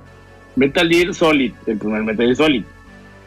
Metal 0.57 0.87
Gear 0.89 1.13
Solid, 1.13 1.53
el 1.65 1.77
primer 1.77 2.03
Metal 2.03 2.25
Gear 2.27 2.35
Solid, 2.35 2.65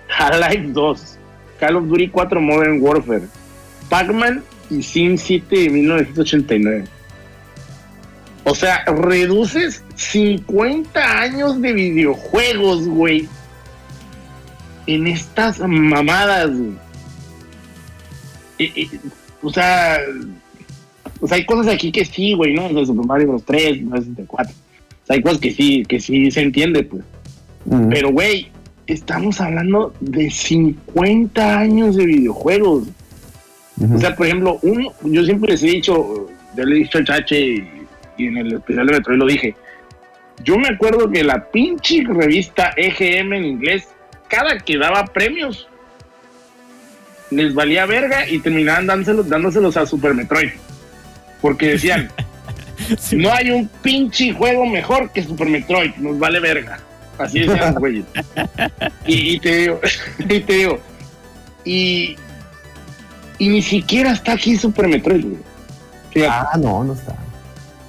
Half-Life 0.09 0.69
2, 0.73 1.19
Call 1.61 1.77
of 1.77 1.87
Duty 1.89 2.09
4 2.09 2.41
Modern 2.41 2.81
Warfare, 2.81 3.23
Pac-Man 3.89 4.43
y 4.71 4.83
SimCity 4.83 5.65
de 5.65 5.71
1989. 5.71 6.85
O 8.45 8.55
sea, 8.55 8.85
reduces 8.87 9.83
50 9.97 11.21
años 11.21 11.61
de 11.61 11.73
videojuegos, 11.73 12.87
güey. 12.87 13.29
En 14.87 15.07
estas 15.07 15.59
mamadas, 15.61 16.51
güey. 16.57 16.73
Y- 18.59 18.65
y- 18.83 18.91
o 19.43 19.53
sea, 19.53 19.99
o 21.21 21.29
sea, 21.29 21.37
hay 21.37 21.45
cosas 21.45 21.73
aquí 21.75 21.93
que 21.93 22.05
sí, 22.05 22.33
güey, 22.35 22.55
¿no? 22.55 22.67
O 22.67 22.73
sea, 22.73 22.87
Super 22.87 23.07
Mario 23.07 23.29
Bros. 23.29 23.45
3, 23.45 23.83
Mario 23.85 24.05
64. 24.05 24.53
O 24.53 25.07
sea, 25.07 25.17
hay 25.17 25.23
cosas 25.23 25.39
que 25.39 25.51
sí, 25.53 25.85
que 25.87 26.01
sí 26.01 26.31
se 26.31 26.41
entiende, 26.41 26.83
pues. 26.85 27.03
mm. 27.67 27.89
Pero, 27.91 28.11
güey, 28.13 28.51
estamos 28.89 29.41
hablando 29.41 29.95
de 30.01 30.31
50 30.31 31.59
años 31.59 31.95
de 31.97 32.07
videojuegos. 32.07 32.89
O 33.95 33.99
sea, 33.99 34.17
por 34.17 34.27
ejemplo, 34.27 34.59
uno, 34.63 34.93
yo 35.05 35.25
siempre 35.25 35.53
les 35.53 35.63
he 35.63 35.67
dicho, 35.69 36.27
yo 36.57 36.65
le 36.65 36.75
he 36.75 36.79
dicho 36.81 36.99
al 36.99 37.05
Chache 37.05 37.41
y, 37.41 37.69
y 38.17 38.27
en 38.27 38.39
el 38.39 38.55
especial 38.55 38.87
de 38.89 38.95
Metroid 38.95 39.19
lo 39.19 39.27
dije. 39.27 39.55
Yo 40.43 40.59
me 40.59 40.69
acuerdo 40.69 41.09
que 41.11 41.23
la 41.23 41.49
pinche 41.51 42.03
revista 42.05 42.73
EGM 42.77 43.35
en 43.35 43.45
inglés, 43.45 43.87
cada 44.29 44.59
que 44.59 44.79
daba 44.79 45.05
premios, 45.05 45.69
les 47.31 47.55
valía 47.55 47.87
verga 47.87 48.29
y 48.29 48.39
terminaban 48.39 48.87
dándoselos, 48.87 49.29
dándoselos 49.29 49.77
a 49.77 49.87
Super 49.87 50.15
Metroid. 50.15 50.51
Porque 51.41 51.69
decían, 51.69 52.09
Sí. 52.99 53.17
no 53.17 53.33
hay 53.33 53.51
un 53.51 53.69
pinche 53.83 54.33
juego 54.33 54.65
mejor 54.67 55.11
que 55.11 55.23
Super 55.23 55.49
Metroid, 55.49 55.95
nos 55.97 56.19
vale 56.19 56.41
verga. 56.41 56.81
Así 57.19 57.41
decían 57.41 57.75
los 57.75 57.81
güeyes. 57.81 58.05
Y, 59.07 59.35
y 59.35 59.41
te 59.41 59.57
digo, 59.57 59.81
y 60.19 60.41
te 60.41 60.53
digo, 60.53 60.79
y, 61.65 62.17
y 63.39 63.49
ni 63.49 63.63
siquiera 63.63 64.13
está 64.13 64.33
aquí 64.33 64.57
Super 64.57 64.89
Metroid, 64.89 65.25
güey. 65.25 65.39
Fíjate, 66.11 66.47
Ah, 66.53 66.57
no, 66.59 66.85
no 66.85 66.93
está. 66.93 67.15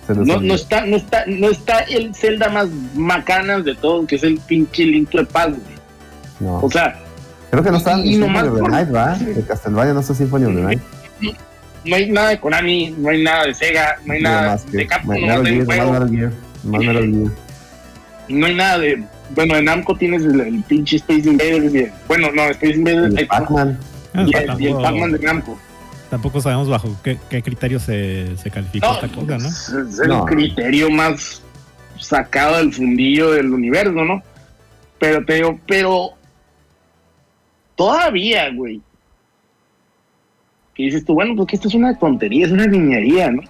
No, 0.10 0.42
no 0.42 0.56
está, 0.56 0.86
no 0.86 0.98
está, 0.98 1.24
no 1.28 1.50
está 1.50 1.80
el 1.82 2.16
Zelda 2.16 2.50
más 2.50 2.68
macanas 2.96 3.64
de 3.64 3.76
todos, 3.76 4.08
que 4.08 4.16
es 4.16 4.24
el 4.24 4.40
pinche 4.40 4.84
Link 4.84 5.10
to 5.12 5.24
Past, 5.28 5.50
güey. 5.52 5.62
No. 6.40 6.60
O 6.62 6.72
sea, 6.72 7.00
Creo 7.52 7.64
que 7.64 7.72
no 7.72 7.78
está 7.78 7.98
y 8.00 8.16
en 8.16 8.22
Symphony 8.24 8.48
of 8.48 8.54
the 8.56 8.60
por- 8.62 8.72
Night, 8.72 8.96
¿va? 8.96 9.16
De 9.16 9.44
Castlevania 9.44 9.94
no 9.94 10.00
está 10.00 10.14
Symphony 10.14 10.46
of 10.46 10.56
the 10.56 10.62
Night. 10.62 10.80
no 11.86 11.96
hay 11.96 12.12
nada 12.12 12.30
de 12.30 12.40
Konami, 12.40 12.96
no 12.98 13.10
hay 13.10 13.24
nada 13.24 13.46
de 13.46 13.54
Sega, 13.54 13.98
no 14.06 14.14
hay 14.14 14.22
nada 14.22 14.58
de 14.72 14.88
Capcom, 14.88 15.12
hay 15.12 15.26
no 18.30 18.46
hay 18.46 18.56
nada 18.56 18.78
de. 18.80 19.04
Bueno, 19.36 19.56
en 19.56 19.66
Namco 19.66 19.96
tienes 19.96 20.24
el, 20.24 20.40
el 20.40 20.64
pinche 20.64 20.98
Space 20.98 21.30
Invaders. 21.30 21.74
y- 21.76 21.88
bueno, 22.08 22.32
no, 22.34 22.44
Space 22.44 22.74
Invaders. 22.76 23.14
Y 23.16 23.22
está. 23.22 23.40
Pac-Man. 23.40 23.80
Y, 24.16 24.36
el, 24.36 24.62
y 24.62 24.68
el 24.68 24.76
Pac-Man 24.78 25.12
de 25.12 25.20
Namco. 25.20 25.58
tampoco 26.10 26.42
sabemos 26.42 26.68
bajo 26.68 26.96
qué, 27.04 27.18
qué 27.30 27.42
criterio 27.44 27.80
se, 27.80 28.36
se 28.38 28.50
califica 28.50 28.88
No, 28.88 28.94
esta 28.96 29.08
cosa, 29.10 29.38
¿no? 29.38 29.48
es 29.48 29.70
es 29.70 30.00
el 30.00 30.08
No. 30.10 30.26
criterio 30.26 30.90
más 30.90 31.44
sacado 32.00 32.58
del 32.58 32.74
fundillo 32.74 33.32
del 33.32 33.54
universo, 33.54 33.92
¿no? 33.92 34.24
Pero 35.00 35.24
te 35.26 35.36
digo, 35.36 35.60
pero 35.68 36.12
todavía, 37.76 38.50
güey. 38.54 38.82
Que 40.74 40.84
dices 40.84 41.06
tú, 41.06 41.14
bueno, 41.14 41.36
porque 41.36 41.56
esto 41.56 41.68
es 41.68 41.74
una 41.76 41.98
tontería, 41.98 42.46
es 42.46 42.52
una 42.52 42.66
niñería, 42.68 43.30
¿no? 43.32 43.42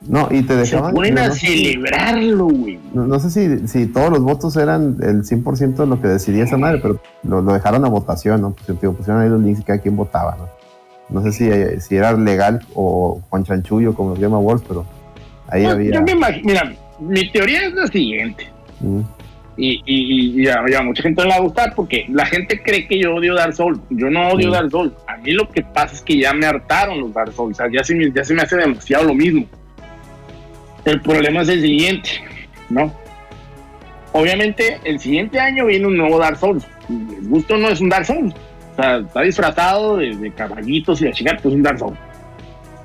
No, 0.00 0.28
y 0.30 0.42
te 0.42 0.54
Se 0.54 0.60
dejaban. 0.76 0.94
ponen 0.94 1.14
no, 1.16 1.22
a 1.22 1.30
celebrarlo, 1.32 2.46
güey. 2.46 2.78
No, 2.94 3.06
no 3.06 3.18
sé 3.18 3.30
si, 3.30 3.66
si 3.68 3.86
todos 3.86 4.10
los 4.10 4.20
votos 4.20 4.56
eran 4.56 4.96
el 5.02 5.24
100% 5.24 5.74
de 5.76 5.86
lo 5.86 6.00
que 6.00 6.06
decidía 6.08 6.44
esa 6.44 6.56
madre, 6.56 6.78
pero 6.80 7.00
lo, 7.24 7.42
lo 7.42 7.52
dejaron 7.52 7.84
a 7.84 7.88
votación, 7.88 8.40
¿no? 8.42 8.54
Pues, 8.66 8.78
pusieron 8.78 9.22
ahí 9.22 9.28
los 9.28 9.40
links 9.42 9.60
y 9.60 9.64
cada 9.64 9.80
quien 9.80 9.96
votaba, 9.96 10.36
¿no? 10.38 10.48
No 11.10 11.22
sé 11.22 11.32
si, 11.32 11.80
si 11.80 11.96
era 11.96 12.12
legal 12.12 12.60
o 12.74 13.20
con 13.28 13.42
chanchullo, 13.44 13.94
como 13.94 14.10
los 14.10 14.18
llama 14.20 14.38
Wolf, 14.38 14.62
pero 14.68 14.84
ahí 15.48 15.62
Pues, 15.64 15.74
había. 15.74 15.90
Yo 15.94 16.02
me 16.02 16.42
mira, 16.44 16.72
mi 17.00 17.30
teoría 17.32 17.66
es 17.66 17.74
la 17.74 17.86
siguiente. 17.88 18.46
Mm, 18.80 19.00
Y, 19.56 19.82
y, 19.84 20.42
y 20.42 20.48
a, 20.48 20.62
y 20.68 20.74
a 20.74 20.82
mucha 20.82 21.02
gente 21.02 21.20
no 21.22 21.28
le 21.28 21.30
va 21.34 21.38
a 21.38 21.42
gustar 21.42 21.74
porque 21.74 22.06
la 22.10 22.24
gente 22.26 22.62
cree 22.62 22.86
que 22.86 23.00
yo 23.02 23.16
odio 23.16 23.34
Dark 23.34 23.54
Souls. 23.54 23.80
Yo 23.90 24.08
no 24.10 24.28
odio 24.28 24.50
Sí. 24.50 24.52
Dark 24.54 24.70
Souls. 24.70 24.92
A 25.08 25.16
mí 25.16 25.32
lo 25.32 25.48
que 25.50 25.62
pasa 25.62 25.94
es 25.96 26.02
que 26.02 26.16
ya 26.20 26.32
me 26.32 26.46
hartaron 26.46 27.00
los 27.00 27.12
Dark 27.12 27.32
Souls. 27.32 27.58
O 27.58 27.62
sea, 27.62 27.66
ya 27.72 27.82
se 27.82 27.96
ya 28.14 28.22
se 28.22 28.34
me 28.34 28.42
hace 28.42 28.56
demasiado 28.56 29.04
lo 29.04 29.14
mismo. 29.14 29.46
El 30.84 31.00
problema 31.00 31.42
es 31.42 31.48
el 31.48 31.60
siguiente, 31.60 32.10
¿no? 32.70 32.92
Obviamente, 34.12 34.80
el 34.84 34.98
siguiente 34.98 35.38
año 35.38 35.66
viene 35.66 35.86
un 35.86 35.96
nuevo 35.96 36.18
Dark 36.18 36.38
Souls. 36.38 36.66
Les 36.88 37.28
gusto 37.28 37.56
no 37.56 37.68
es 37.68 37.80
un 37.80 37.88
Dark 37.88 38.06
Souls. 38.06 38.34
O 38.72 38.82
sea, 38.82 38.98
está 38.98 39.22
disfrazado 39.22 39.96
de, 39.96 40.32
caballitos 40.34 41.00
y 41.02 41.06
la 41.06 41.12
chica, 41.12 41.32
pues 41.34 41.46
es 41.46 41.52
un 41.54 41.62
Dark 41.62 41.78
Souls. 41.78 41.98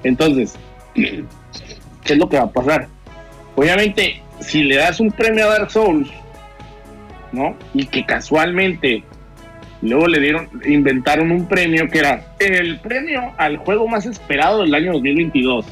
Entonces, 0.03 0.55
¿qué 0.93 1.23
es 2.03 2.17
lo 2.17 2.27
que 2.27 2.37
va 2.37 2.43
a 2.43 2.51
pasar? 2.51 2.87
Obviamente, 3.55 4.21
si 4.39 4.63
le 4.63 4.77
das 4.77 4.99
un 4.99 5.11
premio 5.11 5.45
a 5.45 5.59
Dark 5.59 5.71
Souls, 5.71 6.09
¿no? 7.31 7.55
Y 7.73 7.85
que 7.85 8.05
casualmente 8.05 9.03
luego 9.81 10.07
le 10.07 10.19
dieron, 10.19 10.49
inventaron 10.65 11.31
un 11.31 11.47
premio 11.47 11.87
que 11.89 11.99
era 11.99 12.25
el 12.39 12.79
premio 12.79 13.33
al 13.37 13.57
juego 13.57 13.87
más 13.87 14.05
esperado 14.05 14.61
del 14.61 14.73
año 14.73 14.93
2022. 14.93 15.65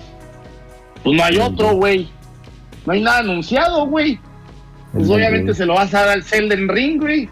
Pues 1.04 1.18
no 1.18 1.24
hay 1.24 1.38
otro, 1.38 1.76
güey. 1.76 2.10
No 2.86 2.94
hay 2.94 3.02
nada 3.02 3.20
anunciado, 3.20 3.86
güey. 3.88 4.20
Pues 4.94 5.10
obviamente 5.10 5.54
se 5.54 5.66
lo 5.66 5.76
vas 5.76 5.94
a 5.94 6.02
dar 6.02 6.10
al 6.10 6.24
Zelden 6.24 6.68
Ring, 6.68 7.00
güey. 7.00 7.30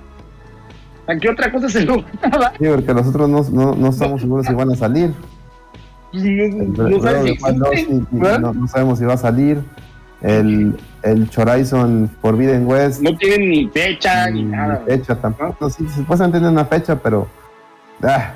¿A 1.08 1.16
qué 1.18 1.30
otra 1.30 1.52
cosa 1.52 1.70
se 1.70 1.82
lo 1.86 2.04
van 2.22 2.34
a 2.34 2.38
dar? 2.38 2.54
Sí, 2.60 2.66
porque 2.68 2.94
nosotros 2.94 3.28
no, 3.30 3.44
no, 3.52 3.76
no 3.76 3.90
estamos 3.90 4.22
seguros 4.22 4.46
si 4.46 4.54
van 4.54 4.72
a 4.72 4.76
salir. 4.76 5.12
Pues 6.12 6.24
no, 6.24 6.90
no 6.90 7.02
sabes 7.02 7.24
si 7.24 7.38
Breath 7.38 7.44
of 7.44 7.46
the 7.46 7.46
Wild 7.46 7.60
2, 7.60 7.72
existen, 7.74 8.08
y- 8.12 8.16
y 8.16 8.20
¿verdad? 8.20 8.40
no, 8.40 8.54
no 8.54 8.68
sabemos 8.68 9.00
si 9.00 9.06
va 9.06 9.14
a 9.14 9.18
salir. 9.18 9.62
El, 10.22 10.76
el 11.04 11.30
Horizon 11.36 12.10
Forbidden 12.22 12.68
West. 12.68 13.02
No 13.02 13.16
tienen 13.16 13.50
ni 13.50 13.68
fecha 13.70 14.30
ni 14.30 14.44
mm, 14.44 14.52
nada. 14.52 14.84
fecha 14.86 15.16
tampoco. 15.16 15.56
No, 15.62 15.70
sí, 15.70 15.88
supuestamente 15.96 16.40
tiene 16.40 16.52
una 16.52 16.66
fecha, 16.66 16.96
pero. 16.98 17.28
ah. 18.04 18.34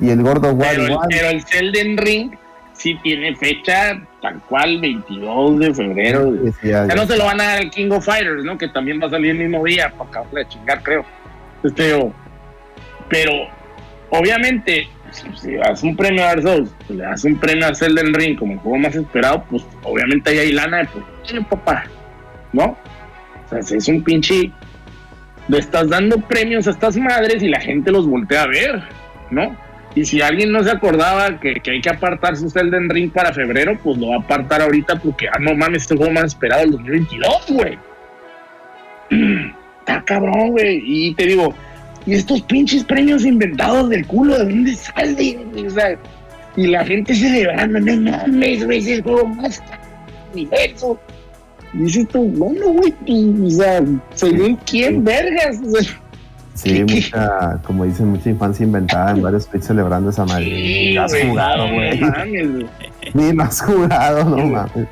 Y 0.00 0.08
el 0.10 0.22
gordo 0.22 0.52
Wild 0.52 0.60
Pero 0.70 0.82
el, 0.86 0.98
pero 1.08 1.28
el 1.28 1.42
Zelden 1.44 1.96
Ring 1.98 2.32
sí 2.80 2.98
tiene 3.02 3.34
fecha 3.36 4.00
tal 4.22 4.40
cual, 4.48 4.80
22 4.80 5.58
de 5.58 5.74
febrero. 5.74 6.32
Sí, 6.44 6.52
sí, 6.60 6.68
ya- 6.68 6.86
Ya 6.88 6.94
no 6.94 7.06
se 7.06 7.16
lo 7.16 7.24
van 7.26 7.40
a 7.40 7.44
dar 7.44 7.58
al 7.58 7.70
King 7.70 7.90
of 7.90 8.04
Fighters, 8.04 8.42
¿no? 8.44 8.56
Que 8.58 8.68
también 8.68 9.00
va 9.02 9.06
a 9.06 9.10
salir 9.10 9.32
el 9.32 9.38
mismo 9.38 9.62
día 9.64 9.90
para 9.96 10.08
acabarle 10.10 10.40
de 10.40 10.48
chingar, 10.48 10.82
creo. 10.82 11.04
Este, 11.62 12.10
pero, 13.08 13.32
obviamente, 14.10 14.88
si, 15.10 15.54
das 15.56 15.82
un 15.82 15.96
premio 15.96 16.22
a 16.22 16.28
Dark 16.28 16.42
Souls, 16.42 16.70
si 16.86 16.94
le 16.94 17.04
das 17.04 17.24
un 17.24 17.36
premio 17.38 17.66
a 17.66 17.74
Zelden 17.74 18.14
Ring 18.14 18.38
como 18.38 18.52
el 18.54 18.58
juego 18.60 18.78
más 18.78 18.94
esperado, 18.94 19.44
pues 19.50 19.62
obviamente 19.82 20.30
ahí 20.30 20.38
hay 20.38 20.52
lana 20.52 20.78
de 20.78 20.84
pues, 20.86 21.04
tiene 21.26 21.44
papá, 21.44 21.84
¿no? 22.52 22.76
O 23.46 23.48
sea, 23.50 23.62
si 23.62 23.76
es 23.76 23.88
un 23.88 24.02
pinche. 24.02 24.50
Le 25.48 25.58
estás 25.58 25.88
dando 25.88 26.16
premios 26.20 26.68
a 26.68 26.70
estas 26.70 26.96
madres 26.96 27.42
y 27.42 27.48
la 27.48 27.58
gente 27.60 27.90
los 27.90 28.06
voltea 28.06 28.44
a 28.44 28.46
ver, 28.46 28.82
¿no? 29.30 29.56
Y 29.94 30.04
si 30.04 30.20
alguien 30.20 30.52
no 30.52 30.62
se 30.62 30.70
acordaba 30.70 31.40
que, 31.40 31.54
que 31.54 31.72
hay 31.72 31.80
que 31.80 31.90
apartar 31.90 32.36
su 32.36 32.48
Zelden 32.48 32.88
Ring 32.88 33.10
para 33.10 33.32
febrero, 33.32 33.76
pues 33.82 33.98
lo 33.98 34.10
va 34.10 34.16
a 34.16 34.20
apartar 34.20 34.62
ahorita 34.62 34.96
porque, 34.96 35.26
ah, 35.28 35.38
no 35.40 35.54
mames, 35.54 35.82
este 35.82 35.96
juego 35.96 36.12
más 36.12 36.26
esperado 36.26 36.62
del 36.62 36.72
2022, 36.72 37.46
güey. 37.50 37.78
Está 39.80 40.04
cabrón, 40.04 40.50
güey. 40.50 40.80
Y 40.84 41.14
te 41.14 41.26
digo, 41.26 41.52
y 42.06 42.14
estos 42.14 42.42
pinches 42.42 42.84
premios 42.84 43.24
inventados 43.24 43.88
del 43.88 44.06
culo, 44.06 44.38
¿de 44.38 44.44
dónde 44.44 44.74
salen? 44.74 45.66
O 45.66 45.70
sea, 45.70 45.98
y 46.56 46.66
la 46.68 46.84
gente 46.84 47.14
celebrando, 47.14 47.80
no 47.80 48.10
mames, 48.10 48.64
güey, 48.64 48.78
es 48.78 48.86
el 48.86 49.02
juego 49.02 49.26
más 49.26 49.60
universo. 50.32 50.98
Y 51.74 51.78
dices 51.78 52.08
tú, 52.08 52.22
bueno, 52.24 52.68
güey, 52.68 52.94
o 53.44 53.50
sea, 53.50 53.82
según 54.14 54.56
quién, 54.66 55.04
vergas. 55.04 55.58
O 55.64 55.70
sea, 55.70 56.00
Sí, 56.62 56.84
mucha, 56.84 57.58
como 57.66 57.84
dicen, 57.84 58.08
mucha 58.08 58.28
infancia 58.30 58.64
inventada 58.64 59.12
en 59.12 59.22
varios 59.22 59.46
tweets 59.48 59.66
celebrando 59.66 60.10
esa 60.10 60.24
madre. 60.26 60.44
sí, 60.44 60.92
Lo 60.94 61.02
has 61.04 61.14
jugado, 61.22 61.66
no 61.68 61.74
güey. 61.74 62.00
güey. 62.00 62.66
Ni 63.14 63.32
lo 63.32 63.42
has 63.44 63.62
jugado, 63.62 64.24
no 64.24 64.46
mames. 64.46 64.88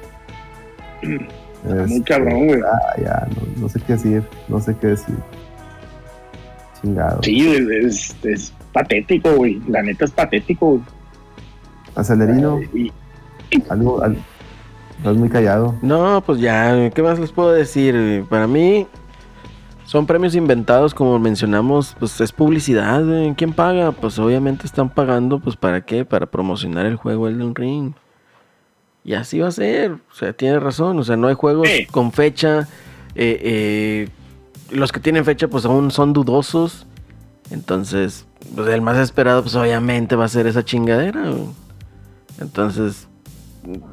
Muy 1.02 1.78
Este, 1.84 2.02
cabrón, 2.02 2.46
güey. 2.46 2.60
ah, 2.62 3.00
ya, 3.00 3.28
no, 3.36 3.62
no 3.62 3.68
sé 3.68 3.80
qué 3.86 3.92
decir, 3.94 4.22
no 4.48 4.60
sé 4.60 4.74
qué 4.80 4.86
decir. 4.88 5.14
Chingado. 6.80 7.22
Sí, 7.22 7.46
es, 7.84 8.16
es 8.24 8.52
patético, 8.72 9.30
güey. 9.34 9.60
La 9.68 9.82
neta 9.82 10.04
es 10.04 10.10
patético, 10.12 10.66
güey. 10.70 10.82
Acelerino, 11.96 12.60
Y- 12.74 12.92
algo, 13.68 14.02
al- 14.02 14.16
estás 14.98 15.16
muy 15.16 15.28
callado. 15.28 15.74
No, 15.82 16.22
pues 16.24 16.40
ya, 16.40 16.90
¿qué 16.90 17.02
más 17.02 17.18
les 17.18 17.32
puedo 17.32 17.52
decir? 17.52 18.24
Para 18.28 18.46
mí 18.46 18.86
son 19.88 20.04
premios 20.06 20.34
inventados, 20.34 20.92
como 20.92 21.18
mencionamos, 21.18 21.96
pues 21.98 22.20
es 22.20 22.30
publicidad. 22.30 23.02
¿Quién 23.38 23.54
paga? 23.54 23.90
Pues 23.92 24.18
obviamente 24.18 24.66
están 24.66 24.90
pagando, 24.90 25.38
pues 25.40 25.56
¿para 25.56 25.80
qué? 25.80 26.04
Para 26.04 26.26
promocionar 26.26 26.84
el 26.84 26.96
juego 26.96 27.26
Elden 27.26 27.54
Ring. 27.54 27.92
Y 29.02 29.14
así 29.14 29.38
va 29.38 29.48
a 29.48 29.50
ser. 29.50 29.92
O 29.92 30.14
sea, 30.14 30.34
tiene 30.34 30.60
razón. 30.60 30.98
O 30.98 31.04
sea, 31.04 31.16
no 31.16 31.28
hay 31.28 31.34
juegos 31.34 31.66
Sí. 31.68 31.86
con 31.86 32.12
fecha. 32.12 32.68
eh, 33.14 33.40
eh, 33.42 34.08
los 34.70 34.92
que 34.92 35.00
tienen 35.00 35.24
fecha, 35.24 35.48
pues 35.48 35.64
aún 35.64 35.90
son 35.90 36.12
dudosos. 36.12 36.86
Entonces, 37.50 38.26
pues 38.54 38.68
el 38.68 38.82
más 38.82 38.98
esperado, 38.98 39.40
pues 39.42 39.54
obviamente 39.54 40.14
va 40.16 40.26
a 40.26 40.28
ser 40.28 40.46
esa 40.46 40.62
chingadera. 40.62 41.32
Entonces, 42.40 43.07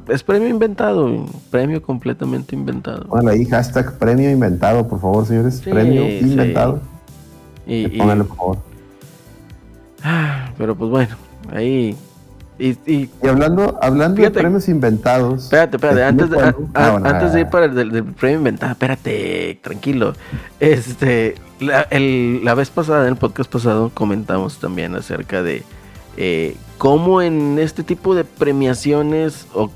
es 0.08 0.22
premio 0.22 0.48
inventado, 0.48 1.26
premio 1.50 1.82
completamente 1.82 2.54
inventado. 2.54 3.06
Póngale 3.06 3.30
ahí 3.32 3.44
hashtag 3.44 3.98
premio 3.98 4.30
inventado, 4.30 4.86
por 4.88 5.00
favor, 5.00 5.26
señores. 5.26 5.60
Sí, 5.62 5.70
premio 5.70 6.02
sí. 6.04 6.18
inventado. 6.22 6.80
Y, 7.66 7.86
y- 7.94 7.98
Pónganle, 7.98 8.24
por 8.24 8.36
favor. 8.36 8.58
ah, 10.02 10.50
pero 10.58 10.74
pues 10.74 10.90
bueno, 10.90 11.16
ahí. 11.52 11.96
Y, 12.58 12.70
y 12.90 13.10
Y 13.22 13.28
hablando, 13.28 13.78
hablando 13.82 14.16
Fíjate. 14.16 14.34
de 14.36 14.40
premios 14.40 14.68
inventados. 14.68 15.44
espérate, 15.44 15.76
espérate, 15.76 15.98
¿de 16.00 16.04
antes 16.06 16.30
de, 16.30 16.40
a- 16.40 16.54
Ah, 16.72 16.90
bueno, 16.92 17.06
antes 17.08 17.32
de 17.34 17.40
ir 17.40 17.46
ah, 17.46 17.50
para 17.50 17.66
el 17.66 17.74
del, 17.74 17.90
del 17.92 18.04
premio 18.04 18.38
inventado, 18.38 18.72
espérate, 18.72 19.58
tranquilo. 19.62 20.14
Este, 20.58 21.34
la, 21.60 21.82
el- 21.90 22.42
la 22.44 22.54
vez 22.54 22.70
pasada, 22.70 23.02
en 23.02 23.08
el 23.08 23.16
podcast 23.16 23.52
pasado, 23.52 23.90
comentamos 23.92 24.58
también 24.58 24.94
acerca 24.94 25.42
de 25.42 25.64
eh, 26.16 26.56
cómo 26.78 27.22
en 27.22 27.58
este 27.58 27.82
tipo 27.82 28.14
de 28.14 28.24
premiaciones, 28.24 29.46
o 29.54 29.70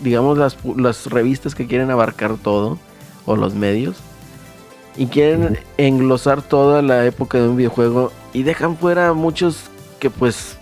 digamos 0.00 0.38
las, 0.38 1.06
revistas 1.06 1.54
que 1.54 1.66
quieren 1.66 1.90
abarcar 1.90 2.36
todo, 2.36 2.78
o 3.24 3.36
los 3.36 3.54
medios, 3.54 3.96
y 4.96 5.06
quieren 5.06 5.58
englosar 5.76 6.42
toda 6.42 6.82
la 6.82 7.04
época 7.04 7.38
de 7.38 7.48
un 7.48 7.56
videojuego 7.56 8.12
y 8.32 8.42
dejan 8.42 8.76
fuera 8.76 9.12
muchos 9.12 9.64
que 9.98 10.08
pues 10.08 10.56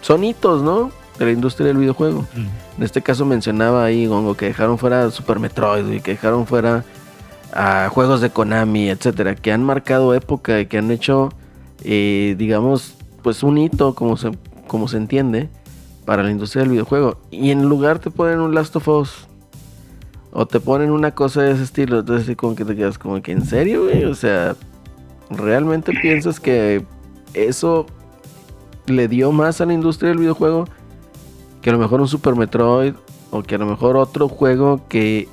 son 0.00 0.22
hitos, 0.22 0.62
¿no? 0.62 0.92
De 1.18 1.24
la 1.24 1.32
industria 1.32 1.66
del 1.66 1.76
videojuego. 1.76 2.24
En 2.34 2.82
este 2.82 3.02
caso 3.02 3.24
mencionaba 3.24 3.84
ahí 3.84 4.06
Gongo 4.06 4.36
que 4.36 4.46
dejaron 4.46 4.78
fuera 4.78 5.10
Super 5.10 5.38
Metroid 5.40 5.90
y 5.92 6.00
que 6.00 6.12
dejaron 6.12 6.46
fuera 6.46 6.84
a 7.52 7.88
juegos 7.90 8.20
de 8.20 8.30
Konami, 8.30 8.88
etcétera, 8.90 9.34
que 9.34 9.52
han 9.52 9.62
marcado 9.62 10.14
época 10.14 10.60
y 10.60 10.66
que 10.66 10.78
han 10.78 10.90
hecho, 10.90 11.30
eh, 11.84 12.34
digamos, 12.38 12.94
pues 13.22 13.42
un 13.42 13.58
hito, 13.58 13.94
como 13.94 14.16
se, 14.16 14.32
como 14.66 14.88
se 14.88 14.96
entiende, 14.96 15.48
para 16.04 16.22
la 16.22 16.30
industria 16.30 16.62
del 16.62 16.72
videojuego. 16.72 17.18
Y 17.30 17.50
en 17.50 17.68
lugar 17.68 17.98
te 17.98 18.10
ponen 18.10 18.40
un 18.40 18.54
Last 18.54 18.76
of 18.76 18.88
Us 18.88 19.28
o 20.32 20.46
te 20.46 20.60
ponen 20.60 20.90
una 20.90 21.12
cosa 21.12 21.42
de 21.42 21.52
ese 21.52 21.62
estilo, 21.62 22.00
entonces 22.00 22.36
como 22.36 22.54
que 22.54 22.64
te 22.64 22.74
quedas 22.74 22.98
como 22.98 23.20
que 23.20 23.32
en 23.32 23.44
serio, 23.44 23.84
güey, 23.84 24.04
o 24.04 24.14
sea, 24.14 24.56
realmente 25.30 25.92
piensas 25.92 26.40
que 26.40 26.84
eso 27.34 27.86
le 28.86 29.08
dio 29.08 29.30
más 29.30 29.60
a 29.60 29.66
la 29.66 29.74
industria 29.74 30.08
del 30.08 30.18
videojuego 30.18 30.64
que 31.62 31.70
a 31.70 31.72
lo 31.72 31.78
mejor 31.78 32.00
un 32.00 32.08
Super 32.08 32.34
Metroid 32.34 32.94
o 33.30 33.42
que 33.42 33.54
a 33.54 33.58
lo 33.58 33.66
mejor 33.66 33.96
otro 33.96 34.28
juego 34.28 34.82
que 34.88 35.28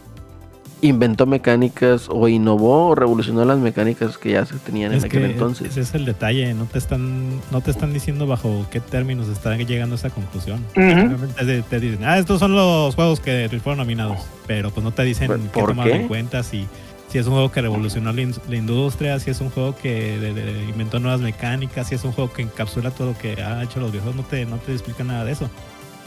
inventó 0.82 1.26
mecánicas 1.26 2.08
o 2.10 2.28
innovó 2.30 2.88
o 2.88 2.96
revolucionó 2.96 3.44
las 3.44 3.58
mecánicas 3.60 4.18
que 4.18 4.32
ya 4.32 4.46
se 4.46 4.56
tenían 4.60 4.94
en 4.94 5.04
aquel 5.04 5.24
que 5.24 5.32
entonces. 5.32 5.68
ese 5.72 5.82
es 5.82 5.94
el 5.94 6.06
detalle, 6.06 6.54
no 6.54 6.66
te 6.66 6.78
están, 6.78 7.30
no 7.52 7.62
te 7.62 7.72
están 7.72 7.92
diciendo 7.94 8.28
bajo 8.28 8.66
qué 8.72 8.80
términos 8.80 9.28
están 9.28 9.58
llegando 9.60 9.96
a 9.96 9.98
esa 9.98 10.10
conclusión. 10.10 10.64
Simplemente 10.74 11.46
te, 11.46 11.62
te 11.64 11.80
dicen, 11.80 12.06
ah, 12.06 12.18
estos 12.18 12.40
son 12.40 12.56
los 12.56 12.96
juegos 12.96 13.20
que 13.20 13.50
fueron 13.62 13.80
nominados, 13.80 14.20
pero 14.48 14.72
pues 14.72 14.84
no 14.84 14.92
te 14.92 15.04
dicen 15.04 15.28
¿Por- 15.28 15.40
qué 15.76 15.90
qué? 15.90 15.96
en 15.98 16.08
cuenta, 16.08 16.44
si, 16.44 16.66
si 17.10 17.18
es 17.18 17.26
un 17.28 17.34
juego 17.34 17.52
que 17.52 17.62
revolucionó 17.62 18.14
la, 18.14 18.22
in- 18.22 18.36
la 18.48 18.56
industria, 18.56 19.20
si 19.20 19.32
es 19.32 19.42
un 19.42 19.50
juego 19.50 19.76
que 19.76 20.18
de- 20.20 20.34
de- 20.34 20.64
inventó 20.70 21.00
nuevas 21.00 21.20
mecánicas, 21.20 21.88
si 21.90 21.96
es 21.96 22.04
un 22.06 22.14
juego 22.14 22.32
que 22.32 22.44
encapsula 22.44 22.92
todo 22.92 23.08
lo 23.12 23.18
que 23.18 23.42
ha 23.42 23.62
hecho 23.64 23.80
los 23.82 23.92
viejos, 23.92 24.16
no 24.16 24.24
te, 24.24 24.46
no 24.46 24.56
te 24.58 24.72
explican 24.72 25.08
nada 25.08 25.26
de 25.26 25.34
eso. 25.34 25.50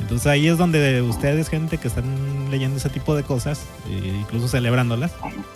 Entonces 0.01 0.27
ahí 0.27 0.48
es 0.48 0.59
donde 0.59 1.01
ustedes, 1.02 1.48
gente 1.48 1.78
que 1.78 1.89
están 1.89 2.05
leyendo 2.51 2.77
ese 2.77 2.89
tipo 2.89 3.14
de 3.14 3.23
cosas, 3.23 3.64
e 3.89 4.09
incluso 4.09 4.48
celebrándolas, 4.48 5.12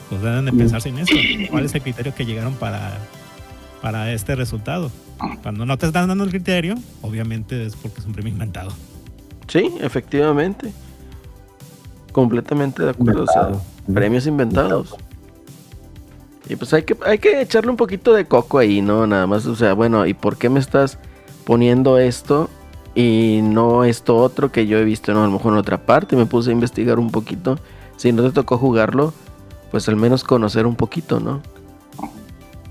pues 0.08 0.22
deben 0.22 0.44
de 0.44 0.52
pensarse 0.52 0.88
en 0.88 0.98
eso. 0.98 1.14
¿Cuál 1.50 1.64
es 1.64 1.74
el 1.74 1.82
criterio 1.82 2.14
que 2.14 2.24
llegaron 2.24 2.54
para, 2.54 2.96
para 3.80 4.12
este 4.12 4.34
resultado. 4.34 4.90
Cuando 5.42 5.64
no 5.64 5.78
te 5.78 5.86
están 5.86 6.08
dando 6.08 6.24
el 6.24 6.30
criterio, 6.30 6.74
obviamente 7.02 7.64
es 7.64 7.76
porque 7.76 8.00
es 8.00 8.06
un 8.06 8.12
premio 8.12 8.32
inventado. 8.32 8.70
Sí, 9.48 9.74
efectivamente. 9.80 10.72
Completamente 12.12 12.82
de 12.82 12.90
acuerdo. 12.90 13.24
o 13.24 13.26
sea, 13.26 13.50
premios 13.92 14.26
inventados. 14.26 14.96
Y 16.48 16.56
pues 16.56 16.72
hay 16.74 16.82
que, 16.82 16.96
hay 17.04 17.18
que 17.18 17.40
echarle 17.40 17.70
un 17.70 17.76
poquito 17.76 18.12
de 18.12 18.24
coco 18.24 18.58
ahí, 18.58 18.80
¿no? 18.80 19.06
Nada 19.06 19.26
más, 19.26 19.46
o 19.46 19.56
sea, 19.56 19.72
bueno, 19.72 20.06
¿y 20.06 20.14
por 20.14 20.36
qué 20.36 20.48
me 20.48 20.60
estás 20.60 20.98
poniendo 21.44 21.98
esto 21.98 22.50
y 22.96 23.40
no 23.42 23.84
esto 23.84 24.16
otro 24.16 24.50
que 24.50 24.66
yo 24.66 24.78
he 24.78 24.84
visto, 24.84 25.12
¿no? 25.12 25.22
A 25.22 25.26
lo 25.26 25.32
mejor 25.32 25.52
en 25.52 25.58
otra 25.60 25.78
parte, 25.86 26.16
me 26.16 26.26
puse 26.26 26.50
a 26.50 26.52
investigar 26.54 26.98
un 26.98 27.10
poquito. 27.12 27.58
Si 27.96 28.10
no 28.12 28.22
te 28.24 28.32
tocó 28.32 28.58
jugarlo, 28.58 29.12
pues 29.70 29.88
al 29.88 29.96
menos 29.96 30.24
conocer 30.24 30.66
un 30.66 30.74
poquito, 30.74 31.20
¿no? 31.20 31.40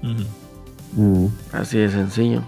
Mm. 0.01 1.27
Así 1.53 1.77
de 1.77 1.89
sencillo. 1.89 2.41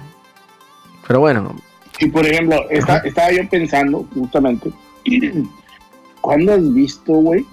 Pero 1.08 1.20
bueno, 1.22 1.56
Y 1.99 2.08
por 2.10 2.26
ejemplo, 2.26 2.70
esta- 2.70 2.98
estaba 2.99 3.32
yo 3.32 3.48
pensando, 3.49 4.06
justamente, 4.14 4.72
¿cuándo 6.22 6.54
has 6.54 6.74
visto, 6.74 7.14
güey, 7.14 7.45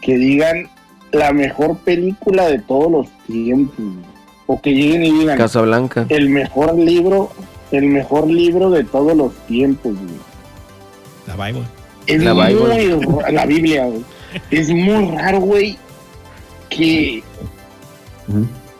que 0.00 0.16
digan 0.16 0.68
la 1.12 1.32
mejor 1.32 1.76
película 1.78 2.46
de 2.48 2.58
todos 2.58 2.90
los 2.90 3.08
tiempos? 3.26 3.76
O 4.48 4.60
que 4.60 4.72
lleguen 4.72 5.04
y 5.04 5.10
digan 5.12 5.38
Casablanca. 5.38 6.06
el 6.08 6.30
mejor 6.30 6.76
libro, 6.78 7.30
el 7.72 7.86
mejor 7.86 8.28
libro 8.28 8.70
de 8.70 8.84
todos 8.84 9.16
los 9.16 9.32
tiempos, 9.46 9.94
güey. 9.94 10.14
La 11.26 11.46
Bible. 11.46 11.64
Es 12.06 12.22
La 12.22 12.34
muy 12.34 12.54
Bible. 12.54 12.98
la 13.32 13.46
Biblia, 13.46 13.84
güey. 13.86 14.04
Es 14.50 14.70
muy 14.70 15.10
raro, 15.16 15.40
güey, 15.40 15.78
que, 16.68 17.22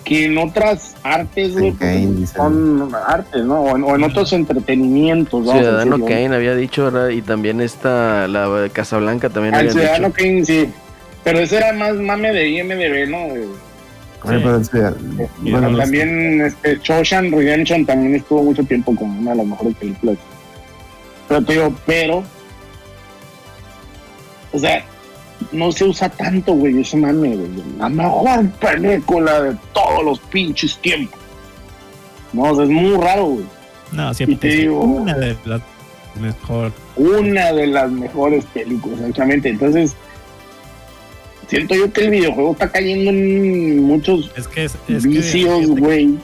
que 0.04 0.26
en 0.26 0.38
otras 0.38 0.94
artes, 1.02 1.54
güey, 1.54 1.72
dicen. 1.72 2.26
son 2.26 2.92
artes, 3.06 3.44
¿no? 3.44 3.60
O 3.62 3.76
en, 3.76 3.82
o 3.84 3.94
en 3.96 4.04
otros 4.04 4.32
entretenimientos, 4.32 5.48
a 5.48 5.56
Ciudadano 5.58 5.96
decirlo. 5.98 6.06
Kane 6.06 6.36
había 6.36 6.54
dicho, 6.54 6.84
¿verdad? 6.84 7.08
Y 7.08 7.22
también 7.22 7.60
esta, 7.60 8.28
la 8.28 8.68
Casablanca 8.72 9.30
también 9.30 9.54
Al 9.54 9.70
Ciudadano 9.70 10.08
dicho. 10.08 10.18
Kane, 10.18 10.44
sí. 10.44 10.68
Pero 11.24 11.40
ese 11.40 11.56
era 11.56 11.72
más 11.72 11.94
mame 11.94 12.32
de 12.32 12.48
IMDB, 12.50 13.10
¿no? 13.10 13.26
güey? 13.28 13.65
Pero 14.26 14.60
Y 15.44 15.50
bueno, 15.52 15.76
también 15.78 16.40
este, 16.42 16.78
Shawshank 16.82 17.32
Redemption 17.32 17.86
también 17.86 18.14
estuvo 18.16 18.42
mucho 18.42 18.64
tiempo 18.64 18.94
como 18.96 19.18
una 19.20 19.30
de 19.32 19.36
las 19.38 19.46
mejores 19.46 19.74
películas. 19.76 20.16
Pero 21.28 21.42
te 21.42 21.52
digo, 21.54 21.74
pero... 21.86 22.22
O 24.52 24.58
sea, 24.58 24.84
no 25.52 25.70
se 25.72 25.84
usa 25.84 26.08
tanto, 26.08 26.54
güey, 26.54 26.80
ese 26.80 26.96
mame, 26.96 27.36
güey. 27.36 27.48
La 27.78 27.88
mejor 27.88 28.48
película 28.52 29.42
de 29.42 29.56
todos 29.72 30.04
los 30.04 30.18
pinches 30.20 30.78
tiempos. 30.78 31.18
No, 32.32 32.42
o 32.44 32.54
sea, 32.54 32.64
es 32.64 32.70
muy 32.70 32.96
raro, 32.96 33.24
güey. 33.26 33.44
No, 33.92 34.12
siempre 34.14 34.34
Y 34.34 34.38
te 34.38 34.48
te 34.48 34.54
digo- 34.62 34.80
una 34.80 35.14
de 35.14 35.36
las 35.44 35.60
mejor. 36.20 36.72
una 36.96 37.52
de 37.52 37.66
las 37.66 37.90
mejores 37.90 38.44
películas, 38.46 39.00
exactamente. 39.00 39.50
Entonces, 39.50 39.94
siento 41.48 41.74
yo 41.74 41.92
que 41.92 42.02
el 42.04 42.10
videojuego 42.10 42.52
está 42.52 42.70
cayendo 42.70 43.10
en 43.10 43.82
muchos 43.82 44.30
Es 44.36 44.48
que 44.48 44.64
es, 44.64 44.76
es 44.88 45.02
que 45.04 45.08
vicios, 45.08 45.60
fíjate, 45.60 45.80
güey. 45.80 46.14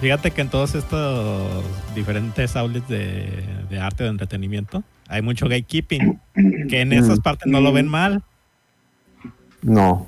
fíjate 0.00 0.30
que 0.30 0.40
en 0.40 0.48
todos 0.48 0.74
estos 0.74 1.64
diferentes 1.94 2.56
outlets 2.56 2.88
de, 2.88 3.26
de 3.70 3.78
arte 3.78 4.04
de 4.04 4.10
entretenimiento 4.10 4.82
hay 5.08 5.20
mucho 5.22 5.46
gatekeeping. 5.46 6.18
Que 6.68 6.80
en 6.80 6.92
esas 6.94 7.18
Mm. 7.18 7.22
partes 7.22 7.46
no 7.52 7.60
lo 7.60 7.72
ven 7.72 7.88
mal. 7.88 8.22
no. 9.62 10.06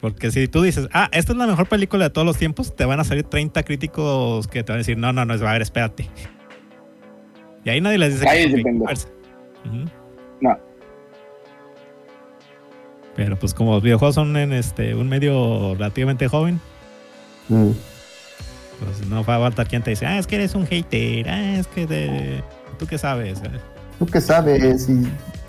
Porque 0.00 0.30
si 0.30 0.48
tú 0.48 0.62
dices, 0.62 0.88
ah, 0.94 1.10
esta 1.12 1.32
es 1.32 1.38
la 1.38 1.46
mejor 1.46 1.68
película 1.68 2.04
de 2.04 2.10
todos 2.10 2.26
los 2.26 2.38
tiempos, 2.38 2.74
te 2.74 2.86
van 2.86 2.98
a 2.98 3.04
salir 3.04 3.24
30 3.24 3.62
críticos 3.62 4.46
que 4.48 4.62
te 4.64 4.72
van 4.72 4.76
a 4.76 4.78
decir, 4.78 4.96
no, 4.96 5.12
no, 5.12 5.26
no, 5.26 5.34
a 5.34 5.52
ver, 5.52 5.60
espérate. 5.60 6.08
Y 7.62 7.68
ahí 7.68 7.82
nadie 7.82 7.98
les 7.98 8.14
dice 8.14 8.24
Cállese, 8.24 8.62
pendejo. 8.62 8.84
gatekeepers. 8.86 9.08
Ujú. 9.66 9.90
No. 10.40 10.58
Pero 13.16 13.38
pues 13.38 13.54
como 13.54 13.72
los 13.74 13.82
videojuegos 13.82 14.14
son 14.14 14.36
en 14.36 14.52
este 14.52 14.94
un 14.94 15.08
medio 15.08 15.74
relativamente 15.74 16.28
joven, 16.28 16.60
Mm. 17.48 17.70
pues 18.80 19.08
no 19.08 19.24
va 19.24 19.36
a 19.36 19.38
faltar 19.40 19.68
quien 19.68 19.82
te 19.82 19.90
dice, 19.90 20.04
ah, 20.06 20.18
es 20.18 20.26
que 20.26 20.34
eres 20.36 20.54
un 20.54 20.66
hater, 20.66 21.28
ah, 21.28 21.56
es 21.58 21.66
que 21.68 21.86
de... 21.86 22.42
¿Tú 22.78 22.86
qué 22.86 22.98
sabes? 22.98 23.40
¿Tú 23.98 24.06
qué 24.06 24.20
sabes? 24.20 24.88
Y, 24.88 25.06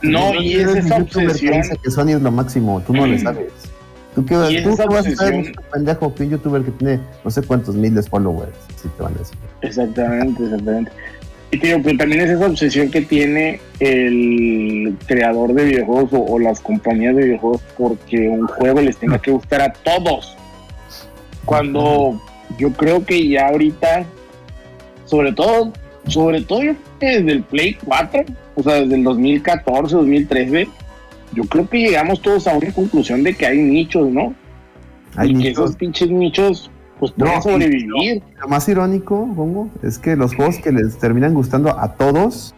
No, 0.08 0.34
y 0.36 0.54
es 0.54 0.70
eres 0.70 0.86
esa 0.86 0.98
obsesión. 0.98 1.62
que 1.84 1.92
Sony 1.92 2.10
es 2.10 2.22
lo 2.22 2.32
máximo, 2.32 2.82
tú 2.86 2.94
no 2.94 3.06
le 3.08 3.20
sabes. 3.20 3.52
¿Tú 4.16 4.26
qué, 4.26 4.36
Y 4.52 4.58
es 4.58 4.64
tú 4.64 4.70
vas 4.78 4.80
a 4.80 4.86
obsesión. 4.86 5.36
un 5.36 5.54
pendejo, 5.74 6.14
que 6.16 6.24
un 6.24 6.30
youtuber 6.30 6.62
que 6.64 6.72
tiene 6.72 7.00
no 7.26 7.30
sé 7.32 7.42
cuántos 7.42 7.76
miles 7.76 7.96
de 8.06 8.10
followers? 8.10 8.54
Si 8.82 8.88
te 8.90 9.04
van 9.04 9.14
a 9.16 9.18
decir. 9.18 9.38
Exactamente, 9.62 10.44
exactamente. 10.44 10.92
Y 11.50 11.60
te 11.60 11.68
digo, 11.68 11.80
pero 11.82 11.98
también 11.98 12.22
es 12.22 12.32
esa 12.32 12.46
obsesión 12.46 12.92
que 12.92 13.02
tiene 13.02 13.62
el 13.80 14.98
creador 15.06 15.54
de 15.54 15.64
videojuegos 15.64 16.12
o, 16.14 16.26
o 16.34 16.40
las 16.40 16.60
compañías 16.60 17.16
de 17.16 17.24
videojuegos 17.24 17.62
porque 17.78 18.28
un 18.28 18.48
juego 18.48 18.82
les 18.82 18.98
tenga 18.98 19.20
que 19.20 19.32
gustar 19.32 19.62
a 19.62 19.72
todos. 19.72 20.36
Cuando 21.46 22.22
yo 22.58 22.72
creo 22.74 23.06
que 23.06 23.28
ya 23.28 23.48
ahorita, 23.48 24.06
sobre 25.06 25.32
todo, 25.32 25.72
sobre 26.08 26.42
todo 26.42 26.64
yo 26.64 26.74
creo 26.74 27.00
que 27.00 27.06
desde 27.08 27.32
el 27.32 27.44
Play 27.44 27.78
4, 27.86 28.26
o 28.56 28.64
sea, 28.64 28.74
desde 28.82 28.96
el 28.96 29.04
2014, 29.04 29.96
2013, 29.96 30.68
yo 31.34 31.44
creo 31.44 31.70
que 31.70 31.80
llegamos 31.80 32.22
todos 32.22 32.48
a 32.48 32.58
una 32.58 32.72
conclusión 32.72 33.24
de 33.24 33.34
que 33.34 33.46
hay 33.46 33.58
nichos, 33.58 34.10
¿no? 34.10 34.34
Hay 35.16 35.32
y 35.32 35.42
que 35.42 35.50
esos 35.50 35.76
pinches 35.76 36.10
nichos, 36.10 36.70
pues 37.00 37.14
No, 37.18 37.26
pueden 37.26 37.42
sobrevivir. 37.42 38.24
Lo 38.42 38.48
más 38.48 38.68
irónico, 38.70 39.26
Gongo, 39.28 39.70
es 39.84 40.00
que 40.00 40.16
los 40.16 40.36
juegos 40.36 40.58
que 40.58 40.72
les 40.72 40.98
terminan 40.98 41.34
gustando 41.34 41.78
a 41.80 41.94
todos, 41.94 42.54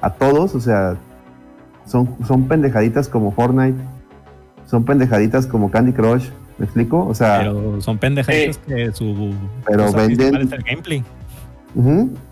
a 0.00 0.10
todos, 0.10 0.54
o 0.54 0.60
sea, 0.60 0.96
son, 1.86 2.16
son 2.26 2.48
pendejaditas 2.48 3.08
como 3.08 3.32
Fortnite, 3.32 3.78
son 4.66 4.84
pendejaditas 4.84 5.46
como 5.46 5.70
Candy 5.70 5.92
Crush, 5.92 6.28
¿me 6.58 6.64
explico? 6.64 7.06
O 7.06 7.14
sea, 7.14 7.38
Pero 7.38 7.80
son 7.80 7.98
pendejaditos 7.98 8.58
que 8.58 8.92
su... 8.92 9.32
Pero 9.66 9.92
venden- 9.92 10.36
es 10.42 10.52
el 10.52 10.62
gameplay. 10.62 11.04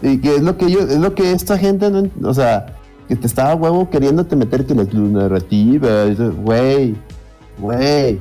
y 0.02 0.18
que 0.18 0.36
es 0.36 0.42
lo 0.42 0.56
que 0.56 0.70
yo, 0.70 0.80
es 0.80 0.98
lo 0.98 1.14
que 1.14 1.32
esta 1.32 1.56
gente, 1.56 1.90
no, 1.90 2.10
o 2.28 2.34
sea, 2.34 2.66
que 3.08 3.14
te 3.16 3.26
estaba 3.26 3.54
huevo 3.54 3.88
queriéndote 3.88 4.34
meter 4.34 4.66
que 4.66 4.74
las 4.74 4.92
narrativas, 4.92 6.18
güey, 6.42 6.96
güey, 7.58 8.18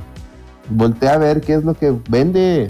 voltea 0.70 1.14
a 1.14 1.18
ver 1.18 1.40
qué 1.40 1.54
es 1.54 1.64
lo 1.64 1.74
que 1.74 1.94
vende. 2.08 2.68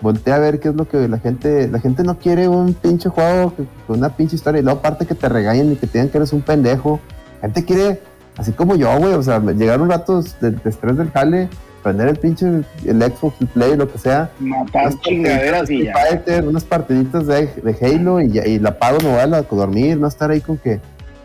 Voltea 0.00 0.34
a 0.36 0.38
ver 0.38 0.60
qué 0.60 0.68
es 0.68 0.74
lo 0.74 0.86
que 0.86 1.08
la 1.08 1.18
gente, 1.18 1.68
la 1.68 1.80
gente 1.80 2.02
no 2.02 2.18
quiere 2.18 2.48
un 2.48 2.74
pinche 2.74 3.08
juego 3.08 3.54
con 3.86 3.98
una 3.98 4.10
pinche 4.10 4.36
historia 4.36 4.60
y 4.60 4.62
luego 4.64 4.78
aparte 4.80 5.06
que 5.06 5.14
te 5.14 5.28
regañen 5.28 5.72
y 5.72 5.76
que 5.76 5.86
te 5.86 5.94
digan 5.98 6.10
que 6.10 6.18
eres 6.18 6.32
un 6.34 6.42
pendejo. 6.42 7.00
La 7.36 7.48
gente 7.48 7.64
quiere, 7.64 8.02
así 8.36 8.52
como 8.52 8.76
yo, 8.76 8.94
güey, 8.98 9.14
o 9.14 9.22
sea, 9.22 9.38
llegar 9.40 9.80
un 9.80 9.88
rato 9.88 10.22
de, 10.40 10.50
de 10.50 10.68
estrés 10.70 10.98
del 10.98 11.10
jale, 11.10 11.48
prender 11.82 12.08
el 12.08 12.16
pinche, 12.18 12.46
el 12.84 13.02
Xbox, 13.02 13.40
el 13.40 13.46
Play, 13.46 13.74
lo 13.76 13.90
que 13.90 13.96
sea, 13.96 14.30
Matar 14.38 14.92
chingaderas 15.00 15.70
y 15.70 15.84
ya. 15.84 15.94
Fighter, 15.94 16.46
unas 16.46 16.64
partiditas 16.64 17.26
de, 17.26 17.46
de 17.46 17.76
Halo 17.80 18.20
y, 18.20 18.58
la 18.58 18.68
apago, 18.70 18.98
me 19.02 19.08
voy 19.10 19.20
a 19.20 19.26
la- 19.26 19.42
dormir, 19.42 19.96
no 19.98 20.08
estar 20.08 20.30
ahí 20.30 20.42
con 20.42 20.58
que, 20.58 20.78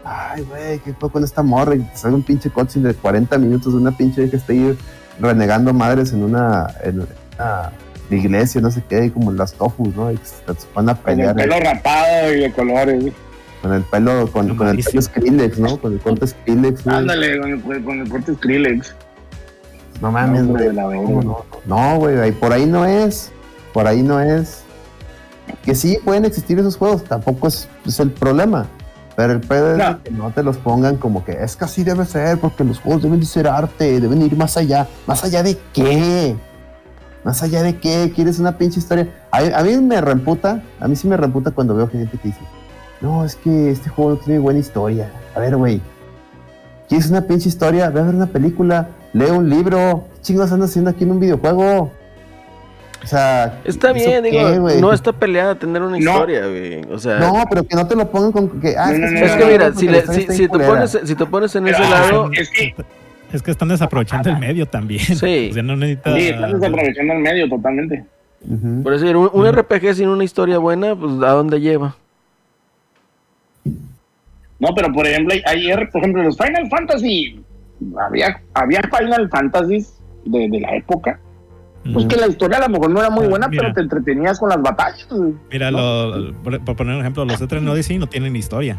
ay, 0.06 0.44
güey, 0.44 0.80
¿qué 0.80 0.94
fue 0.94 1.12
con 1.12 1.26
esta 1.26 1.44
morra? 1.44 1.76
Y 1.76 1.80
te 1.80 1.98
salga 1.98 2.16
un 2.16 2.24
pinche 2.24 2.50
cutscene 2.50 2.88
de 2.88 2.94
40 2.94 3.38
minutos 3.38 3.74
de 3.74 3.80
una 3.80 3.92
pinche 3.92 4.30
que 4.30 4.38
esté 4.38 4.54
ahí 4.54 4.78
renegando 5.22 5.73
madres 5.73 6.11
en 6.14 6.23
una, 6.23 6.68
en 6.84 7.02
una 7.02 7.72
iglesia, 8.10 8.60
no 8.61 8.72
sé 8.72 8.84
qué, 8.89 9.06
y 9.06 9.10
como 9.10 9.31
las 9.31 9.53
tofus, 9.53 9.95
¿no? 9.95 10.11
Y 10.11 10.18
se 10.18 10.41
van 10.73 10.89
a 10.89 10.95
Con 10.95 11.10
el 11.11 11.18
pelear 11.18 11.35
pelo 11.35 11.60
rapado 11.60 12.34
y 12.34 12.39
de 12.41 12.52
colores. 12.52 13.03
con 13.61 13.73
el 13.73 13.84
pelo, 13.84 14.31
con, 14.31 14.57
con 14.57 14.68
el 14.68 14.84
pelo 14.84 15.02
Skrillex, 15.02 15.60
¿no? 15.60 15.77
Con 15.80 15.93
el 15.93 15.99
corte 15.99 16.27
Skrillex. 16.27 16.85
Ándale, 16.88 17.39
con 17.39 17.52
el, 17.52 17.84
con 17.84 17.99
el 18.02 18.10
corte 18.10 18.34
Skrillex. 18.35 18.95
No 20.02 20.11
mames, 20.11 20.43
No, 20.43 20.49
güey. 20.53 20.64
de 20.65 20.73
la 20.73 20.88
verga. 20.88 21.03
¿Cómo 21.06 21.22
no? 21.23 21.45
No, 21.65 21.98
güey, 21.99 22.18
ahí- 22.19 22.31
por 22.31 22.52
ahí 22.52 22.65
no 22.65 22.85
es. 22.85 23.31
Por 23.72 23.88
ahí 23.88 24.02
no 24.02 24.19
es. 24.19 24.64
Que 25.64 25.76
sí 25.76 25.99
pueden 26.03 26.26
existir 26.26 26.57
esos 26.60 26.76
juegos, 26.76 27.03
tampoco 27.03 27.48
es, 27.48 27.69
es 27.85 27.99
el 27.99 28.10
problema. 28.11 28.65
Pero 29.22 29.34
el 29.34 29.41
pedo 29.41 29.72
es 29.73 29.77
No. 29.77 29.89
de 29.93 29.98
que 30.02 30.10
no 30.10 30.31
te 30.31 30.41
los 30.41 30.57
pongan 30.57 30.98
como 30.98 31.23
que 31.23 31.34
es 31.43 31.56
que 31.56 31.65
así 31.65 31.84
debe 31.84 32.06
ser, 32.06 32.39
porque 32.39 32.64
los 32.64 32.80
juegos 32.80 33.03
deben 33.03 33.19
de 33.19 33.27
ser 33.27 33.48
arte, 33.48 33.99
deben 33.99 34.19
ir 34.23 34.35
más 34.35 34.57
allá. 34.57 34.88
¿Más 35.06 35.23
allá 35.23 35.43
de 35.43 35.60
qué? 35.73 36.35
¿Más 37.23 37.43
allá 37.43 37.61
de 37.61 37.77
qué? 37.77 38.11
¿Quieres 38.15 38.39
una 38.39 38.57
pinche 38.57 38.80
historia? 38.80 39.07
A, 39.30 39.38
a 39.60 39.64
mí 39.64 39.77
me 39.77 40.02
reemputa, 40.02 40.64
a 40.80 40.88
mí 40.88 40.95
sí 40.95 41.07
me 41.07 41.18
reemputa 41.18 41.52
cuando 41.52 41.76
veo 41.76 41.88
gente 41.88 42.18
que 42.18 42.30
dice, 42.30 42.39
no, 42.99 43.23
es 43.23 43.35
que 43.35 43.69
este 43.69 43.89
juego 43.91 44.11
no 44.11 44.18
tiene 44.18 44.39
buena 44.39 44.57
historia. 44.60 45.11
A 45.35 45.39
ver, 45.39 45.56
güey, 45.56 45.81
¿quieres 46.89 47.07
una 47.11 47.22
pinche 47.22 47.48
historia? 47.48 47.91
Ve 47.91 47.99
a 47.99 48.03
ver 48.03 48.15
una 48.15 48.26
película, 48.26 48.88
lee 49.14 49.26
un 49.30 49.48
libro. 49.48 50.06
¿Qué 50.15 50.22
chingados 50.22 50.52
andas 50.52 50.72
haciendo 50.72 50.89
aquí 50.89 51.03
en 51.03 51.11
un 51.11 51.19
videojuego? 51.19 51.91
O 53.03 53.07
sea, 53.07 53.60
Está 53.65 53.91
¿eso 53.91 54.10
bien, 54.10 54.23
digo, 54.23 54.41
no 54.80 54.94
está 54.94 55.11
peleada 55.11 55.56
tener 55.56 55.82
una 55.82 55.98
No. 55.98 56.11
historia, 56.11 56.45
güey. 56.48 56.82
O 56.91 56.99
sea, 56.99 57.18
No, 57.19 57.44
pero 57.49 57.64
que 57.64 57.76
no 57.76 57.88
te 57.88 57.95
lo 57.95 58.10
pongan 58.11 58.32
con 58.32 58.61
que. 58.61 58.76
Ah, 58.78 58.91
No, 58.91 58.99
no, 58.99 59.11
no, 59.11 59.19
es 59.26 59.32
que 59.32 59.40
no, 59.44 59.52
mira, 59.52 59.73
si, 59.73 59.88
le- 59.88 60.06
si, 60.07 60.22
si 60.28 60.48
te 60.48 60.60
pones, 60.60 60.99
si 61.03 61.15
te 61.15 61.26
pones 61.26 61.56
en 61.56 61.68
ese 61.68 61.80
lado, 61.82 62.30
Es 62.32 62.49
que 62.52 62.76
Es 63.34 63.41
que 63.41 63.52
están 63.52 63.69
desaprovechando 63.69 64.30
el 64.30 64.38
medio 64.38 64.65
también. 64.68 65.02
Sí. 65.03 65.48
O 65.49 65.53
sea, 65.53 65.64
no 65.64 65.76
necesita... 65.76 66.15
sí, 66.15 66.28
están 66.30 66.60
desaprovechando 66.60 67.14
el 67.14 67.19
medio 67.19 67.49
totalmente. 67.49 68.06
Por 68.84 68.94
decir, 68.99 69.15
un, 69.15 69.30
un 69.34 69.52
RPG 69.52 69.94
sin 69.95 70.07
una 70.10 70.23
historia 70.23 70.57
buena, 70.60 70.95
pues 70.95 71.11
¿a 71.23 71.30
dónde 71.32 71.60
lleva? 71.60 71.95
No, 74.60 74.69
pero 74.76 74.91
por 74.94 75.07
ejemplo, 75.07 75.34
ayer, 75.45 75.90
por 75.91 76.02
ejemplo, 76.02 76.23
los 76.23 76.38
Final 76.38 76.69
Fantasy, 76.69 77.41
había, 77.99 78.40
había 78.53 78.82
Final 78.95 79.30
Fantasies 79.30 79.94
de, 80.26 80.49
de 80.49 80.60
la 80.60 80.76
época, 80.76 81.19
pues 81.94 82.06
que 82.06 82.16
la 82.16 82.28
historia 82.28 82.58
a 82.58 82.62
lo 82.62 82.70
mejor 82.70 82.90
no 82.91 82.99
era 82.99 83.10
muy 83.10 83.26
Ah, 83.26 83.30
buena, 83.30 83.48
mira. 83.48 83.62
pero 83.64 83.74
te 83.74 83.82
entretenías 83.82 84.40
con 84.40 84.49
las 84.49 84.62
batallas. 84.62 85.08
Mira, 85.52 85.72
lo- 85.72 86.34
por, 86.44 86.60
por 86.64 86.76
poner 86.76 86.95
un 86.95 87.02
ejemplo, 87.02 87.26
los 87.26 87.41
Etren 87.41 87.68
Odyssey 87.68 87.98
no 87.98 88.08
tienen 88.08 88.36
historia. 88.36 88.78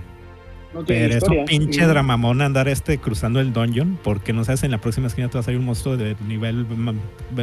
No 0.72 0.84
tiene 0.84 1.02
Pero 1.02 1.10
es 1.10 1.16
historia. 1.18 1.40
un 1.40 1.46
pinche 1.46 1.84
Mm. 1.84 1.88
dramamón 1.88 2.40
andar 2.40 2.66
este 2.68 2.96
cruzando 2.96 3.40
el 3.40 3.52
dungeon 3.52 3.98
porque 4.02 4.32
no 4.32 4.42
sabes 4.44 4.62
en 4.62 4.70
la 4.70 4.78
próxima 4.78 5.08
esquina 5.08 5.28
te 5.28 5.34
va 5.34 5.40
a 5.40 5.42
salir 5.42 5.60
un 5.60 5.66
monstruo 5.66 5.98
de 5.98 6.16
nivel 6.26 6.64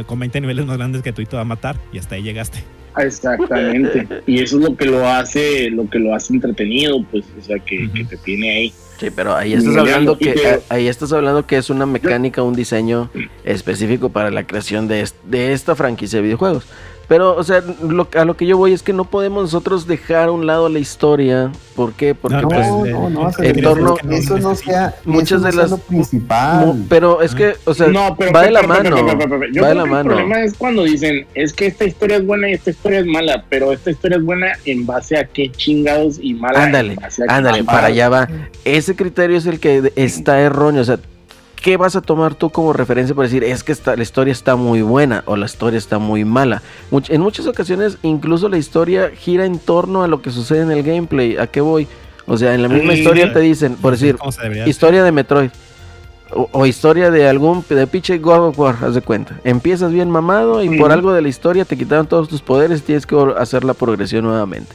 con 0.06 0.18
20 0.18 0.40
niveles 0.40 0.66
más 0.66 0.76
grandes 0.78 1.02
que 1.02 1.12
tú 1.12 1.22
y 1.22 1.26
te 1.26 1.36
va 1.36 1.42
a 1.42 1.44
matar 1.44 1.76
y 1.92 1.98
hasta 1.98 2.16
ahí 2.16 2.22
llegaste. 2.24 2.58
Exactamente. 2.96 4.06
y 4.26 4.40
eso 4.42 4.58
es 4.58 4.64
lo 4.68 4.76
que 4.76 4.86
lo 4.86 5.06
hace, 5.06 5.70
lo 5.70 5.88
que 5.88 5.98
lo 5.98 6.14
hace 6.14 6.32
entretenido, 6.34 7.02
pues, 7.10 7.24
o 7.38 7.42
sea, 7.42 7.58
que 7.60 7.88
te 8.08 8.16
tiene 8.16 8.50
ahí. 8.50 8.72
Sí, 9.00 9.10
pero 9.10 9.34
ahí 9.34 9.54
estás 9.54 9.74
hablando 9.80 10.18
que 10.18 10.34
ahí 10.68 10.86
estás 10.88 11.12
hablando 11.12 11.46
que 11.46 11.56
es 11.56 11.70
una 11.70 11.86
mecánica, 11.86 12.42
un 12.42 12.54
diseño 12.54 13.10
específico 13.44 14.10
para 14.10 14.30
la 14.30 14.44
creación 14.46 14.88
de, 14.88 15.00
est- 15.00 15.16
de 15.24 15.52
esta 15.52 15.74
franquicia 15.74 16.18
de 16.18 16.22
videojuegos. 16.24 16.64
Pero, 17.10 17.34
o 17.34 17.42
sea, 17.42 17.60
lo- 17.82 18.06
a 18.16 18.24
lo 18.24 18.36
que 18.36 18.46
yo 18.46 18.56
voy 18.56 18.72
es 18.72 18.84
que 18.84 18.92
no 18.92 19.02
podemos 19.04 19.42
nosotros 19.42 19.88
dejar 19.88 20.28
a 20.28 20.30
un 20.30 20.46
lado 20.46 20.68
la 20.68 20.78
historia. 20.78 21.50
¿Por 21.74 21.92
qué? 21.94 22.14
Porque 22.14 22.36
No, 22.36 22.46
pues, 22.48 22.68
No, 22.68 22.84
no, 22.86 23.10
no, 23.10 23.30
en 23.40 23.60
torno- 23.62 23.96
que 23.96 24.16
eso 24.16 24.38
no 24.38 24.54
sea, 24.54 24.94
Muchas 25.04 25.32
eso 25.32 25.38
no 25.40 25.46
de 25.46 25.52
sea 25.52 25.60
las- 25.62 25.70
lo 25.72 25.78
principal. 25.78 26.84
pero 26.88 27.20
es 27.20 27.34
que, 27.34 27.54
o 27.64 27.74
sea, 27.74 27.88
no, 27.88 28.14
pero 28.16 28.30
va 28.30 28.42
de 28.42 28.52
la 28.52 28.62
mano. 28.62 28.96
yo 29.52 29.62
Va 29.62 29.68
de 29.70 29.74
la 29.74 29.82
que 29.82 29.88
el 29.88 29.90
mano. 29.90 30.04
problema 30.10 30.40
es 30.44 30.54
cuando 30.56 30.84
dicen, 30.84 31.26
es 31.34 31.52
que 31.52 31.66
esta 31.66 31.84
historia 31.84 32.18
es 32.18 32.24
buena 32.26 32.48
y 32.48 32.52
esta 32.52 32.70
historia 32.70 33.00
es 33.00 33.06
mala, 33.06 33.44
pero 33.48 33.72
esta 33.72 33.90
historia 33.90 34.16
es 34.18 34.24
buena 34.24 34.52
en 34.64 34.86
base 34.86 35.18
a 35.18 35.24
qué 35.24 35.50
chingados 35.50 36.18
y 36.22 36.34
mala 36.34 36.62
Ándale, 36.62 36.96
ándale, 37.26 37.64
para 37.64 37.88
allá 37.88 38.08
va. 38.08 38.28
Ese 38.64 38.94
criterio 38.94 39.36
es 39.36 39.46
el 39.46 39.58
que 39.58 39.92
está 39.96 40.40
erróneo. 40.40 40.82
O 40.82 40.84
sea, 40.84 41.00
¿qué 41.60 41.76
vas 41.76 41.94
a 41.96 42.00
tomar 42.00 42.34
tú 42.34 42.50
como 42.50 42.72
referencia 42.72 43.14
para 43.14 43.28
decir 43.28 43.44
es 43.44 43.62
que 43.62 43.72
esta- 43.72 43.94
la 43.96 44.02
historia 44.02 44.32
está 44.32 44.56
muy 44.56 44.82
buena 44.82 45.22
o 45.26 45.36
la 45.36 45.46
historia 45.46 45.78
está 45.78 45.98
muy 45.98 46.24
mala? 46.24 46.62
Much- 46.90 47.10
en 47.10 47.20
muchas 47.20 47.46
ocasiones, 47.46 47.98
incluso 48.02 48.48
la 48.48 48.58
historia 48.58 49.10
gira 49.14 49.44
en 49.44 49.58
torno 49.58 50.02
a 50.02 50.08
lo 50.08 50.22
que 50.22 50.30
sucede 50.30 50.62
en 50.62 50.70
el 50.70 50.82
gameplay. 50.82 51.36
¿A 51.36 51.46
qué 51.46 51.60
voy? 51.60 51.86
O 52.26 52.36
sea, 52.36 52.54
en 52.54 52.62
la 52.62 52.68
misma 52.68 52.92
historia 53.00 53.24
te 53.32 53.40
dicen, 53.40 53.74
por 53.76 53.92
decir, 53.92 54.16
historia 54.68 55.02
de 55.04 55.12
Metroid. 55.12 55.50
O, 56.32 56.48
o 56.52 56.64
historia 56.64 57.10
de 57.10 57.28
algún 57.28 57.64
de 57.68 57.86
pinche 57.88 58.18
God 58.18 58.48
of 58.50 58.58
War, 58.58 58.76
haz 58.82 58.94
de 58.94 59.00
cuenta. 59.02 59.40
Empiezas 59.42 59.90
bien 59.92 60.08
mamado 60.10 60.62
y 60.62 60.68
por 60.78 60.92
algo 60.92 61.12
de 61.12 61.22
la 61.22 61.28
historia 61.28 61.64
te 61.64 61.76
quitaron 61.76 62.06
todos 62.06 62.28
tus 62.28 62.40
poderes 62.40 62.78
y 62.78 62.82
tienes 62.82 63.04
que 63.04 63.16
hacer 63.36 63.64
la 63.64 63.74
progresión 63.74 64.24
nuevamente. 64.24 64.72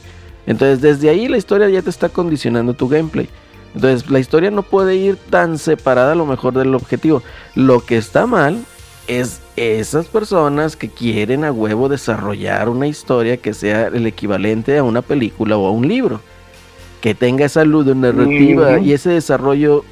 Entonces, 0.48 0.82
desde 0.82 1.10
ahí 1.10 1.30
la 1.30 1.38
historia 1.38 1.70
ya 1.70 1.82
te 1.82 1.90
está 1.90 2.10
condicionando 2.10 2.74
tu 2.74 2.90
gameplay. 2.90 3.30
Entonces, 3.76 4.10
la 4.10 4.20
historia 4.20 4.50
no 4.52 4.64
puede 4.64 4.96
ir 4.96 5.18
tan 5.30 5.58
separada 5.58 6.14
a 6.14 6.16
lo 6.16 6.26
mejor 6.26 6.54
del 6.54 6.74
objetivo. 6.74 7.22
Lo 7.56 7.86
que 7.86 7.98
está 7.98 8.26
mal 8.26 8.64
es 9.08 9.42
esas 9.56 10.08
personas 10.08 10.76
que 10.76 10.90
quieren 10.90 11.44
a 11.44 11.52
huevo 11.52 11.90
desarrollar 11.90 12.70
una 12.70 12.88
historia 12.88 13.38
que 13.38 13.54
sea 13.54 13.88
el 13.88 14.08
equivalente 14.08 14.78
a 14.78 14.84
una 14.84 15.02
película 15.02 15.58
o 15.58 15.68
a 15.68 15.72
un 15.72 15.88
libro. 15.88 16.22
Que 17.02 17.14
tenga 17.14 17.46
esa 17.46 17.64
ludonarrativa 17.66 18.78
Ujú. 18.78 18.86
y 18.86 18.94
ese 18.94 19.12
desarrollo 19.12 19.84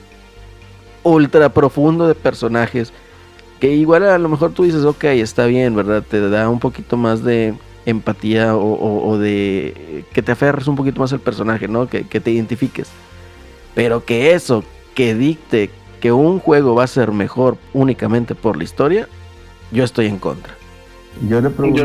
ultra 1.04 1.50
profundo 1.50 2.08
de 2.08 2.16
personajes. 2.16 2.94
Que 3.60 3.74
igual 3.74 4.04
a 4.04 4.18
lo 4.18 4.30
mejor 4.30 4.52
tú 4.54 4.64
dices, 4.64 4.84
ok, 4.84 5.04
está 5.06 5.46
bien, 5.46 5.76
¿verdad? 5.76 6.04
Te 6.10 6.20
da 6.30 6.50
un 6.50 6.60
poquito 6.60 6.98
más 6.98 7.24
de 7.24 7.54
empatía 7.86 8.56
o, 8.56 8.62
o- 8.74 9.10
o 9.10 9.18
de 9.18 10.06
que 10.14 10.22
te 10.22 10.32
aferres 10.32 10.68
un 10.68 10.76
poquito 10.76 11.02
más 11.02 11.12
al 11.14 11.20
personaje, 11.20 11.68
¿no? 11.68 11.88
Que, 11.88 12.08
que 12.08 12.20
te 12.20 12.32
identifiques. 12.32 12.88
Pero 13.76 14.06
que 14.06 14.34
eso, 14.34 14.64
que 14.96 15.16
dicte 15.16 15.70
que 16.00 16.12
un 16.12 16.40
juego 16.40 16.76
va 16.76 16.84
a 16.84 16.88
ser 16.88 17.12
mejor 17.12 17.58
únicamente 17.74 18.36
por 18.36 18.58
la 18.58 18.64
historia, 18.64 19.08
yo 19.72 19.84
estoy 19.84 20.08
en 20.08 20.20
contra. 20.20 20.54
Yo 21.28 21.40
le 21.42 21.50
pregunto. 21.50 21.84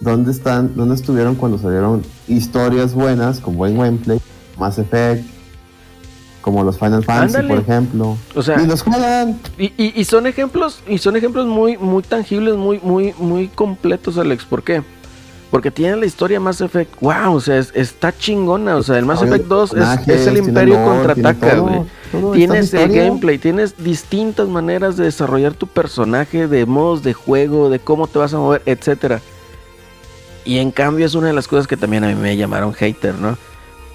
¿dónde 0.00 0.30
están, 0.30 0.74
dónde 0.76 0.94
estuvieron 0.94 1.34
cuando 1.34 1.58
salieron 1.58 2.02
historias 2.26 2.94
buenas 2.94 3.40
con 3.40 3.56
buen 3.56 3.76
gameplay, 3.76 4.18
Mass 4.58 4.78
Effect, 4.78 5.24
como 6.40 6.64
los 6.64 6.78
Final 6.78 7.04
Fantasy, 7.04 7.36
Ándale. 7.36 7.48
por 7.48 7.58
ejemplo? 7.62 8.16
O 8.34 8.42
sea, 8.42 8.60
y 8.62 8.66
los 8.66 8.82
juegan. 8.82 9.38
Y, 9.58 9.66
y- 9.76 9.92
y 9.94 10.04
son 10.04 10.26
ejemplos, 10.26 10.82
y 10.88 10.98
son 10.98 11.16
ejemplos 11.16 11.46
muy, 11.46 11.76
muy 11.76 12.02
tangibles, 12.02 12.56
muy, 12.56 12.80
muy, 12.82 13.12
muy 13.18 13.48
completos, 13.48 14.16
Alex. 14.16 14.44
¿Por 14.46 14.62
qué? 14.62 14.82
Porque 15.50 15.70
tiene 15.72 15.96
la 15.96 16.06
historia 16.06 16.38
Mass 16.38 16.60
Effect. 16.60 17.00
Wow, 17.00 17.34
o 17.34 17.40
sea, 17.40 17.58
es- 17.58 17.72
está 17.74 18.16
chingona. 18.16 18.76
O 18.76 18.82
sea, 18.84 18.98
el 18.98 19.04
Mass 19.04 19.20
Effect 19.22 19.46
2 19.46 19.72
es, 20.06 20.26
el 20.26 20.36
Imperio 20.36 20.76
contraataca, 20.84 21.56
güey. 21.56 21.82
Tienes 22.34 22.72
el 22.72 22.80
historia. 22.82 23.04
gameplay, 23.04 23.38
tienes 23.38 23.74
distintas 23.82 24.48
maneras 24.48 24.96
de 24.96 25.04
desarrollar 25.04 25.54
tu 25.54 25.66
personaje, 25.66 26.46
de 26.46 26.66
modos 26.66 27.02
de 27.02 27.14
juego, 27.14 27.68
de 27.70 27.78
cómo 27.80 28.06
te 28.06 28.18
vas 28.20 28.32
a 28.34 28.38
mover, 28.38 28.62
etcétera. 28.66 29.20
Y 30.44 30.58
en 30.58 30.70
cambio 30.70 31.04
es 31.06 31.14
una 31.14 31.26
de 31.28 31.32
las 31.32 31.46
cosas 31.48 31.66
que 31.66 31.76
también 31.76 32.04
a 32.04 32.08
mí 32.08 32.14
me 32.14 32.36
llamaron 32.36 32.72
hater, 32.72 33.14
¿no? 33.16 33.36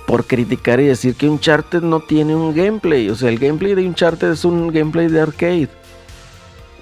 Por 0.08 0.26
criticar 0.26 0.80
y 0.80 0.86
decir 0.86 1.16
que 1.16 1.28
Uncharted 1.28 1.82
no 1.82 2.00
tiene 2.02 2.36
un 2.36 2.54
gameplay. 2.54 3.10
O 3.10 3.16
sea, 3.16 3.30
el 3.30 3.40
gameplay 3.40 3.76
de 3.76 3.88
Uncharted 3.88 4.32
es 4.32 4.46
un 4.46 4.68
gameplay 4.72 5.08
de 5.08 5.22
arcade. 5.22 5.70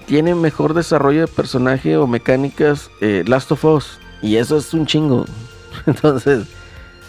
Tiene 0.05 0.35
mejor 0.35 0.73
desarrollo 0.73 1.21
de 1.21 1.27
personaje 1.27 1.95
o 1.97 2.05
mecánicas 2.07 2.89
eh, 3.01 3.23
Last 3.25 3.51
of 3.53 3.63
Us. 3.65 3.99
Y 4.23 4.37
eso 4.37 4.57
es 4.57 4.73
un 4.73 4.87
chingo. 4.87 5.25
Entonces, 5.85 6.47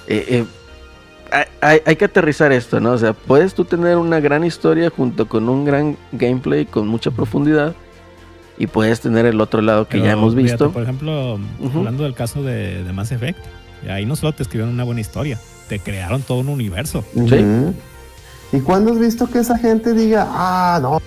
eh, 0.07 0.45
eh, 1.31 1.47
hay, 1.63 1.81
hay- 1.87 1.97
que 1.97 2.05
aterrizar 2.05 2.53
esto, 2.53 2.79
¿no? 2.81 2.93
O 2.93 2.99
sea, 2.99 3.13
puedes 3.15 3.55
tú 3.55 3.65
tener 3.65 3.97
una 3.97 4.21
gran 4.21 4.45
historia 4.45 4.91
junto 4.91 5.27
con 5.29 5.49
un 5.49 5.65
gran 5.65 5.97
gameplay 6.13 6.67
con 6.67 6.87
mucha 6.89 7.11
profundidad. 7.11 7.75
Y 8.57 8.69
puedes 8.69 9.01
tener 9.01 9.27
el 9.27 9.41
otro 9.41 9.61
lado 9.63 9.87
que 9.87 9.93
Pero 9.99 10.05
ya 10.05 10.13
hemos 10.13 10.35
fíjate, 10.35 10.53
visto. 10.53 10.71
por 10.71 10.83
ejemplo, 10.85 11.39
hablando 11.75 12.05
del 12.05 12.15
caso 12.15 12.43
de, 12.45 12.85
de 12.85 12.93
Mass 12.93 13.11
Effect, 13.11 13.39
ahí 13.91 14.07
no 14.07 14.15
solo 14.15 14.33
te 14.33 14.45
escribieron 14.45 14.73
una 14.73 14.85
buena 14.85 15.01
historia, 15.01 15.41
te 15.69 15.81
crearon 15.81 16.23
todo 16.23 16.39
un 16.39 16.49
universo. 16.49 17.05
Sí. 17.15 17.45
¿Y 18.53 18.61
cuándo 18.61 18.93
has 18.93 19.01
visto 19.01 19.29
que 19.29 19.41
esa 19.41 19.59
gente 19.59 19.93
diga, 19.93 20.29
ah, 20.31 20.79
no, 20.81 21.03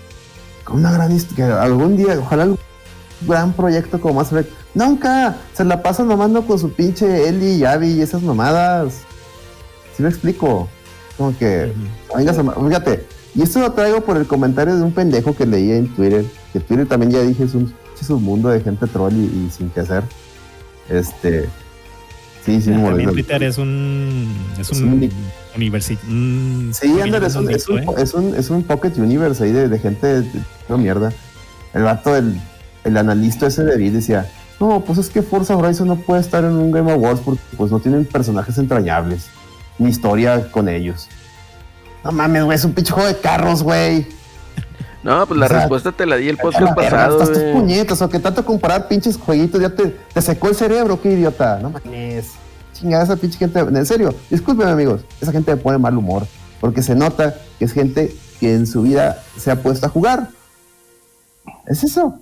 con 0.66 0.80
una 0.80 0.92
gran 0.92 1.16
historia, 1.16 1.62
algún 1.62 1.96
día, 1.96 2.18
ojalá 2.20 2.44
algún 2.44 2.60
gran 3.22 3.54
proyecto 3.54 4.00
como 4.00 4.16
Mass 4.16 4.32
Effect? 4.32 4.52
Nunca, 4.74 5.38
se 5.54 5.64
la 5.64 5.82
pasan 5.82 6.08
mamando 6.08 6.46
con 6.46 6.60
su 6.60 6.72
pinche 6.72 7.28
Ellie 7.28 7.56
y 7.56 7.66
Abby 7.66 7.88
y 7.94 8.02
esas 8.02 8.22
mamadas. 8.22 9.02
¿Sí 9.96 10.04
me 10.04 10.10
explico? 10.10 10.68
Como 11.18 11.36
que, 11.38 11.72
vengas 12.16 12.38
a- 12.38 12.44
fíjate, 12.44 13.06
y 13.34 13.42
esto 13.42 13.60
lo 13.60 13.72
traigo 13.74 14.02
por 14.02 14.18
el 14.18 14.28
comentario 14.28 14.76
de 14.76 14.84
un 14.84 14.92
pendejo 14.92 15.36
que 15.36 15.46
leí 15.48 15.72
en 15.72 15.88
Twitter, 15.96 16.26
que 16.54 16.60
Twitter 16.60 16.88
también 16.88 17.12
ya 17.12 17.22
dije 17.22 17.44
es 17.44 17.56
un, 17.56 17.74
es 18.00 18.10
un 18.12 18.24
mundo 18.24 18.50
de 18.50 18.62
gente 18.62 18.86
troll 18.88 19.14
y, 19.14 19.24
y 19.48 19.50
sin 19.56 19.70
que 19.72 19.80
hacer. 19.80 20.04
Este, 20.90 21.50
sí, 22.46 22.62
sí, 22.62 22.70
me 22.70 22.84
También. 22.84 23.10
Twitter 23.12 23.44
es 23.44 23.58
un 23.58 24.32
es 24.60 24.70
Es 24.72 24.80
un 24.82 24.90
un- 24.94 25.12
universi- 25.56 25.98
un- 26.08 26.72
Sí, 26.74 27.00
ándale, 27.02 27.28
es 27.28 27.36
un, 27.36 27.50
es, 27.50 27.68
un, 28.14 28.36
es, 28.36 28.50
un, 28.50 28.64
Pocket 28.64 28.94
Universe 28.98 29.44
ahí 29.44 29.52
de, 29.52 29.68
de 29.68 29.80
gente 29.80 30.22
de, 30.22 30.42
no 30.70 30.78
mierda. 30.78 31.12
El 31.74 31.84
vato, 31.84 32.16
el, 32.16 32.40
el 32.88 32.98
analista 32.98 33.48
ese 33.48 33.64
de 33.64 33.72
David 33.72 33.94
decía, 33.94 34.30
no, 34.60 34.82
pues 34.82 34.98
es 34.98 35.10
que 35.10 35.22
Forza 35.22 35.56
Horizon 35.56 35.88
no 35.88 35.98
puede 35.98 36.22
estar 36.22 36.44
en 36.44 36.52
un 36.52 36.72
Game 36.72 36.92
Awards 36.92 37.22
porque 37.24 37.42
pues 37.56 37.72
no 37.72 37.80
tienen 37.80 38.06
personajes 38.06 38.58
entrañables, 38.58 39.28
ni 39.78 39.90
historia 39.90 40.52
con 40.52 40.68
ellos. 40.68 41.08
No 42.04 42.12
mames, 42.12 42.44
güey, 42.44 42.56
es 42.56 42.66
un 42.66 42.74
pinche 42.74 42.92
juego 42.92 43.08
de 43.08 43.18
carros, 43.18 43.64
güey. 43.64 44.08
No, 45.04 45.26
pues 45.26 45.40
la 45.40 45.46
O 45.46 45.50
sea, 45.50 45.60
respuesta 45.60 45.92
te 45.94 46.06
la 46.06 46.18
di 46.18 46.28
el 46.28 46.38
podcast 46.38 46.76
pasado. 46.76 47.22
Estás 47.22 47.32
tus 47.32 47.54
puñetas, 47.54 48.02
o 48.02 48.10
que 48.10 48.20
tanto 48.20 48.44
comparar 48.44 48.90
pinches 48.90 49.16
jueguitos, 49.16 49.62
ya 49.62 49.70
te, 49.70 49.96
te 50.14 50.22
secó 50.22 50.50
el 50.50 50.56
cerebro, 50.56 51.02
qué 51.02 51.14
idiota. 51.14 51.60
No 51.62 51.70
mames. 51.70 52.32
Chingada 52.74 53.06
esa 53.06 53.16
pinche 53.16 53.38
gente. 53.38 53.60
En 53.60 53.86
serio, 53.86 54.14
discúlpenme 54.30 54.72
amigos, 54.72 55.02
esa 55.22 55.32
gente 55.32 55.56
me 55.56 55.62
pone 55.62 55.78
mal 55.78 55.96
humor. 55.96 56.28
Porque 56.60 56.82
se 56.82 56.94
nota 56.94 57.36
que 57.58 57.66
es 57.66 57.72
gente 57.72 58.14
que 58.42 58.54
en 58.54 58.68
su 58.68 58.82
vida 58.82 59.24
se 59.38 59.50
ha 59.50 59.62
puesto 59.62 59.86
a 59.86 59.90
jugar. 59.90 60.30
Es 61.68 61.86
eso. 61.86 62.20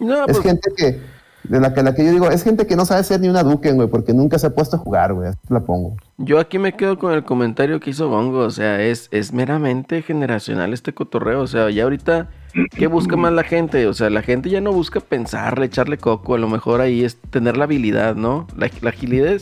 No, 0.00 0.24
Es 0.26 0.32
pues, 0.38 0.40
gente 0.40 0.70
que, 0.76 1.00
de 1.44 1.60
la 1.60 1.72
que, 1.72 1.82
la 1.82 1.94
que 1.94 2.04
yo 2.04 2.10
digo, 2.12 2.30
es 2.30 2.42
gente 2.44 2.66
que 2.66 2.76
no 2.76 2.84
sabe 2.84 3.02
ser 3.04 3.20
ni 3.20 3.28
una 3.28 3.42
duque, 3.42 3.72
güey, 3.72 3.88
porque 3.88 4.12
nunca 4.12 4.38
se 4.38 4.46
ha 4.48 4.50
puesto 4.54 4.76
a 4.76 4.78
jugar, 4.78 5.14
güey. 5.14 5.28
Así 5.28 5.38
la 5.48 5.60
pongo. 5.60 5.96
yo 6.18 6.38
aquí 6.38 6.58
me 6.58 6.74
quedo 6.74 6.98
con 6.98 7.12
el 7.12 7.24
comentario 7.24 7.80
que 7.80 7.90
hizo 7.90 8.08
Bongo. 8.08 8.40
O 8.40 8.50
sea, 8.50 8.80
es, 8.82 9.08
es 9.12 9.32
meramente 9.32 10.02
generacional 10.02 10.72
este 10.72 10.92
cotorreo. 10.92 11.40
O 11.40 11.46
sea, 11.46 11.70
ya 11.70 11.84
ahorita, 11.84 12.28
¿qué 12.76 12.86
busca 12.86 13.16
más 13.16 13.32
la 13.32 13.44
gente? 13.44 13.86
O 13.86 13.94
sea, 13.94 14.10
la 14.10 14.22
gente 14.22 14.50
ya 14.50 14.60
no 14.60 14.72
busca 14.72 15.00
pensarle, 15.00 15.66
echarle 15.66 15.96
coco. 15.98 16.34
A 16.34 16.38
lo 16.38 16.48
mejor 16.48 16.80
ahí 16.80 17.04
es 17.04 17.16
tener 17.30 17.56
la 17.56 17.64
habilidad, 17.64 18.14
¿no? 18.14 18.46
La, 18.56 18.68
la 18.82 18.90
agilidad. 18.90 19.40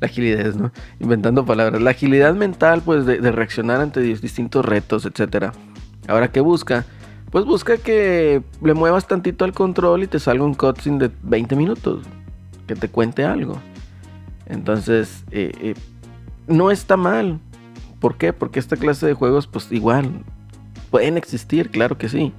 La 0.00 0.06
agilidad, 0.06 0.54
¿no? 0.54 0.72
Inventando 0.98 1.44
palabras. 1.44 1.80
La 1.80 1.90
agilidad 1.90 2.34
mental, 2.34 2.82
pues, 2.84 3.06
de, 3.06 3.18
de 3.18 3.30
reaccionar 3.30 3.80
ante 3.80 4.00
dis- 4.00 4.20
distintos 4.20 4.64
retos, 4.64 5.06
etcétera. 5.06 5.52
Ahora, 6.08 6.32
¿qué 6.32 6.40
busca? 6.40 6.84
Pues 7.32 7.44
busca 7.46 7.78
que 7.78 8.42
le 8.62 8.74
muevas 8.74 9.08
tantito 9.08 9.44
al 9.44 9.52
control 9.52 10.04
y 10.04 10.06
te 10.06 10.20
salga 10.20 10.44
un 10.44 10.54
cutscene 10.54 11.08
de 11.08 11.10
20 11.22 11.56
minutos. 11.56 12.04
Que 12.66 12.76
te 12.76 12.88
cuente 12.88 13.24
algo. 13.24 13.56
Entonces, 14.46 15.24
eh, 15.30 15.50
eh, 15.60 15.74
no 16.46 16.70
está 16.70 16.96
mal. 16.96 17.40
¿Por 18.00 18.16
qué? 18.16 18.32
Porque 18.34 18.58
esta 18.60 18.76
clase 18.76 19.06
de 19.06 19.14
juegos, 19.14 19.46
pues 19.46 19.72
igual, 19.72 20.10
pueden 20.90 21.16
existir, 21.16 21.70
claro 21.70 21.96
que 21.96 22.08
sí. 22.10 22.32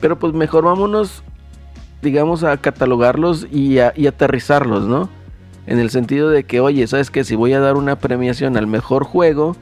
Pero 0.00 0.18
pues 0.18 0.32
mejor 0.32 0.64
vámonos, 0.64 1.22
digamos, 2.00 2.42
a 2.42 2.56
catalogarlos 2.56 3.46
y, 3.52 3.80
a- 3.80 3.92
y 3.94 4.06
aterrizarlos, 4.06 4.84
¿no? 4.86 5.10
En 5.66 5.78
el 5.78 5.90
sentido 5.90 6.30
de 6.30 6.44
que, 6.44 6.60
oye, 6.60 6.86
¿sabes 6.86 7.10
qué? 7.10 7.22
Si 7.22 7.36
voy 7.36 7.52
a 7.52 7.60
dar 7.60 7.76
una 7.76 7.96
premiación 7.98 8.56
al 8.56 8.66
mejor 8.66 9.04
juego, 9.04 9.56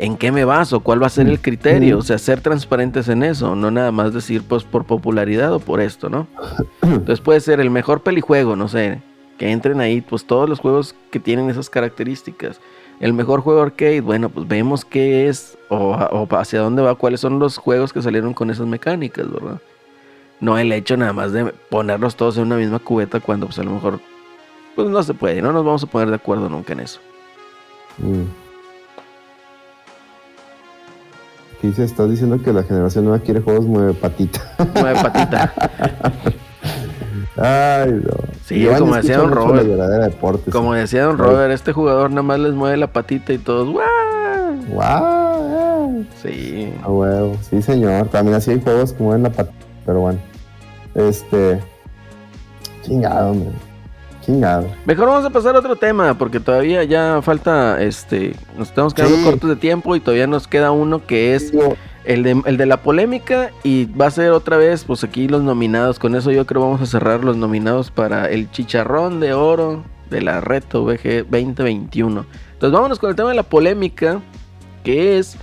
¿en 0.00 0.16
qué 0.16 0.32
me 0.32 0.46
baso? 0.46 0.80
¿Cuál 0.80 1.02
va 1.02 1.06
a 1.06 1.10
ser 1.10 1.28
el 1.28 1.40
criterio? 1.40 1.98
O 1.98 2.02
sea, 2.02 2.16
ser 2.16 2.40
transparentes 2.40 3.08
en 3.08 3.22
eso, 3.22 3.54
no 3.54 3.70
nada 3.70 3.92
más 3.92 4.14
decir, 4.14 4.42
pues, 4.42 4.64
por 4.64 4.84
popularidad 4.84 5.52
o 5.52 5.60
por 5.60 5.80
esto, 5.80 6.08
¿no? 6.08 6.26
Entonces 6.82 7.20
puede 7.20 7.40
ser 7.40 7.60
el 7.60 7.70
mejor 7.70 8.02
pelijuego, 8.02 8.56
no 8.56 8.66
sé, 8.66 9.02
que 9.38 9.50
entren 9.50 9.80
ahí, 9.80 10.00
pues, 10.00 10.24
todos 10.24 10.48
los 10.48 10.58
juegos 10.58 10.94
que 11.10 11.20
tienen 11.20 11.50
esas 11.50 11.68
características. 11.68 12.60
El 12.98 13.12
mejor 13.12 13.40
juego 13.40 13.60
arcade, 13.60 14.00
bueno, 14.00 14.30
pues 14.30 14.48
vemos 14.48 14.84
qué 14.84 15.28
es 15.28 15.58
o, 15.68 15.92
o 15.92 16.28
hacia 16.36 16.60
dónde 16.60 16.82
va, 16.82 16.94
cuáles 16.94 17.20
son 17.20 17.38
los 17.38 17.58
juegos 17.58 17.92
que 17.92 18.02
salieron 18.02 18.34
con 18.34 18.50
esas 18.50 18.66
mecánicas, 18.66 19.30
¿verdad? 19.30 19.60
No 20.40 20.56
el 20.58 20.72
hecho 20.72 20.96
nada 20.96 21.12
más 21.12 21.32
de 21.32 21.44
ponerlos 21.68 22.16
todos 22.16 22.38
en 22.38 22.44
una 22.44 22.56
misma 22.56 22.78
cubeta 22.78 23.20
cuando 23.20 23.46
pues 23.46 23.58
a 23.58 23.62
lo 23.62 23.72
mejor 23.72 24.00
pues 24.74 24.88
no 24.88 25.02
se 25.02 25.14
puede, 25.14 25.42
no 25.42 25.52
nos 25.52 25.64
vamos 25.64 25.82
a 25.82 25.86
poner 25.86 26.08
de 26.08 26.16
acuerdo 26.16 26.48
nunca 26.48 26.72
en 26.72 26.80
eso. 26.80 27.00
Mm. 27.98 28.39
¿Qué 31.60 31.68
dice? 31.68 31.84
Estás 31.84 32.10
diciendo 32.10 32.40
que 32.42 32.52
la 32.52 32.62
generación 32.62 33.04
nueva 33.04 33.22
quiere 33.22 33.40
juegos 33.40 33.66
mueve 33.66 33.92
patita. 33.92 34.40
Mueve 34.74 35.02
patita. 35.02 35.52
Ay, 37.36 38.02
no. 38.02 38.12
Sí, 38.44 38.66
como 38.78 38.96
decía 38.96 39.18
don 39.18 39.30
Robert. 39.30 39.66
deportes. 39.66 40.52
Como 40.52 40.74
decía 40.74 41.04
don. 41.04 41.18
Robert, 41.18 41.52
este 41.52 41.72
jugador 41.72 42.10
nada 42.10 42.22
más 42.22 42.38
les 42.38 42.54
mueve 42.54 42.76
la 42.76 42.92
patita 42.92 43.32
y 43.32 43.38
todos, 43.38 43.68
¡guau! 43.68 43.86
¡Wow! 44.72 46.06
Sí. 46.22 46.72
A 46.82 46.90
huevo, 46.90 47.36
sí 47.48 47.60
señor. 47.62 48.08
También 48.08 48.36
así 48.36 48.52
hay 48.52 48.60
juegos 48.60 48.92
que 48.92 49.02
mueven 49.02 49.24
la 49.24 49.30
patita, 49.30 49.66
pero 49.84 50.00
bueno. 50.00 50.18
Este. 50.94 51.60
Chingado, 52.82 53.34
man. 53.34 53.69
Chingado. 54.30 54.68
Mejor 54.84 55.08
vamos 55.08 55.24
a 55.24 55.30
pasar 55.30 55.56
a 55.56 55.58
otro 55.58 55.76
tema, 55.76 56.14
porque 56.16 56.38
todavía 56.40 56.84
ya 56.84 57.20
falta, 57.22 57.82
este, 57.82 58.34
nos 58.56 58.68
estamos 58.68 58.94
quedando 58.94 59.16
Sí. 59.16 59.24
cortos 59.24 59.50
de 59.50 59.56
tiempo 59.56 59.96
y 59.96 60.00
todavía 60.00 60.26
nos 60.26 60.46
queda 60.46 60.70
uno 60.70 61.04
que 61.04 61.34
es 61.34 61.52
el 62.04 62.22
de, 62.22 62.40
el 62.46 62.56
de 62.56 62.66
la 62.66 62.78
polémica 62.82 63.50
y 63.64 63.86
va 63.86 64.06
a 64.06 64.10
ser 64.10 64.30
otra 64.30 64.56
vez, 64.56 64.84
pues 64.84 65.02
aquí 65.04 65.26
los 65.26 65.42
nominados. 65.42 65.98
Con 65.98 66.14
eso 66.14 66.30
yo 66.30 66.46
creo 66.46 66.62
vamos 66.62 66.80
a 66.80 66.86
cerrar 66.86 67.24
los 67.24 67.36
nominados 67.36 67.90
para 67.90 68.26
el 68.26 68.50
chicharrón 68.50 69.18
de 69.20 69.34
oro 69.34 69.82
de 70.10 70.22
la 70.22 70.40
Reto 70.40 70.84
VG 70.84 71.26
2021. 71.28 72.24
Entonces 72.52 72.72
vámonos 72.72 72.98
con 72.98 73.10
el 73.10 73.16
tema 73.16 73.30
de 73.30 73.36
la 73.36 73.42
polémica, 73.42 74.20
que 74.84 75.18
es 75.18 75.36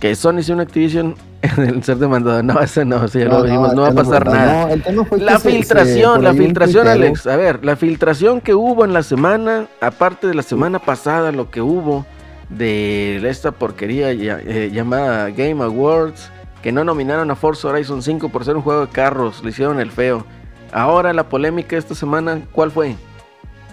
que 0.00 0.14
Sony 0.14 0.40
una 0.50 0.62
Activision 0.62 1.16
el 1.58 1.82
ser 1.84 1.98
demandado. 1.98 2.42
No, 2.42 2.60
ese 2.60 2.84
no, 2.84 3.04
ese 3.04 3.20
ya 3.20 3.26
lo 3.26 3.42
vimos, 3.44 3.74
no, 3.74 3.82
va 3.82 3.88
a 3.88 3.92
pasar 3.92 4.24
fue- 4.24 4.34
nada. 4.34 4.68
no, 4.92 5.06
La 5.18 5.38
se- 5.38 5.50
se- 5.50 5.50
filtración, 5.56 6.24
la 6.24 6.34
filtración, 6.34 6.84
tuitero- 6.86 6.90
Alex. 7.06 7.26
A 7.26 7.36
ver, 7.36 7.64
la 7.64 7.76
filtración 7.76 8.40
que 8.40 8.54
hubo 8.54 8.84
en 8.84 8.92
la 8.92 9.02
semana, 9.02 9.66
aparte 9.80 10.26
de 10.26 10.34
la 10.34 10.42
semana 10.42 10.78
pasada, 10.80 11.30
lo 11.32 11.50
que 11.50 11.60
hubo 11.62 12.04
de 12.50 13.20
esta 13.28 13.52
porquería 13.52 14.12
ya- 14.14 14.40
eh, 14.44 14.70
llamada 14.72 15.30
Game 15.30 15.62
Awards, 15.62 16.30
que 16.62 16.72
no 16.72 16.82
nominaron 16.82 17.30
a 17.30 17.36
Forza 17.36 17.68
Horizon 17.68 18.02
5 18.02 18.30
por 18.30 18.44
ser 18.44 18.56
un 18.56 18.62
juego 18.62 18.86
de 18.86 18.88
carros, 18.88 19.42
le 19.44 19.50
hicieron 19.50 19.78
el 19.80 19.90
feo. 19.92 20.24
Ahora 20.72 21.12
la 21.12 21.28
polémica 21.28 21.76
esta 21.76 21.94
semana, 21.94 22.40
¿cuál 22.52 22.70
fue? 22.70 22.96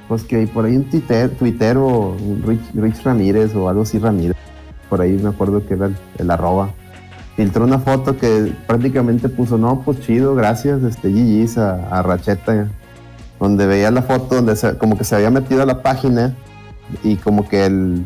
Pues 0.08 0.24
que 0.24 0.46
por 0.46 0.66
ahí 0.66 0.76
un 0.78 0.84
tuiter, 0.84 1.32
tuitero, 1.32 2.16
Rich, 2.46 2.62
Rich 2.76 3.04
Ramírez 3.04 3.56
o 3.56 3.68
algo 3.70 3.82
así 3.82 3.98
Ramírez, 3.98 4.36
por 4.88 5.02
ahí 5.02 5.14
me 5.14 5.30
acuerdo 5.30 5.66
que 5.66 5.74
era 5.74 5.88
el, 5.88 5.96
el 6.20 6.30
arroba, 6.30 6.70
filtró 7.36 7.66
una 7.66 7.80
foto 7.80 8.18
que 8.18 8.54
prácticamente 8.68 9.28
puso, 9.30 9.58
no, 9.58 9.82
pues 9.82 10.00
chido, 10.02 10.36
gracias, 10.36 10.84
este 10.84 11.10
GG's 11.10 11.58
a, 11.58 11.76
a 11.90 12.02
Racheta, 12.02 12.68
donde 13.40 13.66
veía 13.68 13.92
la 13.92 14.02
foto 14.02 14.36
donde 14.42 14.56
como 14.78 14.98
que 14.98 15.04
se 15.04 15.16
había 15.16 15.30
metido 15.32 15.62
a 15.62 15.66
la 15.66 15.82
página 15.82 16.34
y 17.04 17.18
como 17.18 17.48
que 17.50 17.66
el, 17.66 18.06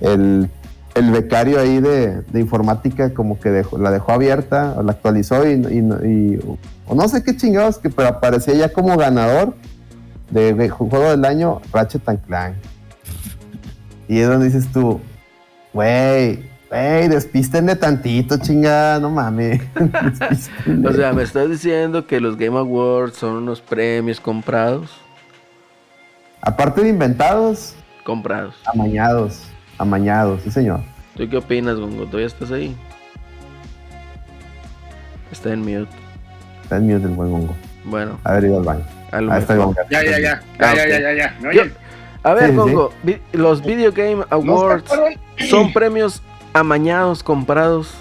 el, 0.00 0.48
el 0.94 1.10
becario 1.10 1.60
ahí 1.60 1.80
de, 1.80 2.22
de 2.22 2.40
informática 2.40 3.12
como 3.12 3.38
que 3.38 3.50
dejó- 3.50 3.78
la 3.78 3.90
dejó 3.90 4.12
abierta, 4.12 4.76
la 4.82 4.92
actualizó 4.92 5.46
y, 5.46 5.52
y- 5.52 6.06
y- 6.08 6.58
o 6.86 6.94
no 6.94 7.06
sé 7.08 7.22
qué 7.22 7.36
chingados, 7.36 7.78
que, 7.78 7.90
pero 7.90 8.08
aparecía 8.08 8.54
ya 8.54 8.72
como 8.72 8.96
ganador 8.96 9.54
de, 10.30 10.68
juego 10.70 11.10
del 11.10 11.24
año 11.24 11.60
Ratchet 11.72 12.02
Clank. 12.26 12.54
Y 14.08 14.18
es 14.18 14.28
donde 14.28 14.46
dices 14.46 14.66
tú, 14.72 15.00
güey, 15.72 16.48
güey, 16.70 17.08
despístenle 17.08 17.76
tantito, 17.76 18.38
chingada, 18.38 18.98
no 19.00 19.10
mames. 19.10 19.60
O 20.88 20.92
sea, 20.92 21.12
me 21.12 21.22
estás 21.22 21.48
diciendo 21.50 22.06
que 22.06 22.20
los 22.20 22.36
Game 22.36 22.56
Awards 22.58 23.16
son 23.16 23.34
unos 23.34 23.60
premios 23.60 24.20
comprados. 24.20 24.90
Aparte 26.42 26.82
de 26.82 26.88
inventados, 26.88 27.74
Comprados. 28.04 28.54
amañados, 28.64 29.42
amañados, 29.78 30.40
sí 30.42 30.50
señor. 30.50 30.80
¿Tú 31.16 31.28
qué 31.28 31.36
opinas, 31.36 31.76
Gongo? 31.78 32.06
¿Todavía 32.06 32.26
estás 32.26 32.50
ahí? 32.50 32.74
Está 35.30 35.52
en 35.52 35.60
mute. 35.60 35.88
Está 36.62 36.76
en 36.78 36.86
mute 36.86 37.04
el 37.06 37.10
buen 37.14 37.30
mongo. 37.30 37.54
Bueno, 37.84 38.18
A 38.24 38.32
ver, 38.32 38.44
ido 38.44 38.58
al 38.58 38.64
baño. 38.64 38.84
a 39.12 39.20
lo 39.20 39.34
está. 39.36 39.56
Gongo. 39.56 39.74
Ya, 39.90 40.02
ya, 40.02 40.18
ya. 40.18 40.40
Ah, 40.58 40.74
Ya, 40.74 40.88
ya, 40.88 40.88
ya, 40.88 41.00
ya, 41.00 41.12
ya. 41.14 41.36
¿Me 41.40 41.54
Yo- 41.54 41.62
oyen? 41.62 41.74
A 42.22 42.34
ver, 42.34 42.50
Sí, 42.50 42.56
Gongo, 42.56 42.92
los 43.32 43.62
Video 43.64 43.92
Game 43.92 44.16
¿No 44.16 44.24
se 44.28 44.34
Awards 44.34 44.84
son 45.48 45.72
premios 45.72 46.22
amañados, 46.52 47.22
comprados. 47.22 47.92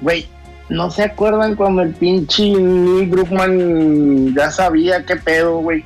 Güey, 0.00 0.26
¿no 0.68 0.90
se 0.90 1.04
acuerdan 1.04 1.54
cuando 1.54 1.82
el 1.82 1.94
pinche 1.94 2.50
Neil 2.50 3.10
Druckmann 3.10 4.34
ya 4.34 4.50
sabía 4.50 5.04
qué 5.04 5.16
pedo, 5.16 5.58
güey? 5.58 5.84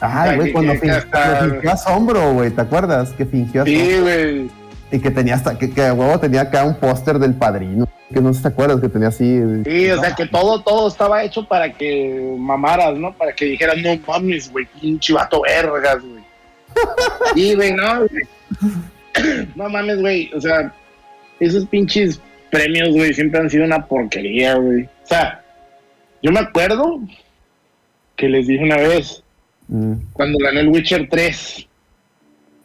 Ay, 0.00 0.36
güey, 0.36 0.52
cuando 0.52 0.74
fingió 0.74 1.72
asombro, 1.72 2.32
güey, 2.34 2.50
¿te 2.50 2.60
acuerdas? 2.60 3.10
Que 3.10 3.26
fingió 3.26 3.62
asombro. 3.62 3.84
Sí, 3.84 4.00
güey. 4.00 4.50
Y 4.90 5.00
que 5.00 5.10
tenía 5.10 5.34
hasta, 5.34 5.58
que, 5.58 5.70
que 5.70 5.92
huevo 5.92 6.18
tenía 6.18 6.42
acá 6.42 6.64
un 6.64 6.74
póster 6.74 7.18
del 7.18 7.34
padrino. 7.34 7.86
Que 8.12 8.20
no 8.20 8.32
sé 8.32 8.38
si 8.38 8.42
te 8.42 8.48
acuerdas 8.48 8.80
que 8.80 8.88
tenía 8.88 9.08
así. 9.08 9.38
Sí, 9.64 9.90
o 9.90 10.00
sea 10.00 10.14
que 10.14 10.26
todo, 10.26 10.62
todo 10.62 10.88
estaba 10.88 11.22
hecho 11.22 11.46
para 11.46 11.70
que 11.70 12.34
mamaras, 12.38 12.96
¿no? 12.96 13.12
Para 13.12 13.34
que 13.34 13.44
dijeran, 13.44 13.82
no 13.82 13.98
mames, 14.06 14.50
güey, 14.50 14.66
pinche 14.80 15.12
vato 15.12 15.42
vergas, 15.42 15.98
güey. 16.02 16.24
Sí, 17.34 17.54
güey, 17.54 17.72
no, 17.72 17.98
güey. 17.98 18.88
No 19.56 19.68
mames, 19.68 20.00
güey. 20.00 20.30
O 20.34 20.40
sea, 20.40 20.72
esos 21.40 21.64
pinches 21.66 22.20
premios, 22.50 22.90
güey, 22.90 23.12
siempre 23.14 23.40
han 23.40 23.50
sido 23.50 23.64
una 23.64 23.84
porquería, 23.86 24.54
güey. 24.56 24.84
O 24.84 25.06
sea, 25.06 25.42
yo 26.22 26.32
me 26.32 26.40
acuerdo 26.40 27.00
que 28.16 28.28
les 28.28 28.46
dije 28.46 28.64
una 28.64 28.76
vez, 28.76 29.22
Mm, 29.70 29.92
cuando 30.14 30.38
ganó 30.38 30.60
el 30.60 30.68
Witcher 30.68 31.08
3, 31.10 31.68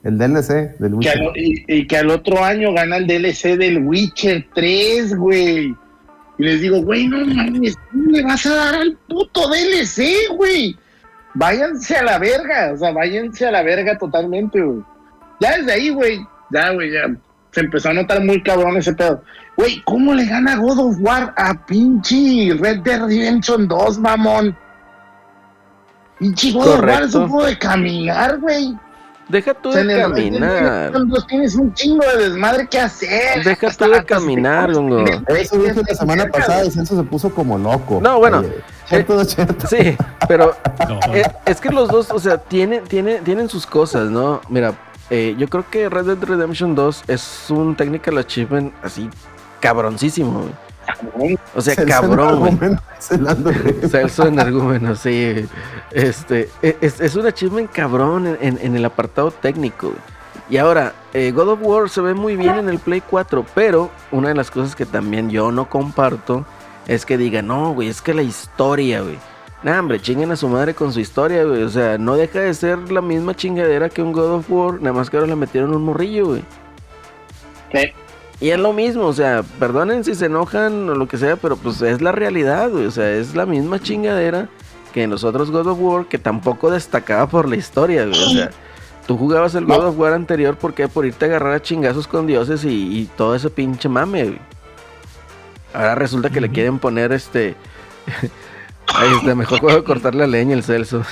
el 0.06 0.18
DLC 0.18 0.54
del 0.80 0.92
que 0.92 0.96
Witcher. 0.96 1.20
al- 1.22 1.32
y, 1.38 1.66
y 1.68 1.86
que 1.86 1.98
al 1.98 2.10
otro 2.10 2.42
año 2.42 2.72
gana 2.72 2.96
el 2.96 3.06
DLC 3.08 3.58
del 3.58 3.80
Witcher 3.80 4.46
3, 4.56 5.14
güey. 5.18 5.76
Y 6.40 6.44
les 6.44 6.62
digo, 6.62 6.82
güey, 6.82 7.08
no 7.10 7.26
mames, 7.26 7.76
¿cómo 7.92 8.10
le 8.10 8.24
vas 8.24 8.46
a 8.46 8.56
dar 8.56 8.76
al 8.76 8.98
puto 9.10 9.50
DLC, 9.50 10.30
güey? 10.38 10.78
Váyanse 11.34 11.98
a 11.98 12.04
la 12.04 12.20
verga, 12.20 12.72
o 12.74 12.78
sea, 12.78 12.92
váyanse 12.92 13.46
a 13.48 13.52
la 13.52 13.64
verga 13.64 13.98
totalmente, 13.98 14.62
güey. 14.62 14.80
Ya 15.42 15.58
desde 15.58 15.74
ahí, 15.74 15.90
güey, 15.90 16.26
ya, 16.54 16.72
güey, 16.72 16.92
ya 16.92 17.08
se 17.54 17.62
empezó 17.62 17.90
a 17.90 17.94
notar 17.94 18.24
muy 18.24 18.42
cabrón 18.42 18.78
ese 18.78 18.94
pedo. 18.94 19.24
Güey, 19.56 19.82
¿cómo 19.86 20.14
le 20.14 20.26
gana 20.26 20.56
God 20.58 20.80
of 20.80 20.96
War 21.00 21.34
a 21.38 21.54
pinche 21.66 22.56
Red 22.60 22.80
Dead 22.80 23.06
Redemption 23.06 23.68
2, 23.68 24.00
mamón? 24.00 24.58
Pinche 26.20 26.52
God 26.52 26.68
of 26.68 26.82
War 26.82 27.04
es 27.04 27.14
un 27.14 27.30
juego 27.30 27.48
de 27.48 27.58
caminar, 27.58 28.40
güey. 28.40 28.76
Deja 29.30 29.54
tú 29.54 29.72
de 29.72 29.86
caminar. 30.02 30.64
Redemption 30.64 31.10
2 31.10 31.28
tienes 31.28 31.56
un 31.56 31.74
chingo 31.74 32.04
de 32.06 32.30
desmadre 32.30 32.68
que 32.68 32.80
hacer. 32.80 33.44
Deja 33.44 33.70
tú 33.70 33.86
de 33.90 34.04
caminar, 34.04 34.74
Gongo. 34.74 35.06
Eso 35.28 35.58
dije 35.60 35.82
la 35.88 35.96
semana 35.96 36.26
pasada 36.26 36.66
y 36.66 36.72
Censo 36.72 36.96
se 36.96 37.04
puso 37.04 37.34
como 37.34 37.58
loco. 37.58 38.00
No, 38.02 38.18
bueno, 38.18 38.44
cierto. 38.88 39.24
Sí, 39.26 39.96
pero 40.28 40.56
No, 40.88 41.00
es, 41.14 41.28
es 41.46 41.62
que 41.62 41.70
los 41.70 41.88
dos, 41.90 42.10
o 42.10 42.20
sea, 42.20 42.38
tienen, 42.38 42.84
tienen, 42.86 43.24
tienen 43.24 43.48
sus 43.48 43.66
cosas, 43.66 44.10
¿no? 44.10 44.42
Mira, 44.50 44.74
eh, 45.10 45.36
yo 45.38 45.48
creo 45.50 45.66
que 45.70 45.90
Red 45.90 46.06
Dead 46.06 46.24
Redemption 46.24 46.76
2 46.76 47.04
es 47.08 47.46
un 47.50 47.76
technical 47.76 48.18
achievement 48.18 48.74
así 48.84 49.10
cabroncísimo, 49.60 50.42
güey. 51.16 51.38
O 51.56 51.62
sea, 51.62 51.76
Celso 51.76 52.02
cabrón, 52.02 52.80
Celso. 53.00 53.88
Celso 53.90 54.28
energúmeno, 54.28 54.96
sí. 54.96 55.46
Este, 55.92 56.50
e- 56.62 56.78
es, 56.82 57.00
es 57.00 57.16
un 57.16 57.26
achievement 57.26 57.72
cabrón 57.72 58.28
en, 58.28 58.38
en- 58.42 58.60
en 58.62 58.76
el 58.76 58.84
apartado 58.86 59.32
técnico. 59.32 59.88
güey. 59.88 60.00
Y 60.50 60.58
ahora, 60.58 60.94
eh, 61.14 61.32
God 61.32 61.50
of 61.50 61.60
War 61.62 61.90
se 61.90 62.02
ve 62.02 62.14
muy 62.14 62.36
bien 62.36 62.56
en 62.56 62.68
el 62.70 62.80
Play 62.80 63.02
4, 63.10 63.46
pero 63.56 63.90
una 64.12 64.28
de 64.30 64.36
las 64.36 64.52
cosas 64.52 64.76
que 64.76 64.86
también 64.86 65.30
yo 65.30 65.52
no 65.54 65.70
comparto 65.70 66.46
es 66.86 67.06
que 67.06 67.18
diga, 67.18 67.42
no, 67.42 67.74
güey, 67.74 67.88
es 67.88 68.02
que 68.02 68.14
la 68.14 68.24
historia, 68.24 69.02
güey. 69.02 69.18
Nah, 69.64 69.80
hombre, 69.80 70.02
chinguen 70.02 70.30
a 70.32 70.36
su 70.36 70.50
madre 70.50 70.74
con 70.74 70.92
su 70.92 71.00
historia, 71.00 71.46
güey. 71.46 71.64
O 71.64 71.70
sea, 71.70 71.98
no 71.98 72.16
deja 72.16 72.42
de 72.42 72.54
ser 72.54 72.92
la 72.92 73.02
misma 73.02 73.34
chingadera 73.34 73.90
que 73.90 74.02
un 74.02 74.12
God 74.12 74.34
of 74.34 74.52
War, 74.52 74.82
nada 74.82 74.94
más 74.94 75.10
que 75.10 75.16
ahora 75.16 75.30
le 75.30 75.38
metieron 75.38 75.74
un 75.74 75.84
morrillo, 75.84 76.26
güey. 76.28 76.44
Sí. 77.72 77.94
Y 78.42 78.50
es 78.50 78.60
lo 78.60 78.74
mismo, 78.74 79.06
o 79.06 79.14
sea, 79.14 79.42
perdonen 79.60 80.04
si 80.04 80.16
se 80.16 80.26
enojan 80.26 80.90
o 80.90 80.96
lo 80.96 81.08
que 81.08 81.18
sea, 81.18 81.38
pero 81.38 81.56
pues 81.56 81.82
es 81.82 82.02
la 82.02 82.12
realidad, 82.12 82.70
güey. 82.72 82.86
O 82.86 82.92
sea, 82.92 83.10
es 83.10 83.36
la 83.36 83.46
misma 83.46 83.80
chingadera 83.80 84.50
que 84.94 85.04
en 85.04 85.10
los 85.10 85.24
otros 85.24 85.50
God 85.50 85.68
of 85.68 85.80
War, 85.80 86.06
que 86.08 86.18
tampoco 86.18 86.70
destacaba 86.70 87.28
por 87.28 87.48
la 87.48 87.56
historia, 87.56 88.06
güey. 88.06 88.22
O 88.22 88.30
sea, 88.32 88.50
tú 89.08 89.18
jugabas 89.18 89.56
el 89.56 89.66
God 89.66 89.86
of 89.86 89.98
War 89.98 90.12
anterior, 90.12 90.58
¿por 90.58 90.74
qué? 90.74 90.90
Por 90.90 91.06
irte 91.06 91.24
a 91.24 91.28
agarrar 91.30 91.54
a 91.54 91.62
chingazos 91.62 92.06
con 92.06 92.28
dioses 92.28 92.66
y, 92.66 93.00
y 93.00 93.06
todo 93.16 93.34
ese 93.34 93.50
pinche 93.50 93.88
mame, 93.88 94.26
güey. 94.26 94.40
Ahora 95.74 95.96
resulta 95.96 96.30
que 96.30 96.42
le 96.42 96.50
quieren 96.50 96.80
poner 96.80 97.14
este. 97.14 97.56
Ahí 98.88 99.12
está, 99.18 99.36
mejor 99.36 99.60
juego 99.60 99.84
cortar 99.84 100.16
la 100.16 100.28
leña 100.28 100.54
el 100.54 100.64
Celso. 100.64 101.04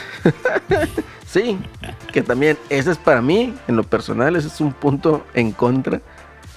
sí, 1.26 1.58
que 2.12 2.22
también, 2.22 2.58
ese 2.70 2.92
es 2.92 2.98
para 2.98 3.22
mí, 3.22 3.54
en 3.68 3.76
lo 3.76 3.84
personal, 3.84 4.36
ese 4.36 4.48
es 4.48 4.62
un 4.62 4.74
punto 4.74 5.26
en 5.34 5.52
contra. 5.52 6.02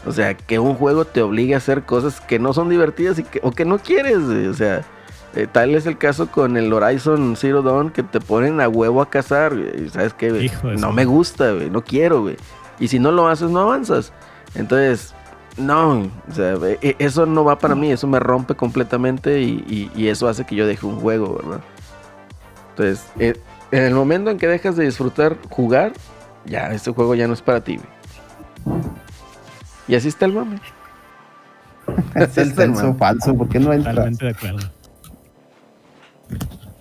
O 0.07 0.13
sea, 0.13 0.35
que 0.35 0.59
un 0.59 0.75
juego 0.75 1.05
te 1.05 1.23
obligue 1.23 1.55
a 1.55 1.59
hacer 1.59 1.85
cosas 1.85 2.21
que 2.21 2.39
no 2.39 2.53
son 2.53 2.69
divertidas 2.69 3.19
y 3.19 3.25
que, 3.25 3.41
o 3.43 3.53
que 3.53 3.65
no 3.65 3.79
quieres. 3.79 4.19
O 4.19 4.55
sea, 4.55 4.83
eh, 5.35 5.47
tal 5.51 5.75
es 5.75 5.87
el 5.87 5.97
caso 5.97 6.31
con 6.31 6.57
el 6.57 6.73
Horizon 6.73 7.37
Zero 7.37 7.63
Dawn 7.63 7.91
que 7.91 8.03
te 8.03 8.21
ponen 8.21 8.61
a 8.61 8.69
huevo 8.69 9.01
a 9.01 9.09
cazar. 9.09 9.55
y 9.55 9.89
¿Sabes 9.89 10.13
qué? 10.15 10.29
Hijo 10.45 10.73
No 10.73 10.93
me 10.93 11.07
gusta, 11.07 11.53
güey. 11.53 11.71
No 11.71 11.83
quiero, 11.83 12.23
güey. 12.23 12.37
Y 12.79 12.89
si 12.89 12.99
no 12.99 13.13
lo 13.13 13.29
haces, 13.29 13.51
no 13.51 13.61
avanzas. 13.61 14.13
Entonces, 14.55 15.15
no. 15.57 16.11
O 16.31 16.35
sea, 16.35 16.55
e- 16.55 16.79
e- 16.83 16.97
eso 16.99 17.27
no 17.27 17.45
va 17.45 17.59
para 17.59 17.75
mí. 17.75 17.91
Eso 17.91 18.07
me 18.07 18.19
rompe 18.21 18.55
completamente 18.55 19.41
y, 19.41 19.65
y- 19.69 19.91
y 20.01 20.09
eso 20.09 20.29
hace 20.29 20.45
que 20.45 20.55
yo 20.57 20.67
deje 20.67 20.87
un 20.87 21.01
juego, 21.01 21.35
¿verdad? 21.37 21.61
Entonces, 22.71 23.07
eh, 23.19 23.35
en 23.71 23.83
el 23.85 23.95
momento 23.95 24.31
en 24.31 24.39
que 24.39 24.47
dejas 24.49 24.77
de 24.77 24.85
disfrutar 24.85 25.37
jugar, 25.51 25.93
ya, 26.45 26.73
este 26.73 26.91
juego 26.91 27.15
ya 27.15 27.27
no 27.29 27.35
es 27.35 27.43
para 27.43 27.61
ti. 27.63 27.79
Y 29.87 29.95
así 29.95 30.09
está 30.09 30.27
el 30.27 30.33
mame. 30.33 30.61
Es 32.15 32.39
el 32.39 32.53
Celso 32.55 32.95
falso, 32.95 33.35
¿por 33.37 33.49
qué 33.49 33.59
no 33.61 33.73
entras? 33.73 33.95
Totalmente 33.95 34.25
de 34.25 34.31
acuerdo. 34.31 34.71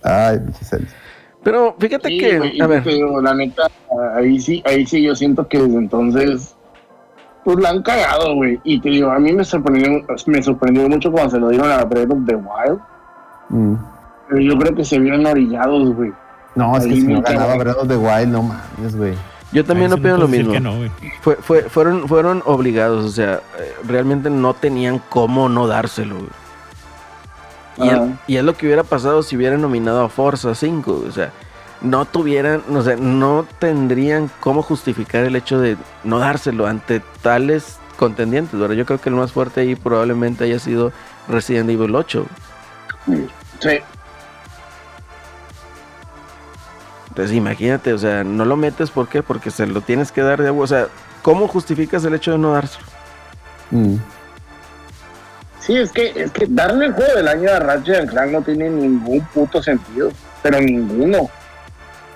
Ay, 0.02 0.38
Celso. 0.62 0.92
Pero 1.42 1.76
fíjate 1.78 2.08
Sí, 2.08 2.18
que, 2.18 2.50
y 2.54 2.60
a 2.62 2.66
ver, 2.66 2.86
la 3.22 3.34
neta, 3.34 3.64
ahí 4.16 4.40
sí, 4.40 4.62
ahí 4.64 4.86
sí 4.86 5.02
yo 5.02 5.14
siento 5.14 5.46
que 5.46 5.58
desde 5.58 5.76
entonces, 5.76 6.53
pues 7.44 7.58
la 7.58 7.70
han 7.70 7.82
cagado, 7.82 8.34
güey. 8.34 8.60
Y 8.64 8.80
te 8.80 8.88
digo, 8.90 9.10
a 9.10 9.18
mí 9.18 9.32
me 9.32 9.44
sorprendió, 9.44 10.02
me 10.26 10.42
sorprendió 10.42 10.88
mucho 10.88 11.12
cuando 11.12 11.30
se 11.30 11.38
lo 11.38 11.48
dieron 11.50 11.70
a 11.70 11.84
Breath 11.84 12.10
of 12.10 12.18
the 12.26 12.34
Wild. 12.36 12.80
Mm. 13.50 13.74
Pero 14.28 14.40
yo 14.40 14.58
creo 14.58 14.74
que 14.74 14.84
se 14.84 14.98
vieron 14.98 15.26
orillados, 15.26 15.94
güey. 15.94 16.12
No, 16.54 16.76
es 16.76 16.86
que 16.86 16.94
si 16.94 17.06
no 17.06 17.20
ganaba. 17.20 17.56
Breath 17.56 17.76
of 17.78 17.88
the 17.88 17.96
Wild, 17.96 18.28
no 18.28 18.42
mames, 18.42 18.96
güey. 18.96 19.14
yo 19.52 19.64
también 19.64 19.90
sí 19.90 19.94
opino 19.98 20.14
no 20.14 20.18
lo 20.22 20.28
mismo. 20.28 20.52
que 20.52 20.60
no, 20.60 20.76
güey. 20.76 20.90
Fue, 21.20 21.36
fue- 21.36 21.62
fueron, 21.68 22.08
fueron 22.08 22.42
obligados, 22.46 23.04
o 23.04 23.10
sea, 23.10 23.34
eh, 23.58 23.74
realmente 23.86 24.30
no 24.30 24.54
tenían 24.54 25.00
cómo 25.10 25.48
no 25.48 25.66
dárselo. 25.66 26.16
güey. 26.16 26.28
Y, 27.76 27.82
Ajá. 27.90 28.04
el- 28.04 28.14
y 28.28 28.36
es 28.36 28.44
lo 28.44 28.54
que 28.54 28.66
hubiera 28.66 28.84
pasado 28.84 29.22
si 29.22 29.36
hubieran 29.36 29.60
nominado 29.60 30.02
a 30.04 30.08
Forza 30.08 30.54
5. 30.54 31.04
O 31.08 31.10
sea, 31.10 31.32
no 31.84 32.06
tuvieran, 32.06 32.62
o 32.74 32.82
sea, 32.82 32.96
no 32.96 33.46
tendrían 33.58 34.30
cómo 34.40 34.62
justificar 34.62 35.24
el 35.24 35.36
hecho 35.36 35.60
de 35.60 35.76
no 36.02 36.18
dárselo 36.18 36.66
ante 36.66 37.00
tales 37.22 37.78
contendientes. 37.96 38.58
¿verdad? 38.58 38.74
Yo 38.74 38.86
creo 38.86 39.00
que 39.00 39.10
el 39.10 39.14
más 39.14 39.32
fuerte 39.32 39.60
ahí 39.60 39.76
probablemente 39.76 40.44
haya 40.44 40.58
sido 40.58 40.92
Resident 41.28 41.68
Evil 41.68 41.94
8. 41.94 42.26
Sí. 43.60 43.78
Entonces 47.08 47.36
imagínate, 47.36 47.92
o 47.92 47.98
sea, 47.98 48.24
no 48.24 48.44
lo 48.46 48.56
metes, 48.56 48.90
¿por 48.90 49.06
qué? 49.08 49.22
Porque 49.22 49.50
se 49.50 49.66
lo 49.66 49.82
tienes 49.82 50.10
que 50.10 50.22
dar 50.22 50.40
de 50.40 50.48
agua. 50.48 50.64
O 50.64 50.66
sea, 50.66 50.88
¿cómo 51.22 51.46
justificas 51.46 52.04
el 52.04 52.14
hecho 52.14 52.32
de 52.32 52.38
no 52.38 52.54
dárselo? 52.54 52.86
Mm. 53.70 53.96
Sí, 55.60 55.76
es 55.76 55.92
que, 55.92 56.12
es 56.16 56.30
que 56.32 56.46
darle 56.48 56.86
el 56.86 56.92
juego 56.92 57.14
del 57.14 57.28
año 57.28 57.50
a 57.50 57.58
Ratchet 57.58 58.10
Clank 58.10 58.32
no 58.32 58.42
tiene 58.42 58.70
ningún 58.70 59.20
puto 59.26 59.62
sentido. 59.62 60.10
Pero 60.42 60.60
ninguno. 60.60 61.30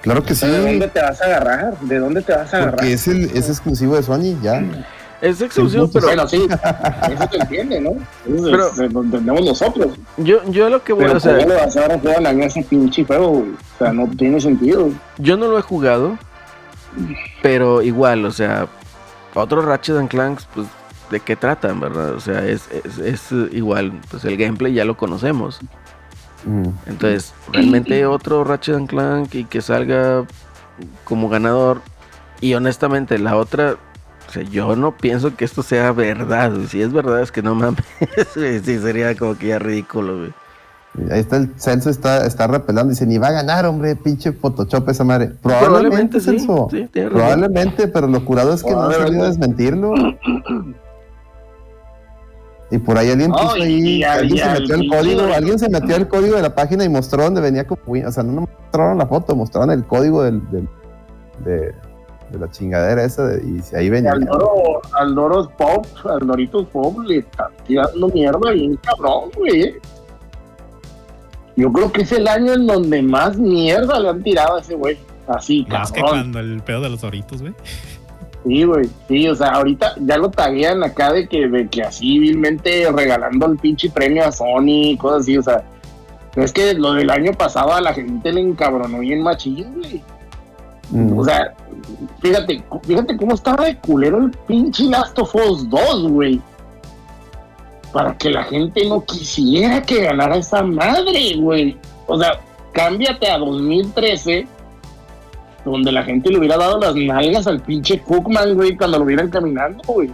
Claro 0.02 0.22
que 0.22 0.34
sí, 0.34 0.46
¿De 0.46 0.58
dónde 0.58 0.88
te 0.88 1.00
vas 1.00 1.20
a 1.20 1.24
agarrar? 1.24 1.78
¿De 1.80 1.98
dónde 1.98 2.22
te 2.22 2.32
vas 2.32 2.52
a 2.54 2.56
agarrar? 2.56 2.76
Porque 2.76 2.92
es, 2.92 3.08
el, 3.08 3.24
es 3.36 3.48
exclusivo 3.48 3.96
de 3.96 4.02
Sony, 4.02 4.40
ya. 4.42 4.62
Es 5.20 5.40
exclusivo, 5.40 5.90
pero 5.92 6.06
Bueno, 6.06 6.28
sí, 6.28 6.46
eso 7.10 7.28
se 7.32 7.36
entiende, 7.38 7.80
¿no? 7.80 7.90
Eso 8.32 8.44
Pero- 8.50 8.72
se- 8.74 8.88
lo 8.88 9.02
entendemos 9.02 9.44
nosotros. 9.44 9.88
yo, 10.16 10.38
yo 10.48 10.66
a 10.66 10.70
lo 10.70 10.84
que 10.84 10.92
voy, 10.92 11.06
Pero 11.06 11.16
o 11.16 11.20
sea, 11.20 11.36
¿cómo 11.36 11.48
le 11.48 11.54
vas 11.56 11.76
a 11.76 11.80
dar 11.80 11.90
un 11.96 12.00
juego 12.00 12.16
del 12.18 12.26
año 12.26 12.44
a 12.44 12.46
ese 12.46 12.62
pinche 12.62 13.04
juego, 13.04 13.28
güey? 13.30 13.50
O 13.50 13.78
sea, 13.78 13.92
no 13.92 14.08
tiene 14.16 14.40
sentido. 14.40 14.90
Yo 15.18 15.36
no 15.36 15.48
lo 15.48 15.58
he 15.58 15.62
jugado, 15.62 16.16
pero 17.42 17.82
igual, 17.82 18.24
o 18.24 18.30
sea, 18.30 18.68
otros 19.34 19.64
Ratchet 19.64 19.96
and 19.96 20.08
Clanks, 20.08 20.46
pues, 20.54 20.68
¿de 21.10 21.18
qué 21.20 21.34
tratan, 21.34 21.80
verdad? 21.80 22.12
O 22.14 22.20
sea, 22.20 22.44
es, 22.46 22.68
es, 22.84 22.98
es, 22.98 23.32
eh, 23.32 23.48
igual, 23.52 23.92
pues 24.10 24.24
el 24.24 24.36
gameplay 24.36 24.72
ya 24.72 24.84
lo 24.84 24.96
conocemos. 24.96 25.58
Mm. 26.44 26.68
Entonces, 26.86 27.34
realmente 27.52 28.06
otro 28.06 28.44
Ratchet 28.44 28.76
and 28.76 28.88
Clank 28.88 29.34
y 29.34 29.44
que 29.44 29.60
salga 29.60 30.24
como 31.04 31.28
ganador. 31.28 31.80
Y 32.40 32.54
honestamente, 32.54 33.18
la 33.18 33.36
otra, 33.36 33.76
o 34.28 34.32
sea, 34.32 34.42
yo 34.42 34.76
no 34.76 34.96
pienso 34.96 35.34
que 35.36 35.44
esto 35.44 35.62
sea 35.62 35.92
verdad. 35.92 36.52
güey. 36.52 36.66
Si 36.66 36.80
es 36.80 36.92
verdad, 36.92 37.20
es 37.22 37.32
que 37.32 37.42
no 37.42 37.54
mames. 37.54 37.84
güey, 38.36 38.60
sí, 38.60 38.78
sería 38.78 39.14
como 39.16 39.36
que 39.36 39.48
ya 39.48 39.58
ridículo, 39.58 40.18
güey. 40.18 40.32
Ahí 41.12 41.20
está 41.20 41.36
el 41.36 41.52
Celso, 41.56 41.90
está, 41.90 42.26
está 42.26 42.46
repelando. 42.46 42.90
Dice, 42.90 43.06
ni 43.06 43.18
va 43.18 43.28
a 43.28 43.32
ganar, 43.32 43.66
hombre, 43.66 43.94
pinche 43.94 44.32
Photoshop 44.32 44.88
esa 44.88 45.04
madre. 45.04 45.32
Probablemente 45.42 46.18
Probablemente, 46.18 46.20
sí, 46.20 46.88
sí. 46.92 47.08
Probablemente, 47.08 47.88
pero 47.88 48.08
lo 48.08 48.24
curado 48.24 48.54
es 48.54 48.64
que 48.64 48.72
no 48.72 48.82
ha 48.82 48.94
salido 48.94 49.24
a 49.24 49.28
desmentirlo. 49.28 49.94
Y 52.70 52.78
por 52.78 52.98
ahí 52.98 53.10
alguien 53.10 53.30
puso 53.32 53.52
ahí, 53.54 54.02
alguien 54.02 54.36
se 54.38 54.60
metió 54.60 54.74
el 54.74 54.88
código, 54.88 55.22
alguien 55.34 55.58
se 55.58 55.68
metió 55.70 55.96
el 55.96 56.06
código 56.08 56.36
de 56.36 56.42
la 56.42 56.54
página 56.54 56.84
y 56.84 56.88
mostró 56.90 57.22
dónde 57.22 57.40
venía 57.40 57.66
como, 57.66 57.80
o 58.06 58.12
sea, 58.12 58.22
no 58.22 58.42
mostraron 58.42 58.98
la 58.98 59.06
foto, 59.06 59.34
mostraron 59.34 59.70
el 59.70 59.84
código 59.86 60.22
del, 60.22 60.42
del- 60.50 60.68
de, 61.44 61.72
de 62.30 62.38
la 62.38 62.50
chingadera 62.50 63.04
esa 63.04 63.26
de- 63.26 63.42
y 63.42 63.74
ahí 63.76 63.88
venía. 63.88 64.12
Al 64.12 64.24
Doro, 64.26 64.82
al 64.92 65.14
Doros 65.14 65.48
Pop, 65.56 65.86
al 66.04 66.26
Doritos 66.26 66.66
Pop 66.66 66.98
le 67.06 67.18
está 67.18 67.48
tirando 67.66 68.08
mierda 68.08 68.50
bien 68.52 68.76
cabrón, 68.82 69.30
güey. 69.34 69.74
Yo 71.56 71.72
creo 71.72 71.90
que 71.90 72.02
es 72.02 72.12
el 72.12 72.28
año 72.28 72.52
en 72.52 72.66
donde 72.66 73.02
más 73.02 73.36
mierda 73.38 73.98
le 73.98 74.10
han 74.10 74.22
tirado 74.22 74.56
a 74.56 74.60
ese 74.60 74.74
güey. 74.74 74.98
Así, 75.26 75.66
Más 75.68 75.90
que 75.90 76.00
cabrón. 76.00 76.18
cuando 76.32 76.40
el 76.40 76.60
pedo 76.62 76.82
de 76.82 76.88
los 76.90 77.00
doritos, 77.00 77.40
güey. 77.40 77.54
Sí, 78.46 78.64
güey. 78.64 78.88
Sí, 79.08 79.28
o 79.28 79.34
sea, 79.34 79.48
ahorita 79.48 79.94
ya 80.00 80.16
lo 80.16 80.30
taguean 80.30 80.82
acá 80.82 81.12
de 81.12 81.28
que, 81.28 81.48
de 81.48 81.68
que 81.68 81.82
así 81.82 82.18
vilmente 82.18 82.90
regalando 82.92 83.46
el 83.46 83.58
pinche 83.58 83.90
premio 83.90 84.24
a 84.24 84.32
Sony 84.32 84.92
y 84.92 84.96
cosas 84.96 85.22
así, 85.22 85.38
o 85.38 85.42
sea. 85.42 85.64
Es 86.36 86.52
que 86.52 86.74
lo 86.74 86.92
del 86.92 87.10
año 87.10 87.32
pasado 87.32 87.72
a 87.74 87.80
la 87.80 87.92
gente 87.92 88.32
le 88.32 88.40
encabronó 88.40 89.00
bien 89.00 89.22
machín, 89.22 89.74
güey. 89.74 90.02
Mm. 90.90 91.18
O 91.18 91.24
sea, 91.24 91.54
fíjate, 92.20 92.62
fíjate 92.84 93.16
cómo 93.16 93.34
estaba 93.34 93.64
de 93.64 93.76
culero 93.78 94.18
el 94.18 94.30
pinche 94.46 94.84
Last 94.84 95.18
of 95.18 95.34
Us 95.34 95.68
2, 95.68 96.08
güey. 96.08 96.40
Para 97.92 98.16
que 98.16 98.30
la 98.30 98.44
gente 98.44 98.86
no 98.86 99.04
quisiera 99.04 99.82
que 99.82 100.02
ganara 100.02 100.36
esa 100.36 100.62
madre, 100.62 101.34
güey. 101.36 101.76
O 102.06 102.18
sea, 102.18 102.38
cámbiate 102.72 103.30
a 103.30 103.38
2013, 103.38 104.46
donde 105.64 105.92
la 105.92 106.02
gente 106.02 106.30
le 106.30 106.38
hubiera 106.38 106.56
dado 106.56 106.78
las 106.78 106.94
nalgas 106.94 107.46
al 107.46 107.60
pinche 107.60 108.00
Cookman, 108.00 108.54
güey, 108.54 108.76
cuando 108.76 108.98
lo 108.98 109.04
vieran 109.04 109.28
caminando, 109.28 109.82
güey. 109.86 110.10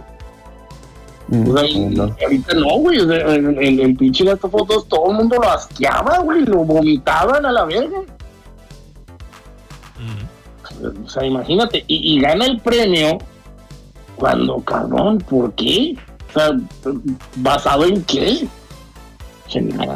Mm. 1.27 1.49
O 1.49 1.57
sea, 1.57 1.79
No. 1.89 2.15
ahorita 2.23 2.53
no, 2.55 2.77
güey. 2.79 2.99
O 2.99 3.07
sea, 3.07 3.17
el 3.35 3.95
pinche 3.95 4.23
Us 4.31 4.39
2, 4.41 4.87
todo 4.87 5.11
el 5.11 5.17
mundo 5.17 5.37
lo 5.41 5.49
asqueaba, 5.49 6.19
güey. 6.19 6.45
Lo 6.45 6.57
vomitaban 6.57 7.45
a 7.45 7.51
la 7.51 7.65
verga. 7.65 7.99
Mm. 9.99 11.05
O 11.05 11.09
sea, 11.09 11.25
imagínate, 11.25 11.83
y, 11.87 12.15
y 12.15 12.19
gana 12.21 12.45
el 12.45 12.59
premio 12.59 13.17
cuando, 14.15 14.59
cabrón, 14.59 15.19
¿por 15.19 15.53
qué? 15.53 15.95
O 16.29 16.33
sea, 16.39 16.51
¿basado 17.37 17.85
en 17.85 18.03
qué? 18.03 18.47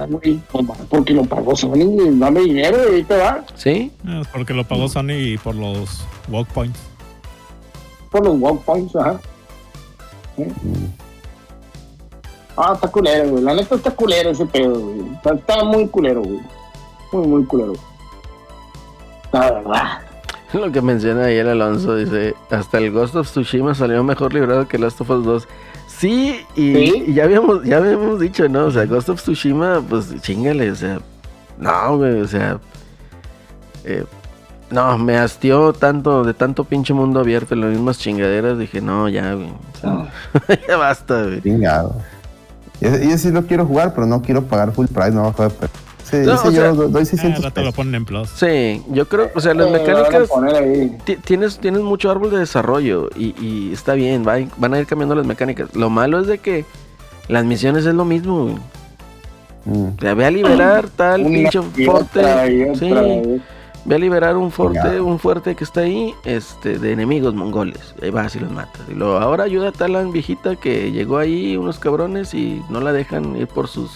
Güey, 0.09 0.39
porque 0.89 1.13
lo 1.13 1.23
pagó 1.25 1.55
Sony, 1.55 2.11
dame 2.13 2.41
dinero 2.41 2.77
y 2.91 2.95
ahí 2.95 3.03
te 3.03 3.17
va, 3.17 3.43
¿Sí? 3.55 3.91
Porque 4.31 4.53
lo 4.53 4.63
pagó 4.63 4.87
Sony 4.87 5.37
por 5.43 5.55
los 5.55 6.05
walk 6.29 6.47
points. 6.49 6.79
por 8.11 8.23
los 8.25 8.39
walk 8.39 8.61
points, 8.63 8.95
ajá. 8.95 9.19
¿Sí? 10.37 10.43
Ah, 12.55 12.73
está 12.75 12.87
culero, 12.89 13.29
güey, 13.29 13.43
la 13.43 13.53
neta 13.53 13.75
está 13.75 13.91
culero 13.91 14.31
ese 14.31 14.45
pedo, 14.45 14.79
güey. 14.79 14.99
Está, 15.15 15.33
está 15.33 15.63
muy 15.63 15.87
culero, 15.87 16.21
güey. 16.21 16.39
Muy, 17.11 17.27
muy 17.27 17.45
culero. 17.45 17.73
La 19.31 19.51
verdad. 19.51 19.99
Lo 20.53 20.71
que 20.71 20.81
menciona 20.81 21.25
ahí 21.25 21.37
el 21.37 21.47
Alonso, 21.47 21.95
dice, 21.95 22.35
hasta 22.49 22.77
el 22.79 22.91
Ghost 22.91 23.15
of 23.15 23.29
Tsushima 23.29 23.73
salió 23.75 24.03
mejor 24.03 24.33
librado 24.33 24.67
que 24.67 24.77
Last 24.77 24.99
of 25.01 25.09
Us 25.09 25.25
2. 25.25 25.47
Sí, 25.99 26.39
y, 26.55 26.73
¿Sí? 26.75 27.03
y 27.07 27.13
ya 27.13 27.25
habíamos, 27.25 27.63
ya 27.65 27.77
habíamos 27.77 28.19
dicho, 28.21 28.47
¿no? 28.47 28.67
O 28.67 28.71
sea, 28.71 28.85
Ghost 28.85 29.09
of 29.09 29.21
Tsushima, 29.21 29.81
pues 29.87 30.15
chingale, 30.21 30.71
o 30.71 30.75
sea, 30.75 30.99
no, 31.57 31.97
güey, 31.97 32.21
o 32.21 32.27
sea, 32.27 32.59
Eh, 33.83 34.05
no, 34.71 34.97
me 34.99 35.17
hastió 35.17 35.73
tanto, 35.73 36.23
de 36.23 36.33
tanto 36.33 36.63
pinche 36.65 36.93
mundo 36.93 37.19
abierto, 37.21 37.55
las 37.55 37.71
mismas 37.71 37.99
chingaderas. 37.99 38.57
Dije, 38.59 38.81
no, 38.81 39.09
ya, 39.09 39.33
güey. 39.33 39.49
o 39.51 39.77
sea, 39.81 40.13
ya 40.67 40.77
basta, 40.77 41.23
güey. 41.23 41.41
Chingado. 41.41 42.05
Y 42.81 42.87
ese, 42.87 43.05
y 43.05 43.09
ese 43.09 43.29
sí 43.29 43.31
lo 43.31 43.45
quiero 43.47 43.65
jugar, 43.65 43.93
pero 43.95 44.07
no 44.07 44.21
quiero 44.21 44.45
pagar 44.47 44.71
full 44.73 44.87
price, 44.87 45.11
no 45.11 45.23
bajo 45.23 45.43
de 45.43 45.49
precio. 45.51 45.88
Sí, 46.09 46.17
No, 46.25 46.33
o 46.33 46.51
sea, 46.51 46.71
do- 46.71 46.87
doy 46.89 47.01
Ah, 47.03 47.05
600 47.05 47.43
rato 47.43 47.59
lo 47.61 47.65
pesos. 47.67 47.75
ponen 47.75 47.95
en 47.95 48.05
plus. 48.05 48.29
Sí, 48.29 48.81
yo 48.89 49.07
creo, 49.07 49.29
o 49.35 49.39
sea, 49.39 49.53
las 49.53 49.67
Eh, 49.67 49.71
lo 49.71 49.77
mecánicas. 49.77 50.29
Tienes, 51.23 51.59
tienes 51.59 51.81
mucho 51.81 52.09
árbol 52.09 52.31
de 52.31 52.39
desarrollo 52.39 53.09
y, 53.15 53.35
y 53.43 53.71
está 53.73 53.93
bien, 53.93 54.25
va- 54.27 54.39
van 54.57 54.73
a 54.73 54.79
ir 54.79 54.85
cambiando 54.87 55.15
las 55.15 55.25
mecánicas. 55.25 55.75
Lo 55.75 55.89
malo 55.89 56.19
es 56.19 56.27
de 56.27 56.39
que 56.39 56.65
las 57.27 57.45
misiones 57.45 57.85
es 57.85 57.93
lo 57.93 58.05
mismo. 58.05 58.57
Mm. 59.65 59.83
O 59.83 59.95
sea, 59.99 60.13
ve 60.13 60.25
a 60.25 60.31
liberar 60.31 60.87
tal 60.95 61.21
Una 61.21 61.29
pinche 61.49 61.61
fuerte. 61.85 62.75
Sí, 62.75 62.89
ve 63.85 63.95
a 63.95 63.99
liberar 63.99 64.35
un 64.37 64.51
fuerte, 64.51 64.99
un 65.01 65.19
fuerte 65.19 65.55
que 65.55 65.63
está 65.63 65.81
ahí, 65.81 66.13
este, 66.25 66.79
de 66.79 66.91
enemigos 66.91 67.33
mongoles. 67.35 67.93
Ahí 68.01 68.09
vas 68.09 68.35
y 68.35 68.39
los 68.39 68.51
matas. 68.51 68.81
Y 68.89 68.93
luego 68.93 69.17
ahora 69.17 69.43
ayuda 69.43 69.69
a 69.69 69.71
tal 69.71 70.07
viejita 70.11 70.55
que 70.55 70.91
llegó 70.91 71.17
ahí 71.17 71.55
unos 71.57 71.77
cabrones 71.79 72.33
y 72.33 72.61
no 72.69 72.79
la 72.81 72.91
dejan 72.93 73.35
ir 73.35 73.47
por 73.47 73.67
sus 73.67 73.91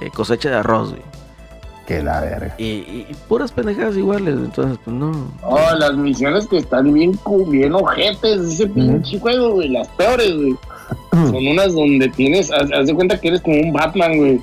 eh, 0.00 0.10
cosecha 0.14 0.50
de 0.50 0.56
arroz, 0.56 0.90
güey. 0.90 1.02
Que 1.88 2.02
la 2.02 2.20
verga. 2.20 2.54
Y, 2.58 2.64
y- 2.64 3.06
puras 3.28 3.50
pendejadas 3.50 3.96
iguales, 3.96 4.34
entonces, 4.34 4.78
pues 4.84 4.94
no. 4.94 5.10
No, 5.40 5.76
las 5.78 5.94
misiones 5.96 6.46
que 6.46 6.58
están 6.58 6.92
bien, 6.92 7.18
bien 7.48 7.74
ojetes, 7.74 8.40
ese 8.42 8.66
pinche 8.66 9.18
juego, 9.18 9.52
güey, 9.54 9.70
las 9.70 9.88
peores, 9.88 10.34
güey. 10.36 10.54
Son 11.12 11.46
unas 11.46 11.72
donde 11.72 12.08
tienes, 12.10 12.52
haz, 12.52 12.70
haz 12.72 12.86
de 12.86 12.94
cuenta 12.94 13.18
que 13.18 13.28
eres 13.28 13.40
como 13.40 13.56
un 13.58 13.72
Batman, 13.72 14.18
güey. 14.18 14.38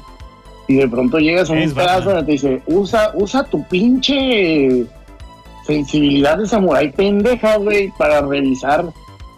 Y 0.67 0.75
de 0.77 0.87
pronto 0.87 1.19
llegas 1.19 1.47
a 1.51 1.53
un 1.53 1.71
pedazo 1.71 2.09
donde 2.09 2.23
te 2.25 2.31
dice, 2.31 2.61
usa, 2.65 3.11
usa 3.13 3.43
tu 3.43 3.63
pinche 3.67 4.83
sensibilidad 5.67 6.37
de 6.39 6.47
samurái 6.47 6.91
pendeja, 6.93 7.57
güey, 7.57 7.91
para 7.97 8.21
revisar 8.21 8.85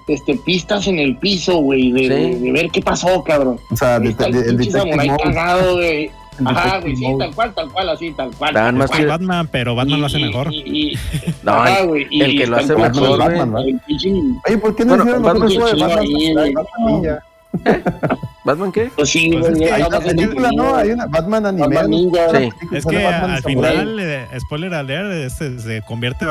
este 0.08 0.36
pistas 0.46 0.88
en 0.88 1.00
el 1.00 1.18
piso, 1.18 1.58
güey, 1.58 1.92
de, 1.92 2.00
Sí. 2.04 2.08
de- 2.08 2.40
de 2.40 2.52
ver 2.54 2.70
qué 2.72 2.82
pasó, 2.82 3.22
cabrón. 3.24 3.60
O 3.70 3.76
sea, 3.76 4.00
de- 4.00 4.10
el 4.10 4.56
pinche 4.56 4.72
samurái 4.72 5.10
cagado, 5.22 5.76
güey. 5.76 6.10
Ajá, 6.45 6.80
güey, 6.80 6.95
sí, 6.95 7.03
Mode. 7.07 7.26
tal 7.26 7.35
cual, 7.35 7.53
tal 7.53 7.72
cual, 7.72 7.89
así, 7.89 8.11
tal 8.14 8.31
cual. 8.31 8.53
Tal 8.53 8.76
más 8.76 8.88
cual. 8.89 8.99
que- 8.99 9.05
Batman, 9.07 9.47
pero 9.51 9.76
Batman 9.76 9.99
lo 10.01 10.05
hace 10.07 10.19
Y- 10.19 10.23
mejor. 10.26 10.53
y- 10.53 10.91
y- 10.93 10.97
No, 11.43 11.51
Ajá, 11.53 11.80
el- 11.80 11.88
güey, 11.88 12.07
y 12.09 12.22
el 12.22 12.38
que 12.38 12.47
lo 12.47 12.57
hace 12.57 12.73
Batman, 12.73 12.91
mejor, 13.01 13.23
güey. 13.23 13.38
Batman, 13.39 13.81
pinche- 13.88 14.41
Oye, 14.47 14.57
¿por 14.57 14.76
qué 14.76 14.85
no 14.85 14.89
Bueno, 14.89 15.03
hicieron 15.03 15.23
Batman 15.23 15.43
otro 15.47 15.59
juego 15.59 15.76
de 15.76 15.81
Batman? 15.81 15.99
ahí, 15.99 16.53
Batman. 16.53 16.85
Ninja? 17.01 17.23
¿Batman 18.43 18.72
qué? 18.72 18.91
Pues 18.95 19.09
sí, 19.09 19.30
Pues 19.34 19.47
es 19.53 19.57
que 19.59 19.72
hay 19.72 19.81
una 19.84 19.99
película, 19.99 20.49
¿no? 20.55 20.76
Hay 20.76 20.89
una 20.91 21.05
Batman 21.07 21.45
anime. 21.47 21.68
Batman 21.68 21.91
¿no? 21.91 21.97
Sí. 21.97 22.03
Ninja. 22.03 22.77
Es 22.77 22.85
que 22.85 23.03
Batman 23.03 23.31
al 23.31 23.43
final, 23.43 23.99
eh, 23.99 24.27
spoiler 24.39 24.73
alert, 24.73 25.11
este, 25.14 25.59
se 25.59 25.81
convierte 25.81 26.26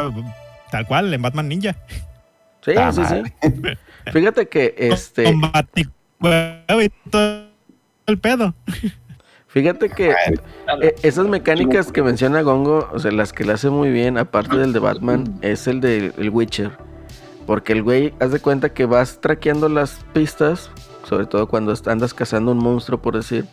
tal 0.70 0.86
cual 0.86 1.12
en 1.12 1.22
Batman 1.22 1.48
Ninja. 1.48 1.76
Sí, 2.64 2.72
Ah, 2.76 2.92
sí, 2.92 3.00
madre. 3.00 3.32
sí. 3.42 3.48
Fíjate 4.12 4.48
que 4.48 4.74
este. 4.76 5.24
Con 5.24 5.40
Baticueva 5.40 6.84
y 6.84 6.90
todo 7.10 7.42
el 8.06 8.18
pedo. 8.18 8.54
Fíjate 9.56 9.88
que 9.88 10.10
eh, 10.10 10.94
esas 11.02 11.26
mecánicas 11.28 11.90
que 11.90 12.02
menciona 12.02 12.42
Gongo, 12.42 12.90
o 12.92 12.98
sea, 12.98 13.10
las 13.10 13.32
que 13.32 13.42
le 13.42 13.54
hace 13.54 13.70
muy 13.70 13.88
bien, 13.88 14.18
aparte 14.18 14.58
del 14.58 14.74
de 14.74 14.80
Batman, 14.80 15.38
es 15.40 15.66
el 15.66 15.80
de 15.80 16.12
el 16.18 16.28
Witcher. 16.28 16.72
Porque 17.46 17.72
el 17.72 17.82
güey, 17.82 18.12
haz 18.20 18.32
de 18.32 18.40
cuenta 18.40 18.74
que 18.74 18.84
vas 18.84 19.18
traqueando 19.18 19.70
las 19.70 20.04
pistas, 20.12 20.70
sobre 21.08 21.24
todo 21.24 21.48
cuando 21.48 21.72
andas 21.86 22.12
cazando 22.12 22.52
un 22.52 22.58
monstruo, 22.58 23.00
por 23.00 23.16
decir. 23.16 23.46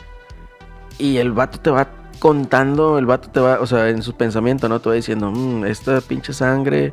Y 0.99 1.19
el 1.19 1.31
vato 1.31 1.57
te 1.61 1.69
va 1.69 1.87
contando, 2.19 2.97
el 2.97 3.05
vato 3.05 3.29
te 3.29 3.39
va, 3.39 3.61
o 3.61 3.65
sea, 3.65 3.87
en 3.87 4.01
su 4.01 4.13
pensamiento, 4.13 4.67
¿no? 4.67 4.81
Te 4.81 4.89
va 4.89 4.95
diciendo, 4.95 5.31
"Mm, 5.31 5.63
esta 5.63 6.01
pinche 6.01 6.33
sangre 6.33 6.91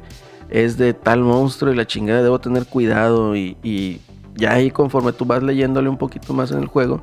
es 0.51 0.79
de 0.79 0.95
tal 0.95 1.23
monstruo 1.23 1.73
y 1.73 1.77
la 1.77 1.85
chingada, 1.85 2.23
debo 2.23 2.39
tener 2.39 2.65
cuidado. 2.65 3.35
Y, 3.35 3.57
y 3.65 4.03
ya 4.37 4.53
ahí 4.53 4.71
conforme 4.71 5.13
tú 5.13 5.25
vas 5.25 5.43
leyéndole 5.43 5.89
un 5.89 5.99
poquito 5.99 6.33
más 6.33 6.53
en 6.53 6.61
el 6.61 6.69
juego, 6.69 7.03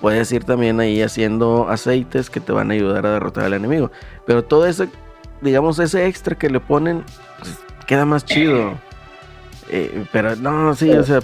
puedes 0.00 0.30
ir 0.32 0.44
también 0.44 0.80
ahí 0.80 1.02
haciendo 1.02 1.68
aceites 1.68 2.30
que 2.30 2.40
te 2.40 2.52
van 2.52 2.70
a 2.70 2.74
ayudar 2.74 3.06
a 3.06 3.12
derrotar 3.12 3.44
al 3.44 3.54
enemigo. 3.54 3.90
Pero 4.26 4.44
todo 4.44 4.66
ese, 4.66 4.88
digamos, 5.40 5.78
ese 5.78 6.06
extra 6.06 6.36
que 6.36 6.50
le 6.50 6.60
ponen, 6.60 7.04
pues, 7.38 7.56
queda 7.86 8.04
más 8.04 8.24
chido. 8.24 8.74
Eh, 9.70 10.04
pero 10.12 10.34
no, 10.36 10.74
sí, 10.74 10.90
o 10.90 11.02
sea, 11.04 11.20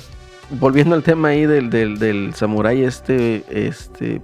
volviendo 0.50 0.94
al 0.94 1.02
tema 1.02 1.28
ahí 1.28 1.46
del, 1.46 1.70
del, 1.70 1.98
del 1.98 2.34
samurái 2.34 2.82
este, 2.84 3.44
este, 3.48 4.20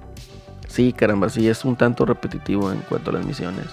sí, 0.68 0.93
caramba, 0.93 1.28
sí, 1.31 1.48
es 1.48 1.64
un 1.64 1.77
tanto 1.77 2.05
repetitivo 2.05 2.70
en 2.70 2.78
cuanto 2.89 3.10
a 3.10 3.14
las 3.14 3.24
misiones. 3.24 3.64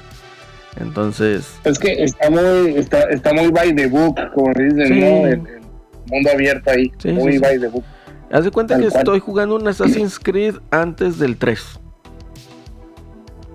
Entonces, 0.80 1.56
Es 1.64 1.80
que 1.80 2.04
está 2.04 2.30
muy, 2.30 2.76
está, 2.78 3.02
está 3.10 3.34
muy 3.34 3.49
by 3.49 3.76
the 3.76 3.88
book, 3.88 4.16
como 4.36 4.54
dicen, 4.54 4.88
Sí. 4.88 4.99
¿no? 4.99 5.28
El, 5.28 5.34
el 5.34 5.62
mundo 6.06 6.30
abierto 6.32 6.70
ahí, 6.70 6.91
Sí, 6.99 7.10
muy 7.12 7.34
sí, 7.34 7.40
by 7.40 7.60
the 7.60 7.68
book. 7.68 7.84
Haz 8.32 8.44
de 8.44 8.52
cuenta 8.52 8.76
Tal 8.76 8.84
que 8.84 8.90
cual. 8.90 8.99
estoy 9.02 9.20
jugando 9.20 9.56
un 9.56 9.68
Assassin's 9.68 10.20
Creed 10.20 10.56
antes 10.72 11.20
del 11.20 11.38
3. 11.38 11.80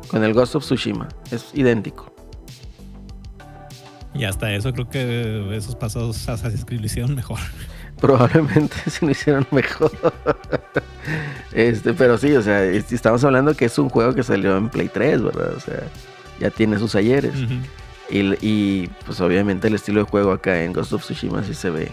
Con 0.09 0.25
el 0.25 0.35
Ghost 0.35 0.55
of 0.57 0.65
Tsushima. 0.65 1.09
Es 1.31 1.47
idéntico. 1.55 2.13
Y 4.15 4.25
hasta 4.25 4.53
eso 4.55 4.73
creo 4.75 4.89
que 4.91 5.57
esos 5.57 5.75
pasados 5.75 6.29
Assassin's 6.29 6.65
Creed 6.67 6.81
lo 6.81 6.87
hicieron 6.87 7.15
mejor. 7.15 7.39
Probablemente 8.01 8.77
se 8.91 9.05
lo 9.07 9.13
hicieron 9.13 9.47
mejor. 9.51 9.91
este, 11.53 11.95
pero 11.95 12.19
sí, 12.19 12.35
o 12.37 12.43
sea, 12.43 12.63
es- 12.65 12.93
estamos 12.93 13.25
hablando 13.25 13.55
que 13.55 13.65
es 13.67 13.79
un 13.79 13.89
juego 13.89 14.15
que 14.15 14.23
salió 14.23 14.57
en 14.57 14.69
Play 14.69 14.89
3, 14.89 15.23
¿verdad? 15.23 15.55
O 15.57 15.61
sea, 15.61 15.81
ya 16.41 16.51
tiene 16.51 16.79
sus 16.79 16.95
ayeres. 16.95 17.35
Y, 18.11 18.89
pues 19.07 19.19
obviamente 19.23 19.69
el 19.69 19.75
estilo 19.75 20.01
de 20.05 20.11
juego 20.11 20.33
acá 20.33 20.63
en 20.63 20.75
Ghost 20.75 20.93
of 20.93 21.03
Tsushima 21.03 21.43
sí 21.45 21.55
se 21.55 21.71
ve. 21.71 21.91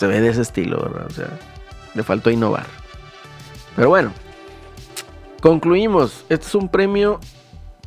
Se 0.00 0.06
ve 0.06 0.18
de 0.22 0.30
ese 0.30 0.40
estilo, 0.40 0.78
¿verdad? 0.80 1.06
O 1.08 1.10
sea, 1.10 1.28
le 1.94 2.02
faltó 2.02 2.30
innovar. 2.30 2.64
Pero 3.76 3.90
bueno, 3.90 4.12
concluimos. 5.42 6.24
Este 6.30 6.46
es 6.46 6.54
un 6.54 6.70
premio 6.70 7.20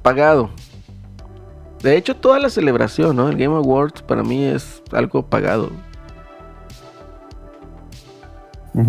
pagado. 0.03 0.52
De 1.81 1.98
hecho, 1.98 2.15
toda 2.15 2.38
la 2.38 2.52
celebración, 2.52 3.15
¿no? 3.15 3.30
El 3.30 3.35
Game 3.35 3.56
Awards 3.56 4.03
para 4.03 4.22
mí 4.22 4.44
es 4.45 4.84
algo 4.91 5.26
pagado. 5.26 5.72
Sí, 8.73 8.80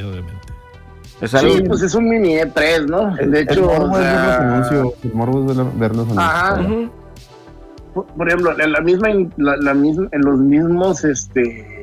obviamente. 0.00 0.32
Es 1.20 1.34
algo. 1.34 1.54
Sí, 1.54 1.62
pues 1.66 1.82
es 1.82 1.94
un 1.94 2.08
mini 2.08 2.36
E3, 2.36 2.86
¿no? 2.86 3.14
De 3.16 3.22
el 3.24 3.36
hecho, 3.36 3.62
morbo 3.66 3.94
o 3.94 3.98
es 3.98 4.04
ver 4.04 4.14
los 4.14 4.24
sea, 4.24 4.52
anuncios. 4.54 4.94
El 5.04 5.12
morbo 5.14 5.40
es 5.50 5.56
ver- 5.56 5.66
ver 5.74 5.96
los 5.96 6.08
anuncios. 6.08 6.18
Ajá. 6.18 6.60
Por, 7.92 8.06
por 8.06 8.26
ejemplo, 8.28 8.58
en 8.58 8.72
la 8.72 8.80
misma, 8.80 9.08
la, 9.36 9.56
la 9.58 9.74
misma, 9.74 10.08
en 10.12 10.20
los 10.22 10.38
mismos, 10.38 11.04
este, 11.04 11.79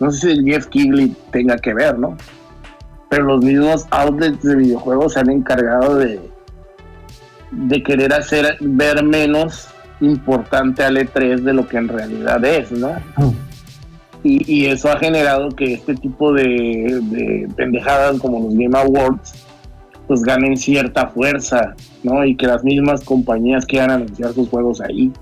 no 0.00 0.10
sé 0.10 0.20
si 0.20 0.30
el 0.30 0.44
Jeff 0.44 0.66
Kigley 0.66 1.14
tenga 1.32 1.56
que 1.56 1.74
ver, 1.74 1.98
¿no? 1.98 2.16
Pero 3.08 3.24
los 3.24 3.44
mismos 3.44 3.86
outlets 3.90 4.42
de 4.42 4.56
videojuegos 4.56 5.14
se 5.14 5.20
han 5.20 5.30
encargado 5.30 5.96
de, 5.96 6.20
de 7.50 7.82
querer 7.82 8.12
hacer 8.12 8.56
ver 8.60 9.02
menos 9.02 9.68
importante 10.00 10.84
al 10.84 10.96
E3 10.96 11.40
de 11.40 11.52
lo 11.52 11.66
que 11.66 11.78
en 11.78 11.88
realidad 11.88 12.44
es, 12.44 12.70
¿no? 12.70 12.92
Y, 14.22 14.52
y 14.52 14.66
eso 14.66 14.90
ha 14.90 14.98
generado 14.98 15.48
que 15.50 15.74
este 15.74 15.94
tipo 15.94 16.32
de, 16.32 17.00
de 17.02 17.48
pendejadas 17.56 18.18
como 18.20 18.40
los 18.40 18.54
Game 18.54 18.76
Awards 18.76 19.46
pues 20.08 20.22
ganen 20.22 20.56
cierta 20.56 21.08
fuerza, 21.08 21.74
¿no? 22.02 22.24
Y 22.24 22.34
que 22.34 22.46
las 22.46 22.64
mismas 22.64 23.04
compañías 23.04 23.66
quieran 23.66 23.90
anunciar 23.90 24.32
sus 24.32 24.48
juegos 24.48 24.80
ahí. 24.80 25.12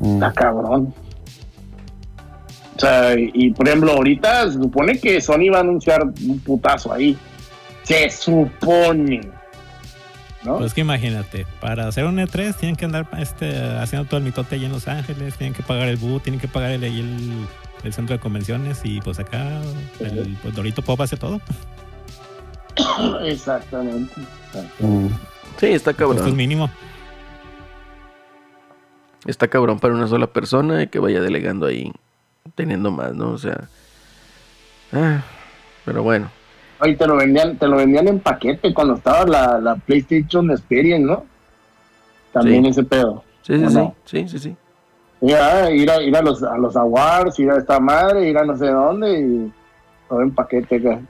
Mm. 0.00 0.14
Está 0.14 0.32
cabrón. 0.32 0.94
O 2.76 2.80
sea, 2.80 3.14
y, 3.16 3.50
por 3.52 3.68
ejemplo, 3.68 3.92
ahorita 3.92 4.50
se 4.50 4.58
supone 4.58 4.98
que 4.98 5.20
Sony 5.20 5.50
va 5.52 5.58
a 5.58 5.60
anunciar 5.60 6.02
un 6.02 6.40
putazo 6.40 6.92
ahí. 6.92 7.16
Se 7.84 8.10
supone. 8.10 9.20
¿No? 10.42 10.58
Pues 10.58 10.74
que 10.74 10.82
imagínate, 10.82 11.46
para 11.60 11.88
hacer 11.88 12.04
un 12.04 12.16
E3 12.16 12.54
tienen 12.56 12.76
que 12.76 12.84
andar 12.84 13.08
este, 13.18 13.56
haciendo 13.78 14.06
todo 14.06 14.18
el 14.18 14.24
mitote 14.24 14.56
allí 14.56 14.66
en 14.66 14.72
Los 14.72 14.88
Ángeles, 14.88 15.36
tienen 15.36 15.54
que 15.54 15.62
pagar 15.62 15.88
el 15.88 15.96
boot, 15.96 16.22
tienen 16.22 16.38
que 16.38 16.48
pagar 16.48 16.70
el, 16.72 16.84
ahí 16.84 17.00
el, 17.00 17.46
el 17.82 17.92
centro 17.94 18.14
de 18.14 18.20
convenciones 18.20 18.80
y 18.84 19.00
pues 19.00 19.18
acá 19.18 19.62
el 20.00 20.36
pues, 20.42 20.54
Dorito 20.54 20.82
Pop 20.82 21.00
hace 21.00 21.16
todo. 21.16 21.40
Exactamente. 23.24 24.20
Mm. 24.80 25.06
Sí, 25.58 25.66
está 25.66 25.92
Esto 25.92 26.12
es 26.12 26.18
cabrón. 26.18 26.36
mínimo. 26.36 26.70
Está 29.26 29.48
cabrón 29.48 29.80
para 29.80 29.94
una 29.94 30.06
sola 30.06 30.26
persona 30.26 30.82
y 30.82 30.88
que 30.88 30.98
vaya 30.98 31.20
delegando 31.20 31.66
ahí, 31.66 31.90
teniendo 32.54 32.90
más, 32.90 33.14
¿no? 33.14 33.30
O 33.30 33.38
sea. 33.38 33.68
ah, 34.92 35.22
pero 35.84 36.02
bueno. 36.02 36.30
Ay, 36.80 36.96
te 36.96 37.06
lo 37.06 37.16
vendían, 37.16 37.56
te 37.56 37.66
lo 37.68 37.76
vendían 37.76 38.08
en 38.08 38.20
paquete 38.20 38.74
cuando 38.74 38.94
estaba 38.94 39.24
la, 39.24 39.58
la 39.60 39.76
PlayStation 39.76 40.50
Experience, 40.50 41.06
¿no? 41.06 41.24
También 42.32 42.64
Sí. 42.64 42.70
ese 42.70 42.82
pedo. 42.84 43.22
Sí, 43.42 43.58
sí, 43.58 43.64
¿O 43.64 43.68
sí. 43.70 43.74
no? 43.76 43.94
Sí, 44.04 44.28
sí, 44.28 44.38
sí. 44.38 44.56
Ir 45.20 45.36
a, 45.36 45.70
ir 45.70 45.88
a 46.16 46.20
los, 46.22 46.42
a 46.42 46.58
los 46.58 46.76
awards, 46.76 47.38
ir 47.38 47.50
a 47.50 47.56
esta 47.56 47.80
madre, 47.80 48.28
ir 48.28 48.36
a 48.36 48.44
no 48.44 48.56
sé 48.56 48.66
dónde 48.66 49.20
y 49.20 49.52
todo 50.08 50.20
en 50.20 50.34
paquete 50.34 50.76
acá. 50.76 51.00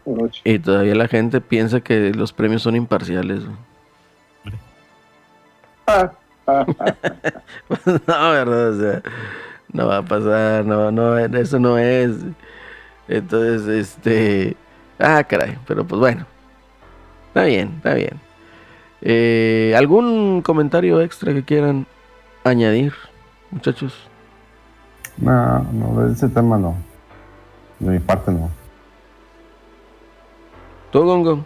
Y 0.45 0.59
todavía 0.61 0.95
la 0.95 1.09
gente 1.09 1.41
piensa 1.41 1.81
que 1.81 2.13
los 2.13 2.33
premios 2.33 2.63
son 2.63 2.77
imparciales. 2.77 3.45
güey. 3.45 3.57
Ah, 5.87 6.13
no, 8.07 8.31
verdad, 8.31 8.69
o 8.71 8.81
sea, 8.81 9.03
no 9.75 9.89
va 9.89 9.99
a 9.99 10.03
pasar, 10.03 10.65
no, 10.65 10.91
no, 10.91 11.19
eso 11.19 11.59
no 11.59 11.77
es. 11.77 12.13
Entonces, 13.09 13.67
este, 13.69 14.57
ah, 14.99 15.23
caray, 15.25 15.59
pero 15.67 15.85
pues 15.85 15.99
bueno, 16.01 16.25
está 17.29 17.45
bien, 17.45 17.75
está 17.77 17.93
bien. 17.95 18.21
Eh, 19.03 19.75
¿Algún 19.77 20.41
comentario 20.43 21.03
extra 21.03 21.35
que 21.35 21.43
quieran 21.43 21.87
añadir, 22.45 22.95
muchachos? 23.51 23.93
No, 25.19 25.65
no, 25.73 26.05
de 26.05 26.13
ese 26.13 26.29
tema 26.29 26.57
no. 26.57 26.77
De 27.81 27.91
mi 27.91 27.99
parte 27.99 28.31
no. 28.31 28.49
¿Tú, 30.93 31.05
Gongo? 31.05 31.45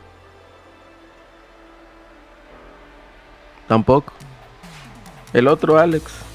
Tampoco. 3.67 4.13
El 5.33 5.49
otro, 5.49 5.79
Alex. 5.79 6.28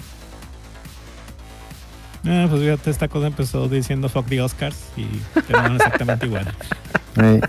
Ah, 2.26 2.48
pues 2.50 2.62
fíjate, 2.62 2.90
esta 2.90 3.08
cosa 3.08 3.28
empezó 3.28 3.68
diciendo 3.68 4.08
fuck 4.10 4.26
the 4.28 4.41
Oscars 4.41 4.78
y 4.95 5.06
terminaron 5.41 5.76
exactamente 5.76 6.26
igual. 6.26 6.48
Eh, 7.18 7.41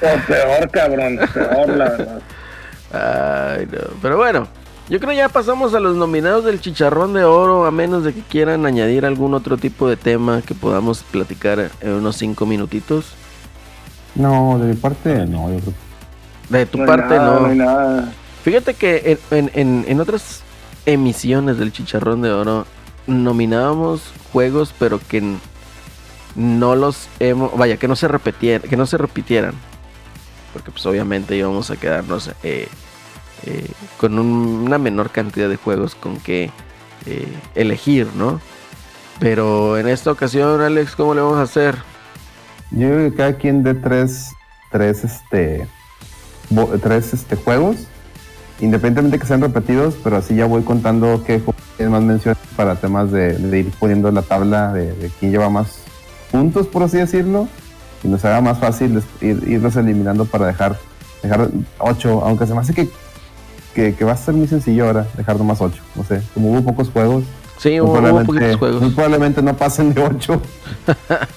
O 0.00 0.26
peor, 0.26 0.70
cabrón, 0.70 1.18
peor, 1.34 1.68
la 1.68 1.88
verdad. 1.90 2.20
Ay, 2.92 3.66
no. 3.70 3.78
Pero 4.00 4.16
bueno, 4.18 4.46
yo 4.88 5.00
creo 5.00 5.12
ya 5.12 5.28
pasamos 5.28 5.74
a 5.74 5.80
los 5.80 5.96
nominados 5.96 6.44
del 6.44 6.60
Chicharrón 6.60 7.12
de 7.14 7.24
Oro, 7.24 7.64
a 7.66 7.70
menos 7.70 8.04
de 8.04 8.12
que 8.14 8.20
quieran 8.20 8.66
añadir 8.66 9.04
algún 9.04 9.34
otro 9.34 9.56
tipo 9.56 9.88
de 9.88 9.96
tema 9.96 10.42
que 10.42 10.54
podamos 10.54 11.02
platicar 11.02 11.70
en 11.80 11.90
unos 11.92 12.16
cinco 12.16 12.46
minutitos. 12.46 13.14
no, 14.14 14.58
de 14.60 14.68
mi 14.68 14.74
parte 14.76 15.26
no, 15.26 15.50
yo 15.52 15.58
creo. 15.60 15.74
De 16.50 16.66
tu 16.66 16.78
No 16.78 16.86
parte, 16.86 17.16
nada, 17.16 17.34
no. 17.34 17.40
No 17.40 17.46
hay 17.48 17.56
nada. 17.58 18.12
Fíjate 18.44 18.74
que 18.74 19.18
en, 19.30 19.38
en- 19.38 19.50
en- 19.54 19.84
en 19.88 20.00
otras 20.00 20.42
emisiones 20.86 21.58
del 21.58 21.72
Chicharrón 21.72 22.22
de 22.22 22.30
Oro 22.30 22.66
nominábamos 23.06 24.02
juegos, 24.32 24.74
pero 24.78 24.98
que 25.08 25.22
no 26.34 26.74
los 26.74 27.08
hemos, 27.20 27.56
vaya, 27.56 27.76
que 27.76 27.88
no 27.88 27.96
se 27.96 28.08
repitieran, 28.08 28.68
que 28.68 28.76
no 28.76 28.86
se 28.86 28.96
repitieran, 28.98 29.54
porque 30.52 30.70
pues 30.70 30.84
obviamente 30.86 31.36
íbamos 31.36 31.70
a 31.70 31.76
quedarnos 31.76 32.30
eh, 32.42 32.68
eh, 33.44 33.70
con 33.98 34.18
un- 34.18 34.62
una 34.66 34.78
menor 34.78 35.10
cantidad 35.10 35.48
de 35.48 35.56
juegos 35.56 35.94
con 35.94 36.16
que 36.18 36.50
eh, 37.06 37.28
elegir, 37.54 38.06
¿no? 38.16 38.40
Pero 39.18 39.76
en 39.76 39.88
esta 39.88 40.10
ocasión, 40.12 40.60
Alex, 40.60 40.94
¿cómo 40.96 41.14
le 41.14 41.20
vamos 41.20 41.38
a 41.38 41.42
hacer? 41.42 41.76
Yo 42.70 42.88
creo 42.88 43.10
que 43.10 43.16
cada 43.16 43.34
quien 43.36 43.62
de 43.62 43.74
tres, 43.74 44.30
tres, 44.70 45.04
este, 45.04 45.66
tres, 46.82 47.12
este, 47.14 47.36
juegos, 47.36 47.76
independientemente 48.64 49.18
que 49.18 49.26
sean 49.26 49.40
repetidos, 49.40 49.94
pero 50.02 50.16
así 50.16 50.34
ya 50.34 50.46
voy 50.46 50.62
contando 50.62 51.22
qué 51.26 51.40
más 51.88 52.02
menciones 52.02 52.38
para 52.56 52.76
temas 52.76 53.10
de, 53.10 53.36
de 53.36 53.58
ir 53.58 53.70
poniendo 53.78 54.10
la 54.12 54.22
tabla 54.22 54.72
de, 54.72 54.92
de 54.94 55.10
quién 55.18 55.32
lleva 55.32 55.50
más 55.50 55.78
puntos, 56.30 56.66
por 56.68 56.82
así 56.84 56.96
decirlo, 56.96 57.48
y 58.04 58.08
nos 58.08 58.24
haga 58.24 58.40
más 58.40 58.58
fácil 58.58 59.02
ir- 59.20 59.46
irlos 59.48 59.74
eliminando 59.76 60.24
para 60.24 60.46
dejar, 60.46 60.78
dejar 61.22 61.48
ocho, 61.78 62.22
aunque 62.24 62.46
se 62.46 62.54
me 62.54 62.60
hace 62.60 62.72
que, 62.72 62.88
que, 63.74 63.94
que 63.94 64.04
va 64.04 64.12
a 64.12 64.16
ser 64.16 64.34
muy 64.34 64.46
sencillo 64.46 64.86
ahora 64.86 65.06
dejar 65.16 65.36
nomás 65.38 65.60
ocho, 65.60 65.82
no 65.96 66.04
sé, 66.04 66.22
como 66.32 66.50
hubo 66.52 66.62
pocos 66.62 66.88
juegos, 66.88 67.24
Sí, 67.58 67.70
muy 67.70 67.80
hubo, 67.80 67.98
hubo 67.98 68.24
poquitos 68.24 68.48
muy 68.48 68.56
juegos. 68.58 68.92
probablemente 68.94 69.40
no 69.42 69.56
pasen 69.56 69.94
de 69.94 70.02
8. 70.02 70.42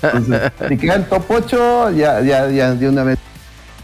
Entonces, 0.01 0.51
si 0.69 0.77
quedan 0.77 1.03
top 1.07 1.23
8, 1.29 1.91
ya, 1.91 2.21
ya, 2.21 2.49
ya 2.49 2.73
de 2.73 2.89
una 2.89 3.03
vez 3.03 3.19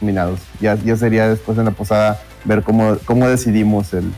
eliminados. 0.01 0.39
Ya, 0.59 0.73
ya 0.75 0.95
sería 0.95 1.27
después 1.29 1.57
en 1.59 1.65
la 1.65 1.71
posada 1.71 2.19
ver 2.45 2.63
cómo, 2.63 2.97
cómo 3.05 3.27
decidimos 3.27 3.93
el, 3.93 4.11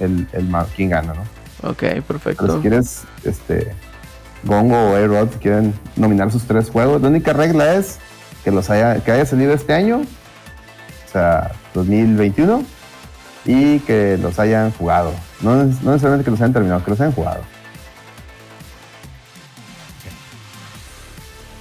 el, 0.00 0.26
el 0.32 0.48
quién 0.76 0.90
gana, 0.90 1.14
¿no? 1.14 1.68
Ok, 1.68 1.78
Pero 1.78 1.94
si 1.96 2.00
perfecto. 2.02 2.60
quieres, 2.60 3.02
este, 3.24 3.74
Gongo 4.44 4.76
o 4.76 4.96
A-Rod, 4.96 5.28
quieren 5.40 5.74
nominar 5.96 6.32
sus 6.32 6.44
tres 6.44 6.70
juegos, 6.70 7.02
la 7.02 7.08
única 7.08 7.32
regla 7.32 7.74
es 7.74 7.98
que 8.44 8.50
los 8.50 8.70
haya, 8.70 9.02
que 9.04 9.12
haya 9.12 9.26
salido 9.26 9.52
este 9.52 9.74
año, 9.74 9.98
o 9.98 11.12
sea, 11.12 11.52
2021, 11.74 12.62
y 13.44 13.80
que 13.80 14.18
los 14.20 14.38
hayan 14.38 14.70
jugado. 14.72 15.12
No, 15.40 15.56
no 15.56 15.64
necesariamente 15.64 16.24
que 16.24 16.30
los 16.30 16.40
hayan 16.40 16.52
terminado, 16.52 16.84
que 16.84 16.90
los 16.90 17.00
hayan 17.00 17.12
jugado. 17.12 17.42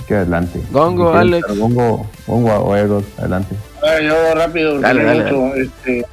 Que 0.10 0.16
adelante. 0.16 0.60
Gongo, 0.72 1.14
Alex. 1.14 1.48
Gongo, 1.56 2.10
Gongo 2.26 2.50
o 2.50 2.74
A-Rod, 2.74 3.04
adelante. 3.20 3.56
Ah, 3.84 4.02
yo 4.02 4.34
rápido, 4.34 4.80
Dale, 4.80 5.04
dale, 5.04 5.24
mucho, 5.26 5.54
Este, 5.54 6.04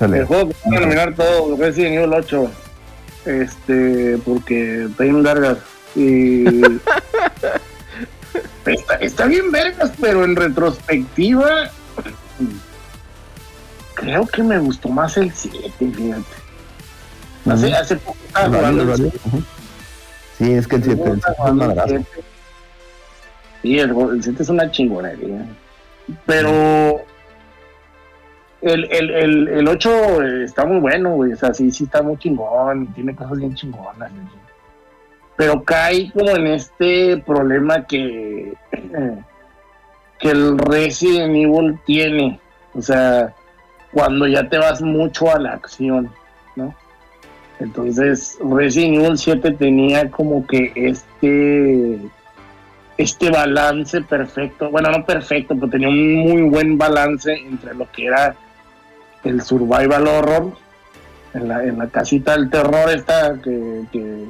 el 0.00 0.24
juego 0.26 0.48
que 0.50 0.54
van 0.66 0.76
a 0.76 0.80
nominar 0.80 1.14
todo, 1.14 1.56
Resident 1.56 1.96
Evil 1.96 2.12
8. 2.12 2.50
Este, 3.24 4.18
porque 4.22 4.84
está 4.84 5.04
bien 5.04 5.22
vergas. 5.22 5.56
Y. 5.96 6.44
está, 8.66 8.94
está 8.96 9.24
bien 9.24 9.50
vergas, 9.50 9.92
pero 9.98 10.24
en 10.24 10.36
retrospectiva. 10.36 11.70
Creo 13.94 14.26
que 14.26 14.42
me 14.42 14.58
gustó 14.58 14.90
más 14.90 15.16
el 15.16 15.32
7, 15.32 15.72
fíjate. 15.78 16.22
Hace, 17.50 17.66
Ujú. 17.68 17.76
hace 17.76 17.96
poco 17.96 18.18
estaba 18.26 18.46
jugando 18.48 18.82
el 18.82 18.88
vale. 18.88 19.10
7. 19.10 19.18
Ujú. 19.24 19.42
Sí, 20.36 20.52
es 20.52 20.68
que 20.68 20.76
el 20.76 20.84
7 20.84 21.02
es 21.12 21.50
un 21.50 21.56
madrazo. 21.56 21.94
Sí, 23.62 23.78
el, 23.78 23.90
el 23.90 24.22
7 24.22 24.42
es 24.42 24.48
una 24.48 24.70
chingonería. 24.70 25.46
Pero 26.26 27.04
el, 28.60 28.84
el, 28.90 29.10
el, 29.10 29.48
el 29.48 29.68
8 29.68 30.22
está 30.44 30.64
muy 30.64 30.80
bueno, 30.80 31.14
güey. 31.14 31.32
O 31.32 31.36
sea, 31.36 31.54
sí, 31.54 31.70
sí 31.70 31.84
está 31.84 32.02
muy 32.02 32.16
chingón. 32.18 32.92
Tiene 32.94 33.14
cosas 33.14 33.38
bien 33.38 33.54
chingonas. 33.54 34.10
Pero 35.36 35.62
cae 35.62 36.10
como 36.12 36.30
en 36.30 36.48
este 36.48 37.18
problema 37.18 37.84
que, 37.86 38.52
que 40.18 40.30
el 40.30 40.58
Resident 40.58 41.34
Evil 41.34 41.78
tiene. 41.86 42.40
O 42.74 42.82
sea, 42.82 43.32
cuando 43.92 44.26
ya 44.26 44.48
te 44.48 44.58
vas 44.58 44.82
mucho 44.82 45.30
a 45.30 45.38
la 45.38 45.52
acción, 45.52 46.10
¿no? 46.56 46.74
Entonces, 47.60 48.38
Resident 48.40 48.96
Evil 48.96 49.18
7 49.18 49.52
tenía 49.52 50.10
como 50.10 50.44
que 50.46 50.72
este 50.74 51.98
este 52.98 53.30
balance 53.30 54.00
perfecto, 54.02 54.70
bueno, 54.70 54.90
no 54.90 55.04
perfecto, 55.04 55.54
pero 55.54 55.68
tenía 55.70 55.88
un 55.88 56.14
muy 56.16 56.42
buen 56.42 56.76
balance 56.78 57.32
entre 57.32 57.74
lo 57.74 57.90
que 57.90 58.06
era 58.06 58.34
el 59.24 59.40
survival 59.42 60.06
horror, 60.06 60.52
en 61.34 61.48
la, 61.48 61.64
en 61.64 61.78
la 61.78 61.86
casita 61.88 62.32
del 62.32 62.50
terror 62.50 62.90
esta, 62.90 63.34
que, 63.42 63.82
que 63.90 64.24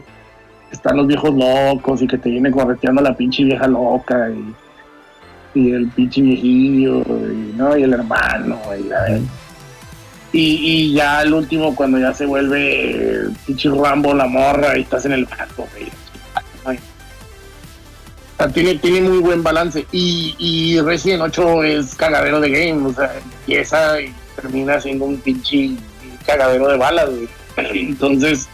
están 0.70 0.96
los 0.96 1.06
viejos 1.06 1.34
locos 1.34 2.00
y 2.02 2.06
que 2.06 2.18
te 2.18 2.30
viene 2.30 2.50
correteando 2.50 3.02
la 3.02 3.16
pinche 3.16 3.42
vieja 3.44 3.66
loca 3.66 4.28
y, 4.30 4.54
y 5.60 5.72
el 5.72 5.88
pinche 5.88 6.22
viejillo 6.22 7.00
y, 7.00 7.52
¿no? 7.56 7.76
y 7.76 7.82
el 7.82 7.92
hermano 7.92 8.58
y, 8.78 8.84
la- 8.84 9.18
y, 10.34 10.40
y 10.40 10.92
ya 10.94 11.18
al 11.18 11.34
último 11.34 11.74
cuando 11.74 11.98
ya 11.98 12.14
se 12.14 12.24
vuelve 12.24 13.00
el 13.16 13.32
pinche 13.46 13.68
Rambo 13.68 14.14
la 14.14 14.26
morra 14.26 14.78
y 14.78 14.82
estás 14.82 15.04
en 15.04 15.12
el 15.12 15.24
barco, 15.26 15.61
sea, 18.44 18.48
tiene, 18.52 18.74
tiene 18.76 19.00
muy 19.08 19.18
buen 19.18 19.42
balance. 19.42 19.86
Y, 19.92 20.34
y 20.38 20.80
Resident 20.80 21.22
8 21.22 21.62
es 21.64 21.94
cagadero 21.94 22.40
de 22.40 22.50
game. 22.50 22.86
O 22.88 22.94
sea, 22.94 23.12
empieza 23.40 24.00
y 24.00 24.12
termina 24.36 24.80
siendo 24.80 25.04
un 25.06 25.18
pinche 25.18 25.70
cagadero 26.26 26.68
de 26.68 26.76
balas, 26.78 27.10
güey. 27.10 27.28
Entonces, 27.88 28.48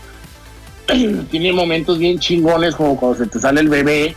tiene 1.30 1.52
momentos 1.52 1.98
bien 1.98 2.18
chingones, 2.18 2.74
como 2.74 2.96
cuando 2.96 3.18
se 3.24 3.26
te 3.30 3.38
sale 3.38 3.60
el 3.60 3.68
bebé, 3.68 4.14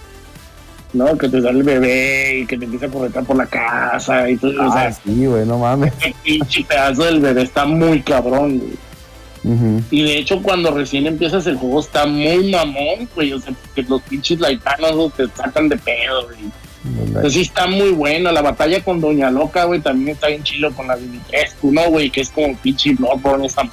¿no? 0.93 1.17
Que 1.17 1.27
te 1.29 1.41
sale 1.41 1.59
el 1.59 1.63
bebé 1.63 2.39
y 2.39 2.45
que 2.45 2.57
te 2.57 2.65
empieza 2.65 2.85
a 2.87 2.89
corretar 2.89 3.23
por 3.23 3.35
la 3.37 3.45
casa. 3.45 4.29
Y 4.29 4.37
todo, 4.37 4.51
o 4.51 4.71
sea, 4.71 4.87
Ah, 4.87 4.91
sí, 4.91 5.25
güey, 5.25 5.45
no 5.45 5.57
mames. 5.59 5.93
el 6.01 6.13
pinche 6.23 6.63
pedazo 6.63 7.03
del 7.03 7.19
bebé 7.19 7.43
está 7.43 7.65
muy 7.65 8.01
cabrón, 8.01 8.59
güey. 8.59 8.73
Y 9.43 10.03
de 10.03 10.17
hecho, 10.17 10.41
cuando 10.41 10.71
recién 10.71 11.07
empiezas 11.07 11.47
el 11.47 11.57
juego, 11.57 11.79
está 11.79 12.05
muy 12.05 12.51
mamón, 12.51 13.09
güey. 13.15 13.33
O 13.33 13.39
sea, 13.39 13.53
que 13.73 13.81
los 13.83 14.01
pinches 14.03 14.39
laitanos 14.39 15.13
te 15.13 15.27
sacan 15.29 15.67
de 15.67 15.77
pedo, 15.77 16.25
güey. 16.25 16.39
Entonces 16.83 17.33
sí 17.33 17.41
está 17.41 17.67
muy 17.67 17.91
bueno. 17.91 18.31
La 18.31 18.41
batalla 18.41 18.83
con 18.83 19.01
Doña 19.01 19.31
Loca, 19.31 19.65
güey, 19.65 19.79
también 19.79 20.09
está 20.09 20.27
bien 20.27 20.43
chilo 20.43 20.71
con 20.73 20.87
la 20.87 20.95
Dimitrescu, 20.95 21.71
¿no, 21.71 21.89
güey? 21.89 22.09
Que 22.09 22.21
es 22.21 22.29
como 22.29 22.55
pinche 22.57 22.93
Bloodborne 22.93 23.47
esa. 23.47 23.63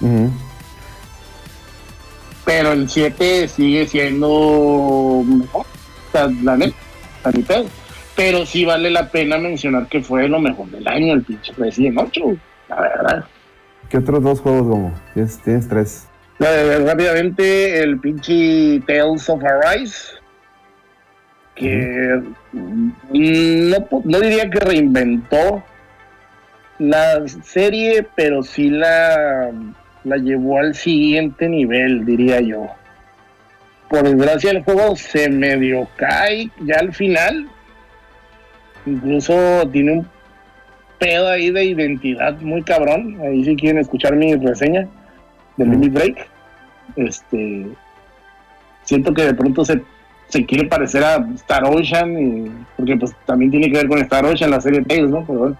Ujú. 0.00 0.30
Pero 2.44 2.72
el 2.72 2.88
7 2.88 3.48
sigue 3.48 3.86
siendo 3.86 5.22
mejor. 5.26 5.66
O 6.08 6.12
sea, 6.12 6.28
la 6.42 6.56
neta, 6.56 6.76
a 7.24 7.30
mi 7.30 7.42
pedo. 7.42 7.66
Pero 8.16 8.44
sí 8.44 8.64
vale 8.64 8.90
la 8.90 9.10
pena 9.10 9.38
mencionar 9.38 9.88
que 9.88 10.02
fue 10.02 10.28
lo 10.28 10.40
mejor 10.40 10.70
del 10.70 10.86
año, 10.88 11.14
el 11.14 11.22
pinche 11.22 11.52
Resident 11.56 11.98
8, 11.98 12.20
güey, 12.22 12.38
la 12.68 12.80
verdad. 12.80 13.24
¿Qué 13.90 13.98
otros 13.98 14.22
dos 14.22 14.40
juegos, 14.40 14.62
Gomo? 14.66 14.94
Tienes, 15.12 15.38
tienes 15.42 15.68
tres. 15.68 16.08
Rápidamente, 16.38 17.82
el 17.82 18.00
pinche 18.00 18.80
Tales 18.86 19.28
of 19.28 19.42
Arise. 19.44 20.12
Que 21.54 22.22
no, 22.52 23.76
no 24.04 24.20
diría 24.20 24.48
que 24.48 24.60
reinventó 24.60 25.62
la 26.78 27.26
serie, 27.42 28.06
pero 28.16 28.42
sí 28.42 28.70
la 28.70 29.50
la 30.04 30.16
llevó 30.16 30.58
al 30.58 30.74
siguiente 30.74 31.48
nivel, 31.48 32.04
diría 32.04 32.40
yo. 32.40 32.66
Por 33.88 34.04
desgracia 34.04 34.52
el 34.52 34.62
juego 34.62 34.96
se 34.96 35.28
medio 35.28 35.88
cae 35.96 36.50
ya 36.60 36.76
al 36.76 36.92
final. 36.92 37.48
Incluso 38.86 39.68
tiene 39.70 39.92
un 39.92 40.08
pedo 41.00 41.28
ahí 41.28 41.50
de 41.50 41.64
identidad 41.64 42.38
muy 42.40 42.62
cabrón. 42.62 43.18
Ahí 43.22 43.44
si 43.44 43.56
quieren 43.56 43.78
escuchar 43.80 44.14
mi 44.14 44.36
reseña 44.36 44.86
de 45.56 45.64
Limit 45.66 45.92
Break. 45.92 46.28
Este 46.96 47.66
siento 48.84 49.12
que 49.14 49.22
de 49.22 49.34
pronto 49.34 49.64
se, 49.64 49.80
se 50.28 50.44
quiere 50.46 50.68
parecer 50.68 51.02
a 51.02 51.16
Star 51.36 51.64
Ocean 51.64 52.18
y- 52.18 52.50
porque 52.76 52.96
pues 52.96 53.12
también 53.26 53.50
tiene 53.50 53.66
que 53.70 53.78
ver 53.78 53.88
con 53.88 53.98
Star 53.98 54.24
Ocean 54.24 54.50
la 54.50 54.60
serie 54.60 54.82
Tales, 54.82 55.10
¿no? 55.10 55.24
Pero, 55.26 55.38
bueno. 55.38 55.56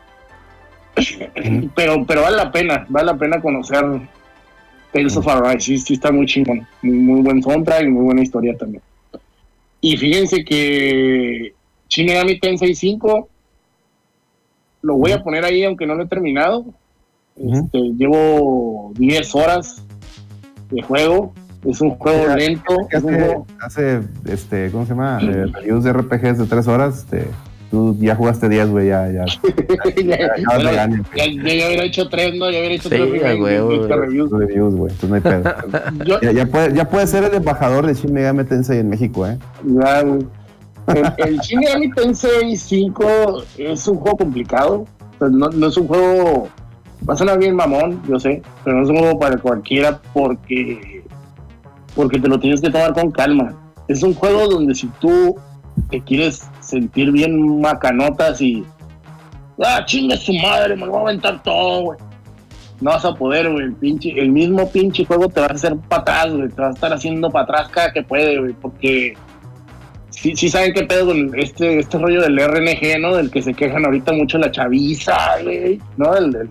pero, 1.76 2.04
pero 2.06 2.22
vale 2.22 2.36
la 2.36 2.50
pena, 2.52 2.86
vale 2.88 3.06
la 3.06 3.16
pena 3.16 3.40
conocer 3.40 3.84
Tales 4.92 5.16
of 5.16 5.28
Arise, 5.28 5.60
sí, 5.60 5.78
sí 5.78 5.94
está 5.94 6.10
muy 6.10 6.26
chingón, 6.26 6.66
muy, 6.82 6.96
muy 6.96 7.20
buen 7.22 7.42
soundtrack 7.42 7.84
y 7.84 7.88
muy 7.88 8.04
buena 8.04 8.22
historia 8.22 8.56
también. 8.56 8.82
Y 9.80 9.96
fíjense 9.96 10.44
que 10.44 11.54
Shin 11.88 12.06
Megami 12.06 12.38
Tensei 12.40 12.74
5 12.74 13.28
lo 14.82 14.96
voy 14.96 15.12
a 15.12 15.22
poner 15.22 15.44
ahí 15.44 15.64
aunque 15.64 15.86
no 15.86 15.94
lo 15.94 16.04
he 16.04 16.06
terminado. 16.08 16.64
Este, 17.36 17.78
llevo 17.96 18.92
10 18.96 19.34
horas 19.34 19.82
de 20.70 20.82
juego. 20.82 21.32
Es 21.64 21.80
un 21.80 21.90
juego 21.90 22.26
Ya, 22.26 22.36
lento. 22.36 22.76
que 22.90 22.96
Es 22.96 23.02
un 23.02 23.14
hace, 23.14 23.24
juego, 23.24 23.46
hace, 23.60 24.00
este, 24.26 24.70
¿cómo 24.70 24.84
se 24.84 24.90
llama? 24.90 25.18
Eh, 25.22 25.46
reviews 25.52 25.84
de 25.84 25.92
RPGs 25.92 26.38
de 26.38 26.46
tres 26.46 26.66
horas. 26.68 26.98
Este, 27.00 27.26
tú 27.70 27.96
ya 28.00 28.14
jugaste 28.16 28.48
10, 28.48 28.68
güey, 28.70 28.88
ya, 28.88 29.10
ya. 29.10 29.24
ya, 30.04 30.18
ya 30.18 30.44
bueno, 30.54 30.72
ya- 30.72 30.88
ya- 31.16 31.26
ya 31.26 31.66
hubiera 31.66 31.84
hecho 31.84 32.08
tres, 32.08 32.34
¿no? 32.38 32.50
Ya 32.50 32.58
hubiera 32.60 32.74
hecho 32.74 32.88
Sí, 32.88 32.96
tres 32.96 33.02
a 33.02 33.04
reviews, 33.28 33.38
güey. 33.40 33.88
reviews. 33.88 34.30
Reviews, 34.32 34.74
güey, 34.74 34.92
entonces 34.92 35.08
no 35.10 35.14
hay 35.16 35.20
pedo. 35.20 36.04
Yo- 36.06 36.20
ya, 36.22 36.32
ya, 36.32 36.46
puede, 36.46 36.74
ya 36.74 36.88
puede 36.88 37.06
ser 37.06 37.24
el 37.24 37.34
embajador 37.34 37.86
de 37.86 37.92
Shin 37.94 38.12
Megami 38.12 38.44
Tensei 38.44 38.78
en 38.78 38.88
México, 38.88 39.26
¿eh? 39.26 39.38
Ya, 39.64 40.02
güey. 40.02 40.26
El, 40.94 41.28
el 41.28 41.38
Shin 41.38 41.60
Megami 41.60 41.90
Tensei 41.92 42.56
5 42.56 43.42
es 43.58 43.86
un 43.88 43.96
juego 43.96 44.16
complicado. 44.18 44.86
Pues 45.18 45.32
no, 45.32 45.66
es 45.66 45.76
un 45.76 45.86
juego. 45.86 46.48
Va 47.08 47.14
a 47.14 47.16
sonar 47.16 47.38
bien 47.38 47.54
mamón, 47.54 48.02
yo 48.08 48.18
sé, 48.18 48.42
pero 48.64 48.76
no 48.76 48.84
es 48.84 48.90
un 48.90 48.98
juego 48.98 49.18
para 49.18 49.36
cualquiera 49.36 50.00
porque. 50.12 51.04
Porque 51.94 52.18
te 52.18 52.28
lo 52.28 52.38
tienes 52.38 52.60
que 52.60 52.70
tomar 52.70 52.94
con 52.94 53.10
calma. 53.10 53.54
Es 53.88 54.02
un 54.02 54.14
juego 54.14 54.46
donde 54.48 54.74
si 54.74 54.86
tú 55.00 55.36
te 55.90 56.00
quieres 56.00 56.48
sentir 56.60 57.10
bien 57.12 57.60
macanotas 57.60 58.40
y. 58.40 58.64
¡Ah, 59.62 59.84
chinga 59.84 60.16
su 60.16 60.32
madre! 60.34 60.74
Me 60.74 60.86
lo 60.86 60.92
voy 60.92 61.00
a 61.00 61.02
aventar 61.02 61.42
todo, 61.42 61.82
güey. 61.82 61.98
No 62.80 62.90
vas 62.90 63.04
a 63.04 63.14
poder, 63.14 63.50
güey. 63.50 63.64
El, 63.64 63.74
pinche, 63.74 64.18
el 64.18 64.30
mismo 64.30 64.70
pinche 64.70 65.04
juego 65.04 65.28
te 65.28 65.40
va 65.40 65.48
a 65.48 65.52
hacer 65.52 65.76
para 65.76 66.02
atrás, 66.02 66.32
güey. 66.32 66.48
Te 66.48 66.62
va 66.62 66.68
a 66.68 66.72
estar 66.72 66.92
haciendo 66.92 67.30
para 67.30 67.44
atrás 67.44 67.68
cada 67.68 67.92
que 67.92 68.02
puede, 68.02 68.38
güey. 68.38 68.52
Porque 68.54 69.14
sí, 70.10 70.34
sí 70.36 70.48
saben 70.48 70.72
qué 70.72 70.84
pedo 70.84 71.06
con 71.06 71.38
este, 71.38 71.78
este 71.78 71.98
rollo 71.98 72.22
del 72.22 72.38
RNG, 72.38 73.00
¿no? 73.00 73.16
Del 73.16 73.30
que 73.30 73.42
se 73.42 73.54
quejan 73.54 73.84
ahorita 73.84 74.12
mucho 74.12 74.38
la 74.38 74.50
chaviza, 74.50 75.16
güey, 75.42 75.80
¿no? 75.96 76.14
El, 76.16 76.48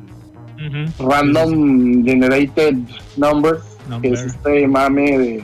Ujú. 0.60 1.10
Random 1.10 2.04
Generated 2.04 2.76
Numbers, 3.16 3.64
que 4.02 4.10
es 4.10 4.22
este 4.22 4.68
mame 4.68 5.18
de, 5.18 5.44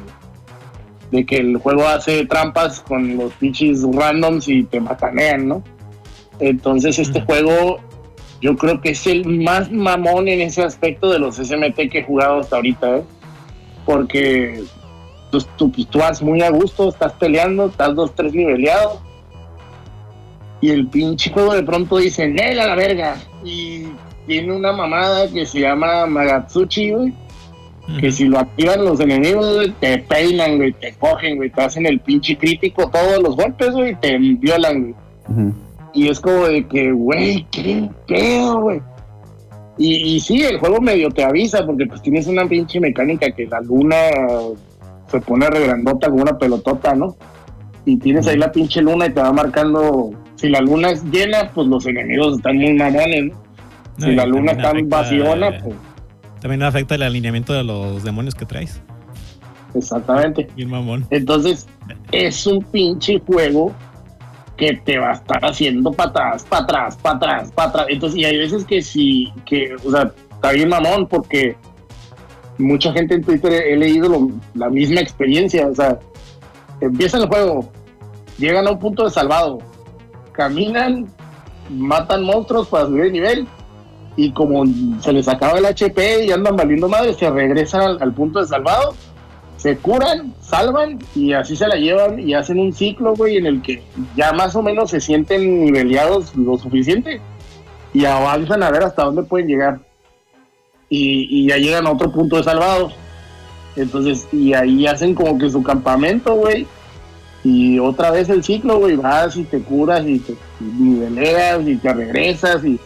de 1.12 1.26
que 1.26 1.38
el 1.38 1.58
juego 1.58 1.88
hace 1.88 2.26
trampas 2.26 2.82
con 2.82 3.16
los 3.18 3.32
pinches 3.34 3.84
randoms 3.94 4.48
y 4.50 4.64
te 4.64 4.80
matanean, 4.80 5.48
¿no? 5.48 5.64
Entonces 6.40 7.00
este 7.00 7.22
juego 7.22 7.80
yo 8.42 8.58
creo 8.58 8.82
que 8.82 8.90
es 8.90 9.08
el 9.08 9.26
más 9.26 9.72
mamón 9.72 10.28
en 10.28 10.42
ese 10.42 10.64
aspecto 10.64 11.10
de 11.10 11.20
los 11.20 11.38
SMT 11.38 11.90
que 11.90 12.00
he 12.00 12.04
jugado 12.04 12.42
hasta 12.42 12.58
ahorita, 12.58 12.98
¿eh? 12.98 13.04
Porque 13.86 14.64
tú, 15.58 15.70
tú, 15.70 15.86
tú 15.86 16.00
vas 16.00 16.22
muy 16.22 16.42
a 16.42 16.50
gusto, 16.50 16.90
estás 16.90 17.14
peleando, 17.14 17.68
estás 17.68 17.96
dos, 17.96 18.14
tres 18.16 18.34
niveleado. 18.34 19.02
Y 20.62 20.70
el 20.70 20.88
pinche 20.88 21.32
juego 21.32 21.54
de 21.54 21.64
pronto 21.64 21.98
dice, 21.98 22.28
¡Nel 22.28 22.60
a 22.60 22.68
la 22.68 22.76
verga! 22.76 23.18
Y 23.44 23.84
tiene 24.26 24.56
una 24.56 24.72
mamada 24.72 25.30
que 25.32 25.46
se 25.46 25.60
llama 25.60 26.06
Magatsuchi, 26.06 26.92
güey. 26.92 27.14
Que 28.00 28.12
si 28.12 28.26
lo 28.26 28.40
activan 28.40 28.84
los 28.84 29.00
enemigos, 29.00 29.56
güey, 29.56 29.72
te 29.80 30.00
peinan, 30.00 30.58
güey, 30.58 30.74
te 30.74 30.94
cogen, 30.94 31.36
güey, 31.36 31.52
te 31.52 31.62
hacen 31.62 31.86
el 31.86 32.00
pinche 32.00 32.36
crítico 32.36 32.90
todos 32.90 33.22
los 33.22 33.36
golpes, 33.36 33.72
güey, 33.74 33.92
y 33.92 33.96
te 33.96 34.18
violan, 34.18 34.82
güey. 34.82 35.54
Y 35.94 36.10
es 36.10 36.20
como 36.20 36.48
de 36.48 36.66
que, 36.68 36.92
güey, 36.92 37.46
qué 37.52 37.88
pedo, 38.08 38.62
güey. 38.62 38.82
Y, 39.78 40.16
y 40.16 40.20
sí, 40.20 40.42
el 40.42 40.58
juego 40.58 40.82
medio 40.82 41.12
te 41.12 41.24
avisa 41.24 41.66
porque 41.66 41.86
pues 41.86 42.02
tienes 42.02 42.28
una 42.28 42.48
pinche 42.48 42.80
mecánica 42.80 43.30
que 43.32 43.46
la 43.46 43.62
luna 43.62 43.98
se 45.08 45.22
pone 45.22 45.50
regrandota 45.50 46.10
como 46.10 46.22
una 46.24 46.38
pelotota, 46.38 46.96
¿no? 46.96 47.16
Y 47.86 47.98
tienes 47.98 48.28
ahí 48.28 48.38
la 48.38 48.52
pinche 48.52 48.82
luna 48.82 49.06
y 49.06 49.14
te 49.14 49.22
va 49.22 49.32
marcando, 49.32 50.12
si 50.36 50.50
la 50.50 50.60
luna 50.62 50.90
es 50.90 51.04
llena, 51.06 51.52
pues 51.54 51.68
los 51.68 51.86
enemigos 51.86 52.38
están 52.38 52.58
muy 52.58 52.74
mamones, 52.74 53.26
¿no? 53.26 53.46
No, 53.98 54.06
Si 54.08 54.16
la 54.16 54.26
luna 54.26 54.52
está 54.54 54.74
vaciona, 54.86 55.48
eh, 55.50 55.60
pues 55.64 55.76
También 56.42 56.64
afecta 56.64 56.96
el 56.96 57.04
alineamiento 57.04 57.54
de 57.54 57.64
los 57.64 58.04
demonios 58.04 58.36
que 58.36 58.46
traes. 58.46 58.82
exactamente. 59.74 60.48
Bien 60.56 60.70
mamón. 60.70 61.06
Entonces, 61.12 61.68
es 62.12 62.46
un 62.48 62.62
pinche 62.64 63.22
juego 63.26 63.72
que 64.58 64.74
te 64.86 64.98
va 64.98 65.12
a 65.12 65.14
estar 65.14 65.44
haciendo 65.46 65.92
para 65.92 66.10
atrás, 66.10 66.46
para 66.50 66.64
atrás, 66.64 66.98
para 66.98 67.16
atrás, 67.18 67.52
para 67.52 67.70
atrás. 67.70 67.86
Entonces, 67.90 68.20
y 68.20 68.26
hay 68.26 68.38
veces 68.38 68.66
que 68.66 68.82
sí, 68.82 69.32
que, 69.46 69.76
o 69.86 69.92
sea, 69.92 70.12
está 70.34 70.52
bien 70.54 70.70
mamón 70.70 71.08
porque 71.08 71.56
mucha 72.58 72.92
gente 72.94 73.16
en 73.16 73.24
Twitter 73.24 73.52
he, 73.52 73.76
leído 73.76 74.30
la 74.54 74.70
misma 74.70 75.02
experiencia. 75.02 75.68
O 75.68 75.76
sea, 75.76 76.00
empieza 76.82 77.18
el 77.18 77.28
juego, 77.28 77.70
llegan 78.38 78.68
a 78.68 78.72
un 78.72 78.80
punto 78.80 79.04
de 79.04 79.12
salvado, 79.12 79.60
caminan, 80.32 81.08
matan 81.70 82.24
monstruos 82.24 82.68
para 82.68 82.86
subir 82.86 83.06
de 83.06 83.12
nivel. 83.12 83.48
Y 84.18 84.32
como 84.32 84.64
se 85.02 85.12
les 85.12 85.28
acaba 85.28 85.58
el 85.58 85.66
HP 85.66 86.26
y 86.26 86.32
andan 86.32 86.56
valiendo 86.56 86.88
madre, 86.88 87.14
se 87.14 87.30
regresan 87.30 87.82
al- 87.82 88.02
al 88.02 88.14
punto 88.14 88.40
de 88.40 88.48
salvado 88.48 88.96
se 89.58 89.78
curan, 89.78 90.32
salvan 90.42 91.00
y 91.16 91.34
así 91.34 91.56
se 91.56 91.68
la 91.68 91.76
llevan 91.76 92.20
y 92.20 92.36
hacen 92.36 92.60
un 92.60 92.72
ciclo, 92.72 93.16
güey, 93.16 93.38
en 93.38 93.48
el 93.48 93.64
que 93.64 93.82
ya 94.16 94.32
más 94.32 94.56
o 94.56 94.62
menos 94.62 94.92
se 94.92 95.00
sienten 95.00 95.66
niveleados 95.66 96.36
lo 96.36 96.56
suficiente 96.58 97.20
y 97.92 98.06
avanzan 98.06 98.62
a 98.62 98.70
ver 98.70 98.84
hasta 98.84 99.06
dónde 99.06 99.24
pueden 99.24 99.48
llegar. 99.48 99.80
Y, 100.90 101.28
y 101.30 101.48
ya 101.50 101.58
llegan 101.58 101.88
a 101.88 101.92
otro 101.92 102.12
punto 102.12 102.38
de 102.38 102.44
salvados. 102.44 102.94
Entonces, 103.76 104.28
y 104.32 104.54
ahí 104.54 104.88
hacen 104.88 105.16
como 105.16 105.38
que 105.38 105.50
su 105.50 105.62
campamento, 105.64 106.36
güey. 106.36 106.66
Y 107.44 107.78
otra 107.80 108.12
vez 108.12 108.30
el 108.30 108.44
ciclo, 108.44 108.80
güey, 108.80 108.96
vas 108.96 109.36
y 109.38 109.44
te 109.44 109.60
curas 109.62 110.06
y 110.06 110.20
te 110.20 110.36
niveleas 110.60 111.68
y 111.68 111.76
te 111.76 111.94
regresas 111.94 112.64
y, 112.66 112.80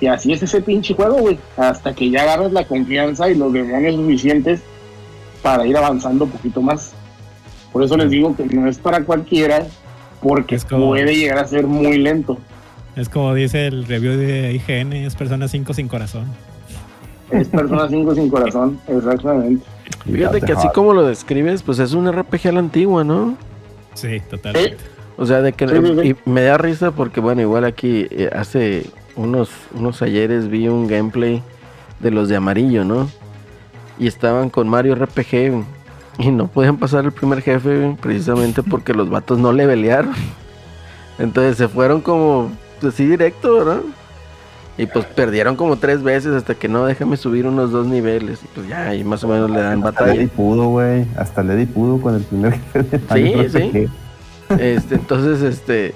y 0.00 0.06
así 0.06 0.32
es 0.32 0.42
ese 0.42 0.60
pinche 0.62 0.94
juego, 0.94 1.16
güey. 1.18 1.38
Hasta 1.56 1.94
que 1.94 2.08
ya 2.10 2.22
agarras 2.22 2.52
la 2.52 2.64
confianza 2.64 3.28
y 3.30 3.34
los 3.34 3.52
demonios 3.52 3.96
suficientes 3.96 4.60
para 5.42 5.66
ir 5.66 5.76
avanzando 5.76 6.24
un 6.24 6.30
poquito 6.30 6.62
más. 6.62 6.92
Por 7.72 7.82
eso 7.82 7.96
les 7.96 8.10
digo 8.10 8.34
que 8.34 8.44
no 8.44 8.66
es 8.68 8.78
para 8.78 9.04
cualquiera, 9.04 9.66
porque 10.22 10.54
Es 10.54 10.64
como- 10.64 10.88
puede 10.88 11.14
llegar 11.14 11.38
a 11.38 11.46
ser 11.46 11.66
muy 11.66 11.98
lento. 11.98 12.38
Es 12.94 13.10
como 13.10 13.34
dice 13.34 13.66
el 13.66 13.84
review 13.84 14.16
de 14.16 14.54
IGN, 14.54 14.94
es 14.94 15.14
Persona 15.14 15.46
5 15.48 15.74
sin 15.74 15.88
corazón. 15.88 16.24
Es 17.30 17.48
Persona 17.48 17.88
5 17.88 18.14
sin 18.14 18.30
corazón, 18.30 18.78
exactamente. 18.86 19.64
Fíjate 20.04 20.40
que 20.40 20.52
así 20.52 20.68
como 20.74 20.92
lo 20.94 21.04
describes, 21.06 21.62
pues 21.62 21.78
es 21.80 21.92
un 21.92 22.10
RPG 22.10 22.48
a 22.48 22.52
la 22.52 22.60
antigua, 22.60 23.02
¿no? 23.04 23.36
Sí, 23.94 24.20
totalmente. 24.30 24.76
O 25.16 25.26
sea, 25.26 25.40
de 25.42 25.52
que 25.52 25.66
Sí, 25.66 25.74
sí, 25.82 25.94
sí. 26.02 26.08
y 26.26 26.30
me 26.30 26.42
da 26.42 26.58
risa 26.58 26.90
porque, 26.92 27.20
bueno, 27.20 27.40
igual 27.40 27.64
aquí 27.64 28.06
eh, 28.10 28.30
hace 28.32 28.86
unos, 29.16 29.50
unos 29.74 30.02
ayeres 30.02 30.48
vi 30.48 30.68
un 30.68 30.86
gameplay 30.86 31.42
de 32.00 32.10
los 32.10 32.28
de 32.28 32.36
amarillo, 32.36 32.84
¿no? 32.84 33.08
Y 33.98 34.06
estaban 34.06 34.50
con 34.50 34.68
Mario 34.68 34.94
RPG 34.94 35.64
y 36.18 36.30
no 36.30 36.46
podían 36.48 36.76
pasar 36.76 37.04
el 37.06 37.12
primer 37.12 37.40
jefe 37.42 37.96
precisamente 38.00 38.62
porque 38.70 38.92
los 38.92 39.08
vatos 39.08 39.38
no 39.38 39.52
levelearon. 39.52 40.12
Entonces 41.18 41.56
se 41.56 41.68
fueron 41.68 42.02
como 42.02 42.50
así 42.86 43.06
directo, 43.06 43.54
¿verdad? 43.54 43.80
Y 44.78 44.86
pues 44.86 45.06
perdieron 45.06 45.56
como 45.56 45.76
tres 45.76 46.02
veces 46.02 46.34
hasta 46.34 46.54
que 46.54 46.68
no, 46.68 46.84
déjame 46.84 47.16
subir 47.16 47.46
unos 47.46 47.70
dos 47.70 47.86
niveles. 47.86 48.40
Y 48.44 48.46
pues 48.48 48.68
ya, 48.68 48.88
ahí 48.88 49.04
más 49.04 49.24
o 49.24 49.28
menos 49.28 49.50
le 49.50 49.60
dan 49.60 49.78
Hasta 49.78 49.90
batalla. 49.90 50.14
Lady 50.14 50.26
pudo, 50.26 50.68
güey. 50.68 51.06
Hasta 51.16 51.42
Lady 51.42 51.64
pudo 51.64 52.00
con 52.00 52.14
el 52.14 52.22
primer 52.22 52.52
jefe 52.72 52.98
de 52.98 53.48
sí. 53.48 53.68
RPG. 53.68 54.60
Este, 54.60 54.94
entonces, 54.96 55.42
este, 55.42 55.94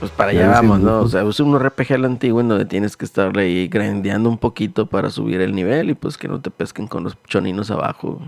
pues 0.00 0.10
para 0.10 0.30
allá 0.30 0.46
sí, 0.46 0.48
vamos, 0.48 0.80
¿no? 0.80 1.00
sí. 1.00 1.06
O 1.06 1.08
sea, 1.08 1.22
es 1.28 1.38
un 1.40 1.56
RPG 1.58 1.92
a 1.92 1.98
la 1.98 2.08
antigua 2.08 2.40
en 2.42 2.48
donde 2.48 2.64
tienes 2.64 2.96
que 2.96 3.04
estar 3.04 3.36
ahí 3.38 3.68
grandeando 3.68 4.28
un 4.28 4.38
poquito 4.38 4.86
para 4.86 5.10
subir 5.10 5.40
el 5.40 5.54
nivel 5.54 5.90
y 5.90 5.94
pues 5.94 6.18
que 6.18 6.26
no 6.26 6.40
te 6.40 6.50
pesquen 6.50 6.88
con 6.88 7.04
los 7.04 7.16
choninos 7.28 7.70
abajo. 7.70 8.20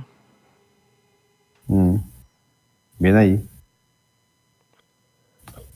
Mm. 1.67 1.97
Bien 2.99 3.17
ahí. 3.17 3.49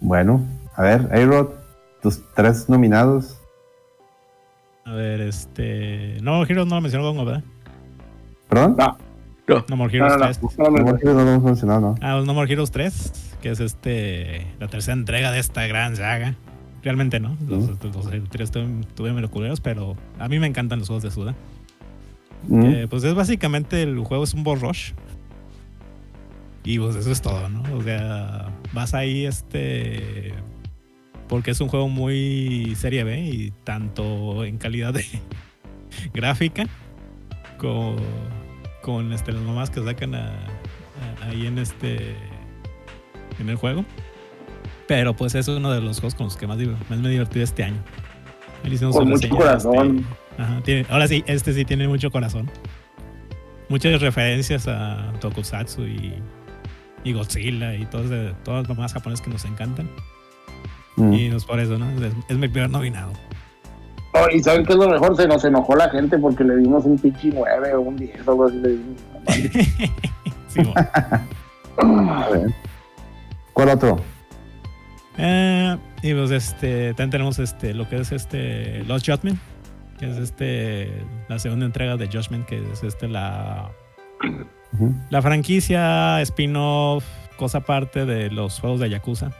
Bueno, 0.00 0.46
a 0.76 0.82
ver, 0.82 1.08
A-Rod, 1.12 1.48
tus 2.02 2.20
tres 2.34 2.68
nominados. 2.68 3.38
A 4.86 4.92
ver, 4.92 5.20
este. 5.20 6.18
No, 6.22 6.42
Heroes 6.44 6.66
no 6.68 6.76
lo 6.76 6.80
mencionó 6.80 7.04
Gongo, 7.04 7.24
¿verdad? 7.24 7.42
¿Perdón? 8.48 8.76
No, 8.78 9.64
No 9.68 9.76
More 9.76 9.98
no, 9.98 10.06
Heroes 10.06 10.12
no, 10.12 10.18
no, 10.18 10.24
3. 10.26 10.58
no, 10.58 10.64
no, 10.64 10.70
No, 10.70 10.92
no. 10.92 10.98
no, 11.02 11.14
no 11.14 11.24
lo 11.24 11.30
hemos 11.32 11.42
mencionado, 11.42 11.80
¿no? 11.80 11.94
Ah, 12.00 12.22
No 12.24 12.34
More 12.34 12.50
Heroes 12.52 12.70
3, 12.70 13.36
que 13.42 13.50
es 13.50 13.60
este 13.60 14.46
la 14.60 14.68
tercera 14.68 14.94
entrega 14.96 15.30
de 15.32 15.40
esta 15.40 15.66
gran 15.66 15.96
saga. 15.96 16.34
Realmente 16.82 17.18
no. 17.18 17.36
Los, 17.48 17.68
los 17.68 18.06
anteriores 18.06 18.40
estuvieron 18.42 18.80
estuvieron 18.82 19.16
medio 19.16 19.30
culeros, 19.30 19.60
pero 19.60 19.96
a 20.20 20.28
mí 20.28 20.38
me 20.38 20.46
encantan 20.46 20.78
los 20.78 20.86
juegos 20.88 21.02
de 21.02 21.10
Suda. 21.10 21.34
Mm. 22.46 22.64
Eh, 22.64 22.86
pues 22.88 23.02
es 23.02 23.14
básicamente 23.14 23.82
el 23.82 23.98
juego 24.04 24.22
es 24.22 24.34
un 24.34 24.44
boss 24.44 24.60
rush. 24.60 24.92
Y 26.62 26.78
pues 26.78 26.94
eso 26.96 27.10
es 27.10 27.20
todo, 27.22 27.48
¿no? 27.48 27.62
O 27.76 27.82
sea, 27.82 28.48
vas 28.72 28.94
ahí 28.94 29.26
este. 29.26 30.32
Porque 31.28 31.50
es 31.50 31.60
un 31.60 31.68
juego 31.68 31.88
muy 31.88 32.74
serie 32.76 33.02
B 33.04 33.20
y 33.20 33.50
tanto 33.64 34.44
en 34.44 34.58
calidad 34.58 34.94
de 34.94 35.04
gráfica 36.14 36.66
con, 37.58 37.96
con 38.82 39.12
este, 39.12 39.32
las 39.32 39.42
mamás 39.42 39.70
que 39.70 39.82
sacan 39.82 40.14
a- 40.14 40.28
a- 41.22 41.26
ahí 41.28 41.46
en 41.46 41.58
este. 41.58 42.14
en 43.40 43.48
el 43.48 43.56
juego. 43.56 43.84
Pero 44.86 45.16
pues 45.16 45.34
eso 45.34 45.52
es 45.52 45.58
uno 45.58 45.72
de 45.72 45.80
los 45.80 45.98
juegos 45.98 46.14
con 46.14 46.26
los 46.26 46.36
que 46.36 46.46
más, 46.46 46.58
más 46.88 46.98
me 47.00 47.08
he 47.08 47.10
divertido 47.12 47.42
este 47.44 47.64
año. 47.64 47.82
Con 48.62 49.08
mucho 49.08 49.14
reseña, 49.26 49.36
corazón. 49.36 49.98
este, 50.30 50.42
Ajá, 50.42 50.60
tiene- 50.62 50.86
ahora 50.90 51.08
sí, 51.08 51.24
este 51.26 51.52
sí 51.52 51.64
tiene 51.64 51.88
mucho 51.88 52.10
corazón. 52.10 52.48
Muchas 53.68 54.00
referencias 54.00 54.68
a 54.68 55.12
Tokusatsu 55.20 55.82
y, 55.86 56.14
y 57.02 57.12
Godzilla 57.12 57.74
y 57.74 57.84
todos, 57.86 58.08
de, 58.10 58.32
todos 58.44 58.68
los 58.68 58.78
más 58.78 58.92
japoneses 58.92 59.24
que 59.24 59.30
nos 59.32 59.44
encantan. 59.44 59.90
Mm. 60.96 61.12
Y 61.12 61.30
pues 61.30 61.44
por 61.44 61.60
eso, 61.60 61.78
¿no? 61.78 61.88
Es, 62.04 62.12
es 62.28 62.36
mi 62.36 62.48
primer 62.48 62.70
nominado. 62.70 63.12
Oh, 64.12 64.30
y 64.32 64.42
¿saben 64.42 64.64
qué 64.64 64.72
es 64.72 64.78
lo 64.78 64.88
mejor? 64.88 65.16
Se 65.16 65.28
nos 65.28 65.44
enojó 65.44 65.76
la 65.76 65.90
gente 65.90 66.18
porque 66.18 66.42
le 66.42 66.56
dimos 66.56 66.84
un 66.84 66.98
pinche 66.98 67.30
9 67.32 67.74
o 67.74 67.80
un 67.82 67.96
10 67.96 68.26
o 68.26 68.30
algo 68.30 68.46
así. 68.46 68.56
Le 68.58 68.68
dimos. 68.70 69.00
Sí, 70.48 70.62
bueno. 70.62 72.12
A 72.12 72.30
ver. 72.30 72.50
¿Cuál 73.52 73.68
otro? 73.70 74.00
Eh, 75.18 75.76
y 76.02 76.14
pues 76.14 76.30
este, 76.30 76.88
también 76.94 77.10
tenemos 77.10 77.38
este, 77.38 77.74
lo 77.74 77.88
que 77.88 77.96
es 77.96 78.12
este 78.12 78.82
Lost 78.84 79.06
Judgment, 79.06 79.38
que 79.98 80.10
es 80.10 80.16
este, 80.16 80.90
la 81.28 81.38
segunda 81.38 81.66
entrega 81.66 81.96
de 81.96 82.06
Judgment, 82.06 82.46
que 82.46 82.62
es 82.72 82.82
este, 82.82 83.08
la, 83.08 83.70
la 85.10 85.22
franquicia 85.22 86.20
spin-off, 86.22 87.04
cosa 87.36 87.58
aparte 87.58 88.06
de 88.06 88.30
los 88.30 88.60
juegos 88.60 88.80
de 88.80 88.90
Yakuza, 88.90 89.32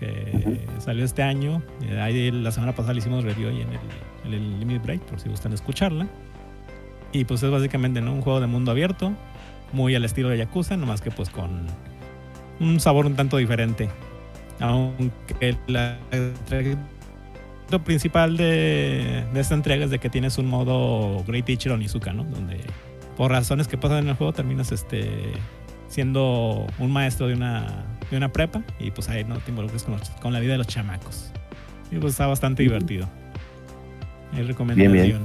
que 0.00 0.58
salió 0.78 1.04
este 1.04 1.22
año. 1.22 1.62
Eh, 1.82 2.30
la 2.32 2.50
semana 2.50 2.74
pasada 2.74 2.94
le 2.94 3.00
hicimos 3.00 3.22
review 3.22 3.50
ahí 3.50 3.60
en 3.60 3.68
el, 3.68 3.78
en 4.24 4.32
el 4.34 4.60
Limit 4.60 4.82
Break, 4.82 5.02
por 5.02 5.20
si 5.20 5.28
gustan 5.28 5.52
escucharla. 5.52 6.08
Y 7.12 7.24
pues 7.24 7.42
es 7.42 7.50
básicamente 7.50 8.00
¿no? 8.00 8.14
un 8.14 8.22
juego 8.22 8.40
de 8.40 8.46
mundo 8.46 8.70
abierto, 8.70 9.12
muy 9.72 9.94
al 9.94 10.04
estilo 10.04 10.30
de 10.30 10.38
Yakuza, 10.38 10.76
nomás 10.76 11.00
que 11.00 11.10
pues 11.10 11.28
con 11.28 11.66
un 12.58 12.80
sabor 12.80 13.06
un 13.06 13.14
tanto 13.14 13.36
diferente. 13.36 13.90
Aunque 14.58 15.56
la 15.66 15.98
lo 17.70 17.84
principal 17.84 18.36
de, 18.36 19.24
de 19.32 19.40
esta 19.40 19.54
entrega 19.54 19.84
es 19.84 19.90
de 19.90 20.00
que 20.00 20.10
tienes 20.10 20.38
un 20.38 20.46
modo 20.46 21.22
Great 21.24 21.44
Teacher 21.44 21.72
Onizuka, 21.72 22.12
¿no? 22.12 22.24
Donde 22.24 22.58
por 23.16 23.30
razones 23.30 23.68
que 23.68 23.78
pasan 23.78 23.98
en 23.98 24.08
el 24.08 24.14
juego 24.16 24.32
terminas 24.32 24.72
este 24.72 25.32
siendo 25.88 26.66
un 26.78 26.92
maestro 26.92 27.26
de 27.28 27.34
una, 27.34 27.84
de 28.10 28.16
una 28.16 28.30
prepa 28.32 28.62
y 28.78 28.90
pues 28.90 29.08
ahí 29.08 29.24
no 29.24 29.38
te 29.38 29.50
involucras 29.50 29.82
con, 29.84 29.96
los- 29.98 30.10
con 30.10 30.32
la 30.32 30.40
vida 30.40 30.52
de 30.52 30.58
los 30.58 30.66
chamacos. 30.66 31.30
Y 31.90 31.96
pues 31.98 32.12
está 32.12 32.26
bastante 32.26 32.62
divertido. 32.62 33.06
Ahí 34.32 34.42
recomendación. 34.42 34.92
Bien, 34.92 35.06
bien. 35.08 35.20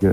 Yo, 0.00 0.10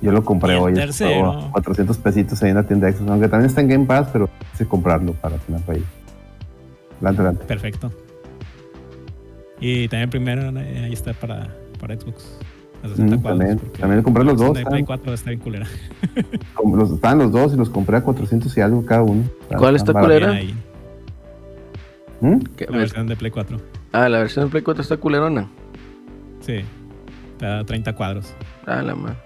yo 0.00 0.12
lo 0.12 0.24
compré 0.24 0.56
hoy. 0.56 0.72
tercero. 0.72 1.10
estaba 1.32 1.50
400 1.52 1.98
pesitos 1.98 2.42
ahí 2.42 2.50
en 2.50 2.56
la 2.56 2.62
tienda 2.62 2.86
de 2.86 2.94
Xbox, 2.94 3.10
aunque 3.10 3.28
también 3.28 3.48
está 3.50 3.60
en 3.60 3.68
Game 3.68 3.84
Pass, 3.84 4.08
pero 4.12 4.30
quise 4.52 4.66
comprarlo 4.66 5.12
para 5.14 5.36
tenerlo 5.36 5.72
ahí. 5.74 5.84
Adelante, 6.96 7.20
adelante. 7.22 7.44
Perfecto. 7.44 7.92
Y 9.60 9.88
también 9.88 10.10
primero 10.10 10.58
eh, 10.58 10.84
ahí 10.84 10.92
está 10.92 11.12
para, 11.14 11.48
para 11.78 11.96
Xbox. 11.98 12.38
a 12.82 12.88
60 12.88 13.16
Mm, 13.16 13.20
cuadros, 13.20 13.38
también, 13.38 13.72
también 13.78 14.02
compré 14.02 14.24
los 14.24 14.38
dos. 14.38 14.58
Play 14.62 14.84
4 14.84 15.12
está 15.14 15.30
bien 15.30 15.40
culera. 15.40 15.66
los, 16.74 16.90
estaban 16.92 17.18
los 17.18 17.32
dos 17.32 17.52
y 17.54 17.56
los 17.56 17.68
compré 17.70 17.96
a 17.98 18.02
400 18.02 18.56
y 18.56 18.60
algo 18.60 18.84
cada 18.84 19.02
uno. 19.02 19.24
¿Cuál 19.56 19.76
está 19.76 19.92
culera? 19.92 20.32
Ahí. 20.32 20.54
¿Mm? 22.20 22.38
La 22.68 22.78
versión 22.78 23.06
de 23.06 23.16
Play 23.16 23.30
4. 23.30 23.58
Ah, 23.92 24.08
la 24.08 24.18
versión 24.18 24.46
de 24.46 24.50
Play 24.50 24.62
4 24.62 24.82
está 24.82 24.96
culerona. 24.96 25.48
Sí. 26.40 26.60
Está 27.32 27.60
a 27.60 27.64
30 27.64 27.94
cuadros. 27.94 28.34
Ah, 28.66 28.82
la 28.82 28.94
madre. 28.94 29.16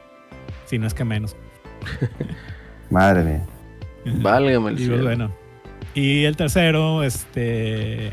Si 0.66 0.78
no 0.78 0.86
es 0.86 0.94
que 0.94 1.04
menos. 1.04 1.36
Madre 2.90 3.22
mía. 3.24 3.46
Válgame 4.20 4.70
el 4.70 4.74
Y 4.80 4.86
pues, 4.86 4.88
cielo. 4.88 5.04
bueno. 5.04 5.32
Y 5.94 6.24
el 6.24 6.36
tercero, 6.36 7.02
este. 7.02 8.12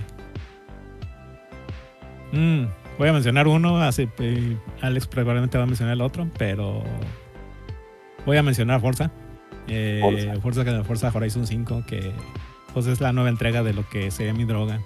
Mm, 2.32 2.66
voy 2.98 3.10
a 3.10 3.14
mencionar 3.14 3.48
uno, 3.48 3.82
así 3.82 4.08
eh, 4.20 4.58
Alex 4.82 5.08
probablemente 5.08 5.58
va 5.58 5.64
a 5.64 5.68
mencionar 5.68 5.94
el 5.94 6.02
otro, 6.02 6.28
pero 6.38 6.84
voy 8.26 8.38
a 8.38 8.44
mencionar 8.44 8.82
Forza. 8.82 9.12
Eh, 9.68 10.00
Forza. 10.42 10.64
Forza. 10.64 10.84
Forza 10.84 11.12
Horizon 11.14 11.48
5, 11.48 11.84
que 11.88 12.12
pues 12.78 12.86
es 12.88 13.02
la 13.02 13.12
nueva 13.12 13.30
entrega 13.30 13.64
de 13.64 13.74
lo 13.74 13.90
que 13.90 14.12
sería 14.12 14.34
mi 14.36 14.46
droga. 14.46 14.80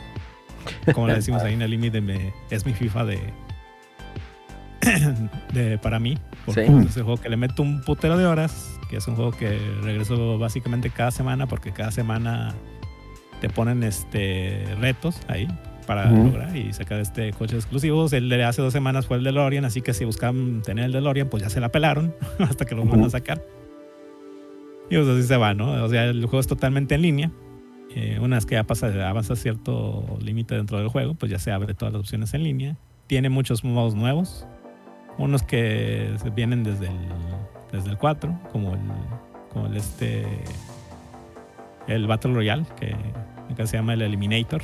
Como 0.93 1.07
le 1.07 1.15
decimos 1.15 1.43
ahí 1.43 1.53
en 1.55 1.61
el 1.61 1.71
límite, 1.71 2.33
es 2.49 2.65
mi 2.65 2.71
FIFA 2.73 3.03
de, 3.03 3.19
de 5.53 5.77
para 5.77 5.99
mí. 5.99 6.17
Porque 6.45 6.65
Sí. 6.67 6.73
es 6.87 6.97
el 6.97 7.03
juego 7.03 7.19
que 7.21 7.29
le 7.29 7.35
meto 7.37 7.61
un 7.61 7.81
putero 7.81 8.17
de 8.17 8.25
horas, 8.25 8.79
que 8.89 8.97
es 8.97 9.07
un 9.07 9.15
juego 9.15 9.31
que 9.31 9.59
regreso 9.83 10.37
básicamente 10.39 10.89
cada 10.89 11.11
semana, 11.11 11.47
porque 11.47 11.71
cada 11.71 11.91
semana 11.91 12.53
te 13.41 13.49
ponen 13.49 13.83
este 13.83 14.63
retos 14.79 15.19
ahí 15.27 15.47
para 15.85 16.11
Ujú. 16.11 16.25
lograr 16.27 16.55
y 16.55 16.71
sacar 16.73 16.99
este 16.99 17.33
coches 17.33 17.57
exclusivos. 17.57 18.13
El 18.13 18.29
de 18.29 18.43
hace 18.43 18.61
dos 18.61 18.71
semanas 18.71 19.05
fue 19.07 19.17
el 19.17 19.23
DeLorean, 19.23 19.65
así 19.65 19.81
que 19.81 19.93
si 19.93 20.05
buscaban 20.05 20.61
tener 20.61 20.85
el 20.85 20.91
DeLorean, 20.93 21.27
pues 21.27 21.43
ya 21.43 21.49
se 21.49 21.59
la 21.59 21.69
pelaron 21.69 22.13
hasta 22.39 22.65
que 22.65 22.73
lo 22.75 22.85
van 22.85 22.99
a 22.99 23.01
Ujú. 23.03 23.09
sacar. 23.09 23.41
Y 24.89 24.95
pues 24.95 25.07
así 25.07 25.23
se 25.23 25.37
va, 25.37 25.53
¿no? 25.53 25.71
O 25.83 25.89
sea, 25.89 26.05
el 26.05 26.21
juego 26.25 26.39
es 26.39 26.47
totalmente 26.47 26.95
en 26.95 27.01
línea. 27.01 27.31
Eh, 27.95 28.19
una 28.21 28.37
vez 28.37 28.45
que 28.45 28.55
ya 28.55 28.63
pasa, 28.63 28.87
avanza 29.09 29.35
cierto 29.35 30.17
límite 30.21 30.55
dentro 30.55 30.77
del 30.77 30.87
juego, 30.87 31.13
pues 31.13 31.31
ya 31.31 31.39
se 31.39 31.51
abre 31.51 31.73
todas 31.73 31.93
las 31.93 32.01
opciones 32.01 32.33
en 32.33 32.43
línea. 32.43 32.77
Tiene 33.07 33.29
muchos 33.29 33.63
modos 33.63 33.95
nuevos. 33.95 34.47
Unos 35.17 35.43
que 35.43 36.15
vienen 36.33 36.63
desde 36.63 36.87
el, 36.87 36.97
desde 37.71 37.89
el 37.89 37.97
4, 37.97 38.39
como 38.51 38.73
el, 38.73 38.79
como 39.51 39.67
el 39.67 39.75
este 39.75 40.25
el 41.87 42.07
Battle 42.07 42.33
Royale, 42.33 42.65
que 42.79 42.95
acá 43.51 43.67
se 43.67 43.75
llama 43.75 43.93
el 43.93 44.01
Eliminator. 44.01 44.61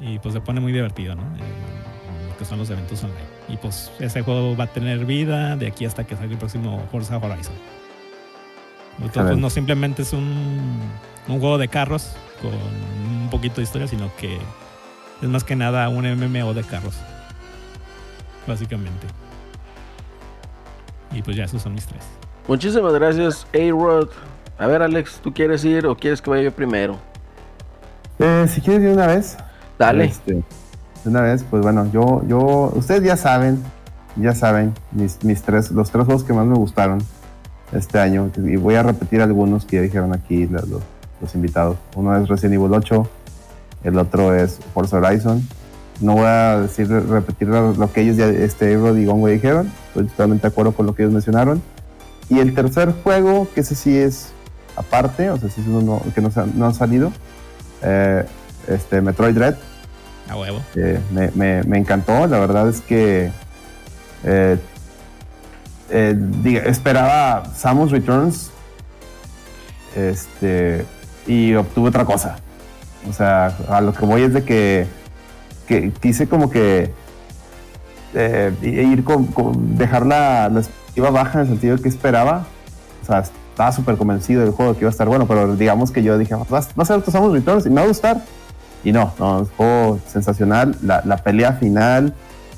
Y 0.00 0.18
pues 0.18 0.34
se 0.34 0.40
pone 0.42 0.60
muy 0.60 0.72
divertido, 0.72 1.14
¿no? 1.14 1.22
Eh, 1.22 2.34
que 2.38 2.44
son 2.44 2.58
los 2.58 2.68
eventos 2.68 3.02
online. 3.02 3.18
Y 3.48 3.56
pues 3.56 3.90
ese 3.98 4.20
juego 4.20 4.54
va 4.54 4.64
a 4.64 4.66
tener 4.66 5.06
vida 5.06 5.56
de 5.56 5.68
aquí 5.68 5.86
hasta 5.86 6.04
que 6.04 6.16
salga 6.16 6.32
el 6.32 6.38
próximo 6.38 6.86
Forza 6.92 7.16
Horizon. 7.16 7.54
Entonces, 8.98 9.22
pues, 9.22 9.38
no 9.38 9.48
simplemente 9.48 10.02
es 10.02 10.12
un, 10.12 10.80
un 11.28 11.40
juego 11.40 11.56
de 11.56 11.68
carros 11.68 12.14
con 12.40 12.52
un 12.52 13.28
poquito 13.30 13.56
de 13.56 13.62
historia, 13.62 13.88
sino 13.88 14.10
que 14.16 14.38
es 15.22 15.28
más 15.28 15.44
que 15.44 15.56
nada 15.56 15.88
un 15.88 16.04
MMO 16.06 16.54
de 16.54 16.62
carros. 16.64 16.96
Básicamente. 18.46 19.06
Y 21.12 21.22
pues 21.22 21.36
ya, 21.36 21.44
esos 21.44 21.62
son 21.62 21.74
mis 21.74 21.86
tres. 21.86 22.02
Muchísimas 22.48 22.92
gracias, 22.94 23.46
A-Rod. 23.54 24.08
A 24.58 24.66
ver, 24.66 24.82
Alex, 24.82 25.20
¿tú 25.22 25.32
quieres 25.32 25.64
ir 25.64 25.86
o 25.86 25.96
quieres 25.96 26.22
que 26.22 26.30
vaya 26.30 26.42
yo 26.44 26.52
primero? 26.52 26.96
Eh, 28.18 28.46
si 28.48 28.60
quieres 28.60 28.82
de 28.82 28.92
una 28.92 29.06
vez. 29.06 29.36
Dale. 29.78 30.04
Este, 30.06 30.32
de 30.34 30.42
una 31.04 31.20
vez, 31.22 31.44
pues 31.48 31.62
bueno, 31.62 31.90
yo, 31.92 32.22
yo, 32.26 32.72
ustedes 32.74 33.02
ya 33.02 33.16
saben, 33.16 33.62
ya 34.16 34.34
saben, 34.34 34.72
mis, 34.92 35.22
mis 35.24 35.42
tres, 35.42 35.70
los 35.70 35.90
tres 35.90 36.04
juegos 36.06 36.24
que 36.24 36.32
más 36.32 36.46
me 36.46 36.54
gustaron 36.56 36.98
este 37.72 37.98
año, 37.98 38.30
y 38.36 38.56
voy 38.56 38.76
a 38.76 38.82
repetir 38.82 39.20
algunos 39.20 39.64
que 39.66 39.76
ya 39.76 39.82
dijeron 39.82 40.12
aquí 40.14 40.46
los, 40.46 40.66
los- 40.68 40.82
los 41.20 41.34
invitados. 41.34 41.76
Uno 41.94 42.16
es 42.16 42.28
Resident 42.28 42.54
Evil 42.60 42.72
8, 42.74 43.08
el 43.84 43.98
otro 43.98 44.34
es 44.34 44.58
Forza 44.74 44.98
Horizon. 44.98 45.46
No 46.00 46.12
voy 46.14 46.24
a 46.26 46.60
decir, 46.60 46.88
repetir 46.88 47.48
lo, 47.48 47.90
que 47.92 48.02
ellos 48.02 48.16
ya, 48.16 48.26
este, 48.26 48.76
Rod 48.76 48.96
y 48.98 49.06
Gongo 49.06 49.28
dijeron, 49.28 49.70
estoy 49.88 50.06
totalmente 50.06 50.42
de 50.42 50.48
acuerdo 50.48 50.72
con 50.72 50.84
lo 50.86 50.94
que 50.94 51.02
ellos 51.02 51.12
mencionaron. 51.14 51.62
Y 52.28 52.38
el 52.40 52.54
tercer 52.54 52.92
juego, 53.02 53.48
que 53.54 53.60
ese 53.60 53.74
sí 53.74 53.96
es 53.96 54.28
aparte, 54.76 55.30
o 55.30 55.36
sea, 55.38 55.48
sí 55.48 55.60
es 55.62 55.66
uno 55.68 56.02
que 56.14 56.20
no, 56.20 56.30
no 56.54 56.66
ha 56.66 56.74
salido, 56.74 57.12
eh, 57.82 58.26
este, 58.68 59.00
Metroid 59.00 59.34
Dread. 59.34 59.54
A 60.28 60.36
huevo. 60.36 60.60
Eh, 60.74 61.00
me, 61.12 61.30
me- 61.34 61.62
me 61.62 61.78
encantó, 61.78 62.26
la 62.26 62.38
verdad 62.40 62.68
es 62.68 62.80
que 62.82 63.30
eh, 64.24 64.58
eh, 65.88 66.14
diga- 66.42 66.64
esperaba 66.66 67.44
Samus 67.54 67.90
Returns 67.92 68.50
este, 69.94 70.84
y 71.26 71.54
obtuve 71.54 71.88
otra 71.88 72.04
cosa. 72.04 72.36
O 73.08 73.12
sea, 73.12 73.56
a 73.68 73.80
lo 73.80 73.92
que 73.92 74.04
voy 74.04 74.22
es 74.22 74.32
de 74.32 74.44
que, 74.44 74.86
que 75.68 75.92
quise 75.92 76.28
como 76.28 76.50
que 76.50 76.92
eh, 78.14 78.52
ir 78.62 79.04
con, 79.04 79.26
con- 79.26 79.76
dejar 79.76 80.06
la, 80.06 80.48
la 80.48 80.60
expectativa 80.60 81.10
baja 81.10 81.34
en 81.34 81.40
el 81.42 81.46
sentido 81.48 81.76
que 81.78 81.88
esperaba. 81.88 82.46
O 83.02 83.06
sea, 83.06 83.20
estaba 83.20 83.72
súper 83.72 83.96
convencido 83.96 84.42
del 84.42 84.52
juego 84.52 84.72
que 84.74 84.80
iba 84.80 84.88
a 84.88 84.90
estar 84.90 85.08
bueno, 85.08 85.26
pero 85.26 85.54
digamos 85.56 85.90
que 85.90 86.02
yo 86.02 86.18
dije, 86.18 86.34
va, 86.34 86.58
a 86.58 86.84
ser 86.84 87.02
Samus 87.10 87.32
Returns 87.32 87.66
y 87.66 87.70
me 87.70 87.76
va 87.76 87.82
a 87.82 87.88
gustar. 87.88 88.22
Y 88.84 88.92
no, 88.92 89.12
no, 89.18 89.42
es 89.42 89.48
juego 89.56 89.98
sensacional. 90.06 90.76
La, 90.82 91.02
la 91.04 91.16
pelea 91.18 91.52
final, 91.54 92.14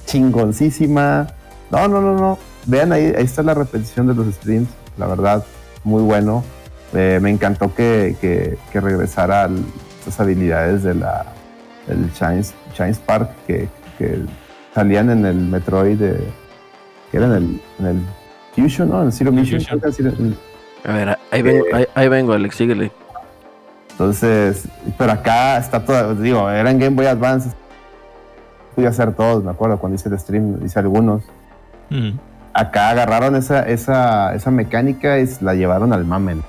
chingoncísima. 0.06 1.28
No, 1.70 1.88
no, 1.88 2.00
no, 2.00 2.14
no. 2.14 2.38
Vean 2.66 2.92
ahí, 2.92 3.12
ahí 3.16 3.24
está 3.24 3.42
la 3.42 3.54
repetición 3.54 4.06
de 4.06 4.14
los 4.14 4.26
streams. 4.34 4.68
La 4.98 5.06
verdad, 5.06 5.44
muy 5.84 6.02
bueno. 6.02 6.44
Eh, 6.94 7.18
me 7.20 7.30
encantó 7.30 7.74
que, 7.74 8.16
que, 8.20 8.58
que 8.72 8.80
regresara 8.80 9.48
esas 10.00 10.20
habilidades 10.20 10.82
de 10.82 10.94
la 10.94 11.26
del 11.86 12.10
Shines, 12.12 12.54
Shines 12.74 12.98
Park 12.98 13.30
que, 13.46 13.68
que 13.98 14.20
salían 14.74 15.10
en 15.10 15.24
el 15.26 15.36
Metroid 15.36 15.98
de, 15.98 16.18
que 17.10 17.16
era 17.16 17.26
en 17.26 17.32
el, 17.32 17.60
en 17.78 17.86
el 17.86 18.02
Fusion, 18.54 18.88
¿no? 18.88 19.00
En 19.00 19.06
el 19.06 19.12
Zero 19.12 19.32
Mission. 19.32 19.62
A 20.84 20.92
ver, 20.92 21.18
ahí 21.30 21.42
vengo, 21.42 21.64
ahí, 21.72 21.86
ahí 21.94 22.08
vengo, 22.08 22.32
Alex, 22.32 22.56
síguele. 22.56 22.92
Entonces, 23.90 24.64
pero 24.96 25.12
acá 25.12 25.58
está 25.58 25.84
todo, 25.84 26.14
digo, 26.14 26.48
era 26.48 26.70
en 26.70 26.78
Game 26.78 26.96
Boy 26.96 27.06
Advance. 27.06 27.50
A 28.76 28.88
hacer 28.88 29.12
todos, 29.12 29.42
me 29.42 29.50
acuerdo, 29.50 29.76
cuando 29.80 29.96
hice 29.96 30.08
el 30.08 30.16
stream, 30.20 30.64
hice 30.64 30.78
algunos. 30.78 31.24
Ujú. 31.90 32.12
Acá 32.52 32.90
agarraron 32.90 33.34
esa, 33.34 33.62
esa, 33.62 34.32
esa 34.36 34.52
mecánica 34.52 35.18
y 35.18 35.28
la 35.40 35.54
llevaron 35.54 35.92
al 35.92 36.04
mamen. 36.04 36.44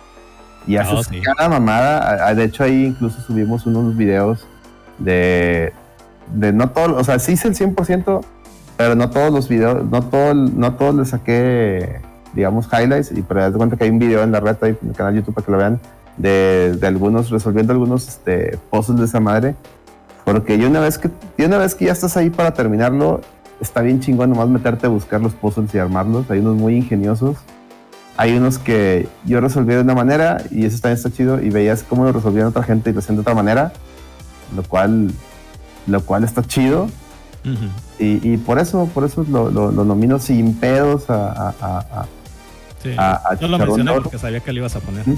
Y 0.68 0.78
haces 0.78 0.94
Oh, 0.94 1.04
sí. 1.04 1.22
cada 1.22 1.50
mamada. 1.50 2.28
ah, 2.28 2.34
De 2.36 2.44
hecho, 2.44 2.64
ahí 2.64 2.86
incluso 2.86 3.22
subimos 3.22 3.66
unos 3.66 3.96
videos 3.98 4.46
de, 5.00 5.74
de 6.34 6.54
no 6.54 6.70
todo, 6.70 6.96
o 6.98 7.04
sea, 7.04 7.18
sí 7.20 7.34
hice 7.34 7.48
el 7.48 7.56
100%, 7.56 8.22
pero 8.78 8.96
no 8.96 9.10
todos 9.10 9.32
los 9.32 9.48
videos, 9.50 9.84
no 9.90 10.04
todo, 10.04 10.34
no 10.34 10.74
todos 10.76 10.96
le 10.96 11.06
saqué, 11.06 12.02
digamos, 12.34 12.68
highlights. 12.72 13.12
Y 13.12 13.22
pero 13.24 13.52
de 13.52 13.58
cuenta 13.58 13.78
que 13.78 13.86
hay 13.86 13.90
un 13.90 14.00
video 14.00 14.24
en 14.24 14.32
la 14.32 14.40
red 14.40 14.58
ahí 14.62 14.78
en 14.82 14.90
el 14.90 14.96
canal 14.96 15.14
de 15.14 15.20
YouTube 15.22 15.36
para 15.36 15.46
que 15.46 15.52
lo 15.52 15.58
vean 15.58 15.80
de, 16.18 16.76
de 16.80 16.88
algunos, 16.88 17.30
resolviendo 17.30 17.74
algunos 17.74 18.08
este, 18.08 18.58
puzzles 18.70 19.00
de 19.00 19.06
esa 19.06 19.20
madre. 19.20 19.56
Porque 20.26 20.58
yo 20.60 20.68
una 20.68 20.80
vez 20.82 20.98
que, 20.98 21.10
yo 21.38 21.48
una 21.48 21.58
vez 21.58 21.74
que 21.76 21.86
ya 21.86 21.94
estás 21.94 22.16
ahí 22.18 22.30
para 22.30 22.54
terminarlo, 22.54 23.22
está 23.62 23.82
bien 23.82 24.00
chingón 24.00 24.30
nomás 24.30 24.48
meterte 24.50 24.86
a 24.86 24.90
buscar 24.90 25.22
los 25.22 25.34
puzzles 25.34 25.74
y 25.74 25.80
armarlos. 25.80 26.30
Hay 26.30 26.40
unos 26.40 26.56
muy 26.56 26.76
ingeniosos. 26.76 27.38
Hay 28.22 28.36
unos 28.36 28.58
que 28.58 29.08
yo 29.24 29.40
resolví 29.40 29.74
de 29.74 29.80
una 29.80 29.96
manera 29.96 30.44
y 30.52 30.66
eso 30.66 30.80
también 30.82 30.98
está 30.98 31.10
chido 31.10 31.42
y 31.42 31.50
veías 31.52 31.84
cómo 31.84 32.04
lo 32.04 32.12
resolvían 32.12 32.48
otra 32.48 32.64
gente 32.64 32.90
y 32.90 32.94
lo 32.94 33.00
hacían 33.00 33.16
de 33.16 33.22
otra 33.22 33.34
manera, 33.34 33.72
lo 34.54 34.62
cual, 34.64 35.10
lo 35.88 36.02
cual 36.02 36.26
está 36.26 36.44
chido. 36.44 36.90
Ujú. 37.46 37.66
Y, 37.98 38.34
y 38.34 38.36
por 38.38 38.60
eso, 38.60 38.90
por 38.94 39.06
eso 39.06 39.26
lo, 39.30 39.50
lo- 39.50 39.72
lo 39.72 39.86
nomino 39.86 40.20
sin 40.20 40.54
pedos 40.56 41.10
a, 41.10 41.30
a- 41.32 41.54
a- 41.62 42.06
Sí. 42.84 42.94
a- 42.98 43.36
Yo 43.40 43.48
lo 43.48 43.58
mencioné 43.58 43.94
porque 43.94 44.18
sabía 44.18 44.42
que 44.42 44.52
lo 44.52 44.60
ibas 44.60 44.76
a 44.76 44.80
poner. 44.82 45.06
Sí, 45.06 45.18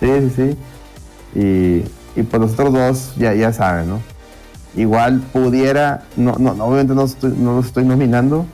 sí, 0.00 0.30
sí. 0.34 0.56
Y, 1.38 2.20
y 2.20 2.22
pues 2.24 2.42
los 2.42 2.52
otros 2.54 2.72
dos 2.72 3.14
ya, 3.16 3.34
ya 3.34 3.52
saben, 3.52 3.88
¿no? 3.88 4.00
Igual 4.74 5.20
pudiera, 5.32 6.02
no, 6.16 6.34
no, 6.40 6.50
obviamente 6.64 6.94
no, 6.94 7.04
estoy, 7.04 7.34
no 7.38 7.54
los 7.56 7.66
estoy 7.66 7.84
nominando 7.84 8.46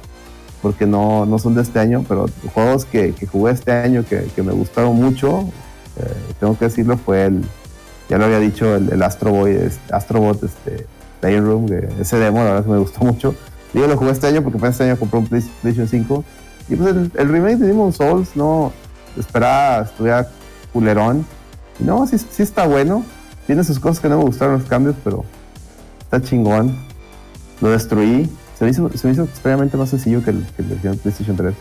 porque 0.62 0.86
no, 0.86 1.24
no 1.26 1.38
son 1.38 1.54
de 1.54 1.62
este 1.62 1.78
año, 1.78 2.04
pero 2.08 2.26
juegos 2.54 2.84
que, 2.84 3.12
que 3.14 3.26
jugué 3.26 3.52
este 3.52 3.72
año 3.72 4.04
que, 4.08 4.24
que 4.34 4.42
me 4.42 4.52
gustaron 4.52 4.96
mucho, 4.96 5.42
eh, 5.96 6.12
tengo 6.40 6.58
que 6.58 6.66
decirlo, 6.66 6.96
fue 6.96 7.26
el, 7.26 7.42
ya 8.08 8.18
lo 8.18 8.24
había 8.24 8.38
dicho, 8.40 8.74
el, 8.74 8.92
el 8.92 9.02
Astro 9.02 9.30
Boy, 9.32 9.52
este, 9.52 9.94
Astrobot 9.94 10.42
este, 10.42 10.86
Playroom, 11.20 11.66
que 11.68 11.88
ese 12.00 12.18
demo 12.18 12.38
la 12.38 12.44
verdad 12.44 12.64
que 12.64 12.70
me 12.70 12.78
gustó 12.78 13.04
mucho. 13.04 13.34
Digo, 13.72 13.86
lo 13.86 13.96
jugué 13.96 14.12
este 14.12 14.26
año 14.26 14.42
porque 14.42 14.64
este 14.66 14.84
año 14.84 14.96
compré 14.98 15.18
un 15.18 15.26
Play- 15.26 15.50
PlayStation 15.62 15.88
5. 15.88 16.24
Y 16.70 16.76
pues 16.76 16.88
el, 16.90 17.12
el 17.16 17.28
remake 17.28 17.56
de 17.58 17.66
Demon 17.68 17.92
Souls, 17.92 18.34
no, 18.34 18.72
esperaba 19.18 19.84
estuviera 19.84 20.28
culerón. 20.72 21.26
No, 21.78 22.06
sí, 22.06 22.18
sí 22.18 22.42
está 22.42 22.66
bueno. 22.66 23.04
Tiene 23.46 23.64
sus 23.64 23.78
cosas 23.78 24.00
que 24.00 24.08
no 24.08 24.18
me 24.18 24.24
gustaron 24.24 24.58
los 24.58 24.68
cambios, 24.68 24.96
pero 25.04 25.24
está 26.00 26.20
chingón. 26.22 26.76
Lo 27.60 27.70
destruí. 27.70 28.30
Se 28.58 28.64
me 28.64 28.72
hizo, 28.72 28.90
se 28.90 29.08
hizo 29.08 29.22
extrañamente 29.22 29.76
más 29.76 29.90
sencillo 29.90 30.24
que 30.24 30.30
el, 30.30 30.44
que 30.56 30.62
el 30.62 30.72
original 30.72 30.96
PlayStation 30.96 31.36
3. 31.36 31.54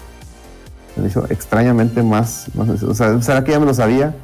Se 0.95 1.01
me 1.01 1.07
hizo 1.07 1.25
extrañamente 1.29 2.01
más, 2.01 2.49
más. 2.55 2.81
O 2.81 2.95
sea, 2.95 3.21
¿será 3.21 3.43
que 3.43 3.51
ya 3.51 3.59
me 3.59 3.67
lo 3.67 3.73
sabía? 3.75 4.15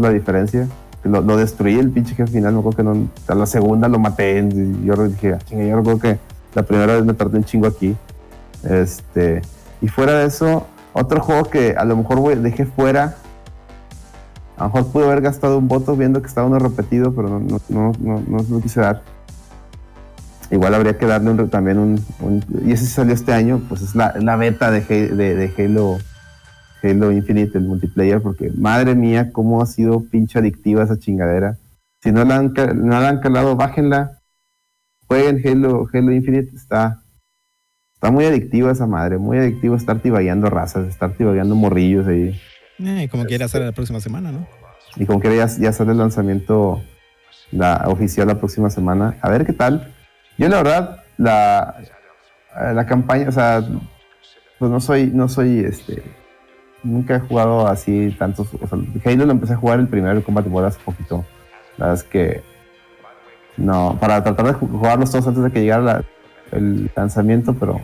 La 0.00 0.10
diferencia. 0.10 0.66
Lo, 1.04 1.20
lo 1.20 1.36
destruí 1.36 1.78
el 1.78 1.90
pinche 1.90 2.16
jefe 2.16 2.32
final. 2.32 2.54
Me 2.54 2.58
acuerdo 2.58 2.76
que 2.78 2.82
no, 2.82 3.08
a 3.28 3.34
la 3.36 3.46
segunda 3.46 3.86
lo 3.86 4.00
maté. 4.00 4.40
Y 4.40 4.84
yo 4.84 4.96
dije, 5.06 5.34
"Ah, 5.34 5.38
chinga, 5.46 5.64
yo 5.64 5.76
recuerdo 5.76 6.00
que 6.00 6.18
la 6.56 6.64
primera 6.64 6.94
vez 6.94 7.04
me 7.04 7.14
tardé 7.14 7.38
un 7.38 7.44
chingo 7.44 7.68
aquí. 7.68 7.94
Este, 8.64 9.42
y 9.80 9.86
fuera 9.86 10.14
de 10.14 10.26
eso, 10.26 10.66
otro 10.92 11.20
juego 11.20 11.44
que 11.44 11.76
a 11.76 11.84
lo 11.84 11.96
mejor 11.96 12.36
dejé 12.38 12.66
fuera. 12.66 13.14
A 14.56 14.64
lo 14.64 14.66
mejor 14.70 14.86
pude 14.90 15.04
haber 15.04 15.20
gastado 15.20 15.58
un 15.58 15.68
voto 15.68 15.94
viendo 15.94 16.20
que 16.20 16.26
estaba 16.26 16.48
uno 16.48 16.58
repetido, 16.58 17.12
pero 17.14 17.28
no, 17.28 17.38
no, 17.38 17.60
no, 17.68 17.92
no, 18.00 18.22
no 18.26 18.44
lo 18.48 18.60
quise 18.60 18.80
dar. 18.80 19.02
Igual 20.50 20.74
habría 20.74 20.96
que 20.96 21.06
darle 21.06 21.30
un- 21.30 21.48
también 21.50 21.78
un, 21.78 22.04
un- 22.20 22.44
Y 22.64 22.72
ese 22.72 22.86
salió 22.86 23.12
este 23.14 23.32
año, 23.32 23.60
pues 23.68 23.82
es 23.82 23.94
la, 23.94 24.14
la 24.20 24.36
beta 24.36 24.70
de, 24.70 24.80
de, 24.80 25.34
de 25.34 25.52
Halo, 25.64 25.98
Halo 26.82 27.10
Infinite, 27.12 27.58
el 27.58 27.64
multiplayer, 27.64 28.22
porque 28.22 28.52
madre 28.56 28.94
mía, 28.94 29.30
cómo 29.32 29.60
ha 29.60 29.66
sido 29.66 30.00
pinche 30.08 30.38
adictiva 30.38 30.84
esa 30.84 30.98
chingadera. 30.98 31.56
Si 32.02 32.12
no 32.12 32.24
la 32.24 32.36
han, 32.36 32.52
no 32.76 33.00
la 33.00 33.08
han 33.08 33.20
calado, 33.20 33.56
bájenla. 33.56 34.20
Jueguen 35.08 35.40
Halo, 35.44 35.86
Halo 35.92 36.12
Infinite, 36.12 36.54
está, 36.54 37.02
está 37.94 38.10
muy 38.12 38.24
adictiva 38.24 38.70
esa 38.72 38.86
madre, 38.86 39.18
muy 39.18 39.38
adictivo 39.38 39.74
estar 39.74 40.00
tibagueando 40.00 40.48
razas, 40.50 40.86
estar 40.88 41.12
tibagueando 41.16 41.54
morrillos 41.56 42.06
ahí. 42.06 42.38
Eh, 42.78 43.08
como 43.10 43.24
quiere 43.24 43.44
hacer 43.44 43.62
la 43.62 43.72
próxima 43.72 44.00
semana, 44.00 44.30
¿no? 44.30 44.46
Y 44.96 45.06
como 45.06 45.18
que 45.20 45.36
ya, 45.36 45.46
ya 45.46 45.72
sale 45.72 45.92
el 45.92 45.98
lanzamiento 45.98 46.82
la 47.50 47.84
oficial 47.88 48.26
la 48.28 48.38
próxima 48.38 48.70
semana. 48.70 49.16
A 49.20 49.28
ver 49.30 49.44
qué 49.44 49.52
tal. 49.52 49.92
Yo 50.38 50.48
la 50.48 50.56
verdad, 50.62 51.02
la, 51.16 51.76
eh, 52.60 52.72
la 52.74 52.86
campaña, 52.86 53.28
o 53.28 53.32
sea, 53.32 53.62
pues 54.58 54.70
no 54.70 54.80
soy, 54.80 55.06
no 55.12 55.28
soy 55.28 55.60
este. 55.60 56.02
Nunca 56.82 57.16
he 57.16 57.20
jugado 57.20 57.66
así 57.66 58.14
tantos. 58.18 58.48
O 58.54 58.66
sea, 58.66 58.78
Halo 59.04 59.24
lo 59.26 59.32
empecé 59.32 59.54
a 59.54 59.56
jugar 59.56 59.80
el 59.80 59.88
primero, 59.88 60.16
el 60.16 60.22
Combat 60.24 60.46
Evolved 60.46 60.68
hace 60.68 60.80
poquito. 60.84 61.24
La 61.78 61.86
verdad 61.86 62.02
es 62.04 62.08
que. 62.08 62.42
No, 63.56 63.96
para 64.00 64.22
tratar 64.22 64.46
de 64.46 64.52
ju- 64.52 64.70
jugarlos 64.70 65.10
todos 65.10 65.26
antes 65.26 65.42
de 65.42 65.50
que 65.50 65.62
llegara 65.62 66.04
el 66.52 66.90
lanzamiento, 66.94 67.54
pero 67.54 67.80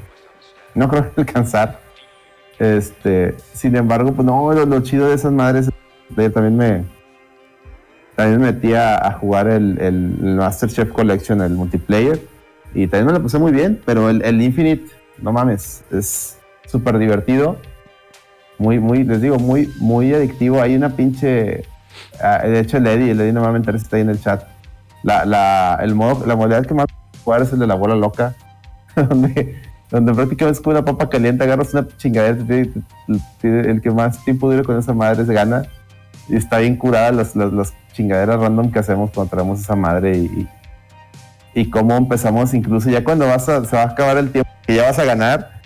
no 0.74 0.88
creo 0.88 1.12
que 1.14 1.20
alcanzar. 1.22 1.80
Este, 2.58 3.34
sin 3.54 3.74
embargo, 3.74 4.12
pues 4.12 4.24
no, 4.26 4.52
lo, 4.52 4.80
chido 4.82 5.08
de 5.08 5.14
esas 5.14 5.32
madres 5.32 5.70
de- 6.10 6.30
también 6.30 6.56
me 6.56 6.84
también 8.14 8.40
me 8.40 8.52
metí 8.52 8.74
a, 8.74 9.12
jugar 9.14 9.48
el, 9.48 9.78
el, 9.80 10.16
el 10.22 10.34
MasterChef 10.36 10.92
Collection, 10.92 11.40
el 11.40 11.54
multiplayer, 11.54 12.20
y 12.74 12.86
también 12.86 13.06
me 13.06 13.12
lo 13.12 13.22
puse 13.22 13.38
muy 13.38 13.52
bien, 13.52 13.80
pero 13.84 14.08
el, 14.08 14.22
el 14.22 14.40
Infinite, 14.40 14.86
no 15.20 15.32
mames, 15.32 15.84
es 15.90 16.38
súper 16.66 16.98
divertido, 16.98 17.58
muy, 18.58 18.78
muy, 18.78 19.04
les 19.04 19.20
digo, 19.20 19.38
muy, 19.38 19.72
muy 19.78 20.14
adictivo. 20.14 20.60
Hay 20.60 20.74
una 20.74 20.90
pinche, 20.90 21.64
ah, 22.22 22.38
de 22.44 22.60
hecho 22.60 22.76
el 22.78 22.86
Eddie, 22.86 23.10
el 23.10 23.20
Eddie 23.20 23.32
normalmente 23.32 23.70
está 23.76 23.96
ahí 23.96 24.02
en 24.02 24.10
el 24.10 24.20
chat. 24.20 24.44
La, 25.02 25.24
la, 25.24 25.78
el 25.82 25.94
modo, 25.94 26.24
la 26.26 26.36
modalidad 26.36 26.64
que 26.64 26.74
más 26.74 26.86
jugar 27.24 27.42
es 27.42 27.52
el 27.52 27.58
de 27.58 27.66
la 27.66 27.74
bola 27.74 27.96
loca, 27.96 28.34
donde, 28.96 29.60
donde 29.90 30.14
prácticamente 30.14 30.58
es 30.58 30.62
como 30.62 30.76
una 30.76 30.84
papa 30.84 31.08
caliente, 31.08 31.42
agarras 31.42 31.74
una 31.74 31.88
chingadera, 31.96 32.38
el 33.42 33.80
que 33.82 33.90
más 33.90 34.24
tiempo 34.24 34.50
dure 34.50 34.64
con 34.64 34.78
esa 34.78 34.94
madre 34.94 35.26
se 35.26 35.34
gana. 35.34 35.64
Y 36.28 36.36
está 36.36 36.58
bien 36.58 36.76
curada 36.76 37.10
las, 37.10 37.34
las, 37.34 37.52
las 37.52 37.74
chingaderas 37.92 38.40
random 38.40 38.70
que 38.70 38.78
hacemos 38.78 39.10
cuando 39.10 39.30
traemos 39.30 39.60
esa 39.60 39.74
madre 39.74 40.16
y, 40.16 40.24
y, 40.24 40.48
y 41.54 41.70
cómo 41.70 41.96
empezamos 41.96 42.54
incluso 42.54 42.88
ya 42.90 43.04
cuando 43.04 43.26
vas 43.26 43.48
a, 43.48 43.64
se 43.64 43.76
va 43.76 43.82
a 43.82 43.86
acabar 43.86 44.16
el 44.16 44.30
tiempo 44.30 44.50
que 44.66 44.76
ya 44.76 44.84
vas 44.84 44.98
a 44.98 45.04
ganar, 45.04 45.60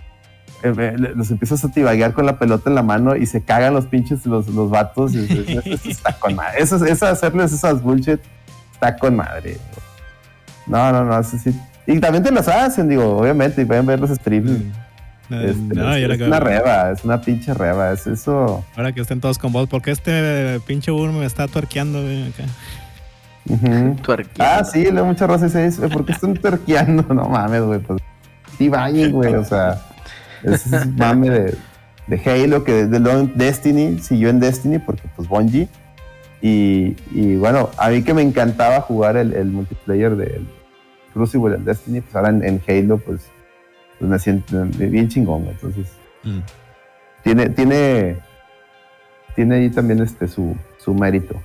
eh, 0.63 0.95
los 1.15 1.31
empiezas 1.31 1.65
a 1.65 1.71
tibaguear 1.71 2.13
con 2.13 2.27
la 2.27 2.39
pelota 2.39 2.69
en 2.71 2.75
la 2.75 2.83
mano 2.83 3.15
y 3.15 3.27
se 3.27 3.43
cagan 3.45 3.75
los 3.75 3.87
pinches 3.87 4.27
los, 4.27 4.49
los 4.49 4.71
vatos. 4.71 5.15
y- 5.15 5.25
eso, 5.49 5.61
eso 5.65 5.89
está 5.91 6.13
con 6.19 6.35
madre. 6.35 6.61
Eso, 6.63 6.85
eso 6.85 7.07
hacerles 7.07 7.53
esas 7.53 7.83
bullshit 7.83 8.21
está 8.73 8.97
con 8.97 9.17
madre. 9.17 9.59
No, 10.67 10.91
no, 10.93 11.05
no, 11.05 11.19
eso 11.21 11.39
sí. 11.39 11.55
Y 11.87 12.01
también 12.01 12.25
te 12.25 12.33
las 12.33 12.49
hacen, 12.49 12.89
digo, 12.89 13.17
obviamente, 13.19 13.63
y 13.63 13.65
pueden 13.65 13.87
ver 13.87 14.01
los 14.01 14.11
streams. 14.11 14.51
Eh, 14.51 14.73
Este, 15.29 15.75
no, 15.75 15.93
es, 15.95 16.21
una 16.21 16.41
reba, 16.41 16.91
es 16.93 17.05
una 17.05 17.21
pinche 17.21 17.53
reba, 17.55 17.93
es 17.93 18.07
eso. 18.07 18.65
Ahora 18.77 18.93
que 18.93 19.01
estén 19.01 19.21
todos 19.21 19.39
con 19.39 19.53
vos, 19.53 19.69
porque 19.69 19.91
este 19.93 20.61
pinche 20.67 20.91
Burro 20.91 21.13
me 21.13 21.27
está 21.27 21.47
tuerqueando, 21.49 22.01
güey, 22.03 22.29
acá. 22.29 22.45
Tuerqueando. 24.03 24.45
Ah, 24.61 24.65
sí, 24.65 24.91
le 24.91 25.03
mucha 25.03 25.27
raza 25.27 25.47
dice 25.47 25.67
eso. 25.67 25.89
¿Por 25.89 26.05
qué 26.05 26.13
están 26.13 26.35
terqueando? 26.35 27.03
No 27.15 27.29
mames, 27.29 27.63
güey. 27.63 27.79
Pues, 27.81 28.01
sí, 28.59 28.69
vayan, 28.69 29.13
güey. 29.13 29.35
O 29.35 29.45
sea, 29.45 29.81
ese 30.43 30.77
es 30.77 30.87
mame 30.97 31.31
de, 31.31 31.55
de 32.07 32.21
Halo 32.45 32.65
que 32.65 32.73
desde 32.87 33.01
luego 33.01 33.21
en 33.21 33.37
Destiny 33.39 33.99
siguió 34.01 34.29
en 34.31 34.41
Destiny 34.41 34.79
porque, 34.79 35.09
pues, 35.15 35.29
Bungie. 35.29 35.69
Y, 36.43 36.97
y 37.13 37.37
bueno, 37.37 37.71
a 37.79 37.89
mí 37.89 38.03
que 38.03 38.13
me 38.15 38.23
encantaba 38.23 38.81
jugar 38.81 39.17
el, 39.17 39.33
el 39.33 39.47
multiplayer 39.47 40.17
del 40.17 40.47
Crucible 41.15 41.57
en 41.57 41.65
Destiny, 41.65 42.03
pues 42.03 42.15
ahora 42.15 42.29
en, 42.29 42.45
en 42.45 42.63
Halo, 42.69 42.99
pues, 42.99 43.23
pues 43.99 44.11
me 44.11 44.19
siento 44.19 44.65
bien 44.77 45.09
chingón, 45.09 45.43
güey. 45.45 45.55
Entonces, 45.55 45.87
Mm. 46.25 46.41
tiene, 47.23 47.49
tiene, 47.51 48.17
tiene 49.37 49.55
ahí 49.57 49.71
también 49.71 50.03
este 50.03 50.27
su, 50.27 50.57
su 50.79 50.93
mérito. 50.93 51.37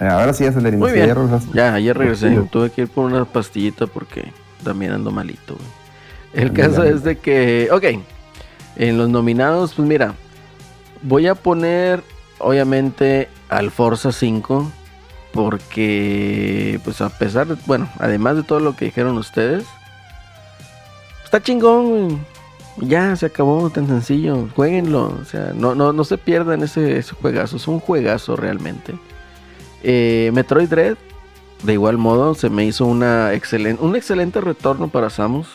Eh, 0.00 0.06
ahora 0.06 0.32
sí, 0.32 0.44
Acelerín. 0.44 0.78
Muy 0.80 0.90
sí, 0.90 0.96
bien. 0.96 1.08
ya. 1.08 1.40
Ya, 1.54 1.74
ayer 1.74 1.96
regresé. 1.96 2.30
Sí. 2.30 2.48
Tuve 2.50 2.70
que 2.70 2.82
ir 2.82 2.88
por 2.88 3.04
una 3.06 3.24
pastillita 3.24 3.86
porque 3.86 4.32
también 4.62 4.92
ando 4.92 5.10
malito. 5.10 5.54
güey. 5.54 5.66
El 6.34 6.52
caso 6.52 6.84
es 6.84 7.02
de 7.02 7.18
que, 7.18 7.68
ok, 7.72 7.84
en 8.76 8.98
los 8.98 9.08
nominados, 9.08 9.74
pues 9.74 9.88
mira, 9.88 10.14
voy 11.02 11.26
a 11.26 11.34
poner 11.34 12.02
obviamente 12.38 13.28
al 13.48 13.70
Forza 13.70 14.12
5 14.12 14.70
porque, 15.32 16.80
pues 16.84 17.00
a 17.00 17.08
pesar 17.10 17.46
de, 17.46 17.56
bueno, 17.66 17.88
además 17.98 18.36
de 18.36 18.42
todo 18.42 18.60
lo 18.60 18.76
que 18.76 18.86
dijeron 18.86 19.16
ustedes, 19.18 19.64
está 21.24 21.42
chingón, 21.42 21.88
güey. 21.88 22.18
Ya 22.80 23.16
se 23.16 23.26
acabó 23.26 23.68
tan 23.70 23.88
sencillo. 23.88 24.48
Jueguenlo. 24.54 25.16
O 25.20 25.24
sea, 25.24 25.52
no, 25.54 25.74
no, 25.74 25.92
no 25.92 26.04
se 26.04 26.16
pierdan 26.16 26.62
ese, 26.62 26.98
ese 26.98 27.12
juegazo. 27.14 27.56
Es 27.56 27.66
un 27.66 27.80
juegazo 27.80 28.36
realmente. 28.36 28.94
Eh, 29.82 30.30
Metroid 30.34 30.68
Dread, 30.68 30.96
de 31.62 31.72
igual 31.72 31.98
modo, 31.98 32.34
se 32.34 32.50
me 32.50 32.64
hizo 32.64 32.86
una 32.86 33.30
un 33.80 33.96
excelente 33.96 34.40
retorno 34.40 34.88
para 34.88 35.10
Samus. 35.10 35.48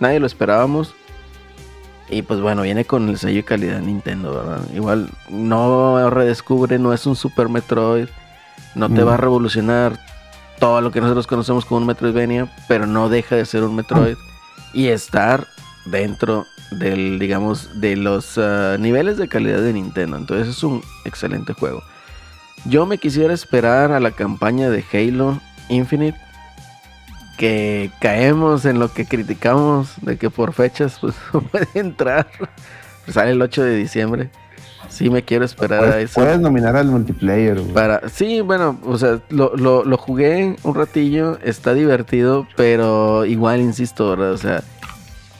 Nadie 0.00 0.20
lo 0.20 0.26
esperábamos. 0.26 0.94
Y 2.08 2.22
pues 2.22 2.40
bueno, 2.40 2.62
viene 2.62 2.84
con 2.84 3.08
el 3.08 3.18
sello 3.18 3.36
de 3.36 3.44
calidad 3.44 3.80
de 3.80 3.86
Nintendo, 3.86 4.32
¿verdad? 4.34 4.60
Igual 4.74 5.10
no 5.28 6.08
redescubre, 6.10 6.78
no 6.78 6.92
es 6.92 7.04
un 7.06 7.16
Super 7.16 7.48
Metroid. 7.48 8.08
No 8.76 8.88
te 8.88 9.02
Mm. 9.02 9.08
va 9.08 9.14
a 9.14 9.16
revolucionar 9.16 9.98
todo 10.60 10.80
lo 10.80 10.90
que 10.92 11.00
nosotros 11.00 11.26
conocemos 11.26 11.64
como 11.64 11.80
un 11.80 11.86
Metroidvania, 11.86 12.52
pero 12.68 12.86
no 12.86 13.08
deja 13.08 13.34
de 13.36 13.44
ser 13.44 13.64
un 13.64 13.74
Metroid. 13.74 14.16
Y 14.72 14.88
estar 14.88 15.46
dentro 15.86 16.44
del, 16.72 17.18
digamos, 17.18 17.80
de 17.80 17.96
los 17.96 18.36
ah, 18.38 18.76
niveles 18.78 19.16
de 19.16 19.28
calidad 19.28 19.60
de 19.60 19.72
Nintendo. 19.72 20.16
Entonces 20.16 20.48
es 20.48 20.62
un 20.62 20.82
excelente 21.04 21.54
juego. 21.54 21.82
Yo 22.64 22.86
me 22.86 22.98
quisiera 22.98 23.32
esperar 23.32 23.92
a 23.92 24.00
la 24.00 24.10
campaña 24.10 24.70
de 24.70 24.84
Halo 24.92 25.40
Infinite. 25.68 26.18
Que 27.36 27.90
caemos 28.00 28.64
en 28.64 28.78
lo 28.78 28.90
que 28.92 29.04
criticamos 29.04 29.92
de 30.00 30.16
que 30.16 30.30
por 30.30 30.54
fechas 30.54 30.98
pues 31.00 31.14
no 31.32 31.40
puede 31.52 31.68
entrar. 31.74 32.26
Sale 33.08 33.32
el 33.32 33.42
8 33.42 33.62
de 33.62 33.76
diciembre. 33.76 34.30
Sí 34.88 35.10
me 35.10 35.22
quiero 35.22 35.44
esperar 35.44 35.84
a 35.84 35.88
Puedes, 35.88 36.10
eso. 36.10 36.20
puedes 36.20 36.40
nominar 36.40 36.74
al 36.76 36.86
multiplayer, 36.86 37.60
güey. 37.60 37.72
Para, 37.74 38.08
sí, 38.08 38.40
bueno, 38.40 38.78
o 38.84 38.96
sea, 38.96 39.20
lo, 39.28 39.54
lo, 39.54 39.84
lo 39.84 39.98
jugué 39.98 40.56
un 40.62 40.74
ratillo, 40.74 41.38
está 41.42 41.74
divertido, 41.74 42.46
pero 42.56 43.26
igual 43.26 43.60
insisto, 43.60 44.08
¿verdad? 44.10 44.32
O 44.32 44.38
sea, 44.38 44.62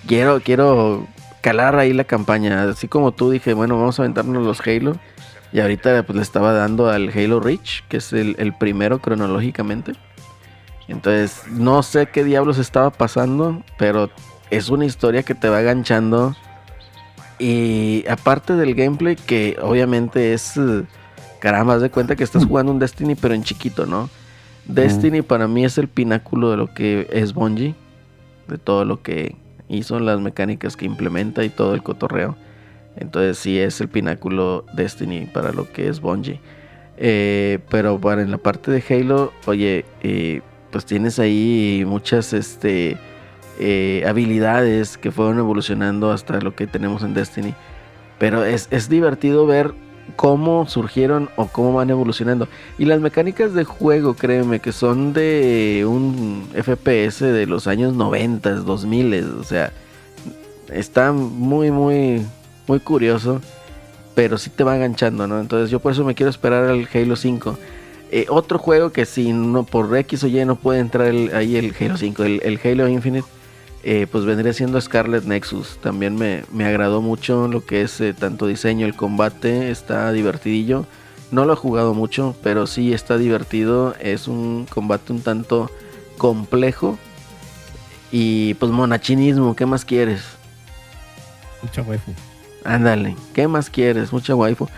quiero, 0.07 0.41
quiero 0.41 1.07
calar 1.41 1.77
ahí 1.79 1.95
la 1.95 2.05
campaña. 2.05 2.65
Así 2.69 2.89
como 2.89 3.13
tú 3.13 3.31
dije, 3.31 3.55
bueno, 3.55 3.79
vamos 3.79 3.99
a 3.99 4.03
aventarnos 4.03 4.45
los 4.45 4.61
Halo. 4.67 4.99
Y 5.57 5.61
ahorita 5.61 6.03
pues 6.03 6.17
le 6.17 6.23
estaba 6.23 6.53
dando 6.53 6.91
al 6.91 7.09
Halo 7.09 7.41
Reach, 7.41 7.83
que 7.89 7.97
es 7.97 8.13
el, 8.13 8.37
el 8.39 8.53
primero 8.53 8.99
cronológicamente. 8.99 9.95
Entonces, 10.87 11.45
no 11.51 11.83
sé 11.83 12.11
qué 12.11 12.25
diablos 12.25 12.59
estaba 12.59 12.91
pasando, 12.91 13.63
pero 13.79 14.11
es 14.51 14.69
una 14.69 14.85
historia 14.85 15.23
que 15.23 15.35
te 15.35 15.49
va 15.49 15.63
enganchando. 15.63 16.37
Y 17.39 18.05
aparte 18.07 18.53
del 18.53 18.75
gameplay, 18.75 19.17
que 19.17 19.57
obviamente 19.63 20.35
es... 20.35 20.59
eh, 20.59 20.85
Caramba, 21.39 21.77
haz 21.77 21.81
de 21.81 21.91
cuenta 21.91 22.17
que 22.17 22.25
estás 22.25 22.45
jugando 22.45 22.71
un 22.71 22.79
Destiny, 22.79 23.15
pero 23.15 23.33
en 23.33 23.43
chiquito, 23.43 23.87
¿no? 23.87 24.11
Destiny 24.67 25.23
para 25.23 25.49
mí 25.49 25.65
es 25.65 25.79
el 25.79 25.89
pináculo 25.89 26.51
de 26.51 26.59
lo 26.59 26.75
que 26.75 27.09
es 27.11 27.33
Bungie, 27.33 27.75
de 28.47 28.59
todo 28.59 28.85
lo 28.85 29.01
que 29.01 29.37
hizo, 29.71 29.99
las 30.01 30.21
mecánicas 30.21 30.77
que 30.77 30.85
implementa 30.85 31.45
y 31.45 31.49
todo 31.49 31.73
el 31.73 31.83
cotorreo. 31.83 32.37
Entonces 32.97 33.39
sí 33.39 33.59
es 33.59 33.81
el 33.81 33.89
pináculo 33.89 34.65
Destiny 34.75 35.27
para 35.27 35.53
lo 35.53 35.71
que 35.73 35.89
es 35.89 36.01
Bungie. 36.01 36.41
Eh, 36.99 37.59
pero 37.69 38.01
para 38.01 38.23
en 38.23 38.31
la 38.31 38.39
parte 38.39 38.71
de 38.71 38.83
Halo, 38.89 39.33
oye, 39.47 39.85
eh, 40.03 40.41
pues 40.71 40.87
tienes 40.87 41.19
ahí 41.19 41.85
muchas 41.87 42.33
este, 42.33 42.97
eh, 43.59 44.05
habilidades 44.09 44.97
que 44.97 45.11
fueron 45.11 45.39
evolucionando 45.39 46.11
hasta 46.11 46.41
lo 46.41 46.55
que 46.55 46.67
tenemos 46.67 47.03
en 47.03 47.15
Destiny. 47.15 47.55
Pero 48.19 48.45
es, 48.45 48.69
es 48.71 48.89
divertido 48.89 49.47
ver 49.47 49.75
cómo 50.15 50.67
surgieron 50.67 51.29
o 51.37 51.47
cómo 51.47 51.75
van 51.75 51.91
evolucionando. 51.91 52.49
Y 52.79 52.85
las 52.85 53.01
mecánicas 53.01 53.55
de 53.55 53.65
juego, 53.65 54.15
créeme, 54.15 54.61
que 54.61 54.73
son 54.73 55.13
de 55.13 55.85
un 55.87 56.49
FPS 56.55 57.21
de 57.21 57.47
los 57.47 57.67
años 57.67 57.95
90, 57.95 58.51
2000, 58.55 59.25
o 59.41 59.43
sea, 59.43 59.73
está 60.73 61.13
muy, 61.13 61.71
muy, 61.71 62.25
muy 62.67 62.81
curioso, 62.81 63.41
pero 64.15 64.39
sí 64.39 64.51
te 64.51 64.65
va 64.65 64.77
enganchando, 64.77 65.27
¿no? 65.27 65.41
Entonces 65.41 65.71
yo 65.71 65.81
por 65.81 65.93
eso 65.93 66.05
me 66.05 66.15
quiero 66.15 66.31
esperar 66.31 66.65
al 66.65 66.89
Halo 66.93 67.17
5. 67.17 67.59
Eh, 68.11 68.27
otro 68.29 68.59
juego 68.59 68.93
que 68.93 69.05
si 69.05 69.33
no 69.33 69.65
por 69.65 69.95
X 69.97 70.25
o 70.25 70.27
Y 70.29 70.45
no 70.45 70.57
puede 70.57 70.81
entrar 70.81 71.09
ahí 71.35 71.57
el 71.57 71.75
Halo 71.79 71.97
5, 71.97 72.25
el, 72.25 72.41
el 72.45 72.61
Halo 72.63 72.89
Infinite, 72.89 73.27
eh, 73.89 74.07
pues 74.11 74.25
vendría 74.25 74.53
siendo 74.53 74.81
Scarlet 74.81 75.25
Nexus. 75.25 75.79
También 75.81 76.17
me, 76.17 76.45
me 76.53 76.65
agradó 76.65 77.03
mucho 77.03 77.47
lo 77.47 77.65
que 77.65 77.83
es 77.83 78.01
eh, 78.01 78.15
tanto 78.15 78.47
diseño, 78.47 78.85
el 78.85 78.97
combate, 78.97 79.71
está 79.71 80.11
divertidillo. 80.13 80.87
No 81.31 81.45
lo 81.45 81.53
he 81.53 81.57
jugado 81.57 81.95
mucho, 81.95 82.35
pero 82.43 82.67
sí 82.67 82.93
está 82.93 83.17
divertido. 83.17 83.95
Es 84.01 84.29
un 84.29 84.67
combate 84.69 85.13
un 85.13 85.21
tanto 85.21 85.71
complejo. 86.19 86.99
Y 88.11 88.55
pues 88.55 88.73
monachinismo, 88.73 89.55
¿qué 89.55 89.67
más 89.67 89.85
quieres? 89.85 90.23
Mucha 91.63 91.83
waifu. 91.83 92.13
Ándale, 92.67 93.17
¿qué 93.33 93.47
más 93.47 93.71
quieres? 93.71 94.13
Mucha 94.13 94.35
waifu. 94.35 94.69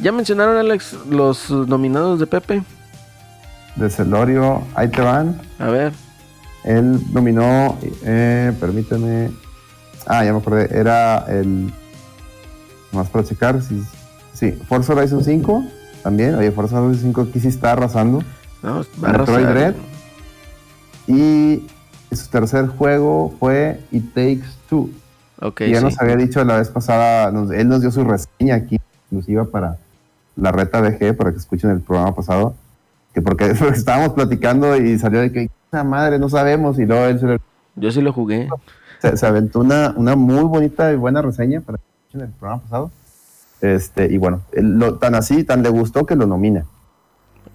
¿Ya 0.00 0.12
mencionaron, 0.12 0.56
Alex, 0.56 0.96
los 1.08 1.50
eh, 1.50 1.54
nominados 1.66 2.18
de 2.20 2.26
Pepe? 2.26 2.62
De 3.76 3.90
Celorio, 3.90 4.62
ahí 4.74 4.88
te 4.88 5.00
van. 5.00 5.40
A 5.58 5.66
ver. 5.66 5.92
Él 6.64 7.00
nominó, 7.12 7.76
eh, 8.04 8.52
permíteme. 8.60 9.30
Ah, 10.06 10.24
ya 10.24 10.32
me 10.32 10.38
acordé. 10.38 10.68
Era 10.70 11.24
el. 11.28 11.72
Más 12.92 13.08
para 13.08 13.24
checar. 13.24 13.60
Sí, 13.62 13.82
sí. 14.32 14.52
Forza 14.68 14.92
Horizon 14.92 15.24
5 15.24 15.64
también. 16.02 16.34
Oye, 16.36 16.52
Forza 16.52 16.80
Horizon 16.80 17.12
5 17.12 17.20
aquí 17.22 17.40
sí 17.40 17.48
está 17.48 17.72
arrasando. 17.72 18.22
No, 18.62 18.84
va 19.02 19.08
a 19.08 19.12
Metroid 19.18 19.46
arrasar. 19.46 19.54
Dread. 19.54 19.74
Y 21.08 21.66
su 22.14 22.28
tercer 22.28 22.68
juego 22.68 23.34
fue 23.40 23.80
It 23.90 24.14
Takes 24.14 24.48
Two. 24.68 24.90
Ok, 25.42 25.62
y 25.62 25.70
ya 25.72 25.78
sí. 25.78 25.84
nos 25.84 26.00
había 26.00 26.16
dicho 26.16 26.42
la 26.44 26.56
vez 26.56 26.68
pasada, 26.70 27.30
nos- 27.32 27.50
él 27.50 27.68
nos 27.68 27.80
dio 27.80 27.90
su 27.90 28.04
reseña 28.04 28.54
aquí, 28.54 28.76
exclusiva 28.76 29.44
para 29.44 29.76
la 30.36 30.52
reta 30.52 30.80
BG, 30.80 31.14
para 31.16 31.32
que 31.32 31.38
escuchen 31.38 31.70
el 31.70 31.80
programa 31.80 32.14
pasado. 32.14 32.54
Que 33.12 33.20
porque, 33.20 33.46
porque 33.58 33.76
estábamos 33.78 34.10
platicando 34.14 34.76
y 34.76 34.98
salió 34.98 35.20
de 35.20 35.32
que, 35.32 35.50
esa 35.70 35.84
madre, 35.84 36.18
no 36.18 36.28
sabemos. 36.28 36.78
Y 36.78 36.86
luego 36.86 37.04
él 37.06 37.18
se, 37.20 37.26
le- 37.26 37.40
Yo 37.76 37.90
sí 37.90 38.00
lo 38.00 38.12
jugué. 38.12 38.48
se- 39.00 39.16
se 39.16 39.26
aventó 39.26 39.60
una, 39.60 39.92
una 39.96 40.14
muy 40.16 40.44
bonita 40.44 40.92
y 40.92 40.96
buena 40.96 41.20
reseña 41.22 41.60
para 41.60 41.78
que 41.78 41.84
escuchen 42.06 42.20
el 42.22 42.32
programa 42.34 42.62
pasado. 42.62 42.90
Este, 43.60 44.06
y 44.12 44.18
bueno, 44.18 44.42
él 44.52 44.78
lo, 44.78 44.94
tan 44.98 45.14
así, 45.14 45.44
tan 45.44 45.62
le 45.62 45.68
gustó 45.68 46.04
que 46.06 46.16
lo 46.16 46.26
nomina. 46.26 46.64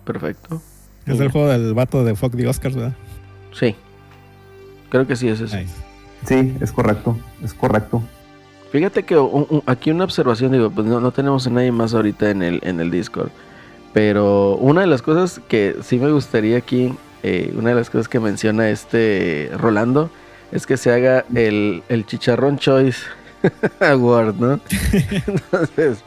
Perfecto. 0.05 0.61
Es 1.05 1.19
el 1.19 1.31
juego 1.31 1.47
del 1.47 1.73
vato 1.73 2.03
de 2.03 2.15
Fuck 2.15 2.35
the 2.35 2.47
Oscars, 2.47 2.75
¿verdad? 2.75 2.93
Sí. 3.53 3.75
Creo 4.89 5.07
que 5.07 5.15
sí 5.15 5.27
es 5.29 5.39
eso. 5.41 5.55
Nice. 5.55 5.73
Sí, 6.25 6.55
es 6.59 6.71
correcto, 6.71 7.17
es 7.43 7.53
correcto. 7.53 8.01
Fíjate 8.71 9.03
que 9.03 9.17
un- 9.17 9.47
un- 9.49 9.63
aquí 9.65 9.91
una 9.91 10.03
observación, 10.03 10.51
digo, 10.51 10.69
pues 10.69 10.85
no, 10.87 10.99
no 10.99 11.11
tenemos 11.11 11.47
a 11.47 11.49
nadie 11.49 11.71
más 11.71 11.93
ahorita 11.93 12.29
en 12.29 12.43
el, 12.43 12.59
en 12.63 12.79
el 12.79 12.91
Discord. 12.91 13.29
Pero 13.93 14.55
una 14.57 14.81
de 14.81 14.87
las 14.87 15.01
cosas 15.01 15.39
que 15.47 15.77
sí 15.81 15.97
me 15.97 16.11
gustaría 16.11 16.57
aquí, 16.57 16.93
eh, 17.23 17.53
una 17.57 17.69
de 17.69 17.75
las 17.75 17.89
cosas 17.89 18.07
que 18.09 18.19
menciona 18.19 18.69
este 18.69 19.49
Rolando, 19.57 20.09
es 20.51 20.65
que 20.67 20.77
se 20.77 20.91
haga 20.91 21.23
el, 21.33 21.81
el 21.89 22.05
Chicharrón 22.05 22.57
Choice 22.57 22.99
Award, 23.79 24.35
¿no? 24.35 24.59
Entonces, 25.25 25.99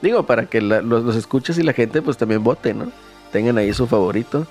digo, 0.00 0.24
para 0.24 0.46
que 0.46 0.60
la- 0.62 0.80
los, 0.82 1.04
los 1.04 1.16
escuches 1.16 1.58
y 1.58 1.62
la 1.62 1.72
gente 1.74 2.00
pues 2.02 2.16
también 2.16 2.42
vote, 2.42 2.72
¿no? 2.74 2.90
Tengan 3.30 3.58
ahí 3.58 3.72
su 3.74 3.86
favorito 3.86 4.46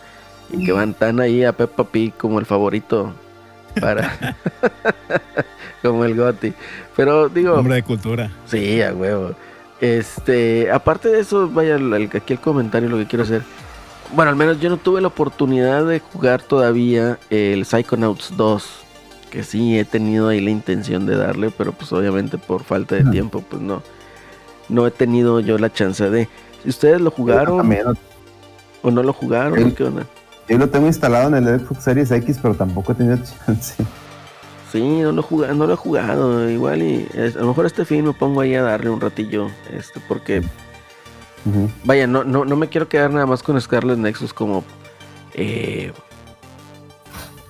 y 0.52 0.66
que 0.66 0.72
van 0.72 0.94
tan 0.94 1.20
ahí 1.20 1.44
a 1.44 1.54
Peppa 1.54 1.86
Pig 1.86 2.14
como 2.16 2.40
el 2.40 2.46
favorito 2.46 3.12
para... 3.80 4.36
como 5.82 6.06
el 6.06 6.16
Goti. 6.16 6.54
Pero 6.96 7.30
digo... 7.30 7.54
Hombre 7.56 7.76
de 7.76 7.84
cultura. 7.84 8.32
Sí, 8.46 8.82
a 8.82 8.94
huevo. 8.94 9.32
Este, 9.82 10.72
aparte 10.72 11.10
de 11.10 11.20
eso, 11.20 11.50
vaya, 11.50 11.76
el- 11.76 12.10
aquí 12.14 12.34
el 12.34 12.40
comentario 12.40 12.90
lo 12.90 12.98
que 12.98 13.06
quiero 13.08 13.24
hacer. 13.24 13.42
Bueno, 14.16 14.30
al 14.30 14.36
menos 14.38 14.60
yo 14.60 14.70
no 14.70 14.78
tuve 14.78 15.02
la 15.02 15.08
oportunidad 15.08 15.86
de 15.86 16.00
jugar 16.00 16.42
todavía 16.42 17.18
el 17.30 17.66
Psychonauts 17.66 18.38
2. 18.38 18.80
Que 19.32 19.44
sí 19.44 19.80
he 19.80 19.84
tenido 19.84 20.30
ahí 20.30 20.40
la 20.40 20.52
intención 20.52 21.06
de 21.08 21.16
darle, 21.18 21.50
pero 21.50 21.72
pues 21.72 21.92
obviamente 21.92 22.38
por 22.38 22.64
falta 22.64 22.94
de 22.96 23.04
tiempo, 23.10 23.42
pues 23.50 23.62
no. 23.64 23.82
No 24.70 24.86
he 24.86 24.92
tenido 24.92 25.40
yo 25.40 25.58
la 25.58 25.74
chance 25.74 26.08
de. 26.10 26.30
Si 26.62 26.70
ustedes 26.70 27.02
lo 27.02 27.10
jugaron 27.10 27.60
o 28.84 28.92
no 28.92 29.02
lo 29.04 29.12
jugaron, 29.12 29.58
Sí. 29.58 29.72
¿qué 29.76 29.84
onda? 29.86 30.06
Yo 30.50 30.58
lo 30.58 30.70
tengo 30.70 30.88
instalado 30.88 31.36
en 31.36 31.48
el 31.48 31.60
Xbox 31.60 31.84
Series 31.84 32.12
X, 32.12 32.40
pero 32.42 32.54
tampoco 32.56 32.92
he 32.92 32.96
tenido 32.96 33.18
chance. 33.46 33.76
Sí, 34.72 34.82
no 35.02 35.12
lo, 35.12 35.22
he 35.22 35.24
jugado, 35.24 35.54
no 35.54 35.68
lo 35.68 35.74
he 35.74 35.78
jugado. 35.78 36.50
Igual 36.50 36.82
y 36.82 37.08
es- 37.14 37.36
a 37.36 37.40
lo 37.42 37.48
mejor 37.48 37.66
este 37.66 37.86
fin 37.86 38.06
me 38.06 38.14
pongo 38.14 38.42
ahí 38.42 38.56
a 38.56 38.64
darle 38.64 38.90
un 38.90 39.00
ratillo. 39.02 39.48
Este, 39.72 40.00
porque. 40.08 40.44
Vaya, 41.84 42.08
no, 42.08 42.24
no, 42.24 42.46
no 42.46 42.56
me 42.56 42.70
quiero 42.70 42.88
quedar 42.88 43.12
nada 43.12 43.26
más 43.26 43.44
con 43.44 43.60
Scarlet 43.60 43.98
Nexus 43.98 44.34
como 44.34 44.64
eh, 45.34 45.92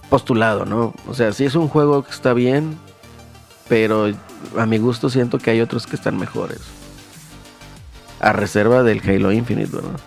postulado, 0.10 0.65
¿no? 0.65 0.94
O 1.07 1.14
sea, 1.14 1.32
sí 1.32 1.45
es 1.45 1.53
un 1.56 1.68
juego 1.68 2.03
que 2.03 2.11
está 2.11 2.34
bien, 2.34 2.78
pero 3.70 4.07
a 4.57 4.65
mi 4.65 4.80
gusto 4.80 5.10
siento 5.11 5.38
que 5.38 5.52
hay 5.52 5.61
otros 5.61 5.86
que 5.86 5.95
están 5.95 6.18
mejores. 6.18 6.60
A 8.20 8.34
reserva 8.34 8.82
del 8.84 8.99
Halo 9.07 9.32
Infinite, 9.32 9.76
¿verdad? 9.76 9.99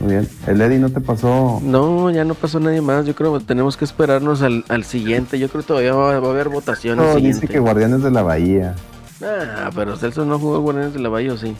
Muy 0.00 0.10
bien. 0.10 0.28
El 0.46 0.60
Eddie 0.60 0.78
no 0.78 0.90
te 0.90 1.00
pasó. 1.00 1.58
No, 1.62 2.10
ya 2.10 2.24
no 2.24 2.34
pasó 2.34 2.60
nadie 2.60 2.82
más. 2.82 3.06
Yo 3.06 3.14
creo 3.14 3.38
que 3.38 3.44
tenemos 3.44 3.76
que 3.78 3.84
esperarnos 3.86 4.42
al, 4.42 4.64
al 4.68 4.84
siguiente. 4.84 5.38
Yo 5.38 5.48
creo 5.48 5.62
que 5.62 5.68
todavía 5.68 5.94
va, 5.94 6.20
va 6.20 6.28
a 6.28 6.30
haber 6.30 6.48
votación 6.50 6.98
al 7.00 7.06
No, 7.06 7.14
siguiente. 7.14 7.40
dice 7.40 7.52
que 7.52 7.58
Guardianes 7.60 8.02
de 8.02 8.10
la 8.10 8.22
Bahía. 8.22 8.74
Ah, 9.22 9.70
pero 9.74 9.96
Celso 9.96 10.26
no 10.26 10.38
jugó 10.38 10.60
Guardianes 10.60 10.92
de 10.92 11.00
la 11.00 11.08
Bahía, 11.08 11.32
¿o 11.32 11.36
sí? 11.38 11.56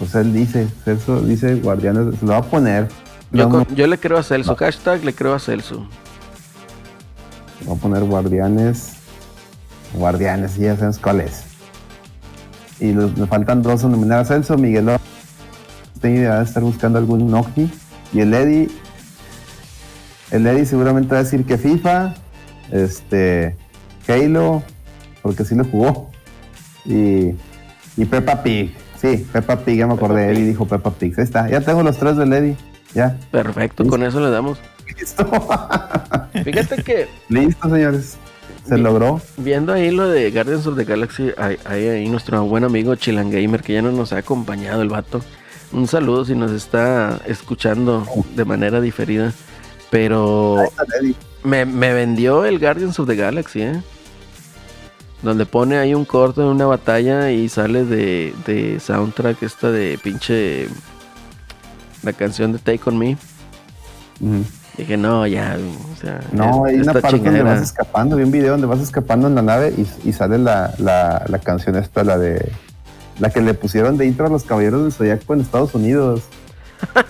Pues 0.00 0.12
él 0.16 0.32
dice, 0.32 0.66
Celso 0.84 1.20
dice 1.20 1.54
Guardianes, 1.54 2.18
se 2.18 2.26
lo 2.26 2.32
va 2.32 2.38
a 2.38 2.42
poner. 2.42 2.88
Yo, 3.30 3.48
Vamos- 3.48 3.66
con- 3.68 3.76
yo 3.76 3.86
le 3.86 3.96
creo 3.98 4.18
a 4.18 4.22
Celso. 4.24 4.56
Hashtag 4.56 5.04
le 5.04 5.14
creo 5.14 5.34
a 5.34 5.38
Celso. 5.38 5.86
Voy 7.64 7.76
a 7.76 7.80
poner 7.80 8.02
Guardianes. 8.02 8.94
Guardianes, 9.94 10.56
ya 10.56 10.74
sabemos 10.74 10.98
cuál 10.98 11.20
es. 11.20 11.44
Y 12.80 12.86
me 12.86 13.26
faltan 13.28 13.62
dos 13.62 13.84
a 13.84 13.88
nominar 13.88 14.18
a 14.18 14.24
Celso, 14.24 14.58
Miguel. 14.58 14.90
Tengo 16.04 16.18
idea 16.18 16.36
de 16.36 16.44
estar 16.44 16.62
buscando 16.62 16.98
algún 16.98 17.30
Nocti. 17.30 17.66
Y 18.12 18.20
el 18.20 18.34
Eddie. 18.34 18.68
El 20.30 20.46
Eddie 20.46 20.66
seguramente 20.66 21.14
va 21.14 21.20
a 21.20 21.24
decir 21.24 21.46
que 21.46 21.56
FIFA. 21.56 22.12
Este. 22.70 23.56
Halo. 24.06 24.62
Porque 25.22 25.46
sí 25.46 25.54
lo 25.54 25.64
jugó. 25.64 26.10
Y. 26.84 27.30
Y 27.96 28.04
Peppa 28.04 28.42
Pig. 28.42 28.76
Sí, 29.00 29.26
Peppa 29.32 29.56
Pig, 29.56 29.78
ya 29.78 29.86
me 29.86 29.94
acordé. 29.94 30.30
Eddie 30.30 30.44
dijo 30.44 30.68
Peppa 30.68 30.90
Pig. 30.90 31.14
Ahí 31.16 31.24
está. 31.24 31.48
Ya 31.48 31.62
tengo 31.62 31.82
los 31.82 31.96
tres 31.96 32.18
del 32.18 32.34
Eddie. 32.34 32.56
Ya. 32.92 33.16
Perfecto, 33.30 33.86
con 33.86 34.02
eso 34.02 34.20
le 34.20 34.28
damos. 34.28 34.58
Listo. 35.00 35.24
Fíjate 36.44 36.82
que 36.82 37.08
Listo, 37.30 37.70
señores. 37.70 38.18
Se 38.68 38.76
logró. 38.76 39.22
viendo 39.38 39.72
ahí 39.72 39.90
lo 39.90 40.06
de 40.06 40.30
Guardians 40.30 40.66
of 40.66 40.76
the 40.76 40.84
Galaxy, 40.84 41.30
hay, 41.38 41.56
hay 41.64 41.88
ahí 41.88 42.08
nuestro 42.10 42.44
buen 42.44 42.64
amigo 42.64 42.94
Chilan 42.94 43.30
Gamer 43.30 43.62
que 43.62 43.72
ya 43.72 43.80
no 43.80 43.90
nos 43.90 44.12
ha 44.12 44.18
acompañado 44.18 44.82
el 44.82 44.90
vato. 44.90 45.22
Un 45.74 45.88
saludo 45.88 46.24
si 46.24 46.34
nos 46.34 46.52
está 46.52 47.20
escuchando 47.26 48.06
de 48.34 48.44
manera 48.44 48.80
diferida. 48.80 49.32
Pero 49.90 50.56
me, 51.42 51.64
me 51.66 51.92
vendió 51.92 52.44
el 52.44 52.58
Guardians 52.58 52.98
of 52.98 53.06
the 53.08 53.16
Galaxy, 53.16 53.62
¿eh? 53.62 53.82
Donde 55.22 55.46
pone 55.46 55.78
ahí 55.78 55.94
un 55.94 56.04
corto 56.04 56.42
de 56.42 56.48
una 56.48 56.66
batalla 56.66 57.30
y 57.30 57.48
sale 57.48 57.84
de, 57.84 58.34
de 58.46 58.78
soundtrack 58.80 59.42
esta 59.42 59.70
de 59.70 59.98
pinche... 60.02 60.68
La 62.02 62.12
canción 62.12 62.52
de 62.52 62.58
Take 62.58 62.82
On 62.86 62.98
Me. 62.98 63.16
Dije, 64.76 64.96
no, 64.96 65.26
ya, 65.26 65.56
o 65.92 66.00
sea... 66.00 66.20
No, 66.32 66.66
es- 66.66 66.74
hay 66.74 66.80
una 66.82 66.92
parte 66.92 67.08
donde 67.16 67.30
chingadera- 67.30 67.44
vas 67.44 67.62
escapando, 67.62 68.16
vi 68.16 68.24
un 68.24 68.30
video 68.32 68.50
donde 68.52 68.66
vas 68.66 68.80
escapando 68.80 69.28
en 69.28 69.34
la 69.36 69.42
nave 69.42 69.72
y, 69.76 70.08
y 70.08 70.12
sale 70.12 70.36
la, 70.38 70.74
la, 70.78 71.24
la 71.28 71.38
canción 71.38 71.76
esta, 71.76 72.04
la 72.04 72.18
de 72.18 72.52
la 73.18 73.30
que 73.30 73.40
le 73.40 73.54
pusieron 73.54 73.96
de 73.96 74.06
intro 74.06 74.26
a 74.26 74.30
los 74.30 74.44
caballeros 74.44 74.82
del 74.82 74.92
Zodiaco 74.92 75.34
en 75.34 75.40
Estados 75.40 75.74
Unidos. 75.74 76.22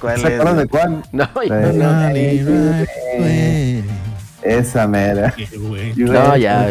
¿cuál 0.00 0.20
¿Se 0.20 0.26
es? 0.28 0.40
acuerdan 0.40 0.56
de 0.56 0.66
cuál? 0.66 1.02
No, 1.12 1.24
Eh, 1.42 1.72
no, 1.74 1.90
rally, 1.92 3.84
Esa 4.42 4.86
mera. 4.86 5.34
güey. 5.36 5.46
Qué 5.48 5.56
güey. 5.58 5.92
no, 5.96 6.36
ya, 6.36 6.70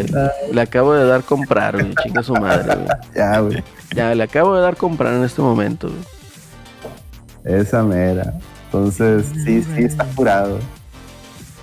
le 0.52 0.60
acabo 0.60 0.94
de 0.94 1.06
dar 1.06 1.22
comprar, 1.22 1.74
güey, 1.74 1.94
chinga 2.02 2.22
su 2.22 2.34
madre, 2.34 2.74
güey. 2.74 2.88
Ya, 3.14 3.38
güey. 3.40 3.62
Ya, 3.94 4.14
le 4.14 4.22
acabo 4.22 4.54
de 4.56 4.62
dar 4.62 4.76
comprar 4.76 5.14
en 5.14 5.24
este 5.24 5.40
momento, 5.42 5.88
güey. 5.88 7.58
Esa 7.60 7.82
mera. 7.82 8.34
Entonces, 8.66 9.26
sí, 9.44 9.62
sí, 9.62 9.84
está 9.84 10.02
apurado. 10.04 10.58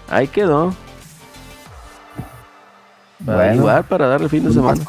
Ahí 0.10 0.28
quedó. 0.28 0.74
Para 3.26 3.38
Bueno. 3.38 3.53
igual, 3.56 3.84
para 3.86 4.07
darle 4.07 4.30
fin 4.30 4.44
de 4.48 4.53
semana. 4.53 4.82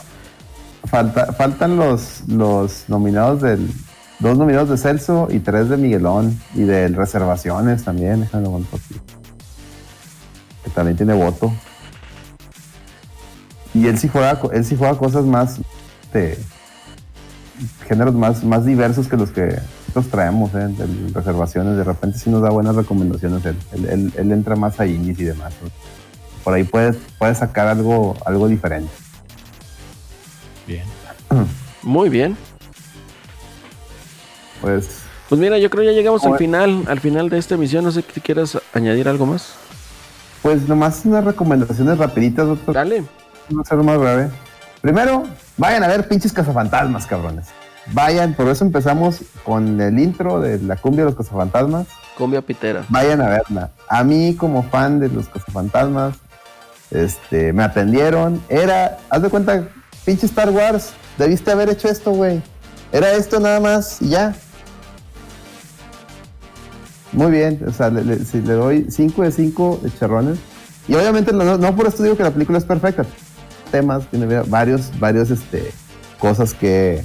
Falta, 0.90 1.32
faltan 1.32 1.76
los, 1.76 2.22
los 2.28 2.84
nominados 2.88 3.42
del. 3.42 3.70
Dos 4.18 4.38
nominados 4.38 4.70
de 4.70 4.78
Celso 4.78 5.28
y 5.30 5.40
tres 5.40 5.68
de 5.68 5.76
Miguelón. 5.76 6.38
Y 6.54 6.62
de 6.62 6.88
Reservaciones 6.88 7.84
también. 7.84 8.20
Déjame 8.20 8.48
por 8.48 8.60
aquí. 8.80 9.00
Que 10.64 10.70
también 10.70 10.96
tiene 10.96 11.12
voto. 11.14 11.52
Y 13.74 13.86
él 13.88 13.98
sí 13.98 14.08
juega, 14.08 14.40
él 14.52 14.64
sí 14.64 14.74
juega 14.76 14.96
cosas 14.96 15.24
más 15.24 15.58
de 16.12 16.38
géneros 17.86 18.14
más, 18.14 18.42
más 18.42 18.64
diversos 18.64 19.06
que 19.06 19.16
los 19.16 19.30
que 19.30 19.58
nosotros 19.88 20.08
traemos 20.10 20.54
¿eh? 20.54 20.68
de 20.68 21.10
reservaciones. 21.12 21.76
De 21.76 21.84
repente 21.84 22.18
sí 22.18 22.30
nos 22.30 22.40
da 22.42 22.48
buenas 22.50 22.74
recomendaciones. 22.74 23.44
Él, 23.44 23.56
él, 23.72 23.86
él- 23.90 24.12
él 24.16 24.32
entra 24.32 24.56
más 24.56 24.80
a 24.80 24.86
indies 24.86 25.18
y 25.20 25.24
demás. 25.24 25.52
Por 26.42 26.54
ahí 26.54 26.64
puedes, 26.64 26.96
puedes 27.18 27.38
sacar 27.38 27.66
algo, 27.68 28.16
algo 28.24 28.48
diferente. 28.48 28.90
Bien. 30.66 30.84
Muy 31.82 32.08
bien. 32.08 32.36
Pues 34.60 35.02
Pues 35.28 35.40
mira, 35.40 35.58
yo 35.58 35.70
creo 35.70 35.84
ya 35.84 35.92
llegamos 35.92 36.24
al 36.24 36.36
final, 36.38 36.84
al 36.88 37.00
final 37.00 37.28
de 37.28 37.38
esta 37.38 37.54
emisión. 37.54 37.84
No 37.84 37.92
sé 37.92 38.02
si 38.12 38.20
quieras 38.20 38.58
añadir 38.72 39.08
algo 39.08 39.26
más. 39.26 39.54
Pues 40.42 40.68
nomás 40.68 41.04
unas 41.04 41.24
recomendaciones 41.24 41.98
rapiditas, 41.98 42.46
doctor. 42.46 42.74
Dale. 42.74 43.04
No 43.48 43.64
ser 43.64 43.78
más 43.78 43.98
breve. 43.98 44.30
Primero, 44.80 45.24
vayan 45.56 45.82
a 45.82 45.88
ver 45.88 46.06
pinches 46.08 46.32
cazafantasmas, 46.32 47.06
cabrones. 47.06 47.46
Vayan, 47.92 48.34
por 48.34 48.48
eso 48.48 48.64
empezamos 48.64 49.22
con 49.44 49.80
el 49.80 49.98
intro 49.98 50.40
de 50.40 50.58
la 50.58 50.76
cumbia 50.76 51.04
de 51.04 51.10
los 51.10 51.16
cazafantasmas. 51.16 51.86
Cumbia 52.16 52.42
pitera. 52.42 52.84
Vayan 52.88 53.20
a 53.20 53.28
verla. 53.28 53.70
A 53.88 54.02
mí, 54.02 54.34
como 54.34 54.64
fan 54.64 54.98
de 54.98 55.08
los 55.08 55.28
cazafantasmas, 55.28 56.16
este, 56.90 57.52
me 57.52 57.62
atendieron. 57.62 58.42
Era, 58.48 58.98
haz 59.08 59.22
de 59.22 59.28
cuenta, 59.28 59.68
pinche 60.06 60.24
Star 60.26 60.48
Wars. 60.50 60.92
Debiste 61.18 61.50
haber 61.50 61.68
hecho 61.68 61.88
esto, 61.88 62.12
güey. 62.12 62.40
Era 62.92 63.12
esto 63.12 63.38
nada 63.40 63.60
más 63.60 64.00
y 64.00 64.08
ya. 64.10 64.34
Muy 67.12 67.30
bien, 67.30 67.62
o 67.66 67.72
sea, 67.72 67.90
le, 67.90 68.04
le- 68.04 68.24
si 68.24 68.40
le 68.40 68.52
doy 68.54 68.86
5 68.90 69.22
de 69.22 69.32
5 69.32 69.80
de 69.82 69.94
charrones. 69.98 70.38
Y 70.88 70.94
obviamente 70.94 71.32
no, 71.32 71.58
no- 71.58 71.76
por 71.76 71.86
esto 71.86 72.02
digo 72.02 72.16
que 72.16 72.22
la 72.22 72.30
película 72.30 72.58
es 72.58 72.64
perfecta. 72.64 73.04
Temas, 73.70 74.06
tiene 74.10 74.26
varios, 74.42 74.96
varios, 75.00 75.30
este, 75.30 75.72
cosas 76.18 76.54
que, 76.54 77.02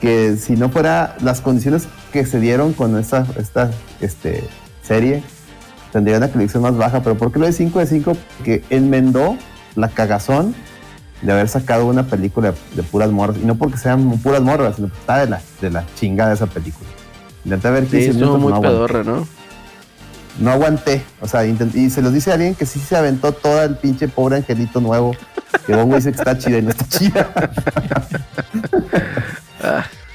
que 0.00 0.36
si 0.36 0.54
no 0.54 0.68
fuera 0.68 1.16
las 1.20 1.40
condiciones 1.40 1.88
que 2.12 2.24
se 2.24 2.38
dieron 2.40 2.72
con 2.72 2.96
esta, 2.98 3.26
esta 3.38 3.70
este, 4.00 4.44
serie, 4.82 5.22
tendría 5.92 6.18
una 6.18 6.28
calificación 6.28 6.62
más 6.62 6.76
baja. 6.76 7.02
Pero 7.02 7.16
¿por 7.16 7.32
qué 7.32 7.38
le 7.40 7.46
doy 7.46 7.52
5 7.54 7.78
de 7.80 7.86
5? 7.86 8.16
Porque 8.36 8.64
enmendó 8.70 9.36
la 9.74 9.88
cagazón 9.88 10.54
de 11.22 11.32
haber 11.32 11.48
sacado 11.48 11.86
una 11.86 12.04
película 12.06 12.52
de, 12.74 12.82
puras 12.82 13.10
morras. 13.10 13.36
Y 13.42 13.46
no 13.46 13.54
porque 13.56 13.78
sean 13.78 14.18
puras 14.18 14.42
morras, 14.42 14.76
sino 14.76 14.88
porque 14.88 15.00
está 15.00 15.18
de 15.18 15.28
la, 15.30 15.40
de 15.60 15.70
la 15.70 15.84
chingada 15.98 16.32
esa 16.34 16.46
película. 16.46 16.88
Intenté 17.44 17.70
ver 17.70 17.86
15 17.86 18.12
Sí, 18.12 18.18
minutos, 18.18 18.40
muy 18.40 18.50
no 18.50 18.56
aguanté. 18.56 18.76
pedorra, 18.76 19.04
¿no? 19.04 19.26
No 20.40 20.50
aguanté. 20.50 21.02
O 21.20 21.28
sea, 21.28 21.44
intent- 21.46 21.74
y 21.74 21.88
se 21.90 22.02
los 22.02 22.12
dice 22.12 22.32
alguien 22.32 22.54
que 22.54 22.66
sí 22.66 22.78
se 22.80 22.96
aventó 22.96 23.32
todo 23.32 23.62
el 23.62 23.76
pinche 23.76 24.08
pobre 24.08 24.36
angelito 24.36 24.80
nuevo. 24.80 25.12
Que 25.66 25.74
Bongo 25.74 25.96
dice 25.96 26.12
que 26.12 26.18
está 26.18 26.36
chida 26.36 26.58
y 26.58 26.62
no 26.62 26.70
está 26.70 26.86
chida. 26.88 27.30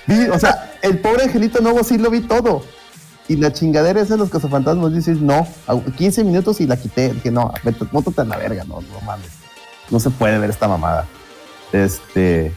Vi- 0.07 0.27
o 0.29 0.39
sea, 0.39 0.71
el 0.81 0.99
pobre 0.99 1.23
angelito 1.23 1.61
nuevo 1.61 1.83
sí 1.83 1.97
lo 1.97 2.09
vi 2.09 2.21
todo. 2.21 2.63
Y 3.27 3.37
la 3.37 3.53
chingadera 3.53 4.01
esa 4.01 4.15
de 4.15 4.19
los 4.19 4.29
cazafantasmas 4.29 4.93
dices, 4.93 5.19
no, 5.21 5.47
a 5.67 5.79
15 5.79 6.23
minutos 6.23 6.59
y 6.59 6.67
la 6.67 6.75
quité. 6.77 7.13
Dije, 7.13 7.31
no, 7.31 7.53
mótate 7.91 8.21
a 8.21 8.25
la 8.25 8.37
verga, 8.37 8.63
no, 8.65 8.81
no 8.81 9.01
mames. 9.05 9.29
No 9.91 9.99
se 9.99 10.09
puede 10.09 10.39
ver 10.39 10.49
esta 10.49 10.67
mamada. 10.67 11.05
Este. 11.71 12.53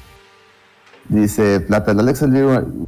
Dice 1.09 1.61
Plata, 1.61 1.91
Alex 1.91 2.25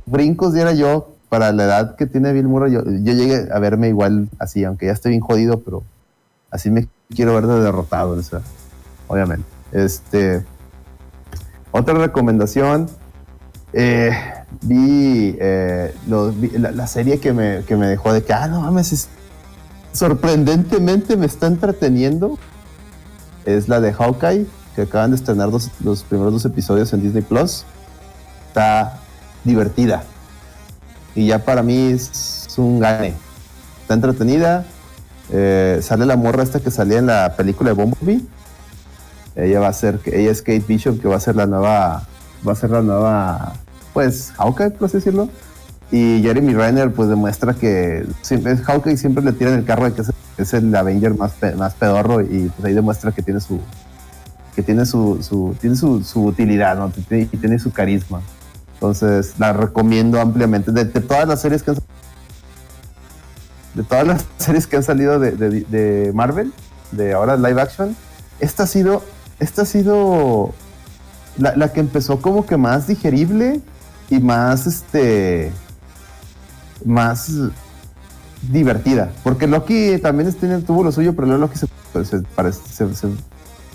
brincos 0.07 0.55
diera 0.55 0.73
yo 0.73 1.13
para 1.29 1.53
la 1.53 1.65
edad 1.65 1.97
que 1.97 2.07
tiene 2.07 2.33
Bill 2.33 2.49
Murray. 2.49 2.73
Yo, 2.73 2.83
yo 2.85 3.13
llegué 3.13 3.49
a 3.53 3.59
verme 3.59 3.89
igual 3.89 4.29
así, 4.39 4.65
aunque 4.65 4.87
ya 4.87 4.93
estoy 4.93 5.11
bien 5.11 5.21
jodido, 5.21 5.61
pero 5.61 5.83
así 6.51 6.71
me 6.71 6.89
quiero 7.15 7.35
ver 7.35 7.47
de 7.47 7.61
derrotado, 7.61 8.11
o 8.13 8.23
sea, 8.23 8.41
obviamente. 9.09 9.45
Este. 9.73 10.45
Otra 11.73 11.95
recomendación. 11.95 12.89
eh, 13.75 14.13
vi, 14.63 15.37
eh, 15.39 15.95
la 16.09 16.87
serie 16.87 17.19
que 17.21 17.33
me, 17.35 17.63
que 17.65 17.77
me 17.77 17.87
dejó 17.89 18.13
de 18.15 18.23
que, 18.25 18.33
ah, 18.33 18.47
no 18.49 18.63
mames, 18.63 18.93
es- 18.93 19.09
sorprendentemente 19.93 21.17
me 21.19 21.27
está 21.27 21.47
entreteniendo. 21.49 22.39
Es 23.47 23.69
la 23.69 23.81
de 23.81 23.93
Hawkeye, 23.93 24.47
que 24.75 24.83
acaban 24.83 25.11
de 25.11 25.17
estrenar 25.17 25.51
dos- 25.51 25.71
los 25.83 26.03
primeros 26.03 26.33
dos 26.35 26.45
episodios 26.45 26.93
en 26.93 27.01
Disney 27.03 27.23
Plus. 27.23 27.65
Está 28.49 28.99
divertida. 29.45 30.03
Y 31.15 31.29
ya 31.29 31.39
para 31.45 31.63
mí 31.63 31.93
es 31.93 32.47
un 32.59 32.79
gane. 32.81 33.15
Está 33.83 33.95
entretenida. 33.95 34.65
eh, 35.33 35.81
sale 35.83 36.07
la 36.07 36.17
morra 36.17 36.45
esta 36.45 36.61
que 36.61 36.71
salía 36.71 36.99
en 36.99 37.07
la 37.07 37.35
película 37.37 37.71
de 37.71 37.75
Bumblebee. 37.75 38.21
Ella 39.35 39.59
va 39.59 39.69
a 39.69 39.73
ser, 39.73 40.01
ella 40.07 40.31
es 40.31 40.41
Kate 40.41 40.65
Bishop, 40.69 41.01
que 41.01 41.09
va 41.09 41.17
a 41.17 41.21
ser 41.21 41.35
la 41.35 41.47
nueva, 41.47 42.05
va 42.47 42.53
a 42.53 42.55
ser 42.55 42.71
la 42.71 42.81
nueva, 42.81 43.55
pues, 43.93 44.33
Hawkeye, 44.37 44.71
por 44.71 44.87
así 44.87 44.99
decirlo. 44.99 45.29
Y 45.91 46.21
Jeremy 46.23 46.55
Renner, 46.55 46.93
pues, 46.93 47.09
demuestra 47.09 47.55
que 47.55 48.07
siempre, 48.23 48.57
Hawkeye 48.57 48.97
siempre 48.97 49.25
le 49.25 49.33
tiran 49.33 49.55
el 49.55 49.65
carro 49.65 49.85
de 49.87 49.95
que 49.95 50.03
es, 50.03 50.11
es 50.43 50.53
el 50.55 50.75
Avenger 50.75 51.15
más, 51.15 51.33
más 51.57 51.75
pedorro 51.75 52.21
y 52.21 52.51
pues 52.55 52.65
ahí 52.65 52.75
demuestra 52.75 53.13
que 53.13 53.23
tiene 53.23 53.41
su, 53.41 53.61
que 54.55 54.63
tiene 54.63 54.85
su, 54.87 55.19
tiene 55.61 55.77
su, 55.77 56.03
utilidad, 56.25 56.77
¿no? 56.77 56.93
Y 57.11 57.25
tiene 57.27 57.59
su 57.59 57.73
carisma. 57.73 58.21
Entonces, 58.75 59.35
la 59.39 59.53
recomiendo 59.55 60.21
ampliamente. 60.21 60.71
De, 60.73 60.85
de 60.85 61.01
todas 61.01 61.27
las 61.27 61.41
series 61.41 61.63
que 61.63 61.71
han 61.71 61.79
de 63.75 63.83
todas 63.83 64.07
las 64.07 64.25
series 64.39 64.67
que 64.67 64.77
han 64.77 64.83
salido 64.83 65.19
de, 65.19 65.33
de- 65.33 65.61
de 65.65 66.13
Marvel, 66.15 66.53
de 66.93 67.13
ahora 67.15 67.37
live 67.37 67.61
action, 67.61 67.97
esta 68.41 68.63
ha 68.65 68.67
sido, 68.67 69.03
esta 69.39 69.63
ha 69.63 69.67
sido 69.67 70.53
la, 71.39 71.57
la 71.57 71.73
que 71.73 71.81
empezó 71.81 72.21
como 72.21 72.47
que 72.47 72.57
más 72.57 72.87
digerible 72.87 73.61
y 74.11 74.19
más, 74.21 74.67
este, 74.67 75.53
más 76.85 77.31
divertida. 78.51 79.11
Porque 79.23 79.47
Loki 79.47 79.99
también 79.99 80.33
tuvo 80.65 80.85
lo 80.85 80.93
suyo, 80.93 81.15
pero 81.15 81.37
Loki 81.39 81.59
se, 81.59 81.67
pues, 81.93 82.09
se, 82.09 82.95
se- 82.95 83.09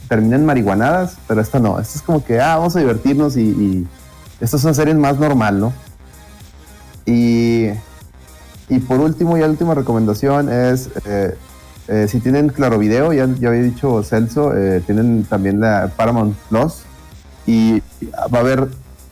termina 0.07 0.35
en 0.35 0.45
marihuanadas, 0.45 1.17
pero 1.27 1.39
esta 1.41 1.59
no. 1.59 1.79
Esta 1.79 1.97
es 1.97 2.01
como 2.01 2.23
que, 2.23 2.41
ah, 2.41 2.57
vamos 2.57 2.75
a 2.75 2.79
divertirnos 2.79 3.37
y, 3.37 3.41
y 3.41 3.87
esta 4.41 4.57
es 4.57 4.63
una 4.63 4.73
serie 4.73 4.93
más 4.93 5.17
normal, 5.19 5.59
¿no? 5.59 5.73
Y, 7.05 7.67
y 8.69 8.79
por 8.87 8.99
último, 8.99 9.37
ya 9.37 9.45
la 9.45 9.51
última 9.51 9.73
recomendación 9.73 10.49
es, 10.51 10.89
eh, 11.05 11.35
eh, 11.87 12.07
si 12.09 12.19
tienen 12.19 12.49
Claro 12.49 12.77
Video, 12.77 13.11
ya, 13.13 13.27
ya 13.39 13.49
había 13.49 13.61
dicho 13.61 14.03
Celso, 14.03 14.55
eh, 14.55 14.81
tienen 14.85 15.23
también 15.23 15.59
la 15.59 15.91
Paramount 15.95 16.35
Plus 16.49 16.83
y 17.47 17.81
va 18.33 18.37
a 18.37 18.41
haber, 18.41 18.67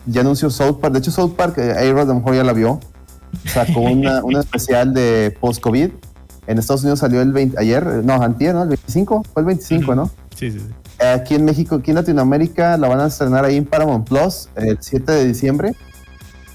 ya 0.06 0.22
anunció 0.22 0.50
South 0.50 0.80
Park, 0.80 0.94
de 0.94 1.00
hecho 1.00 1.12
South 1.12 1.34
Park, 1.36 1.58
eh, 1.58 1.74
a 1.78 1.84
lo 1.84 2.14
mejor 2.16 2.36
ya 2.36 2.44
la 2.44 2.54
vio, 2.54 2.80
sacó 3.46 3.82
una, 3.82 4.24
una 4.24 4.40
especial 4.40 4.94
de 4.94 5.36
post-COVID. 5.40 5.92
En 6.48 6.58
Estados 6.58 6.82
Unidos 6.82 7.00
salió 7.00 7.22
el 7.22 7.32
20, 7.32 7.60
ayer, 7.60 7.86
no, 8.04 8.14
antier, 8.14 8.56
¿no? 8.56 8.64
El 8.64 8.70
25, 8.70 9.24
fue 9.34 9.42
el 9.42 9.46
25, 9.46 9.96
¿no? 9.96 10.08
Sí, 10.36 10.52
sí, 10.52 10.60
sí. 10.60 11.06
Aquí 11.06 11.36
en 11.36 11.46
México, 11.46 11.76
aquí 11.76 11.92
en 11.92 11.96
Latinoamérica, 11.96 12.78
la 12.78 12.88
van 12.88 13.00
a 13.00 13.08
estrenar 13.08 13.46
ahí 13.46 13.56
en 13.56 13.66
Paramount 13.66 14.08
Plus 14.08 14.50
el 14.56 14.78
7 14.82 15.12
de 15.12 15.26
diciembre. 15.26 15.76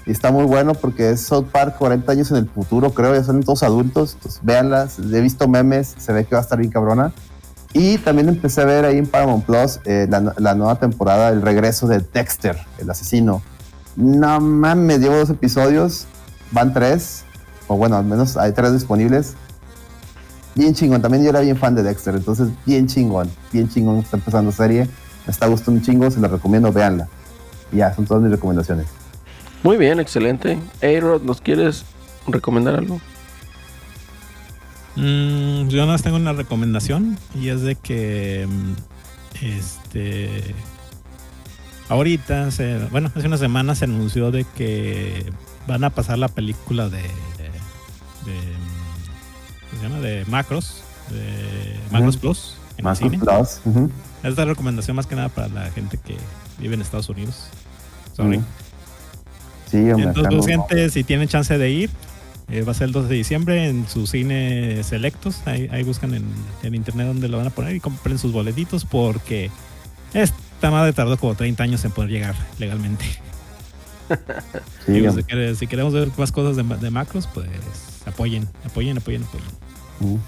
Y 0.05 0.11
está 0.11 0.31
muy 0.31 0.43
bueno 0.43 0.73
porque 0.75 1.09
es 1.09 1.21
South 1.21 1.45
Park 1.51 1.77
40 1.79 2.11
años 2.11 2.29
en 2.29 2.37
el 2.37 2.47
futuro, 2.47 2.93
creo, 2.93 3.15
ya 3.15 3.23
son 3.23 3.41
todos 3.41 3.63
adultos. 3.63 4.13
Entonces, 4.15 4.41
véanlas, 4.43 4.99
he 4.99 5.21
visto 5.21 5.47
memes, 5.47 5.95
se 5.97 6.13
ve 6.13 6.25
que 6.25 6.35
va 6.35 6.41
a 6.41 6.43
estar 6.43 6.59
bien 6.59 6.71
cabrona. 6.71 7.11
Y 7.73 7.97
también 7.97 8.29
empecé 8.29 8.61
a 8.61 8.65
ver 8.65 8.85
ahí 8.85 8.97
en 8.97 9.07
Paramount 9.07 9.45
Plus 9.45 9.79
eh, 9.85 10.07
la, 10.09 10.33
la 10.37 10.55
nueva 10.55 10.75
temporada, 10.75 11.29
el 11.29 11.41
regreso 11.41 11.87
de 11.87 11.99
Dexter, 11.99 12.57
el 12.77 12.89
asesino. 12.89 13.41
No 13.95 14.39
mames, 14.39 14.99
llevo 14.99 15.15
dos 15.15 15.29
episodios, 15.29 16.07
van 16.55 16.73
tres, 16.73 17.25
o 17.67 17.77
bueno, 17.77 17.97
al 17.97 18.05
menos 18.05 18.37
hay 18.37 18.53
tres 18.53 18.73
disponibles. 18.73 19.35
Bien 20.55 20.73
chingón, 20.73 21.01
también 21.01 21.21
yo 21.21 21.29
era 21.29 21.41
bien 21.41 21.57
fan 21.57 21.75
de 21.75 21.83
Dexter, 21.83 22.15
entonces 22.15 22.47
bien 22.65 22.87
chingón, 22.87 23.29
bien 23.51 23.69
chingón 23.69 23.97
está 23.97 24.17
empezando 24.17 24.51
serie. 24.51 24.87
Me 25.27 25.31
está 25.31 25.47
gustando 25.47 25.79
un 25.79 25.85
chingo, 25.85 26.09
se 26.09 26.19
la 26.19 26.27
recomiendo, 26.27 26.71
véanla. 26.71 27.07
Y 27.71 27.77
ya, 27.77 27.93
son 27.93 28.05
todas 28.05 28.23
mis 28.23 28.31
recomendaciones. 28.31 28.85
Muy 29.63 29.77
bien, 29.77 29.99
excelente. 29.99 30.57
A-Rod, 30.81 31.23
¿nos 31.23 31.41
quieres 31.41 31.83
recomendar 32.27 32.75
algo? 32.75 33.01
Mm, 34.95 35.67
yo 35.67 35.77
nada 35.77 35.91
más 35.91 36.03
tengo 36.03 36.15
una 36.15 36.31
recomendación 36.31 37.17
y 37.33 37.49
es 37.49 37.61
de 37.63 37.75
que 37.75 38.47
mm, 38.47 39.43
este 39.43 40.55
ahorita 41.89 42.49
se, 42.51 42.79
bueno 42.91 43.11
hace 43.13 43.27
una 43.27 43.37
semana 43.37 43.75
se 43.75 43.83
anunció 43.83 44.31
de 44.31 44.45
que 44.55 45.25
van 45.67 45.83
a 45.83 45.89
pasar 45.89 46.17
la 46.17 46.27
película 46.27 46.89
de, 46.89 47.01
de, 47.01 47.09
¿cómo 49.69 49.81
se 49.81 49.87
llama? 49.87 49.99
de 49.99 50.25
Macros 50.25 50.81
de 51.11 51.79
Macros. 51.91 52.17
Plus 52.17 52.55
en 52.77 52.83
Más 52.85 52.97
cine. 52.97 53.19
Plus. 53.19 53.61
es 54.23 54.35
recomendación 54.35 54.95
más 54.95 55.07
que 55.07 55.15
nada 55.15 55.29
para 55.29 55.47
la 55.47 55.71
gente 55.71 55.97
que 55.97 56.17
vive 56.59 56.73
en 56.75 56.81
Estados 56.81 57.09
Unidos. 57.09 57.47
Sorry. 58.15 58.41
Sí, 59.69 59.77
hombre. 59.91 60.09
acá 60.09 60.21
Entonces, 60.21 60.57
no- 60.57 60.65
gente, 60.67 60.89
si 60.89 61.03
tienen 61.03 61.27
chance 61.27 61.57
de 61.57 61.69
ir, 61.69 61.89
eh, 62.49 62.61
va 62.63 62.71
a 62.71 62.75
ser 62.75 62.87
el 62.87 62.91
12 62.91 63.07
de 63.09 63.15
diciembre 63.15 63.67
en 63.69 63.87
sus 63.87 64.09
cines 64.11 64.85
selectos. 64.87 65.41
Ahí, 65.45 65.67
ahí 65.71 65.83
buscan 65.83 66.13
en, 66.13 66.25
en 66.63 66.75
internet 66.75 67.07
donde 67.07 67.27
lo 67.27 67.37
van 67.37 67.47
a 67.47 67.49
poner 67.49 67.75
y 67.75 67.79
compren 67.79 68.17
sus 68.17 68.31
boletitos 68.31 68.83
porque 68.85 69.51
esta 70.13 70.71
madre 70.71 70.93
tardó 70.93 71.17
como 71.17 71.35
30 71.35 71.63
años 71.63 71.83
en 71.85 71.91
poder 71.91 72.09
llegar 72.09 72.35
legalmente. 72.59 73.05
Sí, 74.85 74.91
Digo, 74.91 75.09
hombre. 75.09 75.23
si, 75.23 75.27
quere- 75.27 75.55
si 75.55 75.67
queremos 75.67 75.93
ver 75.93 76.09
más 76.17 76.31
cosas 76.31 76.55
de, 76.55 76.63
ma- 76.63 76.77
de 76.77 76.91
macros, 76.91 77.27
pues 77.33 77.47
apoyen, 78.05 78.47
apoyen, 78.65 78.97
apoyen, 78.97 79.23
apoyen. 79.23 79.47
Ujú. 80.01 80.19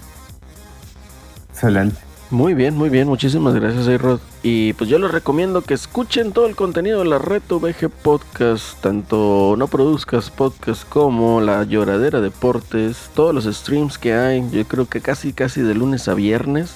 Excelente. 1.52 1.96
Muy 2.30 2.52
bien, 2.52 2.76
muy 2.76 2.90
bien, 2.90 3.08
muchísimas 3.08 3.54
gracias, 3.54 3.88
A-Rod. 3.88 4.20
Y 4.42 4.74
pues 4.74 4.90
yo 4.90 4.98
les 4.98 5.10
recomiendo 5.10 5.62
que 5.62 5.72
escuchen 5.72 6.32
todo 6.32 6.46
el 6.46 6.56
contenido 6.56 6.98
de 6.98 7.06
la 7.06 7.18
Reto 7.18 7.58
VG 7.58 7.88
Podcast, 7.88 8.78
tanto 8.82 9.54
No 9.56 9.66
Produzcas 9.66 10.28
Podcast 10.30 10.86
como 10.86 11.40
La 11.40 11.64
Lloradera 11.64 12.20
Deportes, 12.20 13.08
todos 13.14 13.34
los 13.34 13.44
streams 13.46 13.96
que 13.96 14.12
hay, 14.12 14.44
yo 14.50 14.62
creo 14.66 14.86
que 14.86 15.00
casi, 15.00 15.32
casi 15.32 15.62
de 15.62 15.74
lunes 15.74 16.06
a 16.06 16.12
viernes, 16.14 16.72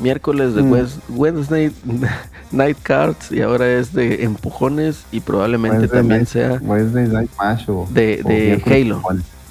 miércoles 0.00 0.54
de 0.54 0.62
Mm. 0.62 0.86
Wednesday 1.10 1.70
Night 2.52 2.78
Cards 2.82 3.30
y 3.32 3.40
ahora 3.42 3.68
es 3.72 3.92
de 3.92 4.24
empujones 4.24 5.04
y 5.12 5.20
probablemente 5.20 5.78
Wednesday 5.78 5.98
también 6.00 6.20
Night- 6.20 6.28
sea 6.28 6.58
Wednesday 6.62 7.08
Night 7.08 7.30
Mash 7.38 7.64
o, 7.70 7.86
de, 7.90 8.20
o 8.24 8.28
de 8.28 8.34
miércoles 8.64 8.66
Halo 8.66 9.02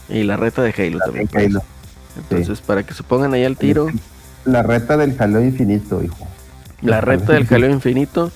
y 0.10 0.24
la 0.24 0.38
reta 0.38 0.62
de 0.62 0.72
Halo 0.78 1.00
también. 1.00 1.28
pues. 1.28 1.46
Halo. 1.46 1.62
Entonces, 2.18 2.62
para 2.62 2.84
que 2.84 2.94
se 2.94 3.02
pongan 3.04 3.34
ahí 3.34 3.44
al 3.44 3.58
tiro. 3.58 3.88
La 4.46 4.62
reta 4.62 4.98
del 4.98 5.16
jaleo 5.18 5.44
infinito, 5.44 6.04
hijo. 6.04 6.28
La 6.82 7.02
reta 7.02 7.34
del 7.34 7.48
jaleo 7.48 7.72
infinito. 7.72 8.32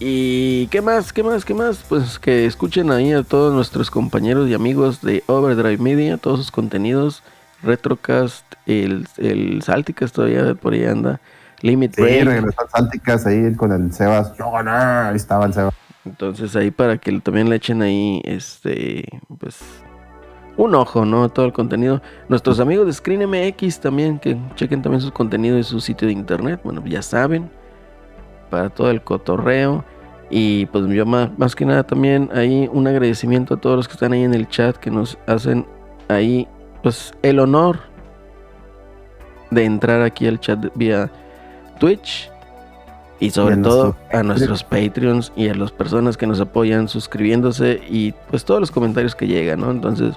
Y 0.00 0.66
qué 0.68 0.80
más, 0.80 1.12
qué 1.12 1.22
más, 1.22 1.44
qué 1.44 1.52
más. 1.54 1.84
Pues 1.88 2.18
que 2.18 2.46
escuchen 2.46 2.90
ahí 2.90 3.12
a 3.12 3.22
todos 3.22 3.52
nuestros 3.54 3.90
compañeros 3.90 4.48
y 4.48 4.54
amigos 4.54 5.02
de 5.02 5.22
Overdrive 5.26 5.76
Media, 5.76 6.16
todos 6.16 6.38
sus 6.40 6.50
contenidos. 6.50 7.22
Retrocast, 7.62 8.44
el, 8.66 9.06
el 9.18 9.62
Salticast 9.62 10.14
todavía 10.14 10.54
por 10.54 10.72
ahí 10.72 10.86
anda. 10.86 11.20
Limit 11.62 11.94
Sí, 11.94 12.02
Break. 12.02 12.24
regresó 12.24 12.60
al 12.60 12.68
Sálticas 12.70 13.26
ahí 13.26 13.54
con 13.54 13.72
el 13.72 13.92
Sebas. 13.92 14.36
Yo 14.36 14.50
gané. 14.50 14.70
Ahí 14.70 15.16
estaba 15.16 15.46
el 15.46 15.52
Sebas. 15.54 15.74
Entonces 16.04 16.56
ahí 16.56 16.70
para 16.70 16.96
que 16.98 17.18
también 17.20 17.50
le 17.50 17.56
echen 17.56 17.82
ahí 17.82 18.22
este 18.24 19.04
pues 19.38 19.60
un 20.56 20.74
ojo, 20.74 21.04
¿no? 21.04 21.24
a 21.24 21.28
Todo 21.28 21.46
el 21.46 21.52
contenido. 21.52 22.02
Nuestros 22.28 22.60
amigos 22.60 22.86
de 22.86 22.92
Screen 22.92 23.28
MX 23.28 23.80
también, 23.80 24.18
que 24.18 24.36
chequen 24.56 24.82
también 24.82 25.00
sus 25.00 25.12
contenidos 25.12 25.60
y 25.60 25.64
su 25.64 25.80
sitio 25.80 26.06
de 26.08 26.12
internet. 26.12 26.60
Bueno, 26.64 26.82
ya 26.84 27.02
saben. 27.02 27.50
Para 28.50 28.68
todo 28.68 28.90
el 28.90 29.02
cotorreo. 29.02 29.84
Y 30.28 30.66
pues 30.66 30.86
yo 30.86 31.06
más, 31.06 31.36
más 31.38 31.54
que 31.56 31.64
nada 31.64 31.82
también 31.82 32.30
ahí 32.32 32.68
un 32.72 32.86
agradecimiento 32.86 33.54
a 33.54 33.56
todos 33.60 33.76
los 33.76 33.88
que 33.88 33.94
están 33.94 34.12
ahí 34.12 34.22
en 34.22 34.32
el 34.34 34.48
chat 34.48 34.76
que 34.76 34.90
nos 34.90 35.18
hacen 35.26 35.66
ahí 36.08 36.46
pues 36.84 37.12
el 37.22 37.40
honor 37.40 37.80
de 39.50 39.64
entrar 39.64 40.02
aquí 40.02 40.28
al 40.28 40.38
chat 40.38 40.66
vía 40.76 41.10
Twitch. 41.80 42.30
Y 43.18 43.30
sobre 43.30 43.56
Y 43.56 43.62
todo 43.62 43.96
a 44.12 44.22
nuestros 44.22 44.62
Patreons 44.64 45.32
y 45.36 45.48
a 45.48 45.54
las 45.54 45.72
personas 45.72 46.16
que 46.16 46.26
nos 46.26 46.40
apoyan 46.40 46.88
suscribiéndose 46.88 47.80
y 47.90 48.12
pues 48.30 48.44
todos 48.46 48.60
los 48.60 48.70
comentarios 48.70 49.14
que 49.14 49.26
llegan, 49.26 49.60
¿no? 49.60 49.70
Entonces, 49.70 50.14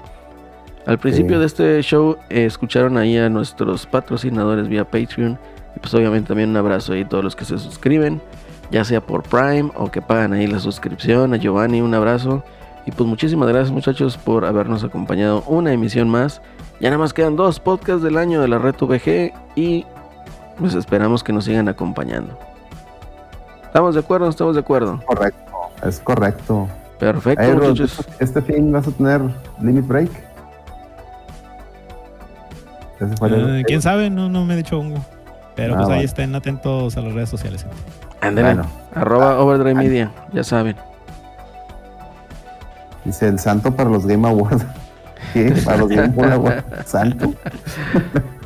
al 0.86 0.98
principio 0.98 1.34
Sí. 1.36 1.40
de 1.40 1.46
este 1.46 1.82
show 1.82 2.16
eh, 2.30 2.46
escucharon 2.46 2.96
ahí 2.96 3.18
a 3.18 3.28
nuestros 3.28 3.84
patrocinadores 3.86 4.68
vía 4.68 4.84
Patreon 4.84 5.38
y 5.76 5.80
pues 5.80 5.92
obviamente 5.92 6.28
también 6.28 6.48
un 6.50 6.56
abrazo 6.56 6.92
ahí 6.94 7.02
a 7.02 7.08
todos 7.08 7.22
los 7.24 7.36
que 7.36 7.44
se 7.44 7.58
suscriben, 7.58 8.22
ya 8.70 8.84
sea 8.84 9.02
por 9.02 9.22
Prime 9.22 9.70
o 9.74 9.90
que 9.90 10.00
pagan 10.00 10.32
ahí 10.32 10.46
la 10.46 10.58
suscripción, 10.60 11.34
a 11.34 11.36
Giovanni 11.36 11.82
un 11.82 11.92
abrazo 11.92 12.42
y 12.86 12.90
pues 12.90 13.06
muchísimas 13.06 13.48
gracias 13.50 13.70
muchachos 13.70 14.16
por 14.16 14.46
habernos 14.46 14.82
acompañado 14.82 15.42
una 15.46 15.72
emisión 15.74 16.08
más. 16.08 16.40
Ya 16.80 16.88
nada 16.90 16.98
más 16.98 17.12
quedan 17.12 17.36
dos 17.36 17.60
podcasts 17.60 18.02
del 18.02 18.16
año 18.16 18.40
de 18.40 18.48
la 18.48 18.58
Red 18.58 18.76
VG 18.80 19.32
y 19.56 19.84
pues 20.58 20.74
esperamos 20.74 21.22
que 21.24 21.32
nos 21.32 21.44
sigan 21.44 21.68
acompañando. 21.68 22.38
¿Estamos 23.64 23.94
de 23.94 24.00
acuerdo? 24.00 24.28
¿Estamos 24.28 24.54
de 24.54 24.60
acuerdo? 24.60 25.00
Correcto. 25.06 25.40
Es 25.84 25.98
correcto. 26.00 26.68
Perfecto, 26.98 27.54
Rod, 27.56 27.68
muchachos. 27.70 28.06
este 28.20 28.40
fin 28.40 28.70
vas 28.72 28.86
a 28.86 28.90
tener 28.92 29.20
Limit 29.60 29.86
Break. 29.86 30.10
Eh, 33.00 33.62
¿Quién 33.66 33.82
sabe? 33.82 34.08
No, 34.10 34.28
no 34.28 34.44
me 34.44 34.54
he 34.54 34.56
dicho 34.58 34.78
hongo. 34.78 35.04
Pero 35.56 35.74
Ah, 35.74 35.78
pues 35.78 35.88
ahí 35.88 35.94
vale. 35.96 36.04
estén 36.04 36.34
atentos 36.34 36.96
a 36.96 37.00
las 37.00 37.12
redes 37.12 37.28
sociales. 37.28 37.66
Ándale. 38.20 38.54
Bueno. 38.54 38.70
Arroba 38.94 39.38
Overdrive 39.40 39.74
Media, 39.74 40.10
ya 40.32 40.42
saben. 40.44 40.76
Dice 43.04 43.28
el 43.28 43.38
santo 43.38 43.74
para 43.74 43.90
los 43.90 44.06
Game 44.06 44.26
Awards. 44.26 44.64
¿Qué? 45.32 45.52
Para 45.64 45.78
los 45.78 45.88
Game 45.88 46.14
Awards. 46.32 46.64
Santo. 46.86 47.34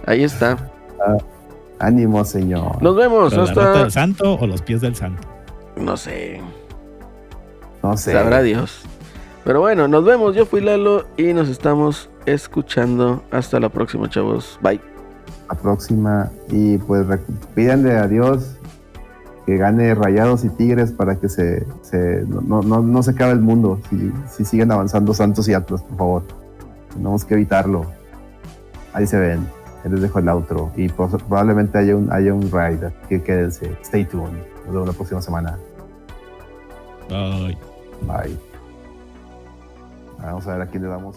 Ahí 0.07 0.25
está. 0.25 0.57
Ánimo, 1.81 2.25
señor. 2.25 2.83
Nos 2.83 2.97
vemos 2.97 3.31
¿Pero 3.31 3.45
¿La 3.45 3.49
rata 3.55 3.69
hasta. 3.71 3.79
del 3.83 3.93
santo 3.93 4.35
o 4.35 4.47
los 4.47 4.63
pies 4.63 4.81
del 4.81 4.95
santo? 4.97 5.27
No 5.77 5.97
sé. 5.97 6.41
No 7.83 7.97
sé. 7.97 8.13
Sabrá 8.13 8.43
Dios. 8.43 8.83
Pero 9.45 9.61
bueno, 9.61 9.87
nos 9.89 10.05
vemos. 10.05 10.35
Yo 10.35 10.45
fui 10.47 10.61
Lalo 10.61 11.07
y 11.17 11.33
nos 11.33 11.49
estamos 11.49 12.11
escuchando. 12.27 13.23
Hasta 13.31 13.61
la 13.61 13.69
próxima, 13.69 14.09
chavos. 14.11 14.59
Bye. 14.63 14.81
La 15.49 15.55
próxima. 15.57 16.31
Y 16.51 16.79
pues 16.79 17.07
pídanle 17.55 17.93
a 17.97 18.07
Dios 18.09 18.55
que 19.47 19.57
gane 19.57 19.95
Rayados 19.95 20.45
y 20.45 20.51
Tigres 20.51 20.93
para 20.93 21.17
que 21.17 21.29
se, 21.31 21.65
se- 21.83 22.25
no, 22.29 22.41
no, 22.43 22.61
no- 22.63 22.83
no 22.83 23.03
se 23.03 23.13
acabe 23.13 23.33
el 23.33 23.41
mundo. 23.41 23.81
Si, 23.89 24.13
si 24.37 24.45
siguen 24.45 24.71
avanzando 24.73 25.15
Santos 25.15 25.49
y 25.49 25.55
Atlas, 25.55 25.83
por 25.83 25.97
favor. 25.97 26.23
Tenemos 26.93 27.25
que 27.25 27.35
evitarlo. 27.35 27.87
Ahí 28.93 29.07
se 29.07 29.19
ven. 29.19 29.47
Les 29.89 30.01
dejo 30.03 30.19
el 30.19 30.29
outro. 30.29 30.71
Y 30.77 30.89
pos- 30.89 31.23
probablemente 31.29 31.79
haya 31.79 31.97
un, 31.97 32.13
haya 32.13 32.33
un 32.35 32.51
raid. 32.51 32.85
así 32.85 32.97
Que 33.09 33.23
quédense. 33.23 33.77
Stay 33.83 34.05
tuned. 34.05 34.33
Nos 34.67 34.73
vemos 34.75 34.89
la 34.89 34.93
próxima 34.95 35.23
semana. 35.23 35.59
Ay. 37.11 37.57
Bye. 38.03 38.39
Vamos 40.19 40.47
a 40.47 40.53
ver 40.55 40.63
a 40.63 40.67
quién 40.67 40.83
le 40.83 40.89
damos. 40.89 41.17